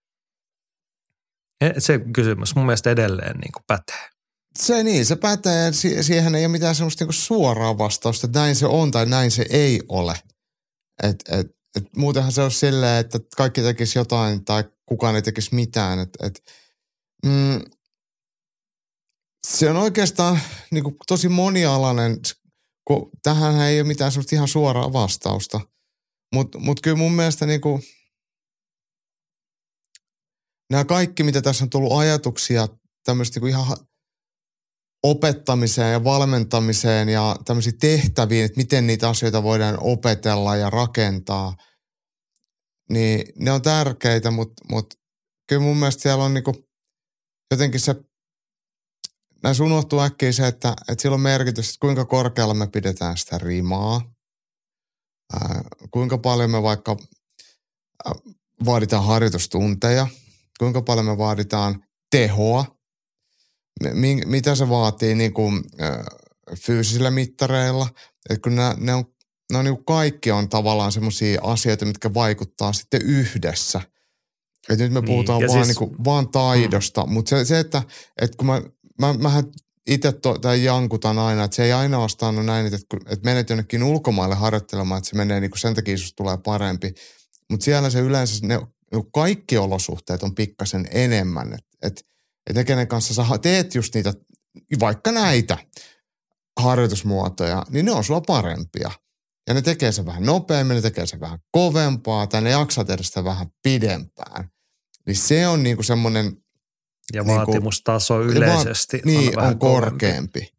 Se 1.78 2.00
kysymys 2.14 2.56
mun 2.56 2.66
mielestä 2.66 2.90
edelleen 2.90 3.38
niin 3.38 3.52
kuin 3.52 3.64
pätee. 3.68 4.19
Se 4.62 4.84
niin, 4.84 5.06
se 5.06 5.16
pätee. 5.16 5.72
Siihen 6.02 6.36
ei 6.36 6.46
ole 6.46 6.52
mitään 6.52 6.76
semmoista 6.76 7.06
niin 7.06 7.14
suoraa 7.14 7.78
vastausta, 7.78 8.28
että 8.28 8.40
näin 8.40 8.56
se 8.56 8.66
on 8.66 8.92
tai 8.92 9.06
näin 9.06 9.32
se 9.32 9.46
ei 9.50 9.82
ole. 9.88 10.16
Et, 11.04 11.24
et, 11.32 11.48
et 11.76 11.96
muutenhan 11.96 12.32
se 12.32 12.42
olisi 12.42 12.60
silleen, 12.60 13.00
että 13.00 13.20
kaikki 13.38 13.62
tekisi 13.62 14.00
jotain 14.00 14.46
tai 14.46 14.64
kukaan 14.86 15.16
ei 15.16 15.22
tekisi 15.22 15.56
mitään. 15.56 16.00
Et, 16.00 16.10
et, 16.24 16.44
mm, 17.26 17.62
se 19.48 19.70
on 19.70 19.78
oikeastaan 19.78 20.40
niin 20.72 20.84
kuin 20.84 20.96
tosi 21.08 21.30
monialainen, 21.30 22.20
kun 22.88 23.10
tähän 23.24 23.62
ei 23.62 23.82
ole 23.82 23.88
mitään 23.88 24.12
semmoista 24.12 24.36
ihan 24.36 24.48
suoraa 24.48 24.94
vastausta. 24.94 25.62
Mutta 26.34 26.60
mut 26.60 26.82
kyllä 26.82 26.98
mun 26.98 27.12
mielestä 27.12 27.46
niin 27.46 27.62
kuin, 27.62 27.82
nämä 30.70 30.86
kaikki, 30.86 31.24
mitä 31.24 31.42
tässä 31.42 31.64
on 31.64 31.70
tullut 31.70 32.00
ajatuksia 32.00 32.68
tämmöistä 33.06 33.40
niin 33.40 33.50
ihan 33.50 33.78
opettamiseen 35.04 35.92
ja 35.92 36.04
valmentamiseen 36.04 37.10
ja 37.10 37.36
tämmöisiin 37.46 37.80
tehtäviin, 37.80 38.46
että 38.46 38.58
miten 38.58 38.88
niitä 38.88 39.10
asioita 39.10 39.44
voidaan 39.44 39.78
opetella 39.80 40.56
ja 40.56 40.70
rakentaa, 40.70 41.56
niin 42.90 43.34
ne 43.36 43.52
on 43.52 43.62
tärkeitä, 43.62 44.32
mutta, 44.32 44.64
mutta 44.72 44.96
kyllä 45.48 45.62
mun 45.62 45.78
mielestä 45.78 46.02
siellä 46.02 46.24
on 46.24 46.34
niinku 46.34 46.70
jotenkin 47.52 47.80
se, 47.80 47.96
näissä 49.44 49.64
unohtuu 49.64 50.00
äkkiä 50.00 50.32
se, 50.32 50.48
että, 50.48 50.74
että 50.90 51.02
sillä 51.02 51.14
on 51.14 51.22
merkitys, 51.22 51.68
että 51.68 51.78
kuinka 51.80 52.06
korkealla 52.06 52.54
me 52.54 52.68
pidetään 52.68 53.18
sitä 53.18 53.38
rimaa, 53.38 54.14
ää, 55.34 55.62
kuinka 55.92 56.18
paljon 56.18 56.52
me 56.52 56.64
vaikka 56.64 56.98
ää, 58.06 58.14
vaaditaan 58.66 59.06
harjoitustunteja, 59.06 60.08
kuinka 60.60 60.82
paljon 60.82 61.06
me 61.06 61.18
vaaditaan 61.18 61.84
tehoa, 62.12 62.79
mitä 64.26 64.56
se 64.56 64.70
vaatii 64.70 65.16
niin 65.16 65.34
kuin, 65.34 65.64
fyysisillä 66.56 67.12
mittareilla. 67.12 67.88
Että 68.30 68.42
kun 68.44 68.56
nämä, 68.56 68.76
ne 68.80 68.94
on, 68.94 69.06
ne 69.52 69.58
on 69.58 69.66
niin 69.66 69.76
kuin 69.76 69.86
kaikki 69.86 70.32
on 70.32 70.50
tavallaan 70.50 70.92
semmoisia 70.92 71.42
asioita, 71.44 71.86
mitkä 71.86 72.14
vaikuttaa 72.14 72.74
sitten 72.74 73.02
yhdessä. 73.02 73.82
Että 74.70 74.84
nyt 74.84 74.94
me 74.94 75.00
niin, 75.00 75.06
puhutaan 75.06 75.42
vaan, 75.42 75.52
siis, 75.52 75.68
niin 75.68 75.90
kuin, 75.90 76.04
vaan 76.06 76.30
taidosta, 76.30 77.06
mm. 77.06 77.14
mutta 77.14 77.30
se, 77.30 77.46
se, 77.46 77.60
että, 77.60 77.82
että 78.22 78.38
kun 78.38 78.48
mä, 78.48 78.62
mä 79.00 79.14
mähän 79.14 79.44
itse 79.88 80.14
tai 80.42 80.64
jankutan 80.64 81.20
aina, 81.20 81.44
että 81.44 81.56
se 81.56 81.64
ei 81.64 81.72
ainoastaan 81.72 82.36
ole 82.36 82.46
näin, 82.46 82.66
että, 82.66 82.78
että 83.06 83.26
menet 83.26 83.50
jonnekin 83.50 83.84
ulkomaille 83.84 84.36
harjoittelemaan, 84.36 84.98
että 84.98 85.10
se 85.10 85.16
menee 85.16 85.40
niin 85.40 85.52
kuin 85.52 85.60
sen 85.60 85.76
takia, 85.76 85.94
jos 85.94 86.14
tulee 86.14 86.38
parempi. 86.38 86.94
Mutta 87.50 87.64
siellä 87.64 87.90
se 87.90 88.00
yleensä, 88.00 88.48
ne, 88.48 88.60
kaikki 89.14 89.58
olosuhteet 89.58 90.24
on 90.24 90.36
pikkasen 90.36 90.88
enemmän. 90.92 91.54
Että 91.54 91.70
et, 91.82 92.06
että 92.50 92.60
ne, 92.60 92.64
kenen 92.64 92.88
kanssa 92.88 93.14
sä 93.14 93.24
teet 93.42 93.76
just 93.76 93.96
niitä, 93.96 94.14
vaikka 94.80 95.12
näitä 95.12 95.58
harjoitusmuotoja, 96.60 97.66
niin 97.70 97.86
ne 97.86 97.92
on 97.92 98.04
sulla 98.04 98.22
parempia. 98.22 98.92
Ja 99.48 99.54
ne 99.54 99.62
tekee 99.62 99.92
se 99.92 100.06
vähän 100.06 100.24
nopeammin, 100.24 100.76
ne 100.76 100.82
tekee 100.82 101.06
se 101.06 101.20
vähän 101.20 101.40
kovempaa, 101.52 102.28
tai 102.28 102.42
ne 102.42 102.50
jaksaa 102.50 102.86
tehdä 102.86 103.04
sitä 103.04 103.24
vähän 103.24 103.48
pidempään. 103.64 104.50
Niin 105.06 105.18
se 105.18 105.48
on 105.48 105.64
niinku 105.64 105.84
semmoinen... 105.84 106.38
Ja 107.14 107.24
niinku, 107.24 107.52
vaatimustaso 107.52 108.22
yleisesti 108.22 108.98
va- 108.98 109.02
niin, 109.06 109.30
on, 109.30 109.36
vähän 109.36 109.54
on 109.54 109.60
korkeampi. 109.60 110.54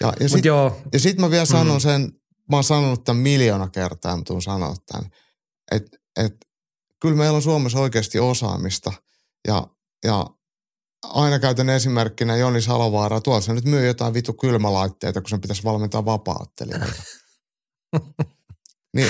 Ja, 0.00 0.12
ja 0.20 0.28
sitten 0.28 0.52
sit 0.96 1.18
mä 1.18 1.30
vielä 1.30 1.44
sanon 1.44 1.76
mm. 1.76 1.80
sen, 1.80 2.12
mä 2.50 2.56
oon 2.56 2.64
sanonut 2.64 3.04
tämän 3.04 3.22
miljoona 3.22 3.68
kertaa, 3.68 4.16
mä 4.16 4.22
tuun 4.26 4.42
sanoa 4.42 4.74
tämän, 4.86 5.10
että 5.72 5.98
et, 6.16 6.34
kyllä 7.00 7.16
meillä 7.16 7.36
on 7.36 7.42
Suomessa 7.42 7.78
oikeasti 7.78 8.18
osaamista 8.18 8.92
ja, 9.48 9.66
ja 10.04 10.26
aina 11.02 11.38
käytän 11.38 11.70
esimerkkinä 11.70 12.36
Joni 12.36 12.62
Salovaara. 12.62 13.20
Tuolla 13.20 13.40
se 13.40 13.52
nyt 13.52 13.64
myy 13.64 13.86
jotain 13.86 14.14
vitu 14.14 14.32
kylmälaitteita, 14.32 15.20
kun 15.20 15.30
sen 15.30 15.40
pitäisi 15.40 15.64
valmentaa 15.64 16.04
vapaattelijoita. 16.04 17.02
niin, 18.96 19.08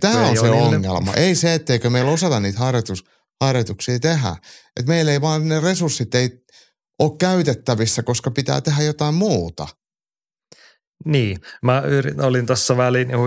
tämä 0.00 0.26
on 0.26 0.36
se 0.36 0.46
Jonille. 0.46 0.76
ongelma. 0.76 1.12
Ei 1.12 1.34
se, 1.34 1.54
etteikö 1.54 1.90
meillä 1.90 2.10
osata 2.10 2.40
niitä 2.40 2.58
harjoitus, 2.58 3.04
harjoituksia 3.40 3.98
tehdä. 3.98 4.36
Et 4.80 4.86
meillä 4.86 5.12
ei 5.12 5.20
vaan 5.20 5.48
ne 5.48 5.60
resurssit 5.60 6.14
ei 6.14 6.44
ole 6.98 7.16
käytettävissä, 7.18 8.02
koska 8.02 8.30
pitää 8.30 8.60
tehdä 8.60 8.82
jotain 8.82 9.14
muuta. 9.14 9.68
Niin, 11.04 11.38
mä 11.62 11.80
yrit, 11.80 12.20
olin 12.20 12.46
tuossa 12.46 12.76
väliin 12.76 13.10
ja 13.10 13.18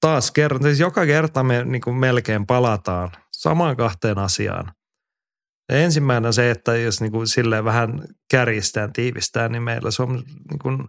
taas 0.00 0.30
kerran, 0.30 0.62
siis 0.62 0.80
joka 0.80 1.06
kerta 1.06 1.42
me 1.42 1.64
niin 1.64 1.82
kuin 1.82 1.96
melkein 1.96 2.46
palataan 2.46 3.12
samaan 3.32 3.76
kahteen 3.76 4.18
asiaan– 4.18 4.72
Ensimmäinen 5.68 6.26
on 6.26 6.32
se, 6.32 6.50
että 6.50 6.76
jos 6.76 7.00
niin 7.00 7.12
kuin 7.12 7.26
silleen 7.26 7.64
vähän 7.64 8.04
kärjistään, 8.30 8.92
tiivistään, 8.92 9.52
niin 9.52 9.62
meillä 9.62 9.90
se 9.90 10.02
on 10.02 10.22
niin 10.50 10.58
kuin, 10.62 10.88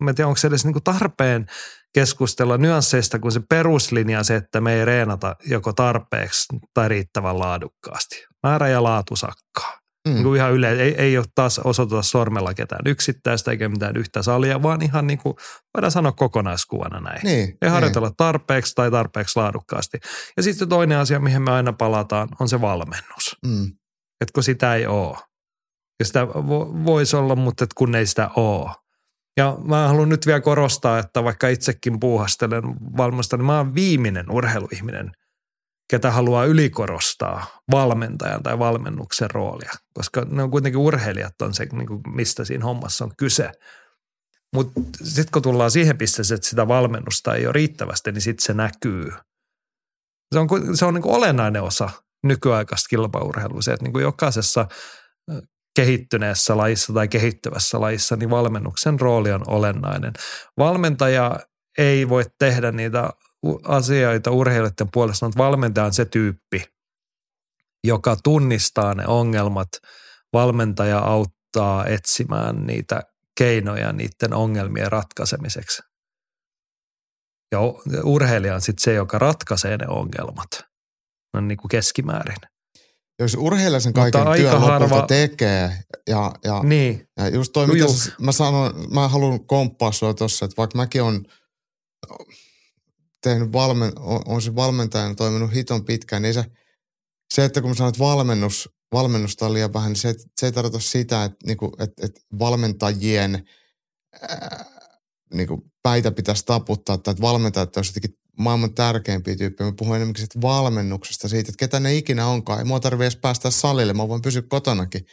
mä 0.00 0.10
en 0.10 0.14
tiedä, 0.14 0.28
onko 0.28 0.36
se 0.36 0.48
edes 0.48 0.64
niin 0.64 0.72
kuin 0.72 0.84
tarpeen 0.84 1.46
keskustella 1.94 2.58
nyansseista, 2.58 3.18
kun 3.18 3.32
se 3.32 3.40
peruslinja 3.48 4.18
on 4.18 4.24
se, 4.24 4.36
että 4.36 4.60
me 4.60 4.74
ei 4.74 4.84
reenata 4.84 5.36
joko 5.46 5.72
tarpeeksi 5.72 6.46
tai 6.74 6.88
riittävän 6.88 7.38
laadukkaasti. 7.38 8.26
Määrä 8.42 8.68
ja 8.68 8.82
laatu 8.82 9.16
sakkaa. 9.16 9.85
Mm. 10.06 10.14
Niin 10.14 10.22
kuin 10.22 10.36
ihan 10.36 10.52
yle, 10.52 10.72
ei, 10.72 10.94
ei 10.94 11.18
ole 11.18 11.26
taas 11.34 11.58
osoiteta 11.58 12.02
sormella 12.02 12.54
ketään 12.54 12.86
yksittäistä 12.86 13.50
eikä 13.50 13.68
mitään 13.68 13.96
yhtä 13.96 14.22
salia, 14.22 14.62
vaan 14.62 14.82
ihan 14.82 15.06
niin 15.06 15.18
kuin 15.18 15.34
voidaan 15.74 15.90
sanoa 15.90 16.12
kokonaiskuvana 16.12 17.00
näin. 17.00 17.20
Niin, 17.22 17.58
ei 17.62 17.68
harjoitella 17.68 18.08
niin. 18.08 18.16
tarpeeksi 18.16 18.74
tai 18.74 18.90
tarpeeksi 18.90 19.38
laadukkaasti. 19.38 19.98
Ja 20.36 20.42
sitten 20.42 20.68
toinen 20.68 20.98
asia, 20.98 21.20
mihin 21.20 21.42
me 21.42 21.50
aina 21.50 21.72
palataan, 21.72 22.28
on 22.40 22.48
se 22.48 22.60
valmennus. 22.60 23.36
Mm. 23.46 23.66
Että 24.20 24.32
kun 24.34 24.42
sitä 24.42 24.74
ei 24.74 24.86
ole. 24.86 25.16
Ja 25.98 26.04
sitä 26.04 26.28
vo, 26.28 26.84
voisi 26.84 27.16
olla, 27.16 27.36
mutta 27.36 27.64
et 27.64 27.74
kun 27.74 27.94
ei 27.94 28.06
sitä 28.06 28.30
ole. 28.36 28.70
Ja 29.36 29.58
mä 29.64 29.88
haluan 29.88 30.08
nyt 30.08 30.26
vielä 30.26 30.40
korostaa, 30.40 30.98
että 30.98 31.24
vaikka 31.24 31.48
itsekin 31.48 32.00
puuhastelen 32.00 32.62
valmasta, 32.96 33.36
niin 33.36 33.46
mä 33.46 33.56
oon 33.56 33.74
viimeinen 33.74 34.30
urheiluihminen– 34.30 35.10
ketä 35.90 36.10
haluaa 36.10 36.44
ylikorostaa 36.44 37.60
valmentajan 37.72 38.42
tai 38.42 38.58
valmennuksen 38.58 39.30
roolia, 39.30 39.70
koska 39.94 40.26
ne 40.30 40.42
on 40.42 40.50
kuitenkin 40.50 40.80
urheilijat 40.80 41.42
on 41.42 41.54
se, 41.54 41.66
niin 41.72 41.86
kuin 41.86 42.02
mistä 42.14 42.44
siinä 42.44 42.64
hommassa 42.64 43.04
on 43.04 43.12
kyse. 43.18 43.52
Mutta 44.54 44.80
sitten 45.02 45.32
kun 45.32 45.42
tullaan 45.42 45.70
siihen 45.70 45.98
pisteeseen, 45.98 46.36
että 46.36 46.48
sitä 46.48 46.68
valmennusta 46.68 47.34
ei 47.34 47.46
ole 47.46 47.52
riittävästi, 47.52 48.12
niin 48.12 48.22
sitten 48.22 48.44
se 48.44 48.54
näkyy. 48.54 49.12
Se 50.34 50.38
on, 50.38 50.48
se 50.74 50.84
on 50.84 50.94
niin 50.94 51.02
kuin 51.02 51.14
olennainen 51.14 51.62
osa 51.62 51.90
nykyaikaista 52.24 52.88
kilpaurheilua, 52.88 53.62
se, 53.62 53.72
että 53.72 53.84
niin 53.84 53.92
kuin 53.92 54.02
jokaisessa 54.02 54.68
kehittyneessä 55.76 56.56
lajissa 56.56 56.92
tai 56.92 57.08
kehittyvässä 57.08 57.80
lajissa, 57.80 58.16
niin 58.16 58.30
valmennuksen 58.30 59.00
rooli 59.00 59.32
on 59.32 59.42
olennainen. 59.46 60.12
Valmentaja 60.58 61.40
ei 61.78 62.08
voi 62.08 62.24
tehdä 62.38 62.72
niitä 62.72 63.10
asioita 63.64 64.30
urheilijoiden 64.30 64.88
puolesta, 64.92 65.26
mutta 65.26 65.38
valmentaja 65.38 65.84
on 65.86 65.94
se 65.94 66.04
tyyppi, 66.04 66.64
joka 67.84 68.16
tunnistaa 68.24 68.94
ne 68.94 69.06
ongelmat. 69.06 69.68
Valmentaja 70.32 70.98
auttaa 70.98 71.86
etsimään 71.86 72.66
niitä 72.66 73.02
keinoja 73.38 73.92
niiden 73.92 74.34
ongelmien 74.34 74.92
ratkaisemiseksi. 74.92 75.82
Ja 77.52 77.58
urheilija 78.04 78.54
on 78.54 78.60
sitten 78.60 78.82
se, 78.82 78.94
joka 78.94 79.18
ratkaisee 79.18 79.76
ne 79.76 79.86
ongelmat. 79.88 80.48
No 81.34 81.40
niin 81.40 81.58
kuin 81.58 81.68
keskimäärin. 81.68 82.36
Jos 83.18 83.34
urheilija 83.34 83.80
sen 83.80 83.92
kaiken 83.92 84.20
Mutta 84.20 84.36
työn 84.36 84.54
lopulta 84.54 84.88
harva... 84.88 85.06
tekee 85.06 85.78
ja, 86.06 86.32
ja, 86.44 86.62
niin. 86.62 87.08
ja 87.16 87.28
just 87.28 87.52
toi, 87.52 87.66
mitä 87.66 87.88
sä, 87.88 88.12
mä 88.20 88.32
sanon, 88.32 88.94
mä 88.94 89.08
haluan 89.08 89.46
komppaa 89.46 89.92
sua 89.92 90.14
tossa, 90.14 90.44
että 90.44 90.56
vaikka 90.56 90.76
mäkin 90.76 91.02
on 91.02 91.24
tehnyt 93.30 93.52
valmen, 93.52 93.92
on, 93.98 94.20
on 94.26 94.42
se 94.42 94.54
valmentajana 94.54 95.14
toiminut 95.14 95.54
hiton 95.54 95.84
pitkään, 95.84 96.22
niin 96.22 96.34
se, 96.34 96.44
se 97.34 97.44
että 97.44 97.62
kun 97.62 97.76
sanoit 97.76 97.98
valmennus, 97.98 98.68
valmennusta 98.92 99.46
on 99.46 99.52
liian 99.52 99.72
vähän, 99.72 99.88
niin 99.88 100.00
se, 100.00 100.14
se 100.40 100.46
ei 100.46 100.52
tarkoita 100.52 100.80
sitä, 100.80 101.24
että, 101.24 101.36
niin 101.46 101.56
kuin, 101.56 101.72
että, 101.78 102.06
että 102.06 102.20
valmentajien 102.38 103.48
ää, 104.22 104.64
niin 105.34 105.48
kuin 105.48 105.62
päitä 105.82 106.10
pitäisi 106.10 106.46
taputtaa, 106.46 106.98
tai 106.98 107.12
että 107.12 107.22
valmentajat 107.22 107.76
olisivat 107.76 107.96
jotenkin 107.96 108.18
maailman 108.38 108.74
tärkeimpiä 108.74 109.36
tyyppejä. 109.36 109.70
Mä 109.70 109.76
puhun 109.78 109.96
enemmänkin 109.96 110.20
siitä 110.20 110.40
valmennuksesta, 110.40 111.28
siitä, 111.28 111.50
että 111.50 111.58
ketä 111.58 111.80
ne 111.80 111.94
ikinä 111.94 112.26
onkaan. 112.26 112.58
Ei 112.58 112.64
mua 112.64 112.80
tarvitse 112.80 113.04
edes 113.04 113.16
päästä 113.16 113.50
salille, 113.50 113.92
mä 113.92 114.08
voin 114.08 114.22
pysyä 114.22 114.42
kotonakin. 114.42 115.06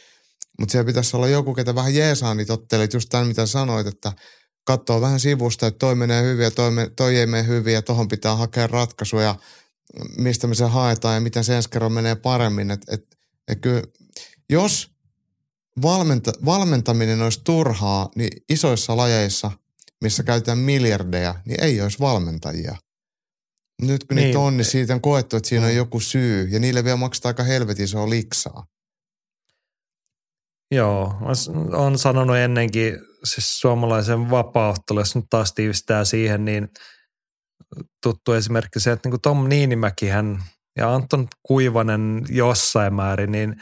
Mutta 0.60 0.72
siellä 0.72 0.86
pitäisi 0.86 1.16
olla 1.16 1.28
joku, 1.28 1.54
ketä 1.54 1.74
vähän 1.74 1.94
jeesaa 1.94 2.34
niitä 2.34 2.52
ottelit, 2.52 2.92
just 2.92 3.08
tämän 3.08 3.26
mitä 3.26 3.46
sanoit, 3.46 3.86
että– 3.86 4.12
katsoa 4.64 5.00
vähän 5.00 5.20
sivusta, 5.20 5.66
että 5.66 5.78
toi 5.78 5.94
menee 5.94 6.22
hyvin 6.22 6.44
ja 6.44 6.50
toi, 6.50 6.70
toi 6.96 7.16
ei 7.16 7.26
mene 7.26 7.46
hyvin 7.46 7.74
ja 7.74 7.82
tohon 7.82 8.08
pitää 8.08 8.36
hakea 8.36 8.66
ratkaisuja, 8.66 9.36
mistä 10.18 10.46
me 10.46 10.54
se 10.54 10.64
haetaan 10.64 11.14
ja 11.14 11.20
miten 11.20 11.44
se 11.44 11.56
ensi 11.56 11.70
kerran 11.70 11.92
menee 11.92 12.14
paremmin. 12.14 12.70
Että 12.70 12.94
et, 12.94 13.16
Ja 13.48 13.56
kyllä, 13.56 13.82
jos 14.50 14.90
valmenta, 15.82 16.32
valmentaminen 16.44 17.22
olisi 17.22 17.40
turhaa, 17.44 18.10
niin 18.16 18.42
isoissa 18.48 18.96
lajeissa, 18.96 19.50
missä 20.02 20.22
käytetään 20.22 20.58
miljardeja, 20.58 21.34
niin 21.44 21.64
ei 21.64 21.80
olisi 21.80 21.98
valmentajia. 21.98 22.76
Nyt 23.82 24.04
kun 24.04 24.16
niin. 24.16 24.26
niitä 24.26 24.38
on, 24.38 24.56
niin 24.56 24.64
siitä 24.64 24.94
on 24.94 25.00
koettu, 25.00 25.36
että 25.36 25.48
siinä 25.48 25.66
on 25.66 25.74
joku 25.74 26.00
syy. 26.00 26.48
Ja 26.50 26.60
niille 26.60 26.84
vielä 26.84 26.96
maksaa 26.96 27.30
aika 27.30 27.42
helvetin 27.42 27.88
se 27.88 27.98
on 27.98 28.10
liksaa. 28.10 28.66
Joo, 30.74 31.14
on 31.72 31.98
sanonut 31.98 32.36
ennenkin, 32.36 32.98
siis 33.24 33.60
suomalaisen 33.60 34.30
vapaaottelu, 34.30 34.98
jos 34.98 35.16
nyt 35.16 35.24
taas 35.30 35.52
tiivistää 35.52 36.04
siihen, 36.04 36.44
niin 36.44 36.68
tuttu 38.02 38.32
esimerkki 38.32 38.80
se, 38.80 38.92
että 38.92 39.06
niin 39.08 39.12
kuin 39.12 39.20
Tom 39.20 39.48
Niinimäkihän 39.48 40.42
ja 40.78 40.94
Anton 40.94 41.28
Kuivanen 41.42 42.22
jossain 42.28 42.94
määrin, 42.94 43.32
niin 43.32 43.56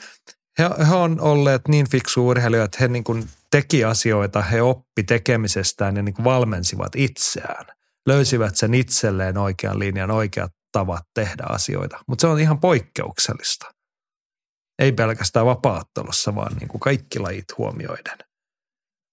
he, 0.59 0.70
he 0.89 0.94
on 0.94 1.20
olleet 1.20 1.68
niin 1.68 1.90
fiksu 1.90 2.28
urheilijoita, 2.28 2.64
että 2.64 2.78
he 2.80 2.89
niin 2.89 3.05
kuin 3.05 3.28
teki 3.51 3.84
asioita, 3.84 4.43
he 4.43 4.62
oppi 4.62 5.02
tekemisestään 5.02 5.97
ja 5.97 6.02
niin 6.02 6.14
kuin 6.14 6.24
valmensivat 6.24 6.97
itseään. 6.97 7.66
Löysivät 8.06 8.56
sen 8.56 8.74
itselleen 8.74 9.39
oikean 9.39 9.78
linjan, 9.78 10.10
oikeat 10.10 10.52
tavat 10.72 11.02
tehdä 11.14 11.44
asioita. 11.48 11.98
Mutta 12.06 12.20
se 12.20 12.26
on 12.26 12.40
ihan 12.40 12.60
poikkeuksellista. 12.60 13.72
Ei 14.78 14.93
pelkästään 14.93 15.47
vapaattelussa, 15.47 16.35
vaan 16.35 16.57
niin 16.57 16.69
kuin 16.69 16.81
kaikki 16.81 17.19
lajit 17.19 17.59
huomioiden 17.59 18.19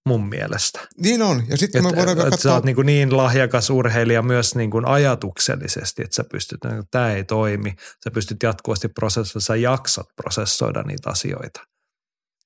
mun 0.06 0.28
mielestä. 0.28 0.80
Niin 0.96 1.22
on. 1.22 1.42
Ja 1.48 1.56
sitten 1.56 1.84
me 1.84 1.96
voidaan 1.96 2.16
katsoa. 2.16 2.38
Sä 2.38 2.54
oot 2.54 2.64
niin, 2.64 2.86
niin 2.86 3.16
lahjakas 3.16 3.70
urheilija 3.70 4.22
myös 4.22 4.54
niin 4.54 4.70
kuin 4.70 4.86
ajatuksellisesti, 4.86 6.02
että 6.02 6.14
sä 6.14 6.24
pystyt, 6.32 6.64
että 6.64 6.82
tämä 6.90 7.12
ei 7.12 7.24
toimi. 7.24 7.74
Sä 8.04 8.10
pystyt 8.10 8.42
jatkuvasti 8.42 8.88
prosessoida, 8.88 9.44
sä 9.44 9.56
jaksat 9.56 10.06
prosessoida 10.16 10.82
niitä 10.82 11.10
asioita. 11.10 11.60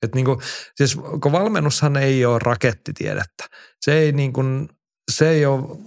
Et 0.03 0.15
niin 0.15 0.25
kuin, 0.25 0.39
siis 0.77 0.97
kun 1.23 1.33
valmennushan 1.33 1.97
ei 1.97 2.25
ole 2.25 2.39
rakettitiedettä. 2.43 3.45
Se 3.81 3.99
ei, 3.99 4.13
niin 4.13 4.33
kuin, 4.33 4.69
se 5.13 5.29
ei 5.29 5.47
ole 5.47 5.79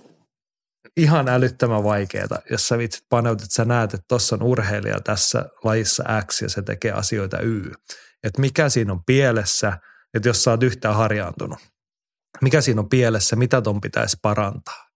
ihan 0.98 1.28
älyttömän 1.28 1.84
vaikeaa, 1.84 2.40
jos 2.52 2.68
sä 2.68 2.78
vitsit 2.78 3.06
paneut, 3.10 3.42
että 3.42 3.54
sä 3.54 3.66
näet, 3.66 3.94
että 3.94 4.06
tuossa 4.08 4.36
on 4.36 4.44
urheilija 4.44 5.00
tässä 5.00 5.46
lajissa 5.64 6.04
X 6.28 6.42
ja 6.42 6.50
se 6.50 6.62
tekee 6.62 6.92
asioita 6.92 7.40
Y. 7.40 7.72
Että 8.24 8.42
mikä 8.42 8.70
siinä 8.70 8.94
on 8.94 9.04
pielessä, 9.06 9.80
että 10.14 10.30
jos 10.30 10.44
sä 10.44 10.52
oot 10.52 10.64
yhtään 10.64 10.96
harjaantunut. 10.96 11.60
Mikä 12.42 12.62
siinä 12.62 12.82
on 12.82 12.90
pielessä, 12.90 13.36
mitä 13.36 13.62
ton 13.62 13.82
pitäisi 13.82 14.18
parantaa. 14.22 14.88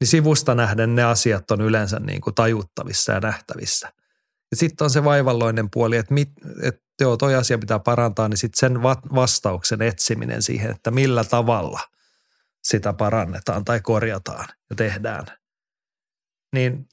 Niin 0.00 0.08
sivusta 0.08 0.54
nähden 0.54 0.94
ne 0.94 1.04
asiat 1.04 1.50
on 1.50 1.60
yleensä 1.60 1.98
niin 1.98 2.20
kuin 2.20 2.34
tajuttavissa 2.34 3.12
ja 3.12 3.20
nähtävissä. 3.20 3.92
Ja 4.50 4.56
sitten 4.56 4.84
on 4.84 4.90
se 4.90 5.04
vaivalloinen 5.04 5.68
puoli, 5.70 5.96
että, 5.96 6.14
mit, 6.14 6.28
että 6.62 6.80
joo, 7.00 7.16
toi 7.16 7.34
asia 7.34 7.58
pitää 7.58 7.78
parantaa, 7.78 8.28
niin 8.28 8.38
sitten 8.38 8.58
sen 8.58 8.82
vastauksen 9.14 9.82
etsiminen 9.82 10.42
siihen, 10.42 10.70
että 10.70 10.90
millä 10.90 11.24
tavalla– 11.24 11.80
sitä 12.64 12.92
parannetaan 12.92 13.64
tai 13.64 13.80
korjataan 13.80 14.46
ja 14.70 14.76
tehdään. 14.76 15.26
Niin 16.54 16.86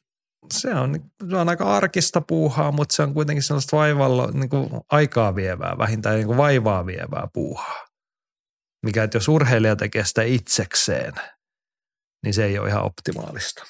se 0.53 0.75
on, 0.75 1.11
se 1.29 1.35
on 1.35 1.49
aika 1.49 1.75
arkista 1.75 2.21
puuhaa, 2.21 2.71
mutta 2.71 2.95
se 2.95 3.03
on 3.03 3.13
kuitenkin 3.13 3.43
sellaista 3.43 3.77
vaivalla, 3.77 4.31
niin 4.31 4.49
kuin 4.49 4.69
aikaa 4.91 5.35
vievää, 5.35 5.77
vähintään 5.77 6.15
niin 6.15 6.27
kuin 6.27 6.37
vaivaa 6.37 6.85
vievää 6.85 7.27
puuhaa. 7.33 7.87
Mikä, 8.85 9.03
että 9.03 9.17
jos 9.17 9.27
urheilija 9.27 9.75
tekee 9.75 10.05
sitä 10.05 10.23
itsekseen, 10.23 11.13
niin 12.23 12.33
se 12.33 12.45
ei 12.45 12.59
ole 12.59 12.69
ihan 12.69 12.83
optimaalista. 12.83 13.63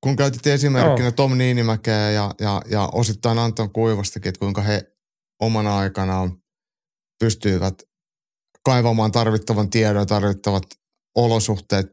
Kun 0.00 0.16
käytit 0.16 0.46
esimerkkinä. 0.46 1.12
Tom 1.12 1.38
Niinimäkeä 1.38 2.10
ja, 2.10 2.34
ja, 2.40 2.62
ja 2.70 2.88
osittain 2.92 3.38
Anton 3.38 3.72
Kuivastakin, 3.72 4.28
että 4.28 4.38
kuinka 4.38 4.62
he 4.62 4.92
omana 5.40 5.78
aikanaan 5.78 6.42
pystyivät 7.20 7.74
kaivamaan 8.64 9.12
tarvittavan 9.12 9.70
tiedon 9.70 10.02
ja 10.02 10.06
tarvittavat 10.06 10.62
olosuhteet 11.14 11.86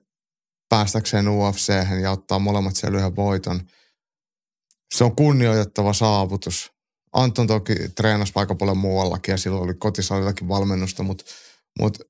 päästäkseen 0.69 1.27
ufc 1.27 1.73
ja 2.02 2.11
ottaa 2.11 2.39
molemmat 2.39 2.76
siellä 2.76 2.98
yhden 2.98 3.15
voiton. 3.15 3.61
Se 4.95 5.03
on 5.03 5.15
kunnioitettava 5.15 5.93
saavutus. 5.93 6.72
Anton 7.14 7.48
toki 7.48 7.76
treenasi 7.95 8.31
aika 8.35 8.56
paljon 8.56 8.77
muuallakin 8.77 9.34
ja 9.34 9.38
silloin 9.38 9.64
oli 9.64 9.73
kotisalillakin 9.73 10.48
valmennusta, 10.48 11.03
mutta, 11.03 11.23
mutta 11.80 12.03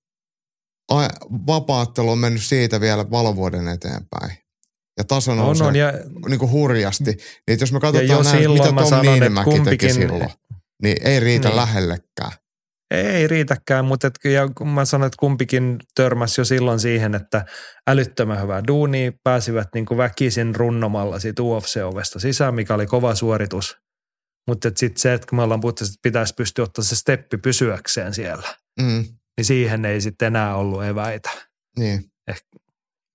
vapaattelu 1.47 2.11
on 2.11 2.17
mennyt 2.17 2.43
siitä 2.43 2.81
vielä 2.81 3.11
valovuoden 3.11 3.67
eteenpäin. 3.67 4.37
Ja 4.97 5.03
taso 5.03 5.31
on, 5.31 5.61
on, 5.61 5.75
ja, 5.75 5.93
niin 6.29 6.39
kuin 6.39 6.51
hurjasti. 6.51 7.17
Niin 7.47 7.59
jos 7.59 7.71
me 7.71 7.79
katsotaan 7.79 8.25
näin, 8.25 8.51
mitä 8.51 8.65
Tom 8.65 9.01
Niinimäki 9.01 9.59
teki 9.59 9.93
silloin, 9.93 10.29
niin 10.83 11.07
ei 11.07 11.19
riitä 11.19 11.47
niin. 11.47 11.55
lähellekään. 11.55 12.31
Ei 12.91 13.27
riitäkään, 13.27 13.85
mutta 13.85 14.07
et, 14.07 14.13
ja 14.23 14.49
kun 14.57 14.67
mä 14.67 14.85
sanoin, 14.85 15.07
että 15.07 15.17
kumpikin 15.19 15.79
törmäsi 15.95 16.41
jo 16.41 16.45
silloin 16.45 16.79
siihen, 16.79 17.15
että 17.15 17.45
älyttömän 17.87 18.41
hyvää 18.41 18.61
duuni 18.67 19.11
pääsivät 19.23 19.67
niin 19.73 19.85
kuin 19.85 19.97
väkisin 19.97 20.55
runnomalla 20.55 21.19
siitä 21.19 21.41
UFC-ovesta 21.41 22.19
sisään, 22.19 22.55
mikä 22.55 22.73
oli 22.73 22.85
kova 22.85 23.15
suoritus. 23.15 23.77
Mutta 24.47 24.71
sitten 24.75 25.01
se, 25.01 25.13
että 25.13 25.27
kun 25.27 25.35
me 25.35 25.43
ollaan 25.43 25.61
puhuttu, 25.61 25.83
että 25.83 25.95
pitäisi 26.01 26.33
pystyä 26.37 26.63
ottaa 26.63 26.83
se 26.83 26.95
steppi 26.95 27.37
pysyäkseen 27.37 28.13
siellä, 28.13 28.55
mm. 28.81 29.05
niin 29.37 29.45
siihen 29.45 29.85
ei 29.85 30.01
sitten 30.01 30.27
enää 30.27 30.55
ollut 30.55 30.83
eväitä. 30.83 31.29
Niin. 31.77 32.03
Eh, 32.27 32.41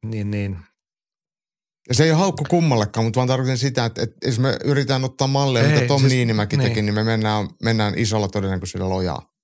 niin, 0.06 0.30
niin. 0.30 0.58
Ja 1.88 1.94
se 1.94 2.04
ei 2.04 2.10
ole 2.10 2.18
haukku 2.18 2.44
kummallekaan, 2.50 3.04
mutta 3.04 3.18
vaan 3.18 3.28
tarkoitan 3.28 3.58
sitä, 3.58 3.84
että, 3.84 4.02
että 4.02 4.26
jos 4.26 4.38
me 4.38 4.58
yritetään 4.64 5.04
ottaa 5.04 5.28
malleja, 5.28 5.68
mitä 5.68 5.86
Tom 5.86 6.00
siis, 6.00 6.12
Niinimäki 6.12 6.56
niin. 6.56 6.68
teki, 6.68 6.82
niin 6.82 6.94
me 6.94 7.04
mennään, 7.04 7.48
mennään 7.62 7.98
isolla 7.98 8.28
todennäköisyydellä 8.28 8.94
lojaa. 8.94 9.35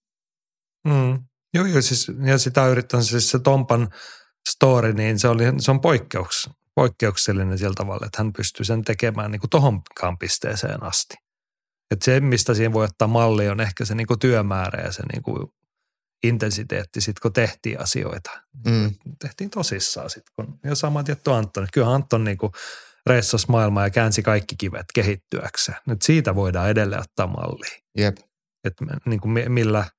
Mm. 0.85 1.25
Joo, 1.55 1.67
joo, 1.67 1.83
siis, 1.83 2.13
ja 2.25 2.39
sitä 2.39 2.67
yrittänyt 2.67 3.07
siis 3.07 3.31
se 3.31 3.39
Tompan 3.39 3.89
story, 4.49 4.93
niin 4.93 5.19
se, 5.19 5.29
oli, 5.29 5.45
se 5.59 5.71
on 5.71 5.81
poikkeuks, 5.81 6.51
poikkeuksellinen 6.75 7.59
sillä 7.59 7.75
tavalla, 7.77 8.07
että 8.07 8.23
hän 8.23 8.33
pystyy 8.33 8.65
sen 8.65 8.85
tekemään 8.85 9.31
niin 9.31 9.41
kuin 9.41 9.51
tohonkaan 9.51 10.19
pisteeseen 10.19 10.83
asti. 10.83 11.15
Että 11.91 12.05
se, 12.05 12.21
mistä 12.21 12.55
siinä 12.55 12.73
voi 12.73 12.85
ottaa 12.85 13.09
malli, 13.09 13.49
on 13.49 13.61
ehkä 13.61 13.85
se 13.85 13.95
niin 13.95 14.07
kuin 14.07 14.19
työmäärä 14.19 14.83
ja 14.83 14.93
se 14.93 15.03
niin 15.13 15.23
kuin 15.23 15.47
intensiteetti 16.23 17.01
sit, 17.01 17.21
kun 17.21 17.33
tehtiin 17.33 17.81
asioita. 17.81 18.31
Mm. 18.67 18.95
Tehtiin 19.19 19.51
tosissaan 19.51 20.11
sitten. 20.11 20.33
Kun, 20.37 20.59
ja 20.65 20.75
sama 20.75 21.03
tietty 21.03 21.33
Anton. 21.33 21.69
Kyllä 21.73 21.95
Anton 21.95 22.25
niin 22.25 22.39
kuin 22.39 22.53
reissasi 23.07 23.47
maailmaa 23.49 23.87
ja 23.87 23.91
käänsi 23.91 24.23
kaikki 24.23 24.57
kivet 24.59 24.87
kehittyäkseen. 24.95 25.79
Nyt 25.87 26.03
siitä 26.03 26.35
voidaan 26.35 26.71
edelleen 26.71 27.03
ottaa 27.03 27.27
mallia. 27.27 27.79
Jep. 27.99 28.17
Että 28.65 28.85
niin 29.07 29.21
kuin 29.21 29.53
millä– 29.53 29.85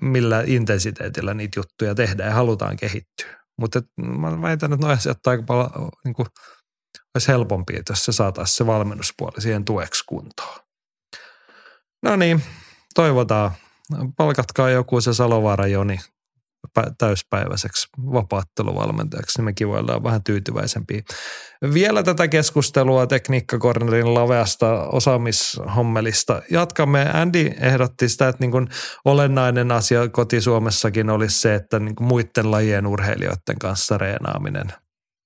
millä 0.00 0.42
intensiteetillä 0.46 1.34
niitä 1.34 1.58
juttuja 1.58 1.94
tehdään 1.94 2.28
ja 2.28 2.34
halutaan 2.34 2.76
kehittyä. 2.76 3.44
Mutta 3.60 3.82
mä 3.96 4.42
väitän, 4.42 4.72
että 4.72 4.86
nuo 4.86 4.94
asiat 4.94 5.26
aika 5.26 5.42
paljon 5.42 5.70
niin 6.04 6.14
kuin, 6.14 6.26
olisi 7.14 7.28
helpompi, 7.28 7.74
jos 7.88 8.04
se 8.04 8.12
saataisiin 8.12 8.56
se 8.56 8.66
valmennuspuoli 8.66 9.40
siihen 9.40 9.64
tueksi 9.64 10.04
kuntoon. 10.06 10.58
No 12.02 12.16
niin, 12.16 12.42
toivotaan. 12.94 13.50
Palkatkaa 14.16 14.70
joku 14.70 15.00
se 15.00 15.14
Salovaara 15.14 15.66
Joni 15.66 15.98
täyspäiväiseksi 16.98 17.88
vapaatteluvalmentajaksi, 17.98 19.38
niin 19.38 19.44
mekin 19.44 19.68
voidaan 19.68 20.02
vähän 20.02 20.24
tyytyväisempiä. 20.24 21.02
Vielä 21.74 22.02
tätä 22.02 22.28
keskustelua 22.28 23.06
Tekniikkakornerin 23.06 24.14
laveasta 24.14 24.82
osaamishommelista 24.82 26.42
jatkamme. 26.50 27.10
Andy 27.12 27.50
ehdotti 27.60 28.08
sitä, 28.08 28.28
että 28.28 28.40
niin 28.40 28.50
kuin 28.50 28.68
olennainen 29.04 29.72
asia 29.72 30.08
koti-Suomessakin 30.08 31.10
olisi 31.10 31.40
se, 31.40 31.54
että 31.54 31.78
niin 31.78 31.94
kuin 31.94 32.08
muiden 32.08 32.50
lajien 32.50 32.86
urheilijoiden 32.86 33.58
kanssa 33.60 33.98
reenaaminen. 33.98 34.66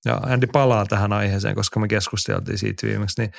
Ja 0.05 0.15
Andy 0.15 0.47
palaa 0.47 0.87
tähän 0.87 1.13
aiheeseen, 1.13 1.55
koska 1.55 1.81
me 1.81 1.89
keskusteltiin 1.89 2.59
siitä 2.59 2.87
viimeksi, 2.87 3.21
niin 3.21 3.33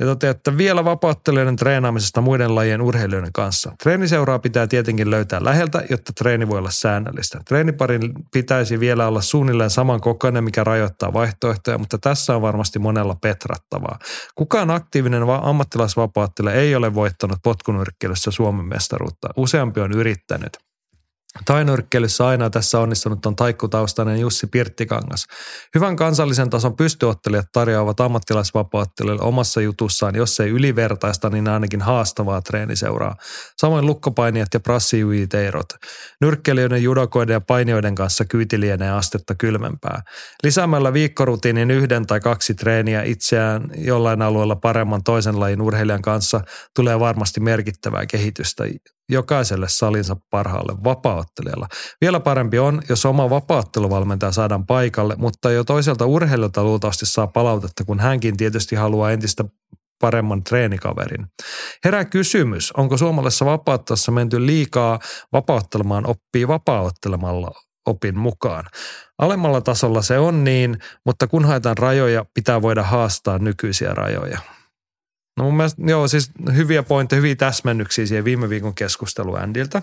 ja 0.00 0.06
toteaa, 0.06 0.30
että 0.30 0.56
vielä 0.56 0.84
vapauttelijoiden 0.84 1.56
treenaamisesta 1.56 2.20
muiden 2.20 2.54
lajien 2.54 2.82
urheilijoiden 2.82 3.32
kanssa. 3.32 3.72
Treeniseuraa 3.82 4.38
pitää 4.38 4.66
tietenkin 4.66 5.10
löytää 5.10 5.44
läheltä, 5.44 5.82
jotta 5.90 6.12
treeni 6.12 6.48
voi 6.48 6.58
olla 6.58 6.70
säännöllistä. 6.70 7.40
Treeniparin 7.48 8.12
pitäisi 8.32 8.80
vielä 8.80 9.06
olla 9.06 9.20
suunnilleen 9.20 9.70
saman 9.70 10.00
kokoinen, 10.00 10.44
mikä 10.44 10.64
rajoittaa 10.64 11.12
vaihtoehtoja, 11.12 11.78
mutta 11.78 11.98
tässä 11.98 12.36
on 12.36 12.42
varmasti 12.42 12.78
monella 12.78 13.16
petrattavaa. 13.22 13.98
Kukaan 14.34 14.70
aktiivinen 14.70 15.22
ammattilaisvapauttelija 15.42 16.54
ei 16.54 16.74
ole 16.74 16.94
voittanut 16.94 17.38
potkunyrkkeilyssä 17.42 18.30
Suomen 18.30 18.66
mestaruutta. 18.66 19.28
Useampi 19.36 19.80
on 19.80 19.92
yrittänyt. 19.92 20.65
Tainyrkkeilyssä 21.44 22.26
aina 22.26 22.50
tässä 22.50 22.80
onnistunut 22.80 23.26
on 23.26 23.36
taikkutaustainen 23.36 24.20
Jussi 24.20 24.46
Pirttikangas. 24.46 25.26
Hyvän 25.74 25.96
kansallisen 25.96 26.50
tason 26.50 26.76
pystyottelijat 26.76 27.46
tarjoavat 27.52 28.00
ammattilaisvapaattelijoille 28.00 29.22
omassa 29.22 29.60
jutussaan, 29.60 30.14
jos 30.14 30.40
ei 30.40 30.50
ylivertaista, 30.50 31.30
niin 31.30 31.48
ainakin 31.48 31.82
haastavaa 31.82 32.42
treeniseuraa. 32.42 33.16
Samoin 33.56 33.86
lukkopainijat 33.86 34.48
ja 34.54 34.60
prassijuiteirot. 34.60 35.68
Nyrkkeilijöiden, 36.20 36.82
judokoiden 36.82 37.34
ja 37.34 37.40
painijoiden 37.40 37.94
kanssa 37.94 38.24
kyyti 38.24 38.60
lienee 38.60 38.90
astetta 38.90 39.34
kylmempää. 39.34 40.02
Lisäämällä 40.42 40.92
viikkorutiinin 40.92 41.70
yhden 41.70 42.06
tai 42.06 42.20
kaksi 42.20 42.54
treeniä 42.54 43.02
itseään 43.02 43.70
jollain 43.76 44.22
alueella 44.22 44.56
paremman 44.56 45.02
toisen 45.04 45.40
lajin 45.40 45.62
urheilijan 45.62 46.02
kanssa 46.02 46.40
tulee 46.76 47.00
varmasti 47.00 47.40
merkittävää 47.40 48.06
kehitystä 48.06 48.64
jokaiselle 49.08 49.68
salinsa 49.68 50.16
parhaalle 50.30 50.84
vapaaottelijalla. 50.84 51.68
Vielä 52.00 52.20
parempi 52.20 52.58
on, 52.58 52.82
jos 52.88 53.06
oma 53.06 53.30
vapaatteluvalmentaja 53.30 54.32
saadaan 54.32 54.66
paikalle, 54.66 55.14
mutta 55.18 55.50
jo 55.50 55.64
toiselta 55.64 56.06
urheilijalta 56.06 56.64
luultavasti 56.64 57.06
saa 57.06 57.26
palautetta, 57.26 57.84
kun 57.84 58.00
hänkin 58.00 58.36
tietysti 58.36 58.76
haluaa 58.76 59.10
entistä 59.10 59.44
paremman 60.00 60.44
treenikaverin. 60.44 61.26
Herää 61.84 62.04
kysymys, 62.04 62.72
onko 62.72 62.96
suomalaisessa 62.96 63.44
vapauttelussa 63.44 64.12
menty 64.12 64.46
liikaa 64.46 64.98
vapauttelemaan 65.32 66.06
oppii 66.06 66.48
vapaaottelemalla 66.48 67.50
opin 67.86 68.18
mukaan. 68.18 68.64
Alemmalla 69.18 69.60
tasolla 69.60 70.02
se 70.02 70.18
on 70.18 70.44
niin, 70.44 70.78
mutta 71.04 71.26
kun 71.26 71.44
haetaan 71.44 71.78
rajoja, 71.78 72.24
pitää 72.34 72.62
voida 72.62 72.82
haastaa 72.82 73.38
nykyisiä 73.38 73.94
rajoja. 73.94 74.38
No 75.36 75.44
mun 75.44 75.56
mielestä, 75.56 75.82
joo, 75.86 76.08
siis 76.08 76.30
hyviä 76.54 76.82
pointteja, 76.82 77.16
hyviä 77.16 77.36
täsmennyksiä 77.36 78.06
siihen 78.06 78.24
viime 78.24 78.48
viikon 78.48 78.74
keskustelu 78.74 79.34
Andiltä. 79.34 79.82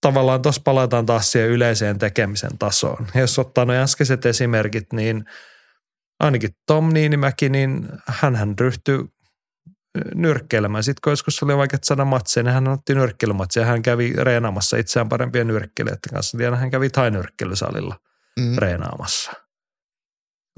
Tavallaan 0.00 0.42
tuossa 0.42 0.62
palataan 0.64 1.06
taas 1.06 1.32
siihen 1.32 1.50
yleiseen 1.50 1.98
tekemisen 1.98 2.58
tasoon. 2.58 3.06
Ja 3.14 3.20
jos 3.20 3.38
ottaa 3.38 3.64
nuo 3.64 3.76
äskeiset 3.76 4.26
esimerkit, 4.26 4.92
niin 4.92 5.24
ainakin 6.20 6.50
Tom 6.66 6.88
Niinimäki, 6.92 7.48
niin 7.48 7.88
hän 8.06 8.54
ryhtyi 8.60 9.04
nyrkkeilemään. 10.14 10.84
Sitten 10.84 11.00
kun 11.04 11.12
joskus 11.12 11.42
oli 11.42 11.56
vaikea 11.56 11.78
saada 11.82 12.04
matseja, 12.04 12.44
niin 12.44 12.54
hän 12.54 12.68
otti 12.68 12.94
nyrkkeilymatseja. 12.94 13.66
Hän 13.66 13.82
kävi 13.82 14.12
reenaamassa 14.12 14.76
itseään 14.76 15.08
parempien 15.08 15.46
nyrkkeilijät 15.46 15.98
kanssa. 16.14 16.42
Ja 16.42 16.56
hän 16.56 16.70
kävi 16.70 16.90
tainyrkkeilysalilla 16.90 17.96
mm. 18.40 18.58
reenaamassa– 18.58 19.32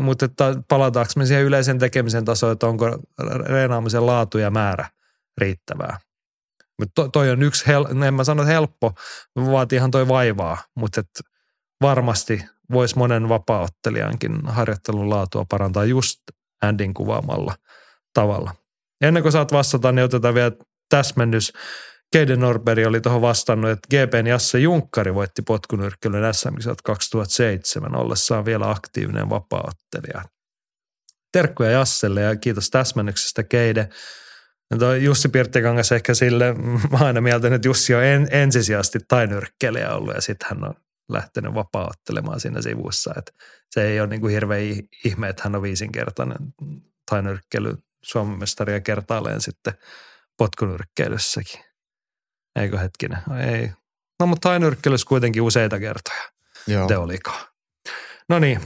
mutta 0.01 0.25
että 0.25 0.55
palataanko 0.69 1.13
me 1.17 1.27
siihen 1.27 1.45
yleisen 1.45 1.79
tekemisen 1.79 2.25
tasoon, 2.25 2.53
että 2.53 2.67
onko 2.67 2.99
reenaamisen 3.47 4.07
laatu 4.07 4.39
ja 4.39 4.51
määrä 4.51 4.91
riittävää. 5.39 5.99
Mutta 6.79 6.93
to, 6.95 7.09
toi 7.09 7.31
on 7.31 7.43
yksi, 7.43 7.67
hel, 7.67 7.85
en 8.05 8.15
mä 8.15 8.25
sano, 8.25 8.43
että 8.43 8.53
helppo, 8.53 8.93
vaatii 9.37 9.77
ihan 9.77 9.91
toi 9.91 10.09
vaivaa, 10.09 10.59
mutta 10.75 11.01
et 11.01 11.09
varmasti 11.83 12.45
voisi 12.73 12.99
monen 12.99 13.29
vapaaottelijankin 13.29 14.47
harjoittelun 14.47 15.11
laatua 15.11 15.45
parantaa 15.49 15.85
just 15.85 16.19
Andin 16.63 16.95
kuvaamalla 16.95 17.55
tavalla. 18.15 18.55
Ennen 19.01 19.23
kuin 19.23 19.33
saat 19.33 19.53
vastata, 19.53 19.93
niin 19.93 20.05
otetaan 20.05 20.35
vielä 20.35 20.53
täsmennys 20.89 21.53
Keiden 22.13 22.41
Norberg 22.41 22.87
oli 22.87 23.01
tuohon 23.01 23.23
vastannut, 23.23 23.71
että 23.71 23.89
GPn 23.91 24.27
Jasse 24.27 24.59
Junkkari 24.59 25.15
voitti 25.15 25.43
potkunyrkkelyn 25.43 26.35
sm 26.35 26.49
2007 26.85 27.97
ollessaan 27.97 28.45
vielä 28.45 28.71
aktiivinen 28.71 29.31
vapaaottelija. 29.31 30.23
Terkkuja 31.33 31.71
Jasselle 31.71 32.21
ja 32.21 32.37
kiitos 32.37 32.71
täsmennyksestä 32.71 33.43
Keide. 33.43 33.89
Toi 34.79 35.05
Jussi 35.05 35.29
Pirttikangas 35.29 35.93
ehkä 35.93 36.15
sille, 36.15 36.55
mä 36.91 36.99
aina 36.99 37.21
mieltä, 37.21 37.55
että 37.55 37.69
Jussi 37.69 37.95
on 37.95 38.05
en, 38.05 38.29
ensisijaisesti 38.31 38.99
tainyrkkelijä 39.09 39.95
ollut 39.95 40.15
ja 40.15 40.21
sitten 40.21 40.49
hän 40.51 40.65
on 40.65 40.75
lähtenyt 41.09 41.55
vapaaottelemaan 41.55 42.41
siinä 42.41 42.63
sivussa. 42.63 43.15
Et 43.19 43.35
se 43.71 43.85
ei 43.89 44.01
ole 44.01 44.09
niin 44.09 44.21
kuin 44.21 44.33
hirveä 44.33 44.59
ihme, 45.05 45.29
että 45.29 45.43
hän 45.45 45.55
on 45.55 45.63
viisinkertainen 45.63 46.39
tainyrkkeily 47.11 47.77
Suomen 48.05 48.39
ja 48.73 48.81
kertaalleen 48.81 49.41
sitten 49.41 49.75
potkunyrkkeilyssäkin. 50.39 51.72
Eikö 52.57 52.79
hetkinen? 52.79 53.19
Ei. 53.49 53.71
No 54.21 54.27
mutta 54.27 54.49
tainyrkkelyssä 54.49 55.09
kuitenkin 55.09 55.43
useita 55.43 55.79
kertoja. 55.79 56.23
Joo. 56.67 56.87
Te 56.87 56.97
olikaan. 56.97 57.47
No 58.29 58.39
niin, 58.39 58.61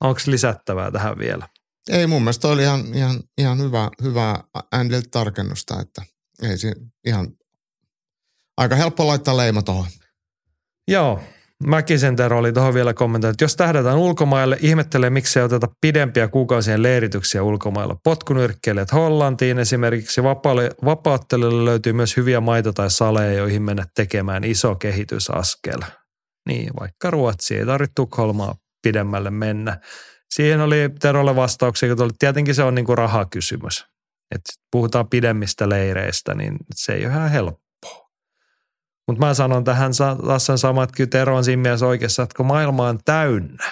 onko 0.00 0.20
lisättävää 0.26 0.90
tähän 0.90 1.18
vielä? 1.18 1.48
Ei 1.88 2.06
mun 2.06 2.22
mielestä 2.22 2.48
oli 2.48 2.62
ihan, 2.62 2.94
ihan, 2.94 3.20
ihan 3.38 3.58
hyvä, 3.58 3.90
hyvä 4.02 4.36
Andilta 4.72 5.08
tarkennusta, 5.10 5.80
että 5.80 6.02
ei 6.42 6.58
se 6.58 6.74
ihan 7.06 7.28
aika 8.56 8.76
helppo 8.76 9.06
laittaa 9.06 9.36
leima 9.36 9.62
tuohon. 9.62 9.86
Joo, 10.88 11.22
Mäkisen 11.66 12.16
Tero 12.16 12.38
oli 12.38 12.52
tuohon 12.52 12.74
vielä 12.74 12.94
kommentoinut, 12.94 13.34
että 13.34 13.44
jos 13.44 13.56
tähdätään 13.56 13.98
ulkomaille, 13.98 14.58
ihmettelee 14.60 15.10
miksi 15.10 15.38
ei 15.38 15.44
oteta 15.44 15.68
pidempiä 15.80 16.28
kuukausien 16.28 16.82
leirityksiä 16.82 17.42
ulkomailla. 17.42 17.96
Potkunyrkkeilijät 18.04 18.92
Hollantiin 18.92 19.58
esimerkiksi 19.58 20.22
vapaattelijoille 20.84 21.64
löytyy 21.64 21.92
myös 21.92 22.16
hyviä 22.16 22.40
maito- 22.40 22.72
tai 22.72 22.90
saleja, 22.90 23.32
joihin 23.32 23.62
mennä 23.62 23.84
tekemään 23.94 24.44
iso 24.44 24.74
kehitysaskel. 24.74 25.80
Niin, 26.48 26.70
vaikka 26.80 27.10
Ruotsi 27.10 27.56
ei 27.56 27.66
tarvitse 27.66 27.92
Tukholmaa 27.94 28.54
pidemmälle 28.82 29.30
mennä. 29.30 29.80
Siihen 30.30 30.60
oli 30.60 30.90
Terolle 31.00 31.36
vastauksia, 31.36 31.92
että 31.92 32.04
tietenkin 32.18 32.54
se 32.54 32.62
on 32.62 32.74
niin 32.74 32.86
kuin 32.86 32.98
rahakysymys. 32.98 33.84
Et 34.34 34.42
puhutaan 34.72 35.08
pidemmistä 35.08 35.68
leireistä, 35.68 36.34
niin 36.34 36.56
se 36.74 36.92
ei 36.92 37.06
ole 37.06 37.12
ihan 37.14 37.30
helppo. 37.30 37.69
Mutta 39.10 39.26
mä 39.26 39.34
sanon 39.34 39.64
tähän 39.64 39.92
taas 40.26 40.46
sen 40.46 40.58
saman, 40.58 40.84
että 40.84 40.96
kyllä 40.96 41.10
Tero 41.10 41.36
on 41.36 41.44
siinä 41.44 41.62
mielessä 41.62 41.86
oikeassa, 41.86 42.22
että 42.22 42.36
kun 42.36 42.46
maailma 42.46 42.88
on 42.88 42.98
täynnä 43.04 43.70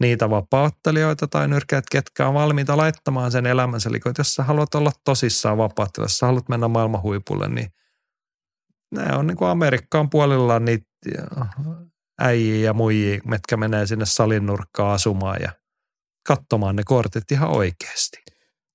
niitä 0.00 0.30
vapauttelijoita 0.30 1.28
tai 1.28 1.48
nyrkkeet, 1.48 1.84
ketkä 1.90 2.28
on 2.28 2.34
valmiita 2.34 2.76
laittamaan 2.76 3.30
sen 3.30 3.46
elämänsä. 3.46 3.88
Eli 3.88 4.00
jos 4.18 4.34
sä 4.34 4.42
haluat 4.42 4.74
olla 4.74 4.92
tosissaan 5.04 5.58
vapauttelijassa, 5.58 6.14
jos 6.14 6.18
sä 6.18 6.26
haluat 6.26 6.48
mennä 6.48 6.68
maailman 6.68 7.02
huipulle, 7.02 7.48
niin 7.48 7.72
ne 8.94 9.16
on 9.16 9.26
niin 9.26 9.36
kuin 9.36 9.48
Amerikkaan 9.48 10.10
puolella 10.10 10.58
niitä 10.58 10.86
äijiä 12.20 12.64
ja 12.64 12.74
muijia, 12.74 13.20
mitkä 13.24 13.56
menee 13.56 13.86
sinne 13.86 14.06
salin 14.06 14.46
nurkkaan 14.46 14.94
asumaan 14.94 15.36
ja 15.42 15.52
katsomaan 16.28 16.76
ne 16.76 16.82
kortit 16.86 17.32
ihan 17.32 17.50
oikeasti. 17.50 18.19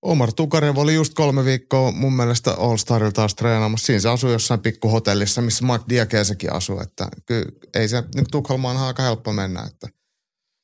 Omar 0.06 0.34
Tukarev 0.34 0.78
oli 0.78 0.94
just 0.96 1.14
kolme 1.14 1.46
viikkoa 1.46 1.92
mun 1.92 2.14
mielestä 2.14 2.52
All 2.52 2.78
Starilla 2.78 3.12
taas 3.12 3.36
treenaamassa. 3.36 3.86
Siinä 3.86 4.00
se 4.00 4.10
asui 4.10 4.32
jossain 4.32 4.60
pikkuhotellissa, 4.60 5.42
missä 5.42 5.66
Mark 5.66 5.84
Diakesekin 5.90 6.54
asuu. 6.54 6.80
Että 6.80 7.08
kyllä 7.26 7.46
ei 7.74 7.88
se 7.88 8.04
nyt 8.16 8.28
Tukholmaan 8.32 8.78
aika 8.78 9.04
helppo 9.04 9.34
mennä. 9.34 9.64
Että. 9.64 9.88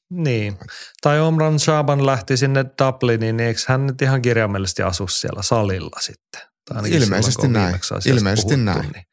Niin. 0.09 0.57
Tai 1.01 1.19
Omran 1.21 1.59
Shaban 1.59 2.05
lähti 2.05 2.37
sinne 2.37 2.65
Dubliniin, 2.83 3.37
niin 3.37 3.47
eikö 3.47 3.61
hän 3.67 3.87
nyt 3.87 4.01
ihan 4.01 4.21
kirjaimellisesti 4.21 4.81
asu 4.81 5.07
siellä 5.07 5.41
salilla 5.41 5.99
sitten? 6.01 6.41
Ilmeisesti 6.85 7.31
silloin, 7.41 7.53
näin. 7.53 7.75
Ilmeisesti 8.05 8.55
puhuttu, 8.55 8.65
näin. 8.65 8.91
Niin 8.91 9.05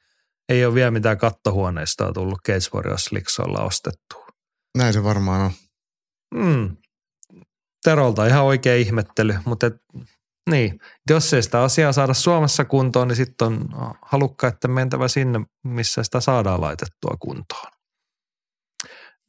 ei 0.48 0.64
ole 0.64 0.74
vielä 0.74 0.90
mitään 0.90 1.18
kattohuoneista 1.18 2.12
tullut 2.12 2.38
Cage 2.46 2.68
Warriors 2.74 3.12
Liksoilla 3.12 3.64
ostettu. 3.64 4.24
Näin 4.78 4.92
se 4.92 5.04
varmaan 5.04 5.40
on. 5.40 5.50
Mm. 6.34 6.76
Terolta 7.84 8.26
ihan 8.26 8.44
oikea 8.44 8.76
ihmettely, 8.76 9.34
mutta 9.44 9.66
et, 9.66 9.74
niin, 10.50 10.80
jos 11.10 11.34
ei 11.34 11.42
sitä 11.42 11.62
asiaa 11.62 11.92
saada 11.92 12.14
Suomessa 12.14 12.64
kuntoon, 12.64 13.08
niin 13.08 13.16
sitten 13.16 13.46
on 13.46 13.68
halukkaiden 14.02 14.70
mentävä 14.70 15.08
sinne, 15.08 15.40
missä 15.64 16.02
sitä 16.02 16.20
saadaan 16.20 16.60
laitettua 16.60 17.16
kuntoon. 17.20 17.72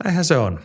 Näinhän 0.03 0.25
se 0.25 0.37
on. 0.37 0.59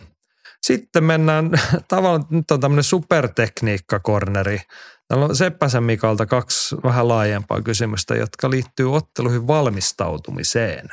Sitten 0.61 1.03
mennään, 1.03 1.51
tavallaan 1.87 2.25
nyt 2.29 2.51
on 2.51 2.59
tämmöinen 2.59 2.83
supertekniikka-korneri. 2.83 4.61
Täällä 5.07 5.25
on 5.25 5.35
Seppäsen 5.35 5.83
Mikalta 5.83 6.25
kaksi 6.25 6.75
vähän 6.83 7.07
laajempaa 7.07 7.61
kysymystä, 7.61 8.15
jotka 8.15 8.49
liittyy 8.49 8.95
otteluihin 8.95 9.47
valmistautumiseen. 9.47 10.89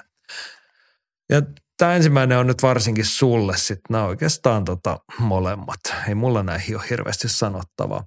Ja 1.31 1.43
Tämä 1.79 1.95
ensimmäinen 1.95 2.39
on 2.39 2.47
nyt 2.47 2.63
varsinkin 2.63 3.05
sulle 3.05 3.57
sitten. 3.57 3.83
Nämä 3.91 4.05
oikeastaan 4.05 4.65
tota 4.65 4.99
molemmat. 5.19 5.81
Ei 6.09 6.15
mulla 6.15 6.43
näihin 6.43 6.77
ole 6.77 6.85
hirveästi 6.91 7.29
sanottavaa. 7.29 8.05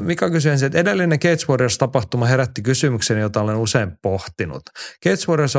Mika 0.00 0.30
kysyi 0.30 0.52
ensin, 0.52 0.66
että 0.66 0.78
edellinen 0.78 1.18
Cage 1.18 1.46
Warriors-tapahtuma 1.48 2.26
herätti 2.26 2.62
kysymyksen, 2.62 3.18
jota 3.18 3.40
olen 3.40 3.56
usein 3.56 3.92
pohtinut. 4.02 4.62
Cage 5.04 5.26
Warriors 5.28 5.56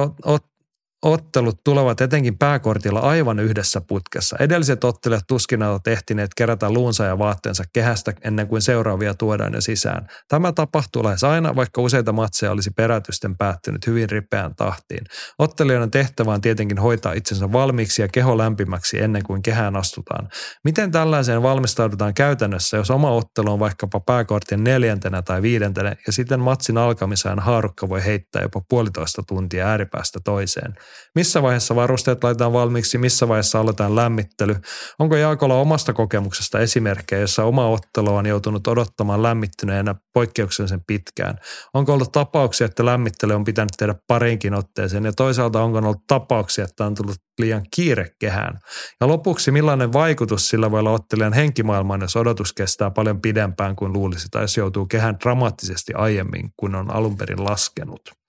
ottelut 1.04 1.64
tulevat 1.64 2.02
etenkin 2.02 2.38
pääkortilla 2.38 3.00
aivan 3.00 3.40
yhdessä 3.40 3.82
putkessa. 3.82 4.38
Edelliset 4.40 4.84
ottelijat 4.84 5.24
tuskin 5.28 5.64
ovat 5.64 5.88
ehtineet 5.88 6.32
kerätä 6.38 6.72
luunsa 6.72 7.06
ja 7.06 7.20
vaatteensa 7.20 7.64
kehästä 7.74 8.14
ennen 8.24 8.48
kuin 8.48 8.62
seuraavia 8.62 9.14
tuodaan 9.14 9.54
jo 9.54 9.62
sisään. 9.62 10.08
Tämä 10.28 10.52
tapahtuu 10.52 11.04
lähes 11.04 11.24
aina, 11.24 11.56
vaikka 11.56 11.82
useita 11.82 12.12
matseja 12.12 12.52
olisi 12.52 12.72
perätysten 12.76 13.38
päättynyt 13.38 13.88
hyvin 13.88 14.10
ripeään 14.10 14.56
tahtiin. 14.56 15.04
Ottelijoiden 15.40 15.92
tehtävä 15.92 16.34
on 16.34 16.42
tietenkin 16.42 16.78
hoitaa 16.78 17.14
itsensä 17.14 17.52
valmiiksi 17.52 18.02
ja 18.02 18.08
keho 18.08 18.38
lämpimäksi 18.38 19.00
ennen 19.00 19.24
kuin 19.24 19.42
kehään 19.42 19.76
astutaan. 19.76 20.30
Miten 20.64 20.92
tällaiseen 20.92 21.44
valmistaudutaan 21.44 22.14
käytännössä, 22.14 22.78
jos 22.78 22.92
oma 22.92 23.12
ottelu 23.12 23.52
on 23.52 23.60
vaikkapa 23.60 24.00
pääkortin 24.00 24.64
neljäntenä 24.64 25.22
tai 25.22 25.42
viidentenä 25.42 25.96
ja 26.08 26.14
sitten 26.14 26.40
matsin 26.40 26.78
alkamiseen 26.78 27.40
haarukka 27.40 27.90
voi 27.90 28.06
heittää 28.06 28.42
jopa 28.42 28.62
puolitoista 28.70 29.24
tuntia 29.28 29.68
ääripäästä 29.68 30.20
toiseen– 30.24 30.76
Missä 31.16 31.42
vaiheessa 31.42 31.76
varusteet 31.76 32.24
laitetaan 32.24 32.54
valmiiksi, 32.54 32.98
missä 32.98 33.28
vaiheessa 33.28 33.60
aletaan 33.60 33.96
lämmittely? 33.96 34.56
Onko 35.00 35.16
Jaakolla 35.16 35.56
omasta 35.60 35.94
kokemuksesta 35.94 36.60
esimerkkejä, 36.60 37.22
jossa 37.22 37.44
oma 37.44 37.68
ottelu 37.68 38.16
on 38.16 38.26
joutunut 38.26 38.68
odottamaan 38.68 39.24
lämmittyneenä 39.24 39.96
poikkeuksellisen 40.14 40.82
pitkään? 40.88 41.36
Onko 41.74 41.94
ollut 41.94 42.12
tapauksia, 42.12 42.66
että 42.66 42.86
lämmittely 42.86 43.34
on 43.34 43.44
pitänyt 43.44 43.72
tehdä 43.78 43.96
parinkin 44.08 44.54
otteeseen 44.54 45.06
ja 45.06 45.14
toisaalta 45.14 45.64
onko 45.64 45.78
ollut 45.78 46.08
tapauksia, 46.08 46.64
että 46.64 46.86
on 46.86 46.96
tullut 46.96 47.16
liian 47.40 47.64
kiire 47.76 48.10
kehään? 48.20 48.60
Ja 49.02 49.08
lopuksi 49.08 49.52
millainen 49.52 49.94
vaikutus 49.94 50.50
sillä 50.50 50.72
voi 50.72 50.80
olla 50.80 50.92
ottelijan 50.92 51.34
henkimaailmaan, 51.34 52.02
jos 52.02 52.16
odotus 52.16 52.54
kestää 52.54 52.92
paljon 52.92 53.22
pidempään 53.22 53.76
kuin 53.76 53.94
luulisi 53.94 54.28
tai 54.32 54.44
jos 54.44 54.58
joutuu 54.58 54.86
kehään 54.86 55.18
dramaattisesti 55.24 55.94
aiemmin 55.94 56.50
kuin 56.58 56.76
on 56.76 56.92
alun 56.92 57.18
perin 57.18 57.44
laskenut? 57.44 58.23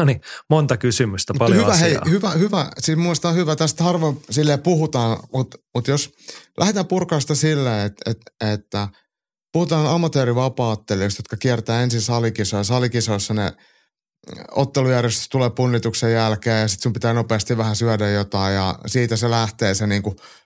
No 0.00 0.04
niin, 0.04 0.20
monta 0.50 0.76
kysymystä, 0.76 1.34
paljon 1.38 1.58
hyvä, 1.58 1.72
asiaa. 1.72 2.02
Hei, 2.04 2.12
hyvä, 2.12 2.30
hyvä. 2.30 2.70
Siis 2.78 2.98
muista 2.98 3.28
on 3.28 3.34
hyvä, 3.34 3.56
tästä 3.56 3.84
harvoin 3.84 4.22
sille 4.30 4.58
puhutaan, 4.58 5.18
mutta, 5.32 5.58
mutta 5.74 5.90
jos 5.90 6.12
lähdetään 6.58 6.86
purkaista 6.86 7.34
sille, 7.34 7.84
että, 7.84 8.10
että, 8.10 8.52
että 8.52 8.88
puhutaan 9.52 9.86
amatöörivapaattelijoista, 9.86 11.20
jotka 11.20 11.36
kiertää 11.36 11.82
ensin 11.82 12.00
salikisoja. 12.00 12.64
Salikisoissa 12.64 13.34
ne 13.34 13.52
ottelujärjestys 14.50 15.28
tulee 15.28 15.50
punnituksen 15.50 16.12
jälkeen 16.12 16.60
ja 16.60 16.68
sitten 16.68 16.82
sun 16.82 16.92
pitää 16.92 17.12
nopeasti 17.12 17.56
vähän 17.56 17.76
syödä 17.76 18.10
jotain 18.10 18.54
ja 18.54 18.78
siitä 18.86 19.16
se 19.16 19.30
lähtee 19.30 19.74
se 19.74 19.86
niin 19.86 20.02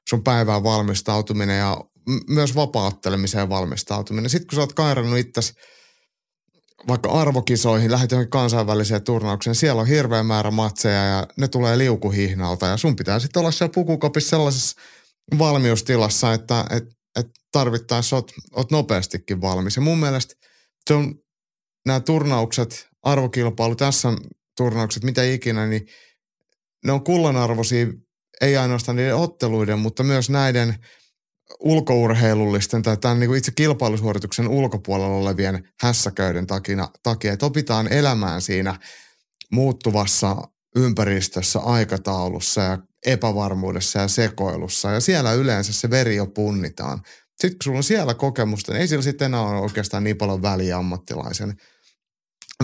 sun 0.08 0.22
päivään 0.24 0.64
valmistautuminen 0.64 1.58
ja 1.58 1.76
m- 2.08 2.34
myös 2.34 2.54
vapaattelemiseen 2.54 3.48
valmistautuminen. 3.48 4.30
Sitten 4.30 4.46
kun 4.46 4.56
sä 4.56 4.60
oot 4.60 4.72
kairannut 4.72 5.18
itsesi 5.18 5.52
vaikka 6.88 7.10
arvokisoihin, 7.10 7.90
lähdet 7.90 8.10
johonkin 8.10 8.30
kansainväliseen 8.30 9.04
turnaukseen, 9.04 9.54
siellä 9.54 9.80
on 9.80 9.88
hirveä 9.88 10.22
määrä 10.22 10.50
matseja 10.50 11.04
ja 11.04 11.26
ne 11.36 11.48
tulee 11.48 11.78
liukuhihnalta 11.78 12.66
ja 12.66 12.76
sun 12.76 12.96
pitää 12.96 13.18
sitten 13.18 13.40
olla 13.40 13.50
siellä 13.50 13.72
pukukopissa 13.72 14.30
sellaisessa 14.30 14.80
valmiustilassa, 15.38 16.32
että 16.32 16.64
et, 16.70 16.84
et 17.18 17.26
tarvittaessa 17.52 18.16
oot, 18.16 18.32
oot 18.52 18.70
nopeastikin 18.70 19.40
valmis. 19.40 19.76
Ja 19.76 19.82
mun 19.82 20.00
mielestä 20.00 20.34
se 20.88 20.94
on 20.94 21.14
nämä 21.86 22.00
turnaukset, 22.00 22.88
arvokilpailu, 23.02 23.76
tässä 23.76 24.08
turnaukset, 24.56 25.04
mitä 25.04 25.24
ikinä, 25.24 25.66
niin 25.66 25.86
ne 26.84 26.92
on 26.92 27.04
kullanarvoisia 27.04 27.86
ei 28.40 28.56
ainoastaan 28.56 28.96
niiden 28.96 29.16
otteluiden, 29.16 29.78
mutta 29.78 30.02
myös 30.02 30.30
näiden– 30.30 30.74
ulkourheilullisten 31.60 32.82
tai 32.82 32.96
tämän 32.96 33.20
niin 33.20 33.28
kuin 33.28 33.38
itse 33.38 33.52
kilpailusuorituksen 33.56 34.48
ulkopuolella 34.48 35.16
olevien 35.16 35.68
hässäköiden 35.80 36.46
takia, 36.46 36.88
takia, 37.02 37.32
että 37.32 37.46
opitaan 37.46 37.92
elämään 37.92 38.42
siinä 38.42 38.78
muuttuvassa 39.52 40.36
ympäristössä, 40.76 41.58
aikataulussa 41.58 42.60
ja 42.60 42.78
epävarmuudessa 43.06 43.98
ja 43.98 44.08
sekoilussa. 44.08 44.90
Ja 44.90 45.00
siellä 45.00 45.32
yleensä 45.32 45.72
se 45.72 45.90
veri 45.90 46.16
jo 46.16 46.26
punnitaan. 46.26 47.00
Sitten 47.30 47.50
kun 47.50 47.64
sulla 47.64 47.76
on 47.76 47.84
siellä 47.84 48.14
kokemusta, 48.14 48.72
niin 48.72 48.80
ei 48.80 48.88
sillä 48.88 49.02
sitten 49.02 49.26
enää 49.26 49.40
ole 49.40 49.60
oikeastaan 49.60 50.04
niin 50.04 50.16
paljon 50.16 50.42
väliä 50.42 50.76
ammattilaisen. 50.76 51.54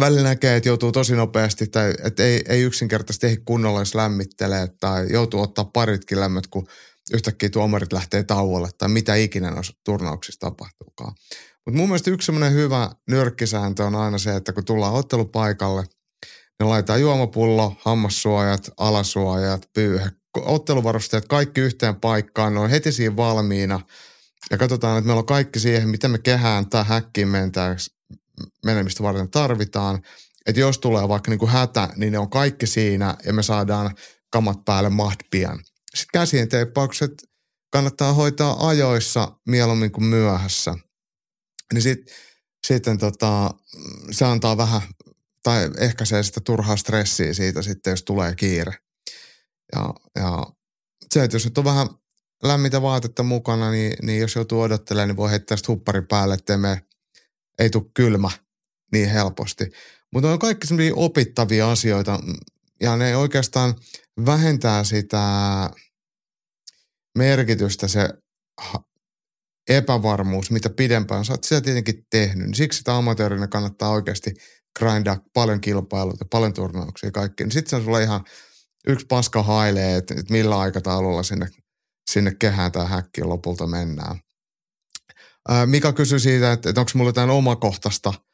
Välillä 0.00 0.22
näkee, 0.22 0.56
että 0.56 0.68
joutuu 0.68 0.92
tosi 0.92 1.14
nopeasti 1.14 1.66
tai 1.66 1.94
että 2.04 2.22
ei, 2.22 2.42
ei 2.48 2.62
yksinkertaisesti 2.62 3.26
ehdi 3.26 3.40
kunnolla, 3.44 3.80
jos 3.80 3.94
lämmittelee 3.94 4.68
tai 4.80 5.06
joutuu 5.12 5.40
ottaa 5.40 5.64
paritkin 5.64 6.20
lämmöt, 6.20 6.46
kun 6.46 6.66
yhtäkkiä 7.12 7.48
tuomarit 7.48 7.92
lähtee 7.92 8.22
tauolle 8.22 8.68
tai 8.78 8.88
mitä 8.88 9.14
ikinä 9.14 9.50
noissa 9.50 9.72
turnauksissa 9.84 10.40
tapahtuukaan. 10.40 11.12
Mutta 11.66 11.78
mun 11.78 11.88
mielestä 11.88 12.10
yksi 12.10 12.26
semmoinen 12.26 12.52
hyvä 12.52 12.90
nyrkkisääntö 13.08 13.84
on 13.84 13.94
aina 13.94 14.18
se, 14.18 14.36
että 14.36 14.52
kun 14.52 14.64
tullaan 14.64 14.94
ottelupaikalle, 14.94 15.84
ne 16.60 16.66
laitetaan 16.66 17.00
juomapullo, 17.00 17.76
hammassuojat, 17.80 18.70
alasuojat, 18.76 19.68
pyyhe, 19.74 20.10
otteluvarusteet, 20.38 21.28
kaikki 21.28 21.60
yhteen 21.60 21.96
paikkaan, 21.96 22.54
ne 22.54 22.60
on 22.60 22.70
heti 22.70 22.92
siinä 22.92 23.16
valmiina. 23.16 23.80
Ja 24.50 24.58
katsotaan, 24.58 24.98
että 24.98 25.06
meillä 25.06 25.20
on 25.20 25.26
kaikki 25.26 25.60
siihen, 25.60 25.88
mitä 25.88 26.08
me 26.08 26.18
kehään 26.18 26.68
tai 26.68 26.84
häkkiin 26.84 27.28
menemistä 28.64 29.02
varten 29.02 29.30
tarvitaan. 29.30 30.02
Että 30.46 30.60
jos 30.60 30.78
tulee 30.78 31.08
vaikka 31.08 31.30
niin 31.30 31.38
kuin 31.38 31.50
hätä, 31.50 31.88
niin 31.96 32.12
ne 32.12 32.18
on 32.18 32.30
kaikki 32.30 32.66
siinä 32.66 33.16
ja 33.26 33.32
me 33.32 33.42
saadaan 33.42 33.94
kamat 34.30 34.64
päälle 34.64 34.90
maht 34.90 35.20
pian. 35.30 35.58
Sitten 35.94 36.20
käsien 36.20 36.48
teippaukset 36.48 37.12
kannattaa 37.70 38.12
hoitaa 38.12 38.68
ajoissa 38.68 39.38
mieluummin 39.46 39.92
kuin 39.92 40.04
myöhässä. 40.04 40.74
Niin 41.72 41.82
sit, 41.82 41.98
sitten 42.66 42.98
tota, 42.98 43.50
se 44.10 44.24
antaa 44.24 44.56
vähän, 44.56 44.82
tai 45.42 45.70
ehkä 45.78 46.04
se 46.04 46.22
sitä 46.22 46.40
turhaa 46.40 46.76
stressiä 46.76 47.34
siitä 47.34 47.62
sitten, 47.62 47.90
jos 47.90 48.02
tulee 48.02 48.34
kiire. 48.34 48.74
Ja, 49.76 49.94
ja 50.16 50.46
se, 51.14 51.24
että 51.24 51.34
jos 51.34 51.44
nyt 51.44 51.58
on 51.58 51.64
vähän 51.64 51.88
lämmintä 52.42 52.82
vaatetta 52.82 53.22
mukana, 53.22 53.70
niin, 53.70 53.92
niin 54.02 54.20
jos 54.20 54.34
joutuu 54.34 54.60
odottelemaan, 54.60 55.08
niin 55.08 55.16
voi 55.16 55.30
heittää 55.30 55.56
sitä 55.56 55.72
hupparin 55.72 56.06
päälle, 56.06 56.34
ettei 56.34 56.56
me, 56.56 56.82
ei 57.58 57.70
tule 57.70 57.90
kylmä 57.94 58.30
niin 58.92 59.08
helposti. 59.08 59.70
Mutta 60.12 60.32
on 60.32 60.38
kaikki 60.38 60.66
sellaisia 60.66 60.94
opittavia 60.96 61.70
asioita, 61.70 62.20
ja 62.80 62.96
ne 62.96 63.16
oikeastaan 63.16 63.74
vähentää 64.26 64.84
sitä 64.84 65.20
merkitystä 67.18 67.88
se 67.88 68.08
epävarmuus, 69.68 70.50
mitä 70.50 70.70
pidempään 70.70 71.24
sä 71.24 71.32
oot 71.32 71.44
sitä 71.44 71.60
tietenkin 71.60 72.06
tehnyt. 72.10 72.46
Niin 72.46 72.54
siksi 72.54 72.78
sitä 72.78 72.96
amatöörinä 72.96 73.46
kannattaa 73.46 73.90
oikeasti 73.90 74.34
grindaa 74.78 75.18
paljon 75.34 75.60
kilpailuita, 75.60 76.24
paljon 76.30 76.54
turnauksia 76.54 77.06
ja 77.06 77.12
kaikkea. 77.12 77.46
Niin 77.46 77.52
sitten 77.52 77.70
se 77.70 77.76
on 77.76 77.84
sulle 77.84 78.02
ihan 78.02 78.24
yksi 78.86 79.06
paska 79.06 79.42
hailee, 79.42 79.96
että, 79.96 80.14
että 80.14 80.32
millä 80.32 80.58
aikataululla 80.58 81.22
sinne, 81.22 81.48
sinne 82.10 82.34
kehään 82.34 82.72
tai 82.72 82.88
häkkiin 82.88 83.28
lopulta 83.28 83.66
mennään. 83.66 84.20
Mika 85.66 85.92
kysyi 85.92 86.20
siitä, 86.20 86.52
että, 86.52 86.68
että 86.68 86.80
onko 86.80 86.90
mulla 86.94 87.08
jotain 87.08 87.30
omakohtaista– 87.30 88.14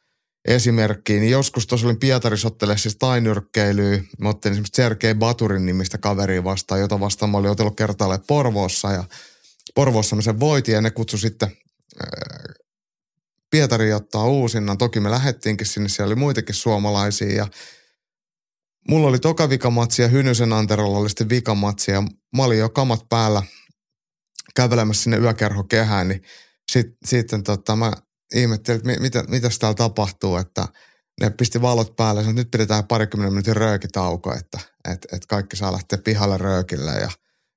esimerkkiin, 0.47 1.20
niin 1.20 1.31
joskus 1.31 1.66
tuossa 1.66 1.86
olin 1.86 1.98
Pietarissa 1.98 2.48
ottelemaan 2.48 2.78
siis 2.78 2.97
tainyrkkeilyä. 2.97 4.02
Mä 4.18 4.28
ottelin 4.28 4.52
esimerkiksi 4.52 4.82
Sergei 4.82 5.14
Baturin 5.14 5.66
nimistä 5.66 5.98
kaveria 5.98 6.44
vastaan, 6.44 6.81
jota 6.81 7.01
vastaan 7.01 7.31
mä 7.31 7.39
olin 7.39 7.51
otellut 7.51 7.77
kertaalle 7.77 8.18
Porvoossa 8.27 8.93
ja 8.93 9.05
Porvoossa 9.74 10.16
me 10.16 10.23
sen 10.23 10.40
voitin 10.40 10.74
ja 10.74 10.81
ne 10.81 10.90
kutsui 10.90 11.18
sitten 11.18 11.48
äh, 11.48 12.55
Pietari 13.51 13.93
ottaa 13.93 14.27
uusinnan. 14.27 14.78
Toki 14.78 15.01
me 15.01 15.10
lähettiinkin 15.10 15.66
sinne, 15.66 15.89
siellä 15.89 16.09
oli 16.09 16.14
muitakin 16.14 16.55
suomalaisia 16.55 17.36
ja 17.36 17.47
mulla 18.89 19.09
oli 19.09 19.18
toka 19.18 19.48
vikamatsi 19.48 20.02
ja 20.02 20.09
Hynysen 20.09 20.52
Anterolla 20.52 20.98
oli 20.98 21.09
sitten 21.09 21.28
vikamatsi 21.28 21.90
ja 21.90 22.02
mä 22.36 22.44
olin 22.44 22.59
jo 22.59 22.68
kamat 22.68 23.09
päällä 23.09 23.43
kävelemässä 24.56 25.02
sinne 25.02 25.16
yökerhokehään, 25.16 26.09
niin 26.09 26.23
sit, 26.73 26.86
sitten 27.05 27.43
tota, 27.43 27.77
mä 27.77 27.93
ihmettelin, 28.35 28.81
että 28.90 29.03
mitä, 29.03 29.24
mitä 29.28 29.48
täällä 29.61 29.74
tapahtuu, 29.74 30.36
että 30.36 30.69
ne 31.20 31.31
pisti 31.31 31.62
valot 31.62 31.97
päälle, 31.97 32.20
että 32.20 32.32
nyt 32.32 32.51
pidetään 32.51 32.86
parikymmenen 32.86 33.32
minuutin 33.32 33.57
röökitauko, 33.57 34.35
että 34.35 34.61
et, 34.93 35.07
et 35.12 35.27
kaikki 35.27 35.57
saa 35.57 35.73
lähteä 35.73 35.98
pihalle 35.98 36.39
röökille 36.39 36.93
ja 36.93 37.11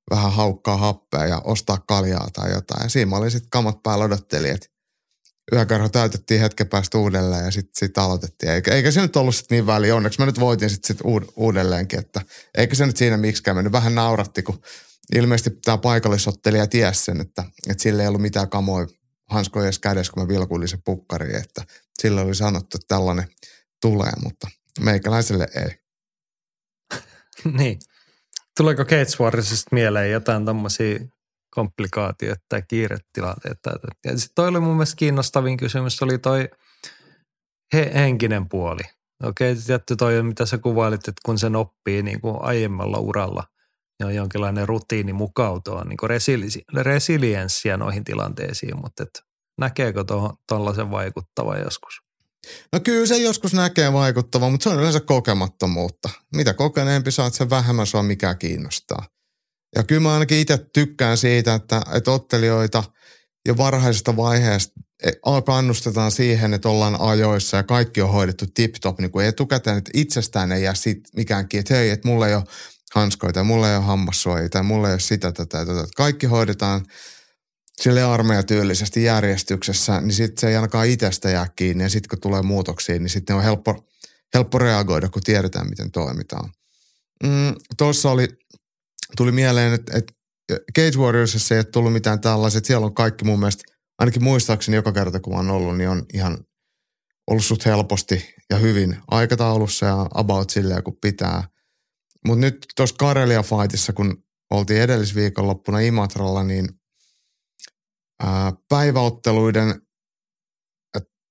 vähän 0.09 0.33
haukkaa 0.33 0.77
happea 0.77 1.25
ja 1.25 1.41
ostaa 1.43 1.77
kaljaa 1.87 2.27
tai 2.33 2.51
jotain. 2.51 2.83
Ja 2.83 2.89
siinä 2.89 3.09
mä 3.09 3.17
olin 3.17 3.31
sitten 3.31 3.49
kamat 3.49 3.83
päällä 3.83 4.05
odotteli, 4.05 4.49
että 4.49 4.67
yökerho 5.53 5.89
täytettiin 5.89 6.41
hetken 6.41 6.67
päästä 6.67 6.97
uudelleen 6.97 7.45
ja 7.45 7.51
sitten 7.51 7.79
sit 7.79 7.97
aloitettiin. 7.97 8.51
Eikä, 8.51 8.75
eikä 8.75 8.91
se 8.91 9.01
nyt 9.01 9.15
ollut 9.15 9.35
sitten 9.35 9.55
niin 9.55 9.67
väliä. 9.67 9.95
Onneksi 9.95 10.19
mä 10.19 10.25
nyt 10.25 10.39
voitin 10.39 10.69
sitten 10.69 10.87
sit 10.87 11.05
uudelleenkin, 11.35 11.99
että 11.99 12.21
eikä 12.57 12.75
se 12.75 12.85
nyt 12.85 12.97
siinä 12.97 13.17
miksikään 13.17 13.57
mennyt. 13.57 13.73
Vähän 13.73 13.95
nauratti, 13.95 14.43
kun 14.43 14.61
ilmeisesti 15.15 15.49
tämä 15.49 15.77
paikallisottelija 15.77 16.67
tiesi 16.67 17.03
sen, 17.03 17.21
että, 17.21 17.43
että 17.67 17.83
sillä 17.83 18.01
ei 18.03 18.07
ollut 18.07 18.21
mitään 18.21 18.49
kamoja 18.49 18.87
hanskoja 19.29 19.71
kädessä, 19.81 20.13
kun 20.13 20.23
mä 20.23 20.27
vilkuilin 20.27 20.67
se 20.67 20.77
pukkari, 20.85 21.35
että 21.35 21.63
sillä 22.01 22.21
oli 22.21 22.35
sanottu, 22.35 22.77
että 22.77 22.95
tällainen 22.95 23.27
tulee, 23.81 24.11
mutta 24.23 24.47
meikäläiselle 24.79 25.47
ei. 25.55 25.79
niin. 27.57 27.79
Tuleeko 28.57 28.83
Gates 28.83 29.19
Warriors 29.19 29.65
mieleen 29.71 30.11
jotain 30.11 30.45
tämmöisiä 30.45 30.99
komplikaatioita 31.49 32.43
tai 32.49 32.63
kiiretilanteita? 32.67 33.71
Ja 34.05 34.17
sitten 34.17 34.35
toi 34.35 34.47
oli 34.47 34.59
mun 34.59 34.75
mielestä 34.75 34.95
kiinnostavin 34.95 35.57
kysymys, 35.57 36.01
oli 36.01 36.17
toi 36.17 36.49
he, 37.73 37.91
henkinen 37.93 38.49
puoli. 38.49 38.83
Okei, 39.23 39.55
tietty 39.55 39.95
toi, 39.95 40.23
mitä 40.23 40.45
sä 40.45 40.57
kuvailit, 40.57 41.07
että 41.07 41.21
kun 41.25 41.39
sen 41.39 41.55
oppii 41.55 42.03
niin 42.03 42.21
kuin 42.21 42.37
aiemmalla 42.41 42.99
uralla– 42.99 43.43
ja 43.99 44.05
on 44.05 44.15
jonkinlainen 44.15 44.67
rutiini 44.67 45.13
mukautua 45.13 45.83
niin 45.83 45.97
resili- 46.03 46.83
resilienssiä 46.83 47.77
noihin 47.77 48.03
tilanteisiin, 48.03 48.77
mutta 48.81 49.03
et 49.03 49.23
näkeekö 49.59 50.03
tuollaisen 50.47 50.91
vaikuttava 50.91 51.57
joskus? 51.57 51.93
No 52.73 52.79
kyllä 52.79 53.05
se 53.05 53.17
joskus 53.17 53.53
näkee 53.53 53.93
vaikuttava, 53.93 54.49
mutta 54.49 54.63
se 54.63 54.69
on 54.69 54.79
yleensä 54.79 54.99
kokemattomuutta. 54.99 56.09
Mitä 56.35 56.53
kokeneempi 56.53 57.11
saat, 57.11 57.33
sen 57.33 57.49
vähemmän 57.49 57.87
sua 57.87 58.03
mikä 58.03 58.35
kiinnostaa. 58.35 59.07
Ja 59.75 59.83
kyllä 59.83 60.01
mä 60.01 60.13
ainakin 60.13 60.39
itse 60.39 60.57
tykkään 60.73 61.17
siitä, 61.17 61.53
että, 61.53 61.81
että 61.93 62.11
ottelijoita 62.11 62.83
jo 63.47 63.57
varhaisesta 63.57 64.17
vaiheesta 64.17 64.73
e, 65.03 65.11
kannustetaan 65.45 66.11
siihen, 66.11 66.53
että 66.53 66.69
ollaan 66.69 67.01
ajoissa 67.01 67.57
ja 67.57 67.63
kaikki 67.63 68.01
on 68.01 68.11
hoidettu 68.11 68.45
tip-top 68.53 68.99
niin 68.99 69.11
kuin 69.11 69.25
etukäteen, 69.25 69.77
että 69.77 69.91
itsestään 69.93 70.51
ei 70.51 70.63
jää 70.63 70.73
sit 70.73 70.99
mikään 71.15 71.47
kiinni, 71.47 71.59
että 71.59 71.73
hei, 71.73 71.89
että 71.89 72.07
mulla 72.07 72.27
ei 72.27 72.35
ole 72.35 72.43
hanskoita, 72.95 73.43
mulla 73.43 73.69
ei 73.69 73.77
ole 73.77 73.85
hammassuojia 73.85 74.49
tai 74.49 74.63
mulla 74.63 74.87
ei 74.87 74.93
ole 74.93 74.99
sitä, 74.99 75.31
tätä 75.31 75.65
tätä. 75.65 75.87
Kaikki 75.95 76.25
hoidetaan 76.25 76.85
sille 77.81 78.03
armeijatyylisesti 78.03 79.03
järjestyksessä, 79.03 80.01
niin 80.01 80.13
sitten 80.13 80.41
se 80.41 80.47
ei 80.47 80.55
ainakaan 80.55 80.87
itsestä 80.87 81.29
jää 81.29 81.47
kiinni. 81.55 81.83
Ja 81.83 81.89
sitten 81.89 82.09
kun 82.09 82.21
tulee 82.21 82.41
muutoksia, 82.41 82.99
niin 82.99 83.09
sitten 83.09 83.35
on 83.35 83.43
helppo, 83.43 83.87
helppo 84.33 84.57
reagoida, 84.57 85.09
kun 85.09 85.21
tiedetään, 85.21 85.69
miten 85.69 85.91
toimitaan. 85.91 86.49
Mm, 87.23 87.55
Tuossa 87.77 88.11
oli, 88.11 88.27
tuli 89.17 89.31
mieleen, 89.31 89.73
että, 89.73 89.97
että 89.97 90.13
Cage 90.75 90.97
Warriorsissa 90.97 91.55
ei 91.55 91.59
ole 91.59 91.63
tullut 91.65 91.93
mitään 91.93 92.21
tällaiset. 92.21 92.65
Siellä 92.65 92.85
on 92.85 92.93
kaikki 92.93 93.25
mun 93.25 93.39
mielestä, 93.39 93.63
ainakin 93.99 94.23
muistaakseni 94.23 94.75
joka 94.75 94.91
kerta 94.91 95.19
kun 95.19 95.35
oon 95.35 95.49
ollut, 95.49 95.77
niin 95.77 95.89
on 95.89 96.05
ihan 96.13 96.37
ollut 97.27 97.65
helposti 97.65 98.35
ja 98.49 98.57
hyvin 98.57 98.97
aikataulussa 99.11 99.85
ja 99.85 100.07
about 100.13 100.49
silleen 100.49 100.83
kun 100.83 100.97
pitää. 101.01 101.43
Mutta 102.27 102.41
nyt 102.41 102.65
tuossa 102.75 102.95
Karelia 102.99 103.43
Fightissa, 103.43 103.93
kun 103.93 104.23
oltiin 104.51 104.81
edellisviikonloppuna 104.81 105.79
Imatralla, 105.79 106.43
niin 106.43 106.69
ää, 108.23 108.53
päiväotteluiden 108.69 109.81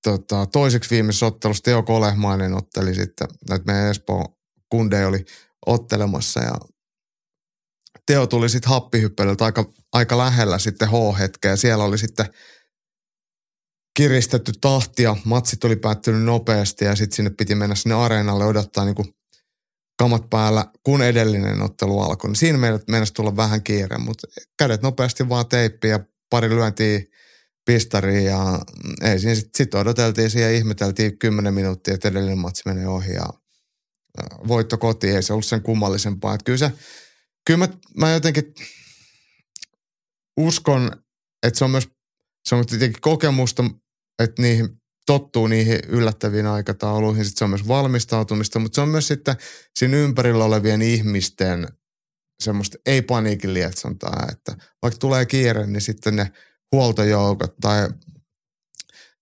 tota, 0.04 0.46
toiseksi 0.46 0.90
viimeisessä 0.90 1.26
ottelussa 1.26 1.62
Teo 1.62 1.82
Kolehmainen 1.82 2.54
otteli 2.54 2.94
sitten, 2.94 3.28
että 3.50 3.72
meidän 3.72 3.90
Espoo 3.90 4.38
kunde 4.68 5.06
oli 5.06 5.24
ottelemassa 5.66 6.40
ja 6.40 6.54
Teo 8.06 8.26
tuli 8.26 8.48
sitten 8.48 8.70
happihyppelyltä 8.70 9.44
aika, 9.44 9.72
aika 9.92 10.18
lähellä 10.18 10.58
sitten 10.58 10.88
H-hetkeä. 10.88 11.56
Siellä 11.56 11.84
oli 11.84 11.98
sitten 11.98 12.26
kiristetty 13.96 14.52
tahtia. 14.60 15.16
Matsit 15.24 15.64
oli 15.64 15.76
päättynyt 15.76 16.22
nopeasti 16.22 16.84
ja 16.84 16.96
sitten 16.96 17.16
sinne 17.16 17.30
piti 17.30 17.54
mennä 17.54 17.74
sinne 17.74 17.94
areenalle 17.94 18.44
odottaa 18.44 18.84
niin 18.84 18.94
kuin 18.94 19.08
kamat 19.98 20.30
päällä, 20.30 20.66
kun 20.82 21.02
edellinen 21.02 21.62
ottelu 21.62 22.00
alkoi. 22.00 22.30
Niin 22.30 22.36
siinä 22.36 22.58
meidät 22.58 22.88
mennessä 22.88 23.14
tulla 23.14 23.36
vähän 23.36 23.62
kiire, 23.62 23.98
mutta 23.98 24.26
kädet 24.58 24.82
nopeasti 24.82 25.28
vaan 25.28 25.46
teippiä 25.48 26.00
pari 26.30 26.48
lyöntiä 26.48 27.00
pistariin 27.64 28.24
ja 28.24 28.60
ei 29.02 29.18
siinä 29.18 29.34
sitten 29.34 29.50
sit 29.54 29.74
odoteltiin 29.74 30.30
siihen 30.30 30.54
ihmeteltiin 30.54 31.18
kymmenen 31.18 31.54
minuuttia, 31.54 31.94
että 31.94 32.08
edellinen 32.08 32.38
matsi 32.38 32.62
menee 32.66 32.88
ohi 32.88 33.12
ja 33.12 33.26
voitto 34.48 34.78
kotiin, 34.78 35.16
ei 35.16 35.22
se 35.22 35.32
ollut 35.32 35.46
sen 35.46 35.62
kummallisempaa. 35.62 36.34
Että 36.34 36.44
kyllä 36.44 36.58
se, 36.58 36.72
kyllä 37.46 37.58
mä, 37.58 37.68
mä 37.96 38.12
jotenkin 38.12 38.54
uskon, 40.36 40.90
että 41.42 41.58
se 41.58 41.64
on 41.64 41.70
myös 41.70 41.88
se 42.48 42.54
on 42.54 42.66
tietenkin 42.66 43.00
kokemusta, 43.00 43.64
että 44.18 44.42
niihin 44.42 44.68
tottuu 45.08 45.46
niihin 45.46 45.80
yllättäviin 45.88 46.46
aikatauluihin. 46.46 47.24
Sitten 47.24 47.38
se 47.38 47.44
on 47.44 47.50
myös 47.50 47.68
valmistautumista, 47.68 48.58
mutta 48.58 48.74
se 48.74 48.80
on 48.80 48.88
myös 48.88 49.08
sitten 49.08 49.36
siinä 49.78 49.96
ympärillä 49.96 50.44
olevien 50.44 50.82
ihmisten 50.82 51.68
semmoista 52.42 52.78
ei-paniikin 52.86 53.54
lietsontaa, 53.54 54.26
että 54.32 54.56
vaikka 54.82 54.98
tulee 54.98 55.26
kiire, 55.26 55.66
niin 55.66 55.80
sitten 55.80 56.16
ne 56.16 56.32
huoltojoukot 56.72 57.56
tai, 57.60 57.88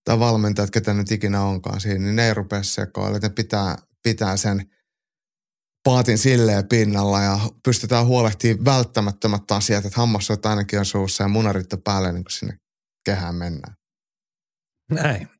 tai 0.04 0.18
valmentajat, 0.18 0.70
ketä 0.70 0.94
nyt 0.94 1.12
ikinä 1.12 1.42
onkaan 1.42 1.80
siinä, 1.80 1.98
niin 1.98 2.16
ne 2.16 2.26
ei 2.26 2.34
rupea 2.34 2.62
sekoille, 2.62 3.16
että 3.16 3.28
ne 3.28 3.34
pitää, 3.34 3.76
pitää 4.02 4.36
sen 4.36 4.70
paatin 5.84 6.18
silleen 6.18 6.68
pinnalla 6.68 7.22
ja 7.22 7.38
pystytään 7.64 8.06
huolehtimaan 8.06 8.64
välttämättömät 8.64 9.50
asiat, 9.50 9.84
että 9.84 10.00
hammassuot 10.00 10.46
ainakin 10.46 10.78
on 10.78 10.84
suussa 10.84 11.24
ja 11.24 11.28
munaritto 11.28 11.76
päälle, 11.78 12.12
niin 12.12 12.24
kun 12.24 12.30
sinne 12.30 12.58
kehään 13.04 13.34
mennään. 13.34 13.76
Näin. 14.90 15.35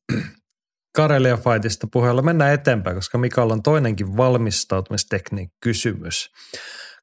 Karelia 0.97 1.37
Fightista 1.37 1.87
puheella 1.93 2.23
mennään 2.23 2.55
eteenpäin, 2.55 2.97
koska 2.97 3.19
Mikael 3.19 3.51
on 3.51 3.63
toinenkin 3.63 4.17
valmistautumistekniik 4.17 5.51
kysymys. 5.61 6.31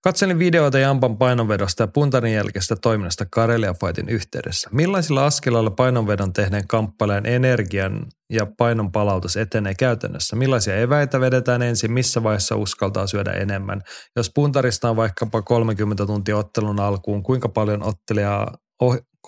Katselin 0.04 0.40
videoita 0.40 0.80
Jampan 0.80 1.18
painonvedosta 1.18 1.84
ja 1.84 1.88
puntarin 1.88 2.34
jälkeistä 2.34 2.76
toiminnasta 2.76 3.26
Karelia 3.32 3.74
Fightin 3.74 4.10
yhteydessä. 4.10 4.70
Millaisilla 4.72 5.26
askeleilla 5.26 5.72
painonvedon 5.72 6.34
tehneen 6.34 6.68
kamppaleen 6.68 7.26
energian 7.26 8.06
ja 8.30 8.48
painon 8.58 8.92
palautus 8.92 9.38
etenee 9.38 9.74
käytännössä? 9.76 10.36
Millaisia 10.36 10.76
eväitä 10.76 11.20
vedetään 11.20 11.62
ensin? 11.62 11.92
Missä 11.92 12.24
vaiheessa 12.24 12.56
uskaltaa 12.56 13.08
syödä 13.08 13.32
enemmän? 13.32 13.82
Jos 14.16 14.32
puntarista 14.36 14.90
on 14.90 14.96
vaikkapa 14.96 15.42
30 15.42 16.06
tuntia 16.06 16.38
ottelun 16.38 16.80
alkuun, 16.80 17.24
kuinka 17.24 17.50
paljon 17.50 17.84
ottelijaa 17.84 18.58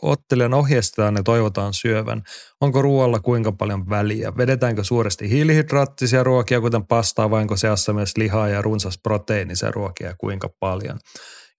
ottelijan 0.02 0.54
ohjeistetaan 0.54 1.16
ja 1.16 1.24
toivotaan 1.24 1.74
syövän? 1.74 2.24
Onko 2.62 2.82
ruoalla 2.82 3.20
kuinka 3.20 3.52
paljon 3.52 3.90
väliä? 3.90 4.38
Vedetäänkö 4.38 4.84
suuresti 4.84 5.30
hiilihydraattisia 5.30 6.24
ruokia, 6.24 6.62
kuten 6.62 6.88
pastaa, 6.88 7.30
vai 7.30 7.42
onko 7.42 7.58
seassa 7.58 7.94
myös 7.94 8.18
lihaa 8.18 8.50
ja 8.50 8.62
runsas 8.62 9.00
proteiinisia 9.04 9.72
ruokia 9.72 10.16
kuinka 10.18 10.50
paljon? 10.60 11.00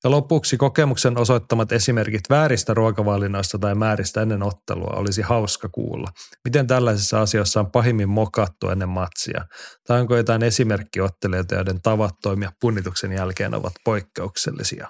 Ja 0.04 0.10
lopuksi 0.10 0.56
kokemuksen 0.56 1.18
osoittamat 1.18 1.72
esimerkit 1.72 2.20
vääristä 2.30 2.74
ruokavalinnoista 2.74 3.58
tai 3.58 3.74
määristä 3.74 4.22
ennen 4.22 4.42
ottelua 4.42 4.94
olisi 4.96 5.22
hauska 5.22 5.68
kuulla. 5.68 6.08
Miten 6.44 6.66
tällaisissa 6.66 7.20
asioissa 7.20 7.60
on 7.60 7.70
pahimmin 7.70 8.08
mokattu 8.08 8.68
ennen 8.68 8.88
matsia? 8.88 9.44
Tai 9.86 10.00
onko 10.00 10.16
jotain 10.16 10.42
esimerkkiottelijoita, 10.42 11.54
joiden 11.54 11.82
tavat 11.82 12.14
toimia 12.22 12.52
punnituksen 12.60 13.12
jälkeen 13.12 13.54
ovat 13.54 13.72
poikkeuksellisia? 13.84 14.88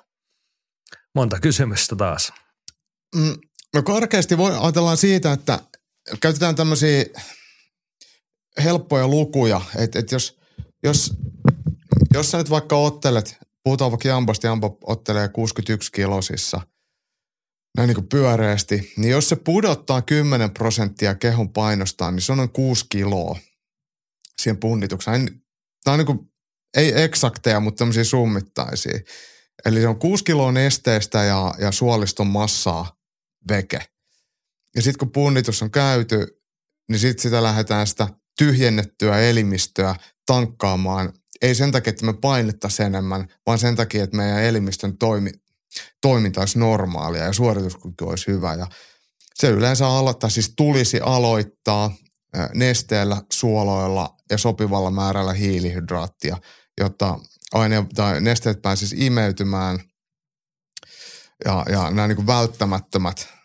Monta 1.14 1.40
kysymystä 1.40 1.96
taas. 1.96 2.32
Mm, 3.16 3.34
no 3.74 3.82
karkeasti 3.82 4.38
voi, 4.38 4.56
ajatellaan 4.58 4.96
siitä, 4.96 5.32
että 5.32 5.60
käytetään 6.20 6.54
tämmöisiä 6.54 7.04
helppoja 8.64 9.08
lukuja, 9.08 9.60
että 9.76 9.98
et 9.98 10.12
jos, 10.12 10.38
jos, 10.82 11.14
jos 12.14 12.30
sä 12.30 12.38
nyt 12.38 12.50
vaikka 12.50 12.76
ottelet, 12.76 13.38
puhutaan 13.64 13.90
vaikka 13.90 14.08
Jambosta, 14.08 14.46
Jambo 14.46 14.78
ottelee 14.84 15.28
61 15.28 15.92
kilosissa, 15.92 16.60
näin 17.76 17.86
niin 17.86 17.94
kuin 17.94 18.08
pyöreästi, 18.08 18.92
niin 18.96 19.10
jos 19.10 19.28
se 19.28 19.36
pudottaa 19.36 20.02
10 20.02 20.50
prosenttia 20.50 21.14
kehon 21.14 21.52
painostaan, 21.52 22.14
niin 22.14 22.22
se 22.22 22.32
on 22.32 22.38
noin 22.38 22.52
6 22.52 22.86
kiloa 22.88 23.38
siihen 24.42 24.60
punnitukseen. 24.60 25.40
Tämä 25.84 25.92
on 25.92 25.98
niin 25.98 26.06
kuin, 26.06 26.18
ei 26.76 27.02
eksakteja, 27.02 27.60
mutta 27.60 27.78
tämmöisiä 27.78 28.04
summittaisia. 28.04 29.00
Eli 29.64 29.80
se 29.80 29.88
on 29.88 29.98
6 29.98 30.24
kiloa 30.24 30.52
nesteestä 30.52 31.24
ja, 31.24 31.54
ja 31.58 31.72
suoliston 31.72 32.26
massaa 32.26 32.95
veke. 33.48 33.78
Ja 34.74 34.82
sitten 34.82 34.98
kun 34.98 35.12
punnitus 35.12 35.62
on 35.62 35.70
käyty, 35.70 36.42
niin 36.88 36.98
sitten 36.98 37.22
sitä 37.22 37.42
lähdetään 37.42 37.86
sitä 37.86 38.08
tyhjennettyä 38.38 39.20
elimistöä 39.20 39.94
tankkaamaan. 40.26 41.12
Ei 41.42 41.54
sen 41.54 41.72
takia, 41.72 41.90
että 41.90 42.06
me 42.06 42.12
painettaisiin 42.12 42.86
enemmän, 42.86 43.28
vaan 43.46 43.58
sen 43.58 43.76
takia, 43.76 44.04
että 44.04 44.16
meidän 44.16 44.42
elimistön 44.42 44.98
toimi, 44.98 45.30
toiminta 46.00 46.40
olisi 46.40 46.58
normaalia 46.58 47.24
ja 47.24 47.32
suorituskyky 47.32 48.04
olisi 48.04 48.26
hyvä. 48.26 48.54
Ja 48.54 48.66
se 49.34 49.48
yleensä 49.48 49.86
aloittaa, 49.86 50.30
siis 50.30 50.52
tulisi 50.56 51.00
aloittaa 51.00 51.94
nesteellä, 52.54 53.22
suoloilla 53.32 54.16
ja 54.30 54.38
sopivalla 54.38 54.90
määrällä 54.90 55.32
hiilihydraattia, 55.32 56.36
jotta 56.80 57.18
aine 57.52 57.86
tai 57.94 58.20
nesteet 58.20 58.62
pääsisi 58.62 59.06
imeytymään 59.06 59.80
ja, 61.44 61.64
ja 61.70 61.90
nämä 61.90 62.08
niin 62.08 62.26
välttämättömät 62.26 63.35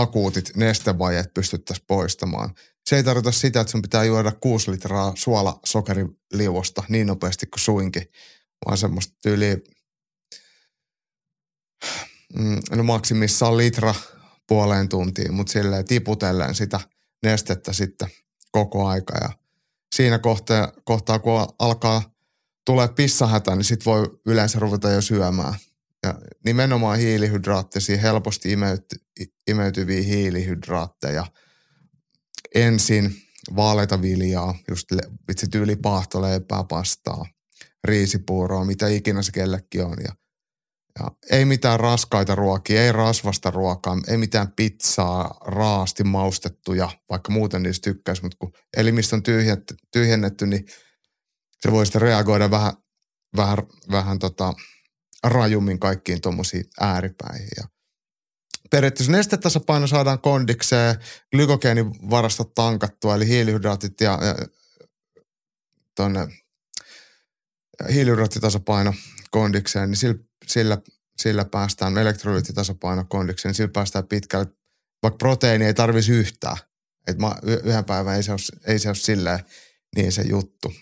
akuutit 0.00 0.56
nestevajeet 0.56 1.34
pystyttäisiin 1.34 1.86
poistamaan. 1.86 2.54
Se 2.86 2.96
ei 2.96 3.04
tarkoita 3.04 3.32
sitä, 3.32 3.60
että 3.60 3.70
sun 3.70 3.82
pitää 3.82 4.04
juoda 4.04 4.32
6 4.32 4.70
litraa 4.70 5.12
suolasokeriliuosta 5.14 6.82
niin 6.88 7.06
nopeasti 7.06 7.46
kuin 7.46 7.60
suinkin, 7.60 8.02
vaan 8.66 8.78
semmoista 8.78 9.14
tyyliä, 9.22 9.56
mm, 12.38 12.58
no 12.70 12.82
maksimissaan 12.82 13.56
litra 13.56 13.94
puoleen 14.48 14.88
tuntiin, 14.88 15.34
mutta 15.34 15.52
silleen 15.52 15.84
tiputellen 15.84 16.54
sitä 16.54 16.80
nestettä 17.22 17.72
sitten 17.72 18.08
koko 18.52 18.86
aika. 18.86 19.14
Ja 19.20 19.30
siinä 19.94 20.18
kohtaa, 20.18 20.72
kohtaa, 20.84 21.18
kun 21.18 21.46
alkaa 21.58 22.14
tulee 22.66 22.88
pissahätä, 22.88 23.56
niin 23.56 23.64
sit 23.64 23.86
voi 23.86 24.20
yleensä 24.26 24.58
ruveta 24.58 24.90
jo 24.90 25.00
syömään– 25.00 25.54
ja 26.02 26.14
nimenomaan 26.44 26.98
hiilihydraattisia, 26.98 27.98
helposti 27.98 28.52
imeyty, 28.52 28.96
imeytyviä 29.50 30.02
hiilihydraatteja. 30.02 31.26
Ensin 32.54 33.14
vaaleita 33.56 34.02
viljaa, 34.02 34.54
just 34.70 34.86
vitsi 35.28 35.48
tyyli 35.48 35.76
paahtoleipää, 35.76 36.64
pastaa, 36.64 37.26
riisipuuroa, 37.84 38.64
mitä 38.64 38.88
ikinä 38.88 39.22
se 39.22 39.32
kellekin 39.32 39.84
on. 39.84 39.96
Ja, 40.04 40.12
ja 40.98 41.10
ei 41.30 41.44
mitään 41.44 41.80
raskaita 41.80 42.34
ruokia, 42.34 42.82
ei 42.82 42.92
rasvasta 42.92 43.50
ruokaa, 43.50 43.96
ei 44.08 44.16
mitään 44.16 44.52
pizzaa, 44.52 45.38
raasti 45.40 46.04
maustettuja, 46.04 46.90
vaikka 47.10 47.32
muuten 47.32 47.62
niistä 47.62 47.84
tykkäisi, 47.84 48.22
mutta 48.22 48.36
kun 48.38 48.52
elimistö 48.76 49.16
on 49.16 49.22
tyhjennetty, 49.22 49.74
tyhjennetty 49.92 50.46
niin 50.46 50.66
se 51.60 51.72
voi 51.72 51.86
sitten 51.86 52.02
reagoida 52.02 52.50
vähän, 52.50 52.72
vähän, 53.36 53.58
vähän 53.90 54.18
tota, 54.18 54.54
rajummin 55.24 55.78
kaikkiin 55.78 56.20
tuommoisiin 56.20 56.64
ääripäihin. 56.80 57.48
Ja 57.56 57.64
periaatteessa 58.70 59.12
nestetasapaino 59.12 59.86
saadaan 59.86 60.20
kondikseen, 60.20 60.96
glykogeenivarastot 61.30 62.54
tankattua, 62.54 63.14
eli 63.14 63.28
hiilihydraatit 63.28 64.00
ja, 64.00 64.18
ja 64.22 64.46
tuonne 65.96 66.28
hiilihydraattitasapaino 67.92 68.94
kondikseen, 69.30 69.90
niin 69.90 69.96
sillä, 69.96 70.18
sillä, 70.46 70.78
sillä 71.18 71.44
päästään 71.44 71.98
elektrolyyttitasapaino 71.98 73.04
kondikseen, 73.08 73.50
niin 73.50 73.56
sillä 73.56 73.70
päästään 73.72 74.06
pitkälle. 74.06 74.46
Vaikka 75.02 75.18
proteiini 75.18 75.64
ei 75.64 75.74
tarvisi 75.74 76.12
yhtään. 76.12 76.56
Että 77.06 77.22
yhden 77.64 77.84
päivän 77.84 78.16
ei 78.16 78.22
se 78.22 78.32
ole, 78.32 78.40
ei 78.66 78.78
se 78.78 78.88
ole 78.88 78.94
silleen 78.94 79.38
niin 79.96 80.12
se 80.12 80.22
juttu. 80.22 80.72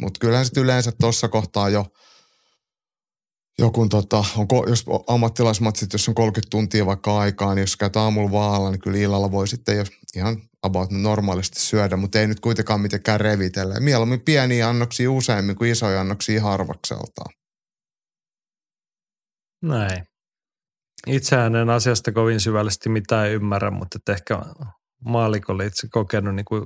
Mutta 0.00 0.18
kyllähän 0.20 0.44
sitten 0.44 0.62
yleensä 0.62 0.92
tuossa 1.00 1.28
kohtaa 1.28 1.68
jo, 1.68 1.86
joku 3.60 3.88
tota, 3.88 4.24
on, 4.36 4.46
jos 4.68 4.84
ammattilaismatsit, 5.06 5.92
jos 5.92 6.08
on 6.08 6.14
30 6.14 6.50
tuntia 6.50 6.86
vaikka 6.86 7.18
aikaa, 7.18 7.54
niin 7.54 7.62
jos 7.62 7.76
käyt 7.76 7.96
aamulla 7.96 8.30
vaalla, 8.30 8.70
niin 8.70 8.80
kyllä 8.80 8.98
illalla 8.98 9.30
voi 9.30 9.48
sitten 9.48 9.76
jo 9.76 9.84
ihan 10.16 10.36
about 10.62 10.90
normaalisti 10.90 11.60
syödä, 11.60 11.96
mutta 11.96 12.20
ei 12.20 12.26
nyt 12.26 12.40
kuitenkaan 12.40 12.80
mitenkään 12.80 13.20
revitellä. 13.20 13.80
Mieluummin 13.80 14.20
pieniä 14.20 14.68
annoksia 14.68 15.10
useammin 15.10 15.56
kuin 15.56 15.70
isoja 15.70 16.00
annoksia 16.00 16.42
harvakseltaan. 16.42 17.34
Näin. 19.62 20.04
Itsehän 21.06 21.56
en 21.56 21.70
asiasta 21.70 22.12
kovin 22.12 22.40
syvällisesti 22.40 22.88
mitään 22.88 23.30
ymmärrä, 23.30 23.70
mutta 23.70 24.12
ehkä 24.12 24.38
maalikolle 25.04 25.66
itse 25.66 25.88
kokenut 25.90 26.34
niin 26.34 26.44
kuin 26.44 26.64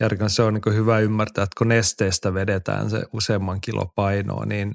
Järkän, 0.00 0.30
se 0.30 0.42
on 0.42 0.54
niin 0.54 0.74
hyvä 0.74 0.98
ymmärtää, 0.98 1.44
että 1.44 1.58
kun 1.58 1.68
nesteestä 1.68 2.34
vedetään 2.34 2.90
se 2.90 3.02
useamman 3.12 3.60
kilo 3.60 3.92
painoa, 3.94 4.46
niin 4.46 4.74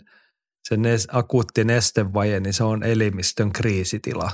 se 0.63 0.77
nes, 0.77 1.07
akuutti 1.11 1.63
nestevaje, 1.63 2.39
niin 2.39 2.53
se 2.53 2.63
on 2.63 2.83
elimistön 2.83 3.51
kriisitila. 3.51 4.31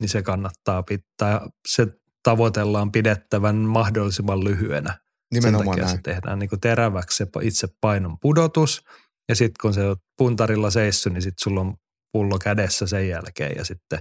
Niin 0.00 0.08
se 0.08 0.22
kannattaa 0.22 0.82
pitää, 0.82 1.46
se 1.68 1.86
tavoitellaan 2.22 2.92
pidettävän 2.92 3.56
mahdollisimman 3.56 4.44
lyhyenä. 4.44 4.98
Nimenomaan 5.34 5.76
Sen 5.76 5.84
näin. 5.84 5.96
se 5.96 6.02
tehdään 6.02 6.38
niin 6.38 6.50
teräväksi 6.60 7.16
se 7.16 7.26
itse 7.42 7.68
painon 7.80 8.18
pudotus. 8.20 8.84
Ja 9.28 9.34
sitten 9.34 9.56
kun 9.62 9.74
se 9.74 9.86
on 9.86 9.96
puntarilla 10.18 10.70
seissyt, 10.70 11.12
niin 11.12 11.22
sitten 11.22 11.42
sulla 11.42 11.60
on 11.60 11.74
pullo 12.12 12.38
kädessä 12.38 12.86
sen 12.86 13.08
jälkeen 13.08 13.56
ja 13.56 13.64
sitten 13.64 13.98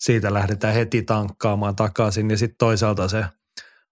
siitä 0.00 0.34
lähdetään 0.34 0.74
heti 0.74 1.02
tankkaamaan 1.02 1.76
takaisin. 1.76 2.30
Ja 2.30 2.36
sitten 2.38 2.56
toisaalta 2.58 3.08
se 3.08 3.24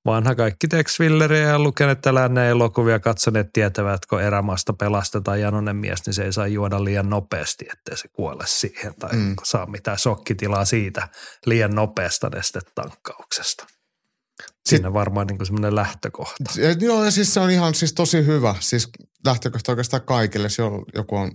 vanha 0.09 0.35
kaikki 0.35 0.69
Tex 0.69 1.01
Willeriä 1.01 1.49
ja 1.49 1.59
lukeneet 1.59 2.07
länne 2.07 2.49
elokuvia 2.49 3.01
katsoneet 3.01 3.53
tietävät, 3.53 3.95
että 3.95 4.07
kun 4.11 4.23
erämaasta 4.23 4.73
pelastetaan 4.73 5.41
janonen 5.41 5.77
mies, 5.77 6.07
niin 6.07 6.15
se 6.15 6.25
ei 6.25 6.33
saa 6.33 6.47
juoda 6.47 6.85
liian 6.85 7.11
nopeasti, 7.11 7.67
ettei 7.73 7.97
se 7.97 8.09
kuole 8.09 8.45
siihen 8.47 8.95
tai 8.99 9.17
mm. 9.17 9.37
saa 9.45 9.67
mitään 9.67 9.99
shokkitilaa 9.99 10.65
siitä 10.65 11.09
liian 11.47 11.75
nopeasta 11.75 12.29
nestetankkauksesta. 12.29 13.67
Siinä 14.69 14.93
varmaan 14.93 15.27
niin 15.27 15.47
semmoinen 15.47 15.75
lähtökohta. 15.75 16.45
Joo, 16.81 17.05
ja 17.05 17.11
siis 17.11 17.35
se 17.35 17.41
on 17.41 17.51
ihan 17.51 17.75
siis 17.75 17.93
tosi 17.93 18.27
hyvä. 18.27 18.55
Siis 18.61 18.89
lähtökohta 19.27 19.73
oikeastaan 19.73 20.03
kaikille, 20.03 20.47
jos 20.47 20.59
joku 20.95 21.17
on 21.17 21.33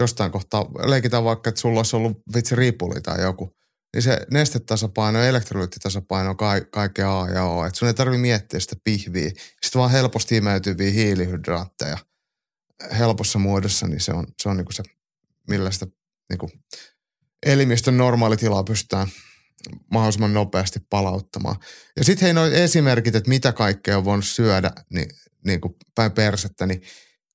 jostain 0.00 0.32
kohtaa, 0.32 0.64
leikitään 0.86 1.24
vaikka, 1.24 1.48
että 1.48 1.60
sulla 1.60 1.78
olisi 1.78 1.96
ollut 1.96 2.18
vitsi 2.34 2.56
riipuli 2.56 3.00
tai 3.00 3.22
joku, 3.22 3.50
niin 3.94 4.02
se 4.02 4.26
nestetasapaino 4.30 5.18
ja 5.18 5.28
elektrolyyttitasapaino 5.28 6.30
on 6.30 6.36
ka- 6.36 6.60
kaikkea 6.70 7.20
A 7.20 7.30
ja 7.30 7.44
O. 7.44 7.66
Että 7.66 7.78
sun 7.78 7.88
ei 7.88 7.94
tarvitse 7.94 8.20
miettiä 8.20 8.60
sitä 8.60 8.76
pihviä. 8.84 9.28
Sitten 9.28 9.78
vaan 9.78 9.90
helposti 9.90 10.36
imeytyviä 10.36 10.90
hiilihydraatteja 10.90 11.98
helpossa 12.98 13.38
muodossa, 13.38 13.86
niin 13.86 14.00
se 14.00 14.12
on, 14.12 14.26
se 14.42 14.48
on 14.48 14.56
niinku 14.56 14.72
se, 14.72 14.82
millä 15.48 15.70
sitä 15.70 15.86
niinku 16.30 16.50
elimistön 17.46 17.96
normaalitilaa 17.96 18.64
pystytään 18.64 19.08
mahdollisimman 19.90 20.34
nopeasti 20.34 20.80
palauttamaan. 20.90 21.56
Ja 21.96 22.04
sitten 22.04 22.26
hei 22.26 22.34
noin 22.34 22.52
esimerkit, 22.52 23.14
että 23.14 23.28
mitä 23.28 23.52
kaikkea 23.52 23.98
on 23.98 24.04
voinut 24.04 24.26
syödä 24.26 24.70
niin, 24.90 25.08
niin 25.44 25.60
kuin 25.60 25.74
päin 25.94 26.12
persettä, 26.12 26.66
niin 26.66 26.82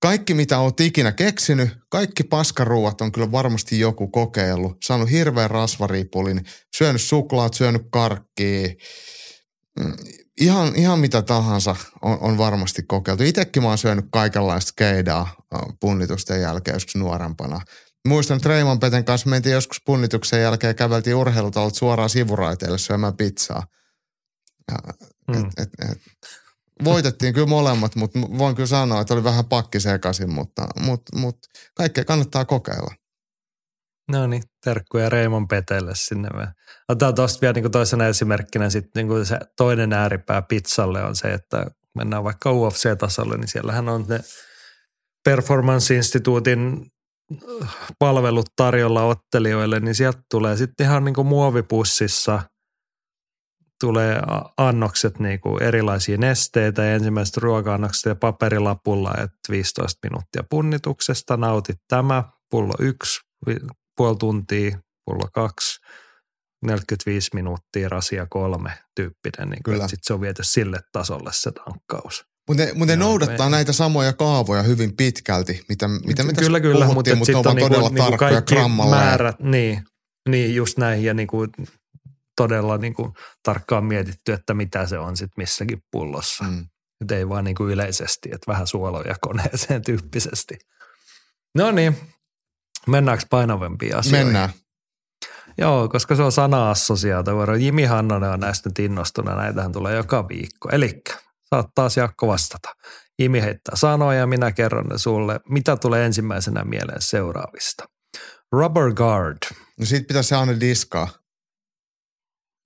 kaikki, 0.02 0.34
mitä 0.34 0.60
oot 0.60 0.80
ikinä 0.80 1.12
keksinyt, 1.12 1.70
kaikki 1.90 2.24
paskaruuat 2.24 3.02
on 3.02 3.12
kyllä 3.12 3.32
varmasti 3.32 3.80
joku 3.80 4.08
kokeillut. 4.08 4.78
Saanut 4.84 5.12
hirveän 5.12 5.52
rasvariipulin, 5.52 6.46
syönyt 6.78 7.02
suklaat, 7.02 7.54
syönyt 7.54 7.82
karkkia. 7.92 8.68
Mm, 9.80 9.94
ihan, 10.42 10.76
ihan 10.76 11.00
mitä 11.00 11.22
tahansa 11.22 11.76
on, 12.02 12.18
on 12.22 12.38
varmasti 12.38 12.84
kokeiltu. 12.84 13.24
Itsekin 13.24 13.64
mä 13.64 13.70
oon 13.70 13.78
syönyt 13.78 14.06
kaikenlaista 14.12 14.72
keidaa 14.76 15.36
punnitusten 15.80 16.42
jälkeen 16.42 16.76
joskus 16.76 16.96
nuorempana. 16.96 17.62
Muistan, 18.08 18.38
että 18.38 18.50
Reimon 18.50 18.80
Peten 18.80 19.06
kanssa 19.06 19.30
mentiin 19.30 19.54
joskus 19.54 19.82
punnituksen 19.86 20.42
jälkeen 20.42 20.70
ja 20.70 20.74
käveltiin 20.74 21.16
urheilutalot 21.16 21.76
suoraan 21.76 22.10
sivuraiteille 22.10 22.78
syömään 22.78 23.18
pizzaa. 23.18 23.64
Ja, 24.72 24.78
mm. 25.28 25.40
et, 25.40 25.48
et, 25.58 25.92
et, 25.92 25.98
voitettiin 26.84 27.34
kyllä 27.34 27.48
molemmat, 27.48 27.96
mutta 27.96 28.20
voin 28.20 28.56
kyllä 28.56 28.68
sanoa, 28.68 29.02
että 29.02 29.14
oli 29.14 29.24
vähän 29.24 29.46
pakki 29.46 29.80
sekaisin, 29.80 30.34
mutta, 30.34 30.68
mutta, 30.80 31.18
mutta 31.18 31.50
kaikkea 31.74 32.06
kannattaa 32.06 32.46
kokeilla. 32.46 32.96
No 34.12 34.28
niin, 34.28 34.44
terkkuja 34.64 35.10
Reimon 35.10 35.48
Petelle 35.48 35.92
sinne. 35.96 36.30
Otetaan 36.90 37.16
tuosta 37.16 37.42
vielä 37.42 37.54
niin 37.54 37.72
toisena 37.72 38.08
esimerkkinä 38.08 38.70
sitten 38.70 39.08
niin 39.08 39.26
se 39.26 39.40
toinen 39.58 39.94
ääripää 39.94 40.42
pizzalle 40.42 41.04
on 41.04 41.16
se, 41.16 41.28
että 41.28 41.66
mennään 41.96 42.24
vaikka 42.24 42.52
UFC-tasolle, 42.52 43.38
niin 43.38 43.48
siellähän 43.48 43.90
on 43.90 44.06
ne 44.08 44.20
Performance 45.24 45.96
Instituutin 45.96 46.86
palvelut 48.00 48.50
tarjolla 48.56 49.04
ottelijoille, 49.04 49.80
niin 49.80 49.96
sieltä 49.96 50.22
tulee 50.32 50.58
sitten 50.58 50.86
ihan 50.86 51.06
niin 51.06 51.16
kuin 51.16 51.28
muovipussissa– 51.28 52.42
tulee 53.80 54.22
annokset 54.58 55.20
niin 55.20 55.40
kuin 55.40 55.64
erilaisia 55.64 56.18
nesteitä 56.18 56.84
ja 56.84 56.94
ensimmäiset 56.94 57.38
ruoka-annokset 57.38 58.06
ja 58.06 58.16
paperilapulla, 58.16 59.12
että 59.12 59.40
15 59.50 60.00
minuuttia 60.10 60.44
punnituksesta, 60.50 61.38
nautit 61.38 61.78
tämä, 61.88 62.24
pullo 62.52 62.74
yksi, 62.80 63.20
puoli 63.98 64.16
tuntia, 64.18 64.80
pullo 65.06 65.28
kaksi, 65.34 65.80
45 66.66 67.30
minuuttia, 67.34 67.90
rasia 67.90 68.28
kolme 68.30 68.72
tyyppinen. 68.96 69.50
Niin 69.50 69.64
Kyllä. 69.64 69.88
Sitten 69.88 70.04
se 70.04 70.14
on 70.14 70.22
viety 70.22 70.44
sille 70.44 70.80
tasolle 70.92 71.30
se 71.34 71.52
tankkaus. 71.52 72.26
Mutta 72.48 72.64
ne, 72.64 72.74
mut 72.74 72.88
ne 72.88 72.96
noudattaa 72.96 73.50
me... 73.50 73.56
näitä 73.56 73.74
samoja 73.74 74.14
kaavoja 74.14 74.64
hyvin 74.64 74.96
pitkälti, 74.96 75.66
mitä, 75.70 75.88
mitä 75.88 76.24
me 76.24 76.34
kyllä, 76.34 76.60
kyllä, 76.60 76.86
mutta, 76.86 77.16
mutta 77.16 77.32
ne 77.32 77.38
on 77.38 77.56
niinku, 77.56 77.70
todella 77.70 77.90
niinku 77.90 78.18
tarkkoja 78.18 78.68
määrät, 78.90 79.40
niin, 79.40 79.84
niin, 80.30 80.56
just 80.56 80.78
näin. 80.78 81.04
Ja 81.04 81.14
niinku 81.14 81.48
todella 82.40 82.78
niin 82.78 82.94
kuin 82.94 83.14
tarkkaan 83.44 83.86
mietitty, 83.86 84.34
että 84.34 84.54
mitä 84.54 84.86
se 84.86 84.98
on 84.98 85.18
sitten 85.18 85.34
missäkin 85.38 85.84
pullossa. 85.92 86.44
Mm. 86.44 86.66
Että 87.02 87.16
ei 87.16 87.30
vaan 87.30 87.44
niin 87.44 87.56
kuin 87.56 87.72
yleisesti, 87.72 88.30
että 88.32 88.52
vähän 88.52 88.68
suoloja 88.68 89.16
koneeseen 89.22 89.82
tyyppisesti. 89.82 90.58
No 91.56 91.72
niin, 91.72 91.98
mennäänkö 92.88 93.24
painavampiin 93.30 93.96
asioihin? 93.96 94.28
Mennään. 94.28 94.50
Joo, 95.58 95.90
koska 95.90 96.16
se 96.16 96.24
on 96.24 96.32
sana-assosiaatio. 96.32 97.56
Jimi 97.56 97.84
Hannonen 97.84 98.30
on 98.30 98.40
näistä 98.40 98.70
nyt 98.70 98.80
innostuna, 98.80 99.36
näitähän 99.36 99.72
tulee 99.72 99.96
joka 99.96 100.28
viikko. 100.28 100.70
Eli 100.72 101.02
saat 101.50 101.68
taas 101.76 101.98
Jakko 101.98 102.28
vastata. 102.28 102.70
Jimi 103.20 103.42
heittää 103.42 103.76
sanoja 103.76 104.20
ja 104.20 104.28
minä 104.28 104.52
kerron 104.52 104.86
ne 104.86 104.98
sulle. 104.98 105.40
Mitä 105.50 105.78
tulee 105.78 106.06
ensimmäisenä 106.06 106.64
mieleen 106.64 107.02
seuraavista? 107.02 107.84
Rubber 108.52 108.94
Guard. 108.94 109.38
No 109.80 109.86
siitä 109.86 110.08
pitäisi 110.08 110.36
aina 110.36 110.60
diskaa. 110.60 111.08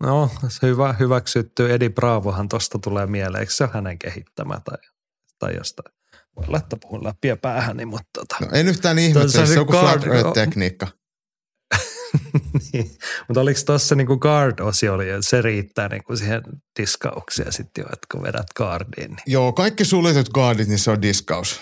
No, 0.04 0.30
se 0.48 0.68
hyvä, 0.68 0.94
hyväksytty. 0.94 1.74
Edi 1.74 1.90
Bravohan 1.90 2.50
tosta 2.50 2.80
tulee 2.80 3.08
mieleen. 3.08 3.40
Eikö 3.40 3.54
se 3.54 3.64
ole 3.64 3.72
hänen 3.74 4.00
kehittämä 4.00 4.60
tai, 4.66 4.78
tai 5.40 5.56
jostain? 5.58 5.94
Voi 6.36 6.46
laittaa 6.48 6.80
puhun 6.82 7.04
läpi 7.04 7.28
päähäni, 7.42 7.86
mutta 7.86 8.10
tota. 8.14 8.38
No, 8.42 8.48
en 8.52 8.68
yhtään 8.68 9.00
ihmettä, 9.00 9.32
se 9.32 9.40
on 9.40 9.54
joku 9.56 9.72
flat 9.72 10.34
tekniikka. 10.34 10.88
niin. 12.74 12.92
Mutta 13.28 13.42
oliko 13.42 13.60
tuossa 13.66 13.96
niinku 13.96 14.18
guard-osio, 14.18 14.94
oli, 14.94 15.06
se 15.22 15.42
riittää 15.42 15.88
niinku 15.88 16.16
siihen 16.16 16.42
diskaukseen 16.80 17.54
sitten 17.54 17.82
jo, 17.82 17.86
että 17.86 18.08
kun 18.12 18.24
vedät 18.24 18.48
guardiin. 18.58 19.10
Niin. 19.10 19.24
Joo, 19.26 19.54
kaikki 19.54 19.86
suljetut 19.86 20.30
guardit, 20.30 20.68
niin 20.68 20.80
se 20.80 20.92
on 20.92 21.02
diskaus. 21.02 21.62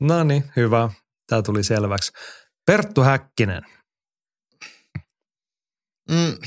No 0.00 0.24
niin, 0.24 0.44
hyvä. 0.56 0.90
Tämä 1.28 1.42
tuli 1.42 1.64
selväksi. 1.64 2.12
Perttu 2.66 3.02
Häkkinen. 3.02 3.62
Mm, 6.10 6.38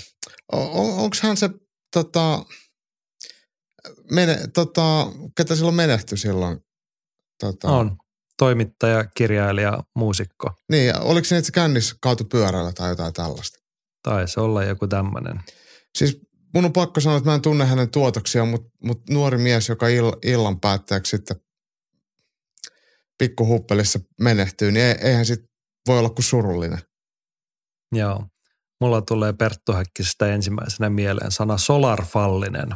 on, 0.51 0.93
onko 0.99 1.17
hän 1.21 1.37
se, 1.37 1.49
tota, 1.93 2.45
mene, 4.11 4.39
tota, 4.53 5.07
ketä 5.37 5.55
silloin 5.55 5.75
menehtyi 5.75 6.17
silloin? 6.17 6.59
Tota... 7.39 7.67
On. 7.67 7.97
Toimittaja, 8.37 9.05
kirjailija, 9.05 9.83
muusikko. 9.95 10.51
Niin, 10.71 10.99
oliko 10.99 11.25
se, 11.25 11.37
että 11.37 11.45
se 11.45 11.51
kännis 11.51 11.95
kaatu 12.01 12.23
pyörällä 12.23 12.71
tai 12.71 12.89
jotain 12.89 13.13
tällaista? 13.13 13.59
Taisi 14.03 14.39
olla 14.39 14.63
joku 14.63 14.87
tämmöinen. 14.87 15.39
Siis 15.97 16.19
mun 16.53 16.65
on 16.65 16.73
pakko 16.73 16.99
sanoa, 16.99 17.17
että 17.17 17.29
mä 17.29 17.35
en 17.35 17.41
tunne 17.41 17.65
hänen 17.65 17.91
tuotoksia, 17.91 18.45
mutta, 18.45 18.69
mutta 18.83 19.13
nuori 19.13 19.37
mies, 19.37 19.69
joka 19.69 19.87
ill, 19.87 20.11
illan 20.23 20.59
päätteeksi 20.59 21.17
sitten 21.17 21.37
pikkuhuppelissa 23.17 23.99
menehtyy, 24.21 24.71
niin 24.71 24.85
eihän 25.01 25.25
sit 25.25 25.39
voi 25.87 25.99
olla 25.99 26.09
kuin 26.09 26.23
surullinen. 26.23 26.79
Joo. 27.91 28.25
Mulla 28.81 29.01
tulee 29.01 29.33
Perttu 29.33 29.73
Häkkisestä 29.73 30.27
ensimmäisenä 30.27 30.89
mieleen 30.89 31.31
sana 31.31 31.57
solarfallinen. 31.57 32.69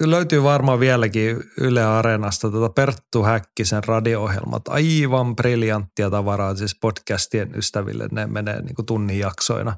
Löytyy 0.00 0.42
varmaan 0.42 0.80
vieläkin 0.80 1.36
Yle 1.58 1.84
Areenasta 1.84 2.50
tuota 2.50 2.72
Perttu 2.72 3.22
Häkkisen 3.22 3.84
radio-ohjelmat. 3.84 4.68
Aivan 4.68 5.36
briljanttia 5.36 6.10
tavaraa 6.10 6.54
siis 6.54 6.76
podcastien 6.80 7.54
ystäville. 7.54 8.08
Ne 8.12 8.26
menee 8.26 8.62
niin 8.62 8.74
kuin 8.74 8.86
tunnin 8.86 9.18
jaksoina 9.18 9.76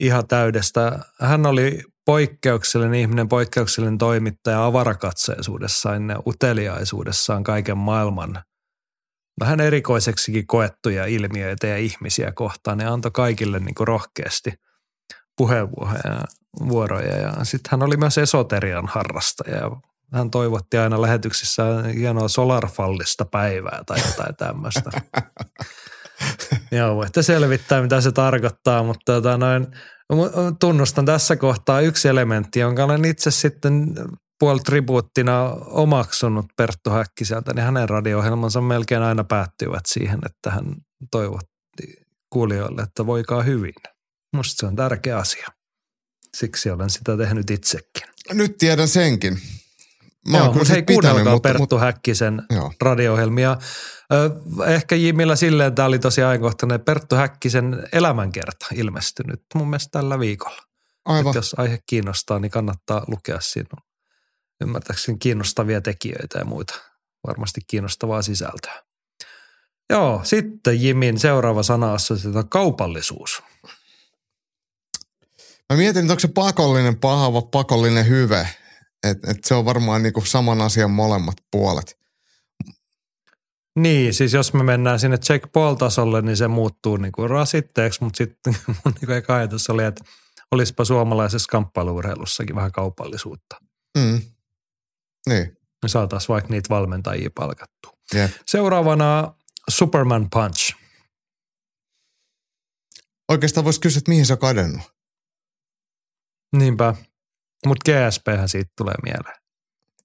ihan 0.00 0.26
täydestä. 0.28 0.98
Hän 1.20 1.46
oli 1.46 1.82
poikkeuksellinen 2.06 3.00
ihminen, 3.00 3.28
poikkeuksellinen 3.28 3.98
toimittaja 3.98 4.66
avarakatseisuudessaan 4.66 6.10
ja 6.10 6.22
uteliaisuudessaan 6.26 7.44
kaiken 7.44 7.78
maailman 7.78 8.42
vähän 9.40 9.60
erikoiseksikin 9.60 10.46
koettuja 10.46 11.06
ilmiöitä 11.06 11.66
ja 11.66 11.76
ihmisiä 11.76 12.32
kohtaan. 12.32 12.78
Ne 12.78 12.86
antoi 12.86 13.10
kaikille 13.10 13.58
niin 13.58 13.74
kuin 13.74 13.88
rohkeasti 13.88 14.52
puheenvuoroja 15.36 17.16
ja 17.16 17.44
sitten 17.44 17.70
hän 17.70 17.82
oli 17.82 17.96
myös 17.96 18.18
esoterian 18.18 18.86
harrastaja 18.86 19.56
ja 19.56 19.70
hän 20.12 20.30
toivotti 20.30 20.78
aina 20.78 21.02
lähetyksissä 21.02 21.62
hienoa 21.94 22.28
solarfallista 22.28 23.24
päivää 23.24 23.82
tai 23.86 23.98
jotain 24.06 24.36
tämmöistä. 24.36 24.90
Joo, 26.78 26.96
voitte 26.96 27.22
selvittää, 27.22 27.82
mitä 27.82 28.00
se 28.00 28.12
tarkoittaa, 28.12 28.82
mutta 28.82 29.12
tota 29.12 29.38
noin, 29.38 29.66
tunnustan 30.60 31.06
tässä 31.06 31.36
kohtaa 31.36 31.80
yksi 31.80 32.08
elementti, 32.08 32.60
jonka 32.60 32.84
olen 32.84 33.04
itse 33.04 33.30
sitten 33.30 33.94
puolitribuuttina 34.44 35.50
omaksunut 35.66 36.46
Perttu 36.56 36.90
Häkkiseltä, 36.90 37.52
niin 37.52 37.64
hänen 37.64 37.88
radio-ohjelmansa 37.88 38.60
melkein 38.60 39.02
aina 39.02 39.24
päättyivät 39.24 39.86
siihen, 39.86 40.18
että 40.26 40.50
hän 40.50 40.64
toivotti 41.10 42.04
kuulijoille, 42.30 42.82
että 42.82 43.06
voikaa 43.06 43.42
hyvin. 43.42 43.74
Musta 44.32 44.60
se 44.60 44.66
on 44.66 44.76
tärkeä 44.76 45.18
asia. 45.18 45.46
Siksi 46.36 46.70
olen 46.70 46.90
sitä 46.90 47.16
tehnyt 47.16 47.50
itsekin. 47.50 48.08
Nyt 48.32 48.58
tiedän 48.58 48.88
senkin. 48.88 49.38
Mä 50.28 50.38
Joo, 50.38 50.52
mutta 50.52 50.72
hei, 50.72 50.82
kuunnelkaa 50.82 51.32
mutta, 51.32 51.48
Perttu 51.48 51.62
mutta, 51.62 51.78
Häkkisen 51.78 52.42
joo. 52.50 52.72
radio-ohjelmia. 52.80 53.56
Ehkä 54.66 54.96
Jimillä 54.96 55.36
silleen 55.36 55.74
tämä 55.74 55.86
oli 55.86 55.98
tosi 55.98 56.22
ajankohtainen. 56.22 56.80
Perttu 56.80 57.16
Häkkisen 57.16 57.88
elämänkerta 57.92 58.66
ilmestynyt 58.74 59.42
mun 59.54 59.70
mielestä 59.70 59.98
tällä 59.98 60.18
viikolla. 60.18 60.62
Aivan. 61.04 61.34
Jos 61.34 61.54
aihe 61.58 61.78
kiinnostaa, 61.86 62.38
niin 62.38 62.50
kannattaa 62.50 63.04
lukea 63.08 63.40
sinun 63.40 63.93
ymmärtääkseni 64.64 65.18
kiinnostavia 65.18 65.80
tekijöitä 65.80 66.38
ja 66.38 66.44
muita. 66.44 66.74
Varmasti 67.26 67.60
kiinnostavaa 67.66 68.22
sisältöä. 68.22 68.82
Joo, 69.90 70.20
sitten 70.24 70.82
Jimin 70.82 71.18
seuraava 71.18 71.62
sana 71.62 71.92
on 71.92 72.48
kaupallisuus. 72.48 73.42
Mä 75.72 75.76
mietin, 75.76 76.00
että 76.00 76.12
onko 76.12 76.20
se 76.20 76.28
pakollinen 76.28 77.00
paha 77.00 77.32
vai 77.32 77.42
pakollinen 77.52 78.08
hyve. 78.08 78.48
Et, 79.02 79.28
et 79.28 79.44
se 79.44 79.54
on 79.54 79.64
varmaan 79.64 80.02
niinku 80.02 80.20
saman 80.20 80.60
asian 80.60 80.90
molemmat 80.90 81.36
puolet. 81.50 81.98
Niin, 83.78 84.14
siis 84.14 84.32
jos 84.32 84.52
me 84.52 84.62
mennään 84.62 85.00
sinne 85.00 85.18
Jack 85.28 85.52
Paul-tasolle, 85.52 86.22
niin 86.22 86.36
se 86.36 86.48
muuttuu 86.48 86.96
niinku 86.96 87.28
rasitteeksi, 87.28 88.04
mutta 88.04 88.16
sitten 88.16 88.56
mun 88.84 88.94
niinku 89.00 89.12
eka 89.12 89.34
ajatus 89.34 89.70
oli, 89.70 89.84
että 89.84 90.04
olisipa 90.50 90.84
suomalaisessa 90.84 91.50
kamppailuurheilussakin 91.50 92.56
vähän 92.56 92.72
kaupallisuutta. 92.72 93.56
Mm. 93.98 94.20
Niin. 95.28 95.56
Me 95.82 95.88
saataisiin 95.88 96.28
vaikka 96.28 96.50
niitä 96.50 96.68
valmentajia 96.68 97.30
palkattua. 97.34 97.92
Yeah. 98.14 98.30
Seuraavana 98.46 99.34
Superman 99.70 100.28
Punch. 100.30 100.74
Oikeastaan 103.28 103.64
voisi 103.64 103.80
kysyä, 103.80 103.98
että 103.98 104.10
mihin 104.10 104.26
sä 104.26 104.36
kadennut? 104.36 104.82
Niinpä. 106.56 106.94
Mutta 107.66 107.92
GSPhän 107.92 108.48
siitä 108.48 108.72
tulee 108.76 108.94
mieleen. 109.04 109.44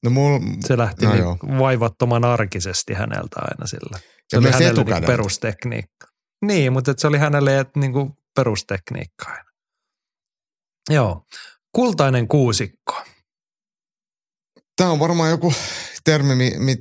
No 0.03 0.09
mul, 0.09 0.39
se 0.59 0.77
lähti 0.77 1.05
no 1.05 1.13
niin 1.13 1.59
vaivattoman 1.59 2.25
arkisesti 2.25 2.93
häneltä 2.93 3.39
aina 3.39 3.67
sillä. 3.67 3.97
Se 3.97 4.37
ja 4.37 4.39
oli 4.39 4.51
hänelle 4.51 4.83
niin 4.83 5.05
perustekniikka. 5.05 6.07
Niin, 6.45 6.73
mutta 6.73 6.93
se 6.97 7.07
oli 7.07 7.17
hänelle 7.17 7.65
niin 7.75 7.93
kuin 7.93 8.13
perustekniikka 8.35 9.25
aina. 9.29 9.49
Joo. 10.89 11.25
Kultainen 11.75 12.27
kuusikko. 12.27 13.03
Tämä 14.79 14.91
on 14.91 14.99
varmaan 14.99 15.29
joku 15.29 15.53
termi, 16.03 16.35
mi, 16.35 16.51
mi, 16.57 16.75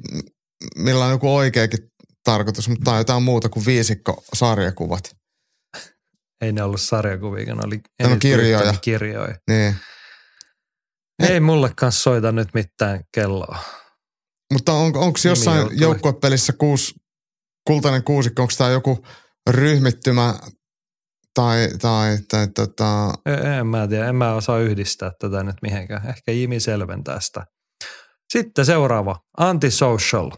millä 0.76 1.04
on 1.04 1.10
joku 1.10 1.36
oikeakin 1.36 1.78
tarkoitus, 2.24 2.68
mutta 2.68 2.84
tämä 2.84 2.94
on 2.94 3.00
jotain 3.00 3.22
muuta 3.22 3.48
kuin 3.48 3.66
viisikko-sarjakuvat. 3.66 5.16
Ei 6.40 6.52
ne 6.52 6.62
ollut 6.62 6.80
sarjakuvia, 6.80 7.54
ne 7.54 7.62
oli 7.66 7.80
Tämä 8.02 8.16
kirjoja. 8.16 8.74
kirjoja. 8.80 9.34
Niin. 9.50 9.76
Ei 11.22 11.40
mulle 11.40 11.70
kanssa 11.76 12.02
soita 12.02 12.32
nyt 12.32 12.48
mitään 12.54 13.00
kelloa. 13.14 13.58
Mutta 14.52 14.72
on, 14.72 14.96
onko 14.96 15.18
jossain 15.24 15.68
joukkuepelissä 15.80 16.52
kuusi, 16.52 16.94
kultainen 17.66 18.04
kuusikko, 18.04 18.42
onko 18.42 18.54
tämä 18.58 18.70
joku 18.70 19.04
ryhmittymä 19.50 20.34
tai, 21.34 21.68
tai, 21.80 22.18
tai 22.30 22.48
tota... 22.48 23.12
En, 23.26 23.52
en 23.52 23.66
mä 23.66 23.88
tiedä, 23.88 24.08
en 24.08 24.16
mä 24.16 24.34
osaa 24.34 24.58
yhdistää 24.58 25.10
tätä 25.20 25.42
nyt 25.42 25.56
mihinkään. 25.62 26.08
Ehkä 26.08 26.32
Jimi 26.32 26.60
selventää 26.60 27.20
sitä. 27.20 27.46
Sitten 28.32 28.66
seuraava, 28.66 29.24
antisocial. 29.36 30.30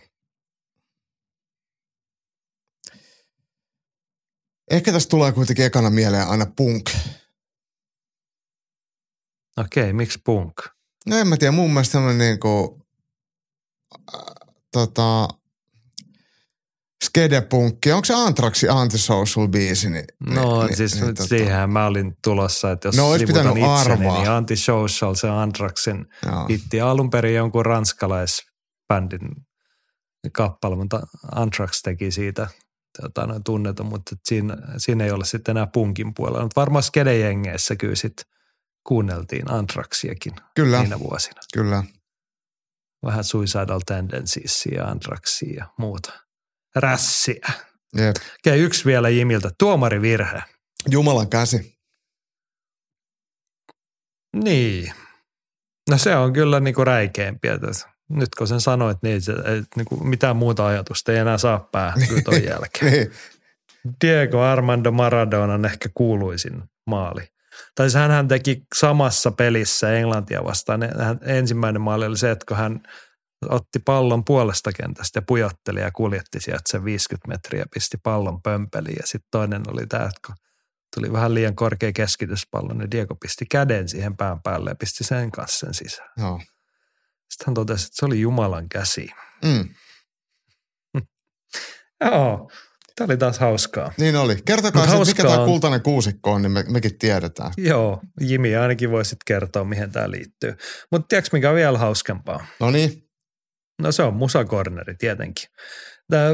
Ehkä 4.70 4.92
tästä 4.92 5.10
tulee 5.10 5.32
kuitenkin 5.32 5.64
ekana 5.64 5.90
mieleen 5.90 6.28
aina 6.28 6.46
punk. 6.56 6.90
Okei, 9.56 9.82
okay, 9.82 9.92
miksi 9.92 10.18
punk? 10.24 10.54
No 11.06 11.16
en 11.18 11.28
mä 11.28 11.36
tiedä, 11.36 11.52
mun 11.52 11.70
mielestä 11.70 11.92
semmoinen 11.92 12.18
niinku, 12.18 12.80
äh, 13.94 14.20
tota, 14.72 15.28
skedepunkki. 17.04 17.92
Onko 17.92 18.04
se 18.04 18.14
Antraxi 18.14 18.68
Antisocial 18.68 19.48
biisi? 19.48 19.90
Niin, 19.90 20.04
no 20.20 20.66
niin, 20.66 20.76
siis 20.76 20.94
niin, 20.94 21.06
tota... 21.06 21.26
siihen 21.26 21.70
mä 21.70 21.86
olin 21.86 22.16
tulossa, 22.24 22.70
että 22.70 22.88
jos 22.88 22.96
no, 22.96 23.18
sivutan 23.18 23.46
itseni, 23.46 23.64
arvaa. 23.64 24.18
niin 24.18 24.30
Antisocial 24.30 25.14
se 25.14 25.28
Antraxin 25.28 26.06
hitti 26.48 26.80
alun 26.80 27.10
perin 27.10 27.34
jonkun 27.34 27.66
ranskalaisbändin 27.66 29.28
kappale, 30.32 30.76
mutta 30.76 31.00
Antrax 31.34 31.82
teki 31.82 32.10
siitä 32.10 32.48
tota, 33.02 33.26
noin 33.26 33.44
tunnetun, 33.44 33.86
mutta 33.86 34.16
siinä, 34.24 34.56
siinä 34.76 35.04
ei 35.04 35.10
ole 35.10 35.24
sitten 35.24 35.56
enää 35.56 35.66
punkin 35.66 36.14
puolella. 36.14 36.42
Mutta 36.42 36.60
varmaan 36.60 36.82
skedejengeissä 36.82 37.76
kyllä 37.76 37.94
sitten 37.94 38.26
kuunneltiin 38.86 39.50
Antraxiakin 39.50 40.32
kyllä, 40.54 40.82
niinä 40.82 40.98
vuosina. 40.98 41.40
Kyllä. 41.54 41.84
Vähän 43.04 43.24
Suicidal 43.24 43.80
Tendencies 43.86 44.66
ja 44.72 44.84
Antraxia 44.84 45.54
ja 45.56 45.66
muuta. 45.78 46.29
Rässiä. 46.76 47.46
Jep. 47.96 48.16
Okei, 48.40 48.60
yksi 48.60 48.84
vielä 48.84 49.08
Jimiltä. 49.08 49.50
Tuomarivirhe. 49.58 50.42
Jumalan 50.90 51.28
käsi. 51.28 51.78
Niin. 54.44 54.92
No 55.90 55.98
se 55.98 56.16
on 56.16 56.32
kyllä 56.32 56.60
niinku 56.60 56.84
räikeämpiä. 56.84 57.58
Nyt 58.08 58.34
kun 58.34 58.48
sen 58.48 58.60
sanoit, 58.60 58.98
niin 59.02 59.22
se, 59.22 59.32
ei, 59.32 59.62
niinku 59.76 59.96
mitään 59.96 60.36
muuta 60.36 60.66
ajatusta 60.66 61.12
ei 61.12 61.18
enää 61.18 61.38
saa 61.38 61.68
päähän 61.72 62.08
kyllä 62.08 62.22
ton 62.30 62.44
jälkeen. 62.44 62.92
niin. 62.92 63.12
Diego 64.04 64.40
Armando 64.40 64.90
Maradonan 64.90 65.64
ehkä 65.64 65.88
kuuluisin 65.94 66.62
maali 66.86 67.28
tai 67.74 67.90
siis 67.90 68.08
hän 68.08 68.28
teki 68.28 68.62
samassa 68.74 69.30
pelissä 69.30 69.92
Englantia 69.92 70.44
vastaan. 70.44 70.80
Hän, 70.98 71.18
ensimmäinen 71.22 71.82
maali 71.82 72.06
oli 72.06 72.16
se, 72.16 72.30
että 72.30 72.44
kun 72.48 72.56
hän 72.56 72.80
otti 73.48 73.78
pallon 73.78 74.24
puolesta 74.24 74.72
kentästä 74.72 75.18
ja 75.18 75.22
pujotteli 75.22 75.80
ja 75.80 75.90
kuljetti 75.90 76.40
sieltä 76.40 76.62
sen 76.66 76.84
50 76.84 77.28
metriä, 77.28 77.64
pisti 77.74 77.96
pallon 78.02 78.42
pömpeliin. 78.42 78.96
Ja 79.00 79.06
sitten 79.06 79.28
toinen 79.30 79.62
oli 79.68 79.86
tämä, 79.86 80.04
että 80.04 80.20
kun 80.26 80.34
tuli 80.94 81.12
vähän 81.12 81.34
liian 81.34 81.56
korkea 81.56 81.92
keskityspallo, 81.92 82.74
niin 82.74 82.90
Diego 82.90 83.14
pisti 83.14 83.46
käden 83.46 83.88
siihen 83.88 84.16
pään 84.16 84.42
päälle 84.42 84.70
ja 84.70 84.76
pisti 84.76 85.04
sen 85.04 85.30
kanssa 85.30 85.66
sen 85.66 85.74
sisään. 85.74 86.10
Joo. 86.18 86.40
Sitten 87.30 87.46
hän 87.46 87.54
totesi, 87.54 87.86
että 87.86 87.96
se 87.96 88.06
oli 88.06 88.20
Jumalan 88.20 88.68
käsi. 88.68 89.08
Mm. 89.44 89.68
Joo, 92.04 92.50
Tämä 93.00 93.06
oli 93.06 93.16
taas 93.16 93.38
hauskaa. 93.38 93.92
Niin 93.98 94.16
oli. 94.16 94.36
Kertokaa 94.44 94.86
sitten, 94.86 95.06
mikä 95.06 95.22
tämä 95.22 95.44
kultainen 95.44 95.82
kuusikko 95.82 96.32
on, 96.32 96.42
niin 96.42 96.52
me, 96.52 96.64
mekin 96.68 96.98
tiedetään. 96.98 97.52
Joo, 97.56 98.00
Jimi 98.20 98.56
ainakin 98.56 98.90
voisit 98.90 99.18
kertoa, 99.26 99.64
mihin 99.64 99.92
tämä 99.92 100.10
liittyy. 100.10 100.54
Mutta 100.92 101.06
tiedätkö, 101.08 101.36
mikä 101.36 101.50
on 101.50 101.56
vielä 101.56 101.78
hauskempaa? 101.78 102.46
No 102.60 102.70
niin. 102.70 103.09
No 103.80 103.92
se 103.92 104.02
on 104.02 104.14
musakorneri 104.14 104.94
tietenkin. 104.98 105.48
Tää 106.10 106.30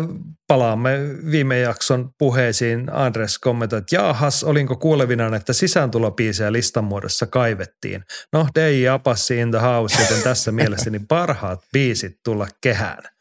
palaamme 0.49 0.99
viime 1.31 1.59
jakson 1.59 2.11
puheisiin. 2.19 2.93
Andres 2.93 3.39
kommentoi, 3.39 3.79
että 3.79 3.97
jaahas, 3.97 4.45
olinko 4.45 4.77
kuulevina, 4.77 5.37
että 5.37 5.53
sisääntulopiisejä 5.53 6.53
listan 6.53 6.85
muodossa 6.85 7.27
kaivettiin. 7.27 8.05
No, 8.33 8.47
Dei 8.55 8.89
Apassi 8.89 9.39
in 9.39 9.51
the 9.51 9.59
house, 9.59 10.03
joten 10.03 10.23
tässä 10.23 10.53
mielessäni 10.53 11.01
parhaat 11.09 11.61
biisit 11.73 12.13
tulla 12.25 12.49
kehään. 12.61 13.16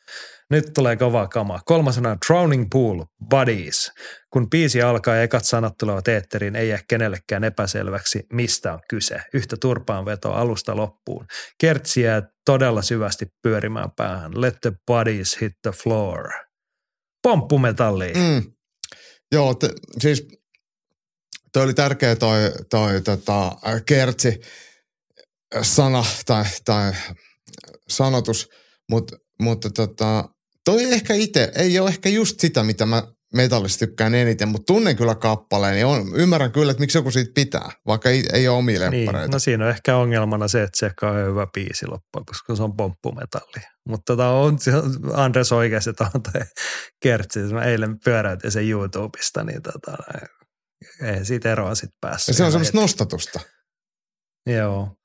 Nyt 0.49 0.65
tulee 0.73 0.95
kova 0.95 1.27
kama. 1.27 1.59
Kolmasena 1.65 2.17
Drowning 2.27 2.67
Pool, 2.71 3.03
Buddies. 3.29 3.91
Kun 4.33 4.49
biisi 4.49 4.81
alkaa 4.81 5.15
ja 5.15 5.23
ekat 5.23 5.45
sanat 5.45 5.73
tulevat 5.79 6.07
eetteriin, 6.07 6.55
ei 6.55 6.69
jää 6.69 6.79
kenellekään 6.89 7.43
epäselväksi, 7.43 8.23
mistä 8.33 8.73
on 8.73 8.79
kyse. 8.89 9.21
Yhtä 9.33 9.57
turpaan 9.61 10.05
vetoa 10.05 10.39
alusta 10.39 10.75
loppuun. 10.75 11.25
Kertsi 11.57 12.01
jää 12.01 12.21
todella 12.45 12.81
syvästi 12.81 13.25
pyörimään 13.41 13.91
päähän. 13.97 14.41
Let 14.41 14.55
the 14.61 14.71
bodies 14.87 15.41
hit 15.41 15.53
the 15.61 15.71
floor. 15.71 16.29
Pomppumetalli. 17.23 18.13
Mm. 18.13 18.53
Joo, 19.31 19.53
te, 19.53 19.69
siis 19.99 20.27
toi 21.53 21.63
oli 21.63 21.73
tärkeä 21.73 22.15
toi, 22.15 22.51
toi 22.69 23.01
tota, 23.01 23.51
kertsi 23.85 24.39
sana 25.61 26.03
tai, 26.25 26.43
tai 26.65 26.93
sanotus, 27.89 28.49
mutta, 28.89 29.17
mutta 29.39 29.69
tota, 29.69 30.29
toi 30.65 30.93
ehkä 30.93 31.13
itse, 31.13 31.51
ei 31.55 31.79
ole 31.79 31.89
ehkä 31.89 32.09
just 32.09 32.39
sitä, 32.39 32.63
mitä 32.63 32.85
mä 32.85 33.03
metallista 33.33 33.85
tykkään 33.85 34.15
eniten, 34.15 34.47
mutta 34.47 34.73
tunnen 34.73 34.95
kyllä 34.95 35.15
kappaleen 35.15 35.79
ja 35.79 35.87
on, 35.87 36.07
ymmärrän 36.15 36.51
kyllä, 36.51 36.71
että 36.71 36.81
miksi 36.81 36.97
joku 36.97 37.11
siitä 37.11 37.31
pitää, 37.35 37.69
vaikka 37.87 38.09
ei, 38.09 38.23
ei 38.33 38.47
ole 38.47 38.57
omia 38.57 38.89
Niin, 38.89 39.09
no 39.31 39.39
siinä 39.39 39.65
on 39.65 39.69
ehkä 39.69 39.97
ongelmana 39.97 40.47
se, 40.47 40.63
että 40.63 40.79
se 40.79 40.91
on 41.01 41.15
hyvä 41.15 41.47
biisi 41.53 41.87
loppuun, 41.87 42.25
koska 42.25 42.55
se 42.55 42.63
on 42.63 42.75
pomppumetalli. 42.75 43.61
Mutta 43.89 44.03
tota 44.05 44.29
on, 44.29 44.57
Andres 45.13 45.51
oikeasti, 45.51 45.89
on 45.89 46.23
toi 46.23 46.41
kertsi. 47.01 47.39
Mä 47.39 47.63
eilen 47.63 47.99
pyöräytin 48.03 48.51
sen 48.51 48.69
YouTubesta, 48.69 49.43
niin 49.43 49.61
tota, 49.61 49.97
ei 51.01 51.25
siitä 51.25 51.51
eroa 51.51 51.75
sitten 51.75 51.97
päässyt. 52.01 52.27
ja 52.27 52.33
se 52.33 52.43
on 52.43 52.51
semmoista 52.51 52.77
nostatusta. 52.77 53.39
Joo. 54.45 54.95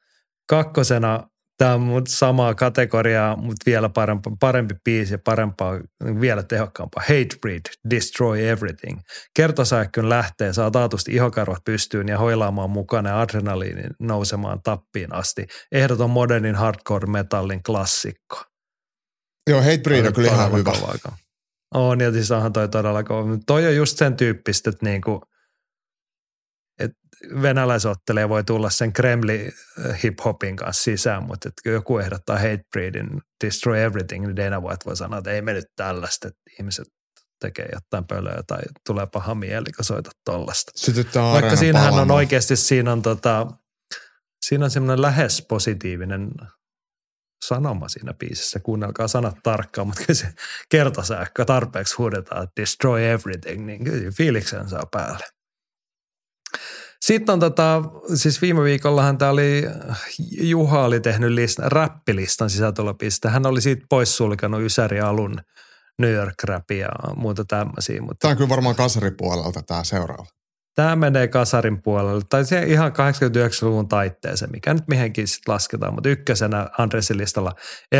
Kakkosena 0.49 1.30
tämä 1.61 1.75
on 1.75 1.81
mut 1.81 2.07
samaa 2.07 2.55
kategoriaa, 2.55 3.37
mutta 3.37 3.63
vielä 3.67 3.89
parempi, 3.89 4.31
parempi 4.41 4.75
biisi 4.85 5.15
ja 5.15 5.19
parempaa, 5.25 5.81
vielä 6.21 6.43
tehokkaampaa. 6.43 7.03
Hatebreed, 7.03 7.61
Destroy 7.91 8.49
Everything. 8.49 9.01
Kertosähkön 9.37 10.09
lähtee, 10.09 10.53
saa 10.53 10.71
taatusti 10.71 11.13
ihokarvat 11.15 11.65
pystyyn 11.65 12.09
ja 12.09 12.19
hoilaamaan 12.19 12.71
mukana 12.71 13.11
ja 13.11 13.21
adrenaliinin 13.21 13.91
nousemaan 13.99 14.63
tappiin 14.63 15.15
asti. 15.15 15.47
Ehdoton 15.73 16.11
modernin 16.11 16.55
hardcore 16.55 17.07
metallin 17.07 17.63
klassikko. 17.63 18.45
Joo, 19.51 19.63
Hatebreed 19.63 20.07
on 20.07 20.13
kyllä 20.13 20.31
ihan 20.31 20.53
hyvä. 20.53 20.71
aika. 20.71 21.13
On, 21.75 22.01
ja 22.01 22.13
siis 22.13 22.31
onhan 22.31 22.53
toi 22.53 22.69
todella 22.69 23.03
kova. 23.03 23.39
Toi 23.47 23.67
on 23.67 23.77
just 23.77 23.99
sen 23.99 24.17
tyyppistä, 24.17 24.71
että 24.71 24.87
niinku, 24.87 25.21
venäläisottelija 27.43 28.29
voi 28.29 28.45
tulla 28.45 28.71
sen 28.71 28.93
Kremli 28.93 29.51
hip-hopin 30.03 30.57
kanssa 30.57 30.83
sisään, 30.83 31.23
mutta 31.23 31.49
et 31.49 31.55
kun 31.63 31.73
joku 31.73 31.99
ehdottaa 31.99 32.37
Hatebreedin 32.37 33.09
Destroy 33.45 33.79
Everything, 33.79 34.27
niin 34.27 34.37
Dana 34.37 34.61
White 34.61 34.85
voi 34.87 34.97
sanoa, 34.97 35.19
että 35.19 35.31
ei 35.31 35.43
me 35.43 35.53
nyt 35.53 35.67
tällaista, 35.77 36.29
että 36.29 36.41
ihmiset 36.59 36.87
tekee 37.41 37.69
jotain 37.73 38.07
pölöä 38.07 38.43
tai 38.47 38.61
tulee 38.87 39.07
paha 39.07 39.35
mieli, 39.35 39.73
kun 39.77 39.85
soitat 39.85 40.15
tollasta. 40.25 40.73
Sytyttää 40.77 41.23
Vaikka 41.23 41.57
siinähän 41.57 41.89
on 41.89 41.93
palaamaan. 41.93 42.17
oikeasti, 42.17 42.57
siinä 42.57 42.93
on, 42.93 43.03
tota, 43.03 43.47
siinä 44.43 44.65
on 44.65 44.71
semmoinen 44.71 45.03
lähes 45.03 45.47
positiivinen 45.49 46.31
sanoma 47.45 47.89
siinä 47.89 48.15
biisissä. 48.15 48.61
Kuunnelkaa 48.61 49.09
sanat 49.09 49.37
tarkkaan, 49.43 49.87
mutta 49.87 50.03
kyllä 50.07 50.19
se 50.19 50.33
kertosähkö 50.69 51.45
tarpeeksi 51.45 51.95
huudetaan, 51.97 52.43
että 52.43 52.61
destroy 52.61 53.05
everything, 53.05 53.67
niin 53.67 53.85
kyllä 53.85 54.11
fiiliksen 54.17 54.69
saa 54.69 54.87
päälle. 54.91 55.25
Sitten 57.05 57.33
on 57.33 57.41
tota, 57.41 57.83
siis 58.15 58.43
viime 58.43 58.63
viikollahan 58.63 59.19
tämä 59.19 59.31
oli, 59.31 59.63
Juha 60.41 60.85
oli 60.85 61.01
tehnyt 61.01 61.31
list, 61.31 61.59
räppilistan 61.59 62.51
sisältölopiista. 62.51 63.31
Hän 63.31 63.47
oli 63.47 63.61
siitä 63.61 63.87
poissulkenut 63.89 64.61
Ysäri 64.61 65.01
alun 65.01 65.41
New 65.99 66.13
York 66.13 66.45
Rapia 66.45 66.87
ja 66.87 67.15
muuta 67.17 67.45
tämmöisiä, 67.45 68.01
mutta 68.01 68.17
Tämä 68.21 68.31
on 68.31 68.37
kyllä 68.37 68.49
varmaan 68.49 68.77
kasaripuolelta 68.77 69.63
tämä 69.63 69.85
seuraava. 69.85 70.40
Tämä 70.75 70.97
menee 70.97 71.29
kasarin 71.29 71.83
puolelle, 71.83 72.23
tai 72.29 72.45
se 72.45 72.63
ihan 72.63 72.93
89-luvun 72.93 73.89
taitteeseen, 73.89 74.51
mikä 74.51 74.75
nyt 74.75 74.89
mihinkin 74.89 75.29
sitten 75.29 75.55
lasketaan, 75.55 75.95
mutta 75.95 76.09
ykkösenä 76.09 76.69
Andresin 76.79 77.19
listalla 77.19 77.53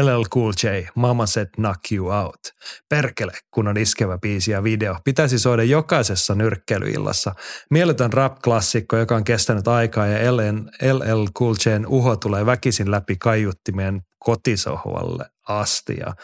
LL 0.03 0.23
Cool 0.35 0.53
J, 0.63 0.67
Mama 0.95 1.27
Said 1.27 1.49
Knock 1.55 1.93
You 1.93 2.09
Out. 2.09 2.41
Perkele, 2.89 3.33
kun 3.51 3.69
on 3.69 3.77
iskevä 3.77 4.19
biisi 4.19 4.51
ja 4.51 4.65
video. 4.65 4.97
Pitäisi 5.05 5.39
soida 5.39 5.63
jokaisessa 5.63 6.35
nyrkkeilyillassa. 6.35 7.35
Mieletön 7.71 8.13
rap-klassikko, 8.13 8.97
joka 8.97 9.17
on 9.17 9.25
kestänyt 9.25 9.69
aikaa 9.69 10.07
ja 10.07 10.33
LL, 10.33 11.27
Cool 11.39 11.55
Jn 11.67 11.87
uho 11.87 12.17
tulee 12.17 12.47
väkisin 12.47 12.91
läpi 12.91 13.17
kaiuttimien 13.17 14.01
kotisohvalle 14.19 15.25
asti. 15.49 15.97
Ja 16.01 16.15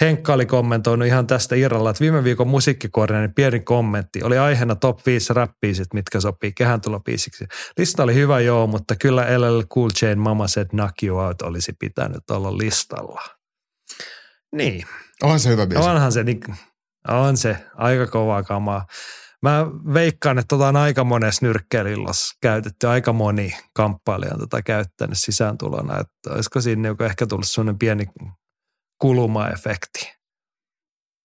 Henkka 0.00 0.32
oli 0.32 0.46
kommentoinut 0.46 1.08
ihan 1.08 1.26
tästä 1.26 1.54
irralla, 1.54 1.90
että 1.90 2.00
viime 2.00 2.24
viikon 2.24 2.48
musiikkikoordinainen 2.48 3.34
pieni 3.34 3.60
kommentti 3.60 4.22
oli 4.22 4.38
aiheena 4.38 4.74
top 4.76 5.06
5 5.06 5.32
rap-biisit, 5.34 5.86
mitkä 5.94 6.20
sopii 6.20 6.52
kehäntulobiisiksi. 6.52 7.44
Lista 7.78 8.02
oli 8.02 8.14
hyvä 8.14 8.40
joo, 8.40 8.66
mutta 8.66 8.96
kyllä 8.96 9.26
LL 9.38 9.62
Cool 9.74 9.90
J 10.02 10.14
Mama 10.16 10.48
Said 10.48 10.66
Knock 10.68 11.02
You 11.02 11.18
Out 11.18 11.42
olisi 11.42 11.72
pitänyt 11.78 12.30
olla 12.30 12.58
listalla. 12.58 13.22
Niin, 14.52 14.84
Onhan 15.22 15.40
se 15.40 15.48
hyvä 15.50 15.66
biisi. 15.66 15.88
onhan 15.88 16.12
se, 16.12 16.24
niin, 16.24 16.40
on 17.08 17.36
se 17.36 17.56
aika 17.74 18.06
kovaa 18.06 18.42
kamaa. 18.42 18.86
Mä 19.42 19.66
veikkaan, 19.94 20.38
että 20.38 20.48
tota 20.48 20.68
on 20.68 20.76
aika 20.76 21.04
monessa 21.04 21.46
nyrkkeilyllassa 21.46 22.36
käytetty, 22.42 22.88
aika 22.88 23.12
moni 23.12 23.56
kamppailija 23.74 24.32
on 24.34 24.40
tota 24.40 24.62
käyttänyt 24.62 25.18
sisääntulona, 25.18 26.00
että 26.00 26.30
olisiko 26.34 26.60
siinä 26.60 26.82
niinku 26.82 27.04
ehkä 27.04 27.26
tullut 27.26 27.46
sellainen 27.46 27.78
pieni 27.78 28.06
kulumaefekti. 28.98 30.12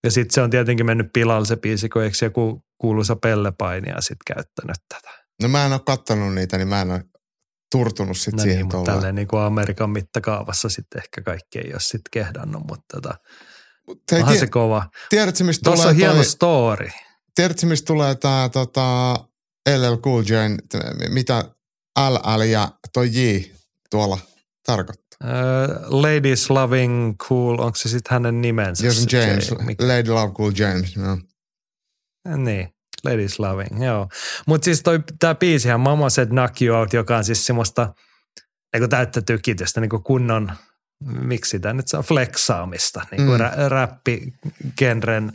Ja 0.04 0.12
sitten 0.12 0.34
se 0.34 0.42
on 0.42 0.50
tietenkin 0.50 0.86
mennyt 0.86 1.08
pilalle 1.14 1.46
se 1.46 1.56
biisi, 1.58 1.90
kun 1.90 2.04
eikö 2.04 2.18
joku 2.22 2.66
kuuluisa 2.78 3.16
pellepainija 3.16 4.02
sitten 4.02 4.36
käyttänyt 4.36 4.76
tätä. 4.90 5.10
No 5.42 5.48
mä 5.48 5.66
en 5.66 5.72
ole 5.74 5.82
kattonut 5.86 6.36
niitä, 6.36 6.58
niin 6.58 6.68
mä 6.68 6.82
en 6.82 6.92
ole 6.92 7.04
turtunut 7.72 8.18
sit 8.18 8.34
No 8.34 8.44
siihen 8.44 8.58
niin, 8.58 8.66
mutta 8.66 8.78
tolleen. 8.78 8.96
tälleen 8.96 9.16
niin 9.16 9.28
kuin 9.28 9.42
Amerikan 9.42 9.90
mittakaavassa 9.90 10.70
sitten 10.70 11.02
ehkä 11.02 11.22
kaikki 11.22 11.60
ei 11.60 11.72
ole 11.74 11.80
sitten 11.80 12.10
kehdannut, 12.12 12.64
mutta 12.68 12.86
tota, 13.02 13.16
Hei, 14.12 14.20
onhan 14.20 14.34
tie, 14.34 14.40
se 14.40 14.48
kova. 14.48 14.90
tiedätkö, 15.10 15.44
mistä 15.44 15.64
Tuossa 15.64 15.84
tulee 15.84 15.92
on 15.94 15.98
hieno 15.98 16.14
toi, 16.14 16.26
story. 16.26 16.90
tiedätkö, 17.36 17.66
mistä 17.66 17.86
tulee 17.86 18.16
tää 18.16 18.50
tota, 18.50 19.14
LL 19.78 19.96
Cool 20.02 20.22
J, 20.22 20.34
mitä 21.10 21.44
LL 22.00 22.42
ja 22.42 22.72
toi 22.94 23.10
J 23.14 23.40
tuolla 23.90 24.18
tarkoittaa? 24.66 25.03
Uh, 25.24 26.02
Ladies 26.02 26.50
Loving 26.50 27.18
Cool, 27.18 27.60
onko 27.60 27.76
se 27.76 27.90
sitten 27.90 28.12
hänen 28.12 28.42
nimensä? 28.42 28.86
Jos 28.86 29.04
se 29.04 29.18
James? 29.18 29.52
Mik- 29.52 29.88
Lady 29.88 30.10
Love 30.12 30.34
Cool 30.34 30.52
James. 30.58 30.98
No. 30.98 31.18
Niin, 32.38 32.74
Ladies 33.04 33.40
Loving, 33.40 33.86
joo. 33.86 34.08
Mutta 34.48 34.66
siis 34.66 34.82
toi, 34.84 35.00
tää 35.20 35.36
biisihän 35.36 35.80
Mama 35.80 36.10
Said 36.10 36.30
Knock 36.30 36.62
You 36.62 36.78
Out, 36.78 36.94
joka 36.94 37.18
on 37.18 37.24
siis 37.24 37.46
semmoista 37.46 37.94
niin 38.78 38.90
täyttä 38.90 39.22
tykitystä, 39.22 39.82
niin 39.82 39.90
kuin 39.90 40.04
kunnon, 40.04 40.52
miksi 41.04 41.50
sitä 41.50 41.74
nyt 41.74 41.88
saa, 41.88 42.02
flexaamista, 42.02 43.02
niin 43.12 43.26
kuin 43.26 43.42
Mm. 43.42 43.48
mm. 43.48 43.68
räppigenren 43.68 45.32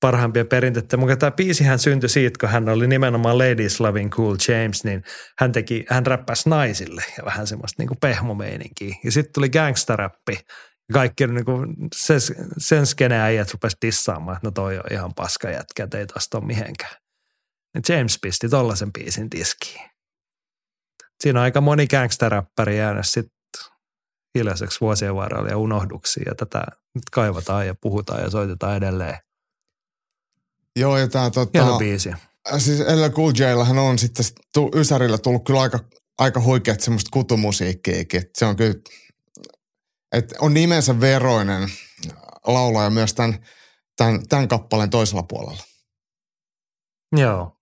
parhaimpia 0.00 0.44
perinteitä. 0.44 0.96
Mutta 0.96 1.16
tämä 1.16 1.30
biisihän 1.30 1.78
syntyi 1.78 2.08
siitä, 2.08 2.38
kun 2.40 2.48
hän 2.48 2.68
oli 2.68 2.86
nimenomaan 2.86 3.38
Ladies 3.38 3.80
Loving 3.80 4.10
Cool 4.10 4.36
James, 4.48 4.84
niin 4.84 5.02
hän 5.38 5.52
teki, 5.52 5.84
hän 5.88 6.06
räppäsi 6.06 6.48
naisille 6.48 7.04
ja 7.18 7.24
vähän 7.24 7.46
semmoista 7.46 7.82
niin 7.82 7.88
kuin 7.88 7.98
pehmomeininkiä. 8.00 8.94
Ja 9.04 9.12
sitten 9.12 9.32
tuli 9.32 9.48
gangsteräppi. 9.48 10.38
Kaikki 10.92 11.26
niin 11.26 11.44
kuin 11.44 11.74
sen, 11.94 12.20
sen 12.58 12.86
skeneen 12.86 13.22
äijät 13.22 13.52
rupesi 13.52 13.76
dissaamaan, 13.86 14.36
että 14.36 14.46
no 14.46 14.50
toi 14.50 14.76
on 14.76 14.84
ihan 14.90 15.14
paska 15.14 15.50
jätkä, 15.50 15.88
ei 15.98 16.06
tosta 16.06 16.38
ole 16.38 16.46
mihinkään. 16.46 16.94
Ja 17.74 17.96
James 17.96 18.18
pisti 18.22 18.48
tollasen 18.48 18.92
biisin 18.92 19.30
tiskiin. 19.30 19.90
Siinä 21.22 21.40
on 21.40 21.44
aika 21.44 21.60
moni 21.60 21.86
gangsteräppäri 21.86 22.78
jäänyt 22.78 23.06
sitten 23.06 23.38
hiljaiseksi 24.38 24.80
vuosien 24.80 25.14
varrella 25.14 25.48
ja 25.48 25.56
unohduksiin 25.56 26.24
ja 26.26 26.34
tätä 26.34 26.64
nyt 26.94 27.04
kaivataan 27.12 27.66
ja 27.66 27.74
puhutaan 27.80 28.22
ja 28.22 28.30
soitetaan 28.30 28.76
edelleen. 28.76 29.18
Joo, 30.76 30.98
ja 30.98 31.08
tää 31.08 31.30
tota, 31.30 31.62
Hieno 31.62 31.78
biisi. 31.78 32.10
siis 32.58 32.80
LL 32.80 33.10
Cool 33.10 33.32
Jllähän 33.38 33.78
on 33.78 33.98
sitten 33.98 34.24
tu, 34.54 34.70
Ysärillä 34.74 35.18
tullut 35.18 35.44
kyllä 35.44 35.60
aika, 35.60 35.78
aika 36.18 36.40
huikeat 36.40 36.80
semmoista 36.80 37.08
kutumusiikkiakin. 37.12 38.20
Et 38.20 38.30
se 38.38 38.44
on 38.46 38.56
kyllä, 38.56 38.74
että 40.12 40.34
on 40.38 40.54
nimensä 40.54 41.00
veroinen 41.00 41.68
laulaja 42.46 42.90
myös 42.90 43.14
tämän, 43.14 43.38
tämän, 43.96 44.28
tämän 44.28 44.48
kappaleen 44.48 44.90
toisella 44.90 45.22
puolella. 45.22 45.62
Joo. 47.16 47.56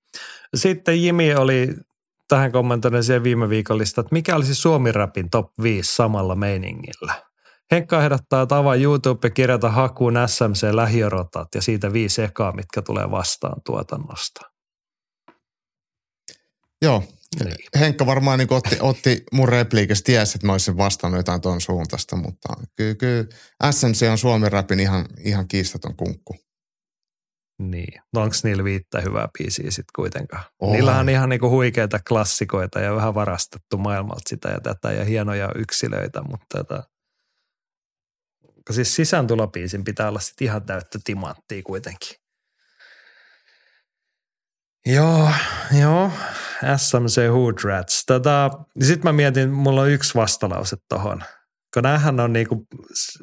Sitten 0.54 1.02
Jimi 1.02 1.34
oli 1.34 1.68
tähän 2.28 2.52
kommentoinut 2.52 3.04
siihen 3.04 3.22
viime 3.22 3.48
viikollista, 3.48 4.00
että 4.00 4.12
mikä 4.12 4.36
olisi 4.36 4.54
Suomi-rapin 4.54 5.30
top 5.30 5.46
5 5.62 5.94
samalla 5.94 6.34
meiningillä. 6.34 7.25
Henkka 7.72 8.04
ehdottaa, 8.04 8.42
että 8.42 8.56
avaa 8.56 8.74
YouTube 8.74 9.26
ja 9.26 9.30
kirjata 9.30 9.70
hakuun 9.70 10.14
SMC 10.26 10.74
lähiörotat 10.74 11.48
ja 11.54 11.62
siitä 11.62 11.92
viisi 11.92 12.22
ekaa, 12.22 12.52
mitkä 12.52 12.82
tulee 12.82 13.10
vastaan 13.10 13.62
tuotannosta. 13.64 14.40
Joo, 16.82 17.02
Niin. 17.44 17.56
Henkka 17.80 18.06
varmaan 18.06 18.38
niin 18.38 18.52
otti, 18.52 18.76
otti 18.80 19.24
mun 19.32 19.48
repliikistä, 19.48 20.06
tiesi, 20.06 20.36
että 20.36 20.46
mä 20.46 20.52
olisin 20.52 20.76
vastannut 20.76 21.18
jotain 21.18 21.40
tuon 21.40 21.60
suuntaista, 21.60 22.16
mutta 22.16 22.54
kyllä, 22.76 22.94
kyllä 22.94 23.24
SMC 23.70 24.06
on 24.10 24.18
Suomen 24.18 24.52
rapin 24.52 24.80
ihan, 24.80 25.06
ihan 25.24 25.48
kiistaton 25.48 25.96
kunkku. 25.96 26.36
Niin. 27.58 28.02
No 28.12 28.22
onko 28.22 28.34
niillä 28.42 28.64
viittä 28.64 29.00
hyvää 29.00 29.28
biisiä 29.38 29.70
sitten 29.70 29.92
kuitenkaan? 29.96 30.44
On. 30.60 30.72
Niillä 30.72 30.98
on 30.98 31.08
ihan 31.08 31.28
niinku 31.28 31.50
huikeita 31.50 31.98
klassikoita 32.08 32.80
ja 32.80 32.94
vähän 32.94 33.14
varastettu 33.14 33.78
maailmalta 33.78 34.28
sitä 34.28 34.48
ja 34.48 34.60
tätä 34.60 34.92
ja 34.92 35.04
hienoja 35.04 35.50
yksilöitä, 35.54 36.22
mutta 36.22 36.46
tota, 36.58 36.82
kun 38.66 38.74
siis 38.74 38.94
sisääntulobiisin 38.94 39.84
pitää 39.84 40.08
olla 40.08 40.20
sitten 40.20 40.44
ihan 40.44 40.62
täyttä 40.62 40.98
timanttia 41.04 41.62
kuitenkin. 41.62 42.16
Joo, 44.86 45.30
joo. 45.80 46.10
SMC 46.76 47.28
Hood 47.32 47.54
Rats. 47.64 48.04
Tota, 48.06 48.50
Sitten 48.82 49.08
mä 49.08 49.12
mietin, 49.12 49.50
mulla 49.50 49.80
on 49.80 49.90
yksi 49.90 50.14
vastalause 50.14 50.76
tohon. 50.88 51.22
Kun 51.74 51.82
näähän 51.82 52.20
on 52.20 52.32
niinku, 52.32 52.66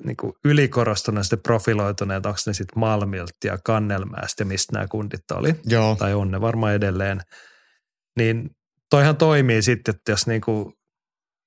niinku 0.03 0.37
ylikorostuneesti 0.45 1.37
profiloituneet, 1.37 2.25
onko 2.25 2.39
ne 2.47 2.53
sitten 2.53 2.79
Malmilta 2.79 3.31
ja 3.45 3.57
Kannelmäestä 3.65 4.41
ja 4.41 4.45
mistä 4.45 4.73
nämä 4.73 4.87
kundit 4.87 5.31
oli, 5.31 5.55
Joo, 5.65 5.95
tai 5.95 6.13
on 6.13 6.31
ne 6.31 6.41
varmaan 6.41 6.73
edelleen. 6.73 7.21
Niin 8.17 8.49
toihan 8.89 9.17
toimii 9.17 9.61
sitten, 9.61 9.95
että 9.95 10.11
jos 10.11 10.27
niinku 10.27 10.73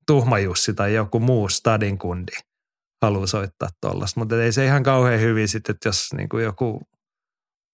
Tuhma 0.06 0.39
Jussi 0.39 0.74
tai 0.74 0.94
joku 0.94 1.20
muu 1.20 1.48
stadin 1.48 1.98
kundi 1.98 2.32
haluaa 3.07 3.27
soittaa 3.27 3.69
tuollaista, 3.81 4.20
mutta 4.20 4.43
ei 4.43 4.53
se 4.53 4.65
ihan 4.65 4.83
kauhean 4.83 5.20
hyvin 5.20 5.49
sitten, 5.49 5.74
että 5.74 5.89
jos 5.89 6.09
niinku 6.16 6.39
joku 6.39 6.81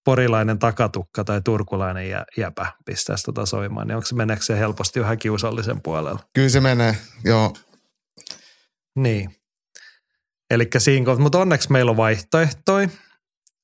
porilainen 0.04 0.58
takatukka 0.58 1.24
tai 1.24 1.40
turkulainen 1.44 2.08
jä, 2.08 2.24
jäpä 2.36 2.72
pistäisi 2.84 3.24
tota 3.24 3.46
soimaan, 3.46 3.86
niin 3.88 3.96
onko 3.96 4.06
se, 4.06 4.14
meneekö 4.14 4.42
se 4.42 4.58
helposti 4.58 5.00
vähän 5.00 5.18
kiusallisen 5.18 5.82
puolella? 5.82 6.20
kyllä 6.34 6.48
se 6.48 6.60
menee. 6.60 6.96
Joo, 7.24 7.52
Niin. 8.96 9.36
Eli 10.50 10.68
siinä 10.78 11.06
kohtaa, 11.06 11.22
mutta 11.22 11.38
onneksi 11.38 11.72
meillä 11.72 11.90
on 11.90 11.96
vaihtoehtoja. 11.96 12.88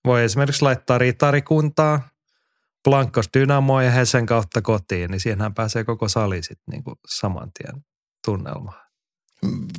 Voi 0.06 0.24
esimerkiksi 0.24 0.62
laittaa 0.62 0.98
ritarikuntaa, 0.98 2.08
Blankos 2.84 3.28
Dynamoa 3.36 3.82
ja 3.82 3.90
Hesen 3.90 4.26
kautta 4.26 4.62
kotiin, 4.62 5.10
niin 5.10 5.20
siihenhän 5.20 5.54
pääsee 5.54 5.84
koko 5.84 6.08
sali 6.08 6.42
sitten 6.42 6.72
niinku 6.72 6.94
saman 7.06 7.50
tien 7.58 7.84
tunnelmaan. 8.24 8.86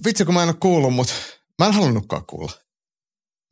vitsi 0.05 0.25
kun 0.25 0.33
mä 0.33 0.43
en 0.43 0.49
ole 0.49 0.55
kuullut, 0.59 0.93
mutta 0.93 1.13
mä 1.59 1.65
en 1.65 1.73
halunnutkaan 1.73 2.25
kuulla. 2.25 2.51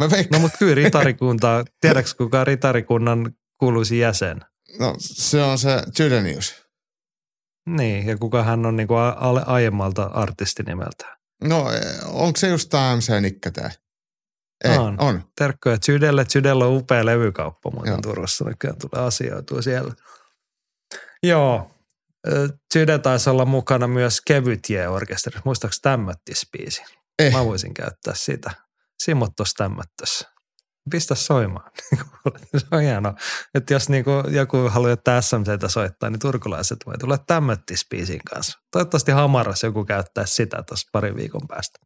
Mä 0.04 0.10
veikkaan, 0.12 0.42
No 0.42 0.46
mutta 0.46 0.58
kyllä 0.58 0.76
ritarikuntaa, 0.76 1.64
tiedätkö 1.82 2.12
kuka 2.18 2.44
ritarikunnan 2.44 3.36
kuuluisi 3.60 4.00
jäsen? 4.00 4.42
no, 4.80 4.96
se 5.00 5.44
on 5.44 5.58
se 5.58 5.84
Jydenius. 6.00 6.68
Niin, 7.70 8.08
ja 8.08 8.18
kuka 8.18 8.44
hän 8.44 8.66
on 8.66 8.76
niinku 8.76 8.94
a- 8.96 9.44
aiemmalta 9.46 10.04
artistinimeltään. 10.04 11.18
No, 11.44 11.66
onko 12.06 12.38
se 12.38 12.48
just 12.48 12.70
tämä 12.70 12.96
MC 12.96 13.22
Nikkätää? 13.22 13.72
Ei, 14.64 14.78
On. 14.78 14.96
on. 15.02 15.24
Terkkoja 15.38 15.78
Zydelle. 15.78 16.26
Zydellä 16.26 16.66
on 16.66 16.78
upea 16.78 17.06
levykauppa 17.06 17.72
muuten 17.72 17.92
Joo. 17.92 18.02
Turussa. 18.02 18.46
Nykyään 18.46 18.78
tulee 18.78 19.06
asioitua 19.08 19.62
siellä. 19.62 19.94
Joo. 21.24 21.72
Ö, 22.28 22.50
Zyde 22.74 23.00
taisi 23.00 23.30
olla 23.30 23.46
mukana 23.46 23.88
myös 23.88 24.22
Kevytje-orkesterissa. 24.26 25.42
Muistaaks 25.46 25.82
tämmöttispiisi? 25.82 26.84
Eh, 27.20 27.34
Mä 27.34 27.46
voisin 27.46 27.74
käyttää 27.74 28.14
sitä. 28.16 28.52
Simmot 29.04 29.36
tuossa 29.36 29.54
tämmöttössä. 29.58 30.28
Pistä 30.92 31.16
soimaan. 31.16 31.72
Se 32.58 32.66
on 32.72 32.82
hienoa. 32.82 33.14
Että 33.56 33.74
jos 33.74 33.90
niinku 33.90 34.12
joku 34.30 34.70
haluaa 34.70 34.92
jättää 34.92 35.22
SMCtä 35.22 35.68
soittaa, 35.68 36.10
niin 36.10 36.20
turkulaiset 36.20 36.78
voi 36.86 36.98
tulla 37.00 37.18
tämmöttispiisin 37.18 38.20
kanssa. 38.32 38.60
Toivottavasti 38.72 39.12
Hamaras 39.12 39.64
joku 39.64 39.86
käyttää 39.86 40.26
sitä 40.26 40.64
tuossa 40.68 40.90
parin 40.92 41.16
viikon 41.16 41.48
päästä. 41.48 41.80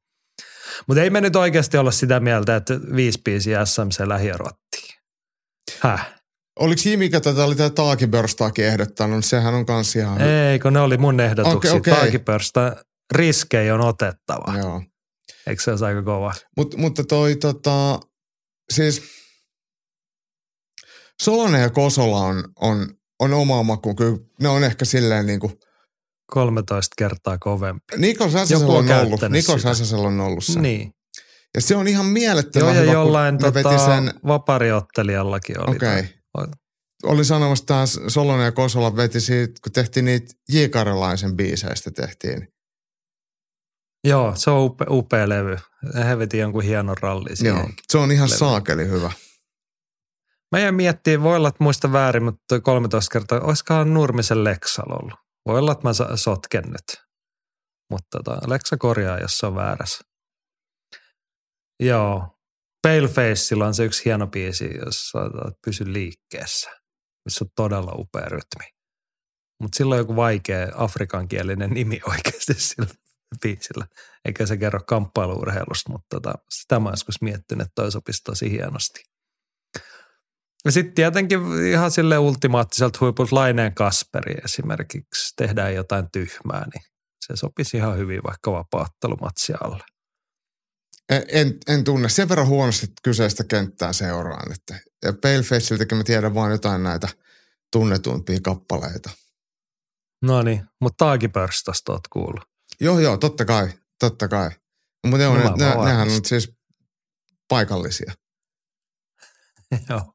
Mutta 0.88 1.04
ei 1.04 1.10
me 1.10 1.22
nyt 1.22 1.36
oikeasti 1.36 1.78
olla 1.78 1.92
sitä 1.92 2.20
mieltä, 2.20 2.56
että 2.56 2.80
viisi 2.96 3.22
biisiä 3.26 3.66
SMC 3.66 4.00
lähiörottiin. 4.00 5.00
Häh? 5.80 6.14
oliko 6.60 6.82
Jimi, 6.86 7.10
tätä 7.10 7.44
oli 7.44 7.56
tämä 7.56 7.70
Taakibörstaakin 7.70 8.66
ehdottanut, 8.66 9.16
niin 9.16 9.24
sehän 9.24 9.54
on 9.54 9.66
kans 9.66 9.96
ihan... 9.96 10.22
Ei, 10.22 10.60
kun 10.60 10.74
ne 10.74 10.80
oli 10.80 10.98
mun 10.98 11.20
ehdotuksia. 11.20 11.72
Okei, 11.72 11.80
okei. 11.80 11.94
Taakipörstä 11.94 12.76
riskejä 13.14 13.76
on 13.76 13.82
otettava. 13.82 14.58
Joo. 14.58 14.82
Eikö 15.48 15.64
se 15.64 15.72
olisi 15.72 15.86
aika 15.86 16.04
kova? 16.04 16.34
Mut, 16.58 16.76
mutta 16.78 17.04
toi 17.04 17.36
tota, 17.36 18.00
siis 18.74 19.02
Solonen 21.22 21.62
ja 21.62 21.70
Kosola 21.70 22.18
on, 22.18 22.44
on, 22.62 22.88
on 23.20 23.34
oma 23.34 23.64
maku. 23.64 23.96
Kyllä 23.96 24.18
ne 24.42 24.50
on 24.50 24.64
ehkä 24.64 24.86
silleen 24.86 25.26
niin 25.26 25.40
kuin, 25.40 25.54
13 26.32 26.94
kertaa 26.98 27.38
kovempi. 27.38 27.98
Nikos 27.98 28.34
Häsäsellä 28.34 28.74
on 28.74 28.92
on 28.92 29.00
ollut, 29.00 29.22
Nikos. 29.30 29.64
Häsäsellä 29.64 30.08
on 30.08 30.20
ollut 30.20 30.44
se. 30.44 30.60
Niin. 30.60 30.92
Ja 31.56 31.62
se 31.62 31.76
on 31.76 31.88
ihan 31.88 32.06
mielettömän 32.06 32.68
Joo, 32.68 32.76
ja 32.76 32.82
hyvä, 32.82 32.94
jollain 32.94 33.38
tota, 33.38 33.78
sen, 33.86 34.14
vapariottelijallakin 34.28 35.60
oli. 35.60 35.76
okei. 35.76 36.04
toi. 36.34 36.48
Olin 37.04 37.26
sanomassa 37.26 37.66
taas, 37.66 38.00
Solonen 38.08 38.46
ja 38.46 38.52
Kosola 38.52 38.96
veti 38.96 39.20
siitä, 39.20 39.54
kun 39.64 39.72
tehtiin 39.72 40.06
niitä 40.06 40.34
J. 40.50 40.66
Karjalaisen 40.66 41.36
biiseistä 41.36 41.92
tehtiin. 41.92 42.48
Joo, 44.04 44.36
se 44.36 44.50
on 44.50 44.64
upea, 44.66 44.88
upea 44.90 45.30
levy. 45.30 45.58
He 46.08 46.18
veti 46.18 46.38
jonkun 46.38 46.64
hienon 46.64 46.98
ralli 47.02 47.36
siihen. 47.36 47.58
Joo, 47.58 47.70
se 47.92 47.98
on 47.98 48.12
ihan 48.12 48.30
Levy. 48.30 48.38
saakeli 48.38 48.88
hyvä. 48.88 49.12
Mä 50.52 50.60
jäin 50.60 50.76
miettimään, 50.76 51.24
voi 51.24 51.36
olla, 51.36 51.48
että 51.48 51.64
muista 51.64 51.92
väärin, 51.92 52.24
mutta 52.24 52.44
toi 52.48 52.62
13 52.62 53.14
kertaa, 53.14 53.40
olisikohan 53.40 53.94
Nurmisen 53.94 54.44
Leksalla 54.44 54.96
ollut. 55.04 55.20
Voi 55.48 55.60
olla, 55.60 55.72
että 55.72 55.88
mä 55.88 56.18
sotken 56.18 56.64
nyt. 56.64 57.04
Mutta 57.92 58.18
tota, 58.24 58.50
Leksa 58.50 58.78
korjaa, 58.78 59.18
jos 59.20 59.38
se 59.38 59.46
on 59.46 59.56
väärässä. 59.56 60.04
Joo. 61.80 62.38
Palefaceilla 62.82 63.68
on 63.68 63.74
se 63.74 63.86
yksi 63.86 64.06
hieno 64.06 64.28
biisi, 64.28 64.70
jossa 64.86 65.20
pysy 65.66 65.94
liikkeessä, 65.94 66.70
missä 67.26 67.46
on 67.46 67.50
todella 67.56 67.92
upea 67.96 68.26
rytmi. 68.26 68.66
Mutta 69.62 69.78
sillä 69.78 69.96
on 69.96 70.00
joku 70.00 70.16
vaikea 70.16 70.68
afrikankielinen 70.76 71.70
nimi 71.70 72.02
oikeasti 72.10 72.54
sillä 72.70 72.88
biisillä. 73.42 73.88
Eikä 74.26 74.46
se 74.46 74.58
kerro 74.58 74.80
kamppailuurheilusta, 74.88 75.92
mutta 75.92 76.08
tota, 76.10 76.34
sitä 76.50 76.80
mä 76.80 76.90
joskus 76.90 77.22
miettinyt, 77.22 77.66
että 77.66 77.82
toi 77.82 77.92
sopisi 77.92 78.22
tosi 78.24 78.52
hienosti. 78.52 79.04
Ja 80.66 80.72
sitten 80.72 80.94
tietenkin 80.94 81.40
ihan 81.70 81.92
sille 81.92 82.18
ultimaattiselta 82.18 82.98
huipulta 83.02 83.36
Laineen 83.36 83.76
Kasperi 83.76 84.34
esimerkiksi 84.46 85.34
tehdään 85.36 85.76
jotain 85.76 86.12
tyhmää, 86.12 86.66
niin 86.74 86.84
se 87.26 87.36
sopisi 87.36 87.78
ihan 87.78 87.98
hyvin 87.98 88.22
vaikka 88.24 88.52
vapaattelumatsia 88.52 89.58
alle. 89.62 89.84
En, 91.10 91.24
en, 91.28 91.58
en 91.68 91.84
tunne 91.84 92.10
sen 92.10 92.30
verran 92.30 92.48
huonosti 92.48 92.88
kyseistä 93.04 93.44
kenttää 93.44 93.94
seuraan. 93.94 94.52
Että, 94.52 94.80
ja 95.04 95.14
Palefaceiltäkin 95.22 95.98
mä 95.98 96.04
tiedän 96.04 96.34
vain 96.34 96.52
jotain 96.52 96.84
näitä 96.84 97.08
tunnetuimpia 97.72 98.40
kappaleita. 98.44 99.10
No 100.22 100.44
niin, 100.44 100.64
mutta 100.82 101.06
Taakipörstasta 101.06 101.92
oot 101.92 102.08
kuullut. 102.08 102.51
Joo, 102.82 103.00
joo, 103.00 103.18
totta 103.18 103.46
kai, 103.46 103.70
totta 104.00 104.28
kai. 104.28 104.50
Mutta 105.08 105.18
ne, 105.18 105.44
mä 105.44 105.54
ne, 105.58 105.86
nehän 105.86 106.10
on 106.10 106.26
siis 106.26 106.52
paikallisia. 107.48 108.14
Joo. 109.90 110.14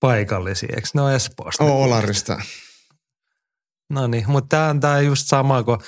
Paikallisia, 0.00 0.68
eikö 0.76 0.88
ne 0.94 1.00
ole 1.00 1.14
Espoosta? 1.14 1.64
Oo, 1.64 1.84
Olarista. 1.84 2.42
No 3.90 4.06
niin, 4.06 4.24
mutta 4.30 4.48
tämä 4.48 4.68
on 4.68 4.80
tää 4.80 5.00
just 5.00 5.26
sama 5.26 5.62
kuin, 5.62 5.78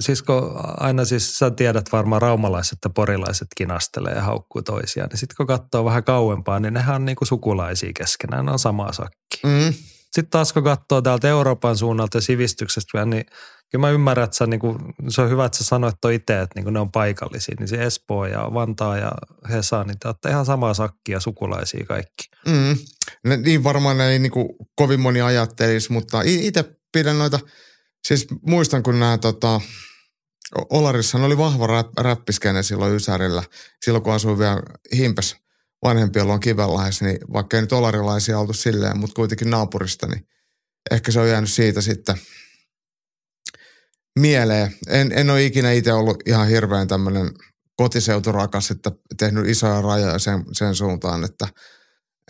siis 0.00 0.22
kun 0.22 0.52
aina 0.76 1.04
siis 1.04 1.38
sä 1.38 1.50
tiedät 1.50 1.92
varmaan 1.92 2.22
raumalaiset 2.22 2.78
ja 2.84 2.90
porilaiset 2.90 3.48
kinastelee 3.56 4.14
ja 4.14 4.22
haukkuu 4.22 4.62
toisiaan, 4.62 5.08
niin 5.08 5.18
sitten 5.18 5.36
kun 5.36 5.46
katsoo 5.46 5.84
vähän 5.84 6.04
kauempaa, 6.04 6.60
niin 6.60 6.74
nehän 6.74 6.96
on 6.96 7.04
niinku 7.04 7.24
sukulaisia 7.24 7.90
keskenään, 7.96 8.46
ne 8.46 8.52
on 8.52 8.58
sama 8.58 8.92
sakki. 8.92 9.40
Mm. 9.44 9.74
Sitten 10.12 10.30
taas 10.30 10.52
kun 10.52 10.64
katsoo 10.64 11.02
täältä 11.02 11.28
Euroopan 11.28 11.76
suunnalta 11.76 12.16
ja 12.16 12.22
sivistyksestä 12.22 13.04
niin 13.04 13.24
kyllä 13.70 13.86
mä 13.86 13.90
ymmärrän, 13.90 14.24
että 14.24 14.36
sä, 14.36 14.46
niin 14.46 14.60
kuin, 14.60 14.78
se 15.08 15.22
on 15.22 15.30
hyvä, 15.30 15.44
että 15.44 15.58
sä 15.58 15.64
sanoit 15.64 15.94
toi 16.00 16.14
itse, 16.14 16.40
että 16.40 16.52
niin 16.54 16.64
kuin 16.64 16.74
ne 16.74 16.80
on 16.80 16.92
paikallisia. 16.92 17.54
Niin 17.58 17.68
se 17.68 17.84
Espoo 17.84 18.26
ja 18.26 18.50
Vantaa 18.54 18.98
ja 18.98 19.12
Hesa, 19.50 19.84
niin 19.84 19.98
te 19.98 20.08
olette 20.08 20.28
ihan 20.28 20.46
samaa 20.46 20.74
sakkia 20.74 21.20
sukulaisia 21.20 21.84
kaikki. 21.86 22.30
Mm. 22.46 22.78
Ne, 23.24 23.36
niin 23.36 23.64
varmaan 23.64 24.00
ei 24.00 24.18
niinku 24.18 24.56
kovin 24.76 25.00
moni 25.00 25.20
ajattelisi, 25.20 25.92
mutta 25.92 26.22
itse 26.24 26.64
pidän 26.92 27.18
noita, 27.18 27.40
siis 28.08 28.26
muistan 28.46 28.82
kun 28.82 29.00
nämä 29.00 29.18
tota, 29.18 29.60
Olarissahan 30.70 31.26
oli 31.26 31.38
vahva 31.38 31.66
rap, 31.66 31.98
räppiskene 31.98 32.62
silloin 32.62 32.94
Ysärillä, 32.94 33.42
silloin 33.84 34.04
kun 34.04 34.12
asui 34.12 34.38
vielä 34.38 34.62
Himpes 34.96 35.36
vanhempien 35.84 36.26
luon 36.26 36.40
Kivenlahdessa, 36.40 37.04
niin 37.04 37.18
vaikka 37.32 37.56
ei 37.56 37.60
nyt 37.60 37.72
olarilaisia 37.72 38.38
oltu 38.38 38.52
silleen, 38.52 38.98
mutta 38.98 39.14
kuitenkin 39.14 39.50
naapurista, 39.50 40.06
niin 40.06 40.26
ehkä 40.90 41.12
se 41.12 41.20
on 41.20 41.28
jäänyt 41.28 41.50
siitä 41.50 41.80
sitten 41.80 42.16
mieleen. 44.20 44.74
En, 44.88 45.12
en 45.12 45.30
ole 45.30 45.44
ikinä 45.44 45.72
itse 45.72 45.92
ollut 45.92 46.22
ihan 46.26 46.48
hirveän 46.48 46.88
tämmöinen 46.88 47.30
kotiseuturakas, 47.76 48.70
että 48.70 48.92
tehnyt 49.18 49.48
isoja 49.48 49.82
rajoja 49.82 50.18
sen, 50.18 50.44
sen 50.52 50.74
suuntaan, 50.74 51.24
että 51.24 51.48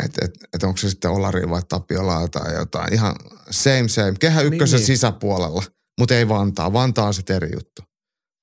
että 0.05 0.25
et, 0.25 0.31
et 0.55 0.63
onko 0.63 0.77
se 0.77 0.91
sitten 0.91 1.11
Olari 1.11 1.51
vai 1.51 1.63
Tapiola 1.69 2.29
tai 2.29 2.55
jotain. 2.55 2.93
Ihan 2.93 3.15
same 3.51 3.89
same. 3.89 4.15
Kehä 4.21 4.41
ykkösen 4.41 4.79
niin. 4.79 4.87
sisäpuolella, 4.87 5.63
mutta 5.99 6.15
ei 6.15 6.29
Vantaa. 6.29 6.73
Vantaa 6.73 7.07
on 7.07 7.15
sitten 7.15 7.37
eri 7.37 7.49
juttu. 7.55 7.83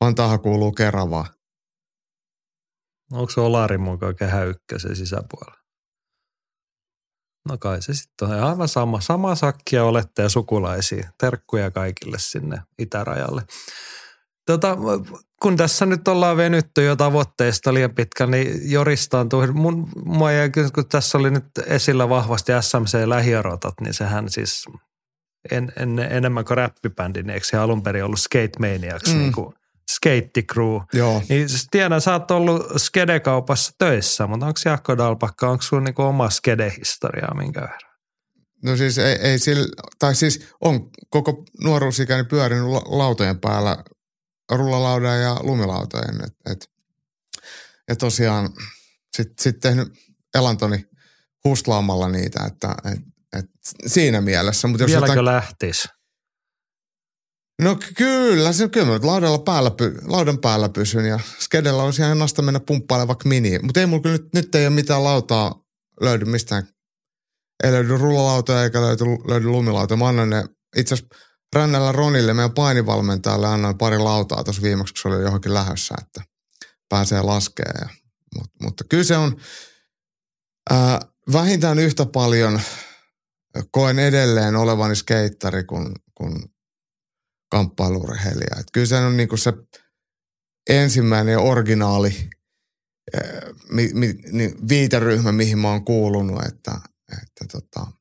Vantaahan 0.01 0.39
kuuluu 0.39 0.71
Keravaa. 0.71 1.25
Onko 3.11 3.29
se 3.29 3.41
Olari 3.41 3.77
mukaan 3.77 4.15
kehä 4.15 4.43
ykkösen 4.43 4.95
sisäpuolella? 4.95 5.66
No 7.49 7.57
kai 7.57 7.81
se 7.81 7.93
sitten 7.93 8.27
on 8.27 8.43
aivan 8.43 8.67
sama. 8.67 9.01
Sama 9.01 9.35
sakkia 9.35 9.83
olette 9.83 10.21
ja 10.21 10.29
sukulaisia. 10.29 11.09
Terkkuja 11.17 11.71
kaikille 11.71 12.17
sinne 12.19 12.61
itärajalle. 12.79 13.41
Tota, 14.45 14.77
kun 15.41 15.57
tässä 15.57 15.85
nyt 15.85 16.07
ollaan 16.07 16.37
venytty 16.37 16.83
jo 16.83 16.95
tavoitteista 16.95 17.73
liian 17.73 17.95
pitkään, 17.95 18.31
niin 18.31 18.71
Joristaan 18.71 19.29
tuohon. 19.29 19.57
Mun, 19.57 19.89
mua 20.05 20.31
jäi, 20.31 20.49
kun 20.73 20.87
tässä 20.89 21.17
oli 21.17 21.31
nyt 21.31 21.45
esillä 21.65 22.09
vahvasti 22.09 22.51
SMC-lähiörotat, 22.51 23.73
niin 23.81 23.93
sehän 23.93 24.29
siis 24.29 24.65
en, 25.51 25.73
en, 25.75 25.99
enemmän 25.99 26.45
kuin 26.45 26.57
räppibändi, 26.57 27.23
niin 27.23 27.29
eikö 27.29 27.45
se 27.47 27.57
alun 27.57 27.83
perin 27.83 28.03
ollut 28.03 28.19
Skate 28.19 28.59
Maniacs, 28.59 29.13
mm. 29.13 29.17
niin 29.17 29.31
kuin 29.31 29.53
Skate 29.91 30.41
Crew. 30.53 30.81
Joo. 30.93 31.23
Niin 31.29 31.49
siis 31.49 31.67
tiedän, 31.71 32.01
sä 32.01 32.13
oot 32.13 32.31
ollut 32.31 32.61
Skede-kaupassa 32.77 33.71
töissä, 33.77 34.27
mutta 34.27 34.45
onko 34.45 34.59
Jaakko 34.65 34.97
Dalpakka, 34.97 35.49
onko 35.49 35.61
sulla 35.61 35.83
niinku 35.83 36.01
oma 36.01 36.29
Skede-historiaa 36.29 37.33
minkä 37.33 37.61
verran? 37.61 37.97
No 38.63 38.77
siis 38.77 38.97
ei, 38.97 39.15
ei 39.15 39.39
sillä, 39.39 39.67
tai 39.99 40.15
siis 40.15 40.47
on 40.61 40.89
koko 41.09 41.43
nuoruusikäni 41.63 42.23
pyörinyt 42.23 42.67
la- 42.67 42.97
lautojen 42.97 43.39
päällä 43.39 43.77
rullalaudan 44.51 45.21
ja 45.21 45.37
lumilautojen. 45.41 46.15
Et, 46.23 46.51
et, 46.51 46.69
ja 47.87 47.95
tosiaan 47.95 48.49
sitten 49.17 49.35
sit 49.39 49.59
tehnyt 49.59 49.87
elantoni 50.35 50.85
hustlaamalla 51.43 52.09
niitä, 52.09 52.39
että 52.47 52.75
et, 52.91 52.99
et 53.39 53.45
siinä 53.85 54.21
mielessä. 54.21 54.67
Mut 54.67 54.79
jos 54.81 54.91
Vieläkö 54.91 55.11
jotain, 55.11 55.25
lähtis? 55.25 55.89
No 57.61 57.75
ky- 57.75 57.93
kyllä, 57.93 58.53
se 58.53 58.69
kyllä 58.69 58.85
mä 58.85 58.99
laudalla 59.03 59.39
päällä, 59.39 59.71
laudan 60.05 60.37
päällä 60.37 60.69
pysyn 60.69 61.05
ja 61.05 61.19
skedellä 61.39 61.83
olisi 61.83 62.01
ihan 62.01 62.19
nasta 62.19 62.41
mennä 62.41 62.59
pumppailemaan 62.59 63.07
vaikka 63.07 63.29
mini. 63.29 63.59
Mutta 63.59 63.79
ei 63.79 63.85
mulla 63.85 64.03
kyllä 64.03 64.17
nyt, 64.17 64.33
nyt 64.33 64.55
ei 64.55 64.67
ole 64.67 64.75
mitään 64.75 65.03
lautaa 65.03 65.63
löydy 66.01 66.25
mistään. 66.25 66.67
Ei 67.63 67.71
löydy 67.71 67.97
rullalautoja 67.97 68.63
eikä 68.63 68.81
löydy, 68.81 69.03
löydy 69.27 69.47
lumilautoja. 69.47 69.97
Mä 69.97 70.07
annan 70.07 70.29
ne 70.29 70.45
itse 70.77 70.93
asiassa 70.93 71.15
Rännällä 71.55 71.91
Ronille, 71.91 72.33
meidän 72.33 72.53
painivalmentajalle, 72.53 73.47
annoin 73.47 73.77
pari 73.77 73.97
lautaa 73.97 74.43
tuossa 74.43 74.61
viimeksi, 74.61 74.93
kun 74.93 75.01
se 75.01 75.07
oli 75.07 75.23
johonkin 75.23 75.53
lähössä, 75.53 75.95
että 76.01 76.21
pääsee 76.89 77.21
laskemaan. 77.21 77.75
Ja, 77.81 77.89
mutta, 78.35 78.55
mutta 78.63 78.83
kyllä 78.89 79.03
se 79.03 79.17
on 79.17 79.37
ää, 80.69 80.99
vähintään 81.33 81.79
yhtä 81.79 82.05
paljon 82.05 82.61
koen 83.71 83.99
edelleen 83.99 84.55
olevani 84.55 84.95
skeittari 84.95 85.63
kuin, 85.63 85.91
kuin 86.15 86.43
kamppailurheilija. 87.49 88.59
Et 88.59 88.67
kyllä 88.73 88.87
se 88.87 88.95
on 88.95 89.17
niinku 89.17 89.37
se 89.37 89.53
ensimmäinen 90.69 91.39
originaali 91.39 92.29
ää, 93.15 93.41
mi, 93.69 93.89
mi, 93.93 94.13
niin 94.31 94.67
viiteryhmä, 94.69 95.31
mihin 95.31 95.59
mä 95.59 95.67
oon 95.67 95.85
kuulunut, 95.85 96.45
että, 96.45 96.71
että 97.11 97.45
tota, 97.51 97.91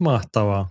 Mahtavaa. 0.00 0.70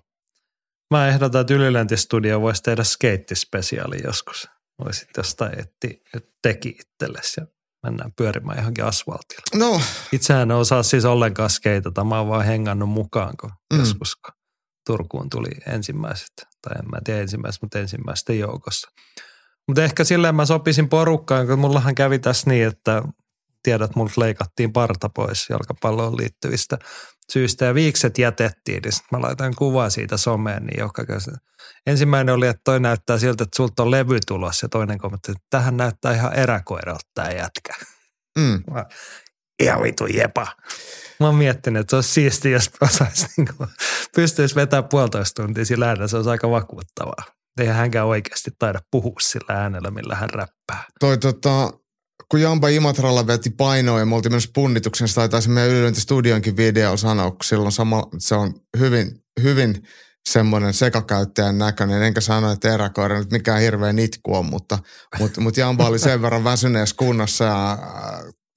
Mä 0.91 1.07
ehdotan, 1.07 1.41
että 1.41 1.53
Ylilentistudio 1.53 2.41
voisi 2.41 2.63
tehdä 2.63 2.83
skeittispesiaali 2.83 3.97
joskus. 4.03 4.47
Voisit 4.85 5.09
jostain 5.17 5.59
etti, 5.59 6.03
teki 6.41 6.69
itsellesi 6.69 7.41
ja 7.41 7.47
mennään 7.83 8.13
pyörimään 8.17 8.57
johonkin 8.57 8.85
asfaltilla. 8.85 9.43
no 9.55 9.81
Itsehän 10.11 10.41
en 10.41 10.57
osaa 10.57 10.83
siis 10.83 11.05
ollenkaan 11.05 11.49
skeitata, 11.49 12.03
mä 12.03 12.19
oon 12.19 12.27
vaan 12.27 12.45
hengannut 12.45 12.89
mukaan, 12.89 13.33
kun 13.41 13.51
mm. 13.73 13.79
joskus 13.79 14.15
kun 14.15 14.33
Turkuun 14.89 15.29
tuli 15.29 15.49
ensimmäiset, 15.67 16.31
tai 16.61 16.73
en 16.79 16.89
mä 16.91 16.97
tiedä 17.03 17.21
ensimmäiset, 17.21 17.61
mutta 17.61 17.79
ensimmäisten 17.79 18.39
joukossa. 18.39 18.91
Mutta 19.67 19.83
ehkä 19.83 20.03
silleen 20.03 20.35
mä 20.35 20.45
sopisin 20.45 20.89
porukkaan, 20.89 21.47
kun 21.47 21.59
mullahan 21.59 21.95
kävi 21.95 22.19
tässä 22.19 22.49
niin, 22.49 22.67
että 22.67 23.03
tiedät, 23.63 23.95
multa 23.95 24.13
leikattiin 24.17 24.73
parta 24.73 25.09
pois 25.09 25.49
jalkapalloon 25.49 26.17
liittyvistä 26.17 26.77
syistä 27.31 27.65
ja 27.65 27.73
viikset 27.73 28.17
jätettiin, 28.17 28.81
niin 28.81 28.93
sitten 28.93 29.19
mä 29.19 29.27
laitan 29.27 29.55
kuvaa 29.55 29.89
siitä 29.89 30.17
someen, 30.17 30.65
niin 30.65 30.79
joka 30.79 31.05
käsi. 31.05 31.31
Ensimmäinen 31.87 32.35
oli, 32.35 32.47
että 32.47 32.61
toi 32.63 32.79
näyttää 32.79 33.17
siltä, 33.17 33.43
että 33.43 33.55
sulta 33.55 33.83
on 33.83 33.91
levy 33.91 34.19
tulossa 34.27 34.65
ja 34.65 34.69
toinen 34.69 34.97
kommentti, 34.97 35.31
että 35.31 35.43
tähän 35.49 35.77
näyttää 35.77 36.13
ihan 36.13 36.33
eräkoiralta 36.33 37.09
tämä 37.13 37.29
jätkä. 37.29 37.73
mm, 38.37 38.63
Mä, 38.71 38.85
ihan 39.59 39.83
vitu 39.83 40.05
jepa. 40.05 40.47
Mä 41.19 41.25
oon 41.25 41.35
miettinyt, 41.35 41.79
että 41.79 41.89
se 41.89 41.95
olisi 41.95 42.11
siistiä, 42.11 42.51
jos 42.51 42.69
osaisi 42.81 43.25
niin 43.37 43.47
kuin, 43.57 43.69
pystyisi 44.15 44.55
vetämään 44.55 44.89
puolitoista 44.89 45.41
tuntia 45.41 45.65
sillä 45.65 45.87
äänellä. 45.87 46.07
Se 46.07 46.15
olisi 46.15 46.29
aika 46.29 46.49
vakuuttavaa. 46.49 47.23
Eihän 47.59 47.75
hänkään 47.75 48.07
oikeasti 48.07 48.51
taida 48.59 48.79
puhua 48.91 49.15
sillä 49.21 49.53
äänellä, 49.53 49.91
millä 49.91 50.15
hän 50.15 50.29
räppää. 50.29 50.83
toi 50.99 51.17
tota, 51.17 51.73
kun 52.31 52.41
Jamba 52.41 52.67
Imatralla 52.67 53.27
veti 53.27 53.49
painoa 53.49 53.99
ja 53.99 54.05
me 54.05 54.15
oltiin 54.15 54.31
menossa 54.31 54.51
punnituksen, 54.53 55.07
se 55.07 55.15
taitaa 55.15 55.41
se 55.41 55.49
meidän 55.49 55.71
ylilöintistudionkin 55.71 56.57
video 56.57 56.97
sanoa, 56.97 57.31
kun 57.31 57.43
silloin 57.43 57.71
sama, 57.71 58.03
se 58.17 58.35
on 58.35 58.53
hyvin, 58.79 59.23
hyvin 59.43 59.83
semmoinen 60.29 60.73
sekakäyttäjän 60.73 61.57
näköinen. 61.57 62.03
Enkä 62.03 62.21
sano, 62.21 62.51
että 62.51 62.73
eräkoira 62.73 63.19
nyt 63.19 63.31
mikään 63.31 63.61
hirveä 63.61 63.93
nitku 63.93 64.35
on, 64.35 64.45
mutta, 64.45 64.79
mutta, 65.19 65.41
mutta 65.41 65.59
Jamba 65.59 65.87
oli 65.87 65.99
sen 65.99 66.21
verran 66.21 66.43
väsyneessä 66.43 66.95
kunnossa 66.95 67.45
ja 67.45 67.71
äh, 67.71 67.79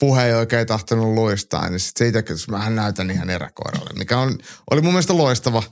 puhe 0.03 0.25
ei 0.25 0.33
oikein 0.33 0.67
tahtonut 0.67 1.13
luistaa, 1.13 1.69
niin 1.69 1.79
sit 1.79 1.97
siitä 1.97 2.23
mähän 2.51 2.75
näytän 2.75 3.11
ihan 3.11 3.29
eräkoiralle, 3.29 3.89
mikä 3.97 4.17
on, 4.17 4.37
oli 4.71 4.81
mun 4.81 4.93
mielestä 4.93 5.17
loistava, 5.17 5.63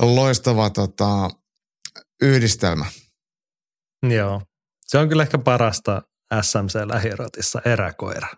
loistava 0.00 0.70
tota, 0.70 1.30
yhdistelmä. 2.22 2.86
Joo. 4.08 4.42
Se 4.86 4.98
on 4.98 5.08
kyllä 5.08 5.22
ehkä 5.22 5.38
parasta 5.38 6.02
SMC-lähirotissa 6.34 7.60
eräkoira. 7.64 8.28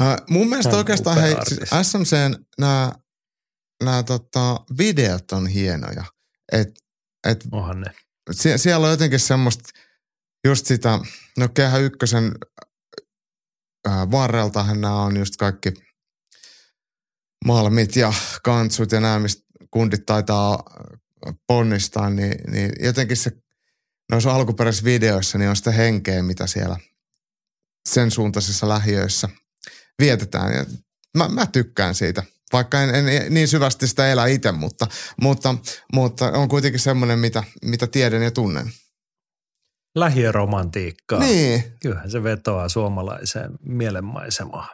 Äh, 0.00 0.16
mun 0.28 0.48
mielestä 0.48 0.72
On 0.72 0.78
oikeastaan 0.78 1.20
hei, 1.20 1.36
siis 1.48 1.70
SMCn 1.82 2.44
nämä 2.58 2.92
nämä 3.84 4.02
tota, 4.02 4.60
videot 4.78 5.32
on 5.32 5.46
hienoja. 5.46 6.04
Et, 6.52 6.68
et 7.28 7.44
Onhan 7.52 7.80
ne. 7.80 7.90
sie, 8.30 8.58
siellä 8.58 8.86
on 8.86 8.90
jotenkin 8.90 9.20
semmoista 9.20 9.68
just 10.44 10.66
sitä, 10.66 10.98
no 11.38 11.48
kehä 11.48 11.78
ykkösen 11.78 12.32
äh, 13.88 14.10
varreltahan 14.10 14.80
nämä 14.80 15.02
on 15.02 15.16
just 15.16 15.36
kaikki 15.36 15.72
malmit 17.44 17.96
ja 17.96 18.12
kantsut 18.44 18.92
ja 18.92 19.00
nämä, 19.00 19.18
mistä 19.18 19.42
kundit 19.70 20.06
taitaa 20.06 20.62
ponnistaa, 21.46 22.10
niin, 22.10 22.34
niin 22.50 22.72
jotenkin 22.80 23.16
se 23.16 23.32
noissa 24.10 24.32
alkuperäisissä 24.32 24.84
videoissa 24.84 25.38
niin 25.38 25.50
on 25.50 25.56
sitä 25.56 25.70
henkeä, 25.70 26.22
mitä 26.22 26.46
siellä 26.46 26.76
sen 27.88 28.10
suuntaisissa 28.10 28.68
lähiöissä 28.68 29.28
vietetään. 29.98 30.54
Ja 30.54 30.66
mä, 31.16 31.28
mä 31.28 31.46
tykkään 31.46 31.94
siitä, 31.94 32.22
vaikka 32.52 32.82
en, 32.82 33.08
en 33.08 33.34
niin 33.34 33.48
syvästi 33.48 33.88
sitä 33.88 34.12
elä 34.12 34.26
itse, 34.26 34.52
mutta, 34.52 34.86
mutta, 35.20 35.54
mutta 35.92 36.32
on 36.32 36.48
kuitenkin 36.48 36.80
semmoinen, 36.80 37.18
mitä, 37.18 37.44
mitä 37.64 37.86
tiedän 37.86 38.22
ja 38.22 38.30
tunnen. 38.30 38.72
Lähiöromantiikkaa. 39.94 41.18
Niin, 41.20 41.64
Kyllähän 41.80 42.10
se 42.10 42.22
vetoaa 42.22 42.68
suomalaiseen 42.68 43.50
mielenmaisemaan. 43.62 44.68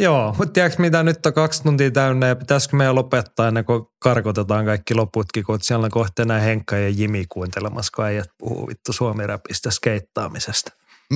Joo, 0.00 0.34
mutta 0.38 0.52
tiedätkö 0.52 0.82
mitä 0.82 1.02
nyt 1.02 1.26
on 1.26 1.32
kaksi 1.32 1.62
tuntia 1.62 1.90
täynnä 1.90 2.26
ja 2.26 2.36
pitäisikö 2.36 2.76
meidän 2.76 2.94
lopettaa 2.94 3.48
ennen 3.48 3.64
kuin 3.64 3.82
karkotetaan 3.98 4.64
kaikki 4.64 4.94
loputkin, 4.94 5.44
kun 5.44 5.58
siellä 5.62 5.84
on 5.84 5.90
kohta 5.90 6.22
enää 6.22 6.40
Henkka 6.40 6.76
ja 6.76 6.88
Jimi 6.88 7.24
kuuntelemassa, 7.28 7.92
kun 7.96 8.04
äijät 8.04 8.30
puhuu 8.38 8.68
vittu 8.68 8.92
suomi-räpistä 8.92 9.70
skeittaamisesta. 9.70 10.72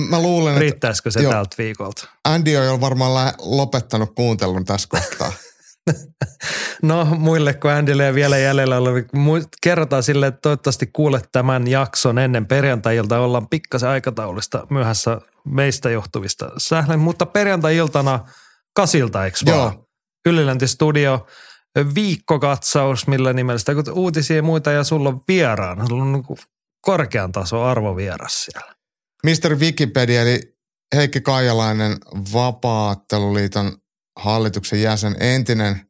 mä 0.09 0.21
luulen, 0.21 0.53
että 0.53 0.59
Riittäisikö 0.61 1.11
se 1.11 1.21
joo. 1.21 1.31
tältä 1.31 1.55
viikolta? 1.57 2.09
Andy 2.25 2.55
on 2.55 2.65
jo 2.65 2.81
varmaan 2.81 3.33
lopettanut 3.39 4.15
kuuntelun 4.15 4.65
tässä 4.65 4.87
kohtaa. 4.91 5.33
No 6.81 7.05
muille 7.05 7.53
kuin 7.53 7.73
Andylle 7.73 8.03
ja 8.03 8.13
vielä 8.13 8.37
jäljellä 8.37 8.75
mu- 9.15 9.47
kerrotaan 9.63 10.03
sille, 10.03 10.27
että 10.27 10.39
toivottavasti 10.41 10.87
kuulet 10.93 11.29
tämän 11.31 11.67
jakson 11.67 12.17
ennen 12.17 12.45
perjantai-ilta. 12.45 13.19
Ollaan 13.19 13.49
pikkasen 13.49 13.89
aikataulusta 13.89 14.67
myöhässä 14.69 15.21
meistä 15.45 15.89
johtuvista 15.89 16.51
sählen, 16.57 16.99
mutta 16.99 17.25
perjantai-iltana 17.25 18.19
kasilta, 18.75 19.25
eikö 19.25 19.37
vaan? 19.45 19.73
Joo. 20.27 20.65
Studio, 20.65 21.27
viikkokatsaus, 21.95 23.07
millä 23.07 23.33
nimellä 23.33 23.59
sitä, 23.59 23.75
kun 23.75 23.83
uutisia 23.93 24.35
ja 24.35 24.43
muita 24.43 24.71
ja 24.71 24.83
sulla 24.83 25.09
on 25.09 25.21
vieraana. 25.27 25.87
Sulla 25.87 26.03
on 26.03 26.13
niin 26.13 26.37
korkean 26.81 27.31
tason 27.31 27.65
arvovieras 27.65 28.45
siellä. 28.45 28.73
Mr. 29.25 29.55
Wikipedia 29.55 30.21
eli 30.21 30.39
Heikki 30.95 31.21
Kaijalainen, 31.21 31.97
Vapaatteluliiton 32.33 33.77
hallituksen 34.19 34.81
jäsen, 34.81 35.15
entinen 35.19 35.81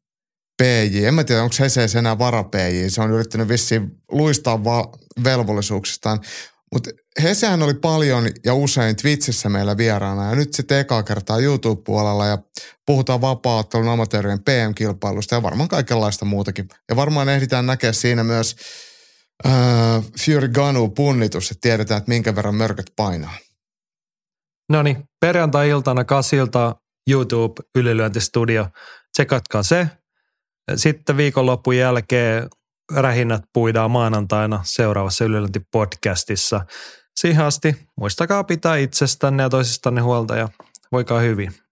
PJ. 0.61 1.05
En 1.05 1.13
mä 1.13 1.23
tiedä, 1.23 1.43
onko 1.43 1.55
Hesees 1.59 1.95
enää 1.95 2.19
vara 2.19 2.43
PJ. 2.43 2.87
Se 2.87 3.01
on 3.01 3.11
yrittänyt 3.11 3.47
vissiin 3.47 3.91
luistaa 4.11 4.63
va- 4.63 4.91
velvollisuuksistaan. 5.23 6.19
Mutta 6.73 6.89
Hesehän 7.23 7.63
oli 7.63 7.73
paljon 7.73 8.29
ja 8.45 8.53
usein 8.53 8.95
Twitchissä 8.95 9.49
meillä 9.49 9.77
vieraana 9.77 10.29
ja 10.29 10.35
nyt 10.35 10.53
sitten 10.53 10.79
ekaa 10.79 11.03
kertaa 11.03 11.39
YouTube-puolella 11.39 12.27
ja 12.27 12.37
puhutaan 12.85 13.21
vapaa-ottelun 13.21 13.87
amatöörien 13.87 14.43
PM-kilpailusta 14.43 15.35
ja 15.35 15.43
varmaan 15.43 15.69
kaikenlaista 15.69 16.25
muutakin. 16.25 16.67
Ja 16.89 16.95
varmaan 16.95 17.29
ehditään 17.29 17.65
näkeä 17.65 17.91
siinä 17.91 18.23
myös 18.23 18.55
äh, 19.45 19.53
Fury 20.25 20.47
Ganu 20.47 20.89
punnitus, 20.89 21.51
että 21.51 21.61
tiedetään, 21.61 21.97
että 21.97 22.09
minkä 22.09 22.35
verran 22.35 22.55
mörköt 22.55 22.91
painaa. 22.95 23.37
No 24.69 24.83
niin, 24.83 25.03
perjantai-iltana 25.19 26.03
kasilta 26.03 26.75
YouTube 27.09 27.63
ylilyöntistudio. 27.75 28.67
Tsekatkaa 29.13 29.63
se. 29.63 29.87
Sitten 30.75 31.17
viikonlopun 31.17 31.77
jälkeen 31.77 32.49
rähinnät 32.91 33.43
puidaan 33.53 33.91
maanantaina 33.91 34.59
seuraavassa 34.63 35.25
ylilöintipodcastissa. 35.25 36.65
Siihen 37.15 37.45
asti 37.45 37.87
muistakaa 37.97 38.43
pitää 38.43 38.75
itsestänne 38.75 39.43
ja 39.43 39.49
toisistanne 39.49 40.01
huolta 40.01 40.35
ja 40.35 40.49
voikaa 40.91 41.19
hyvin. 41.19 41.62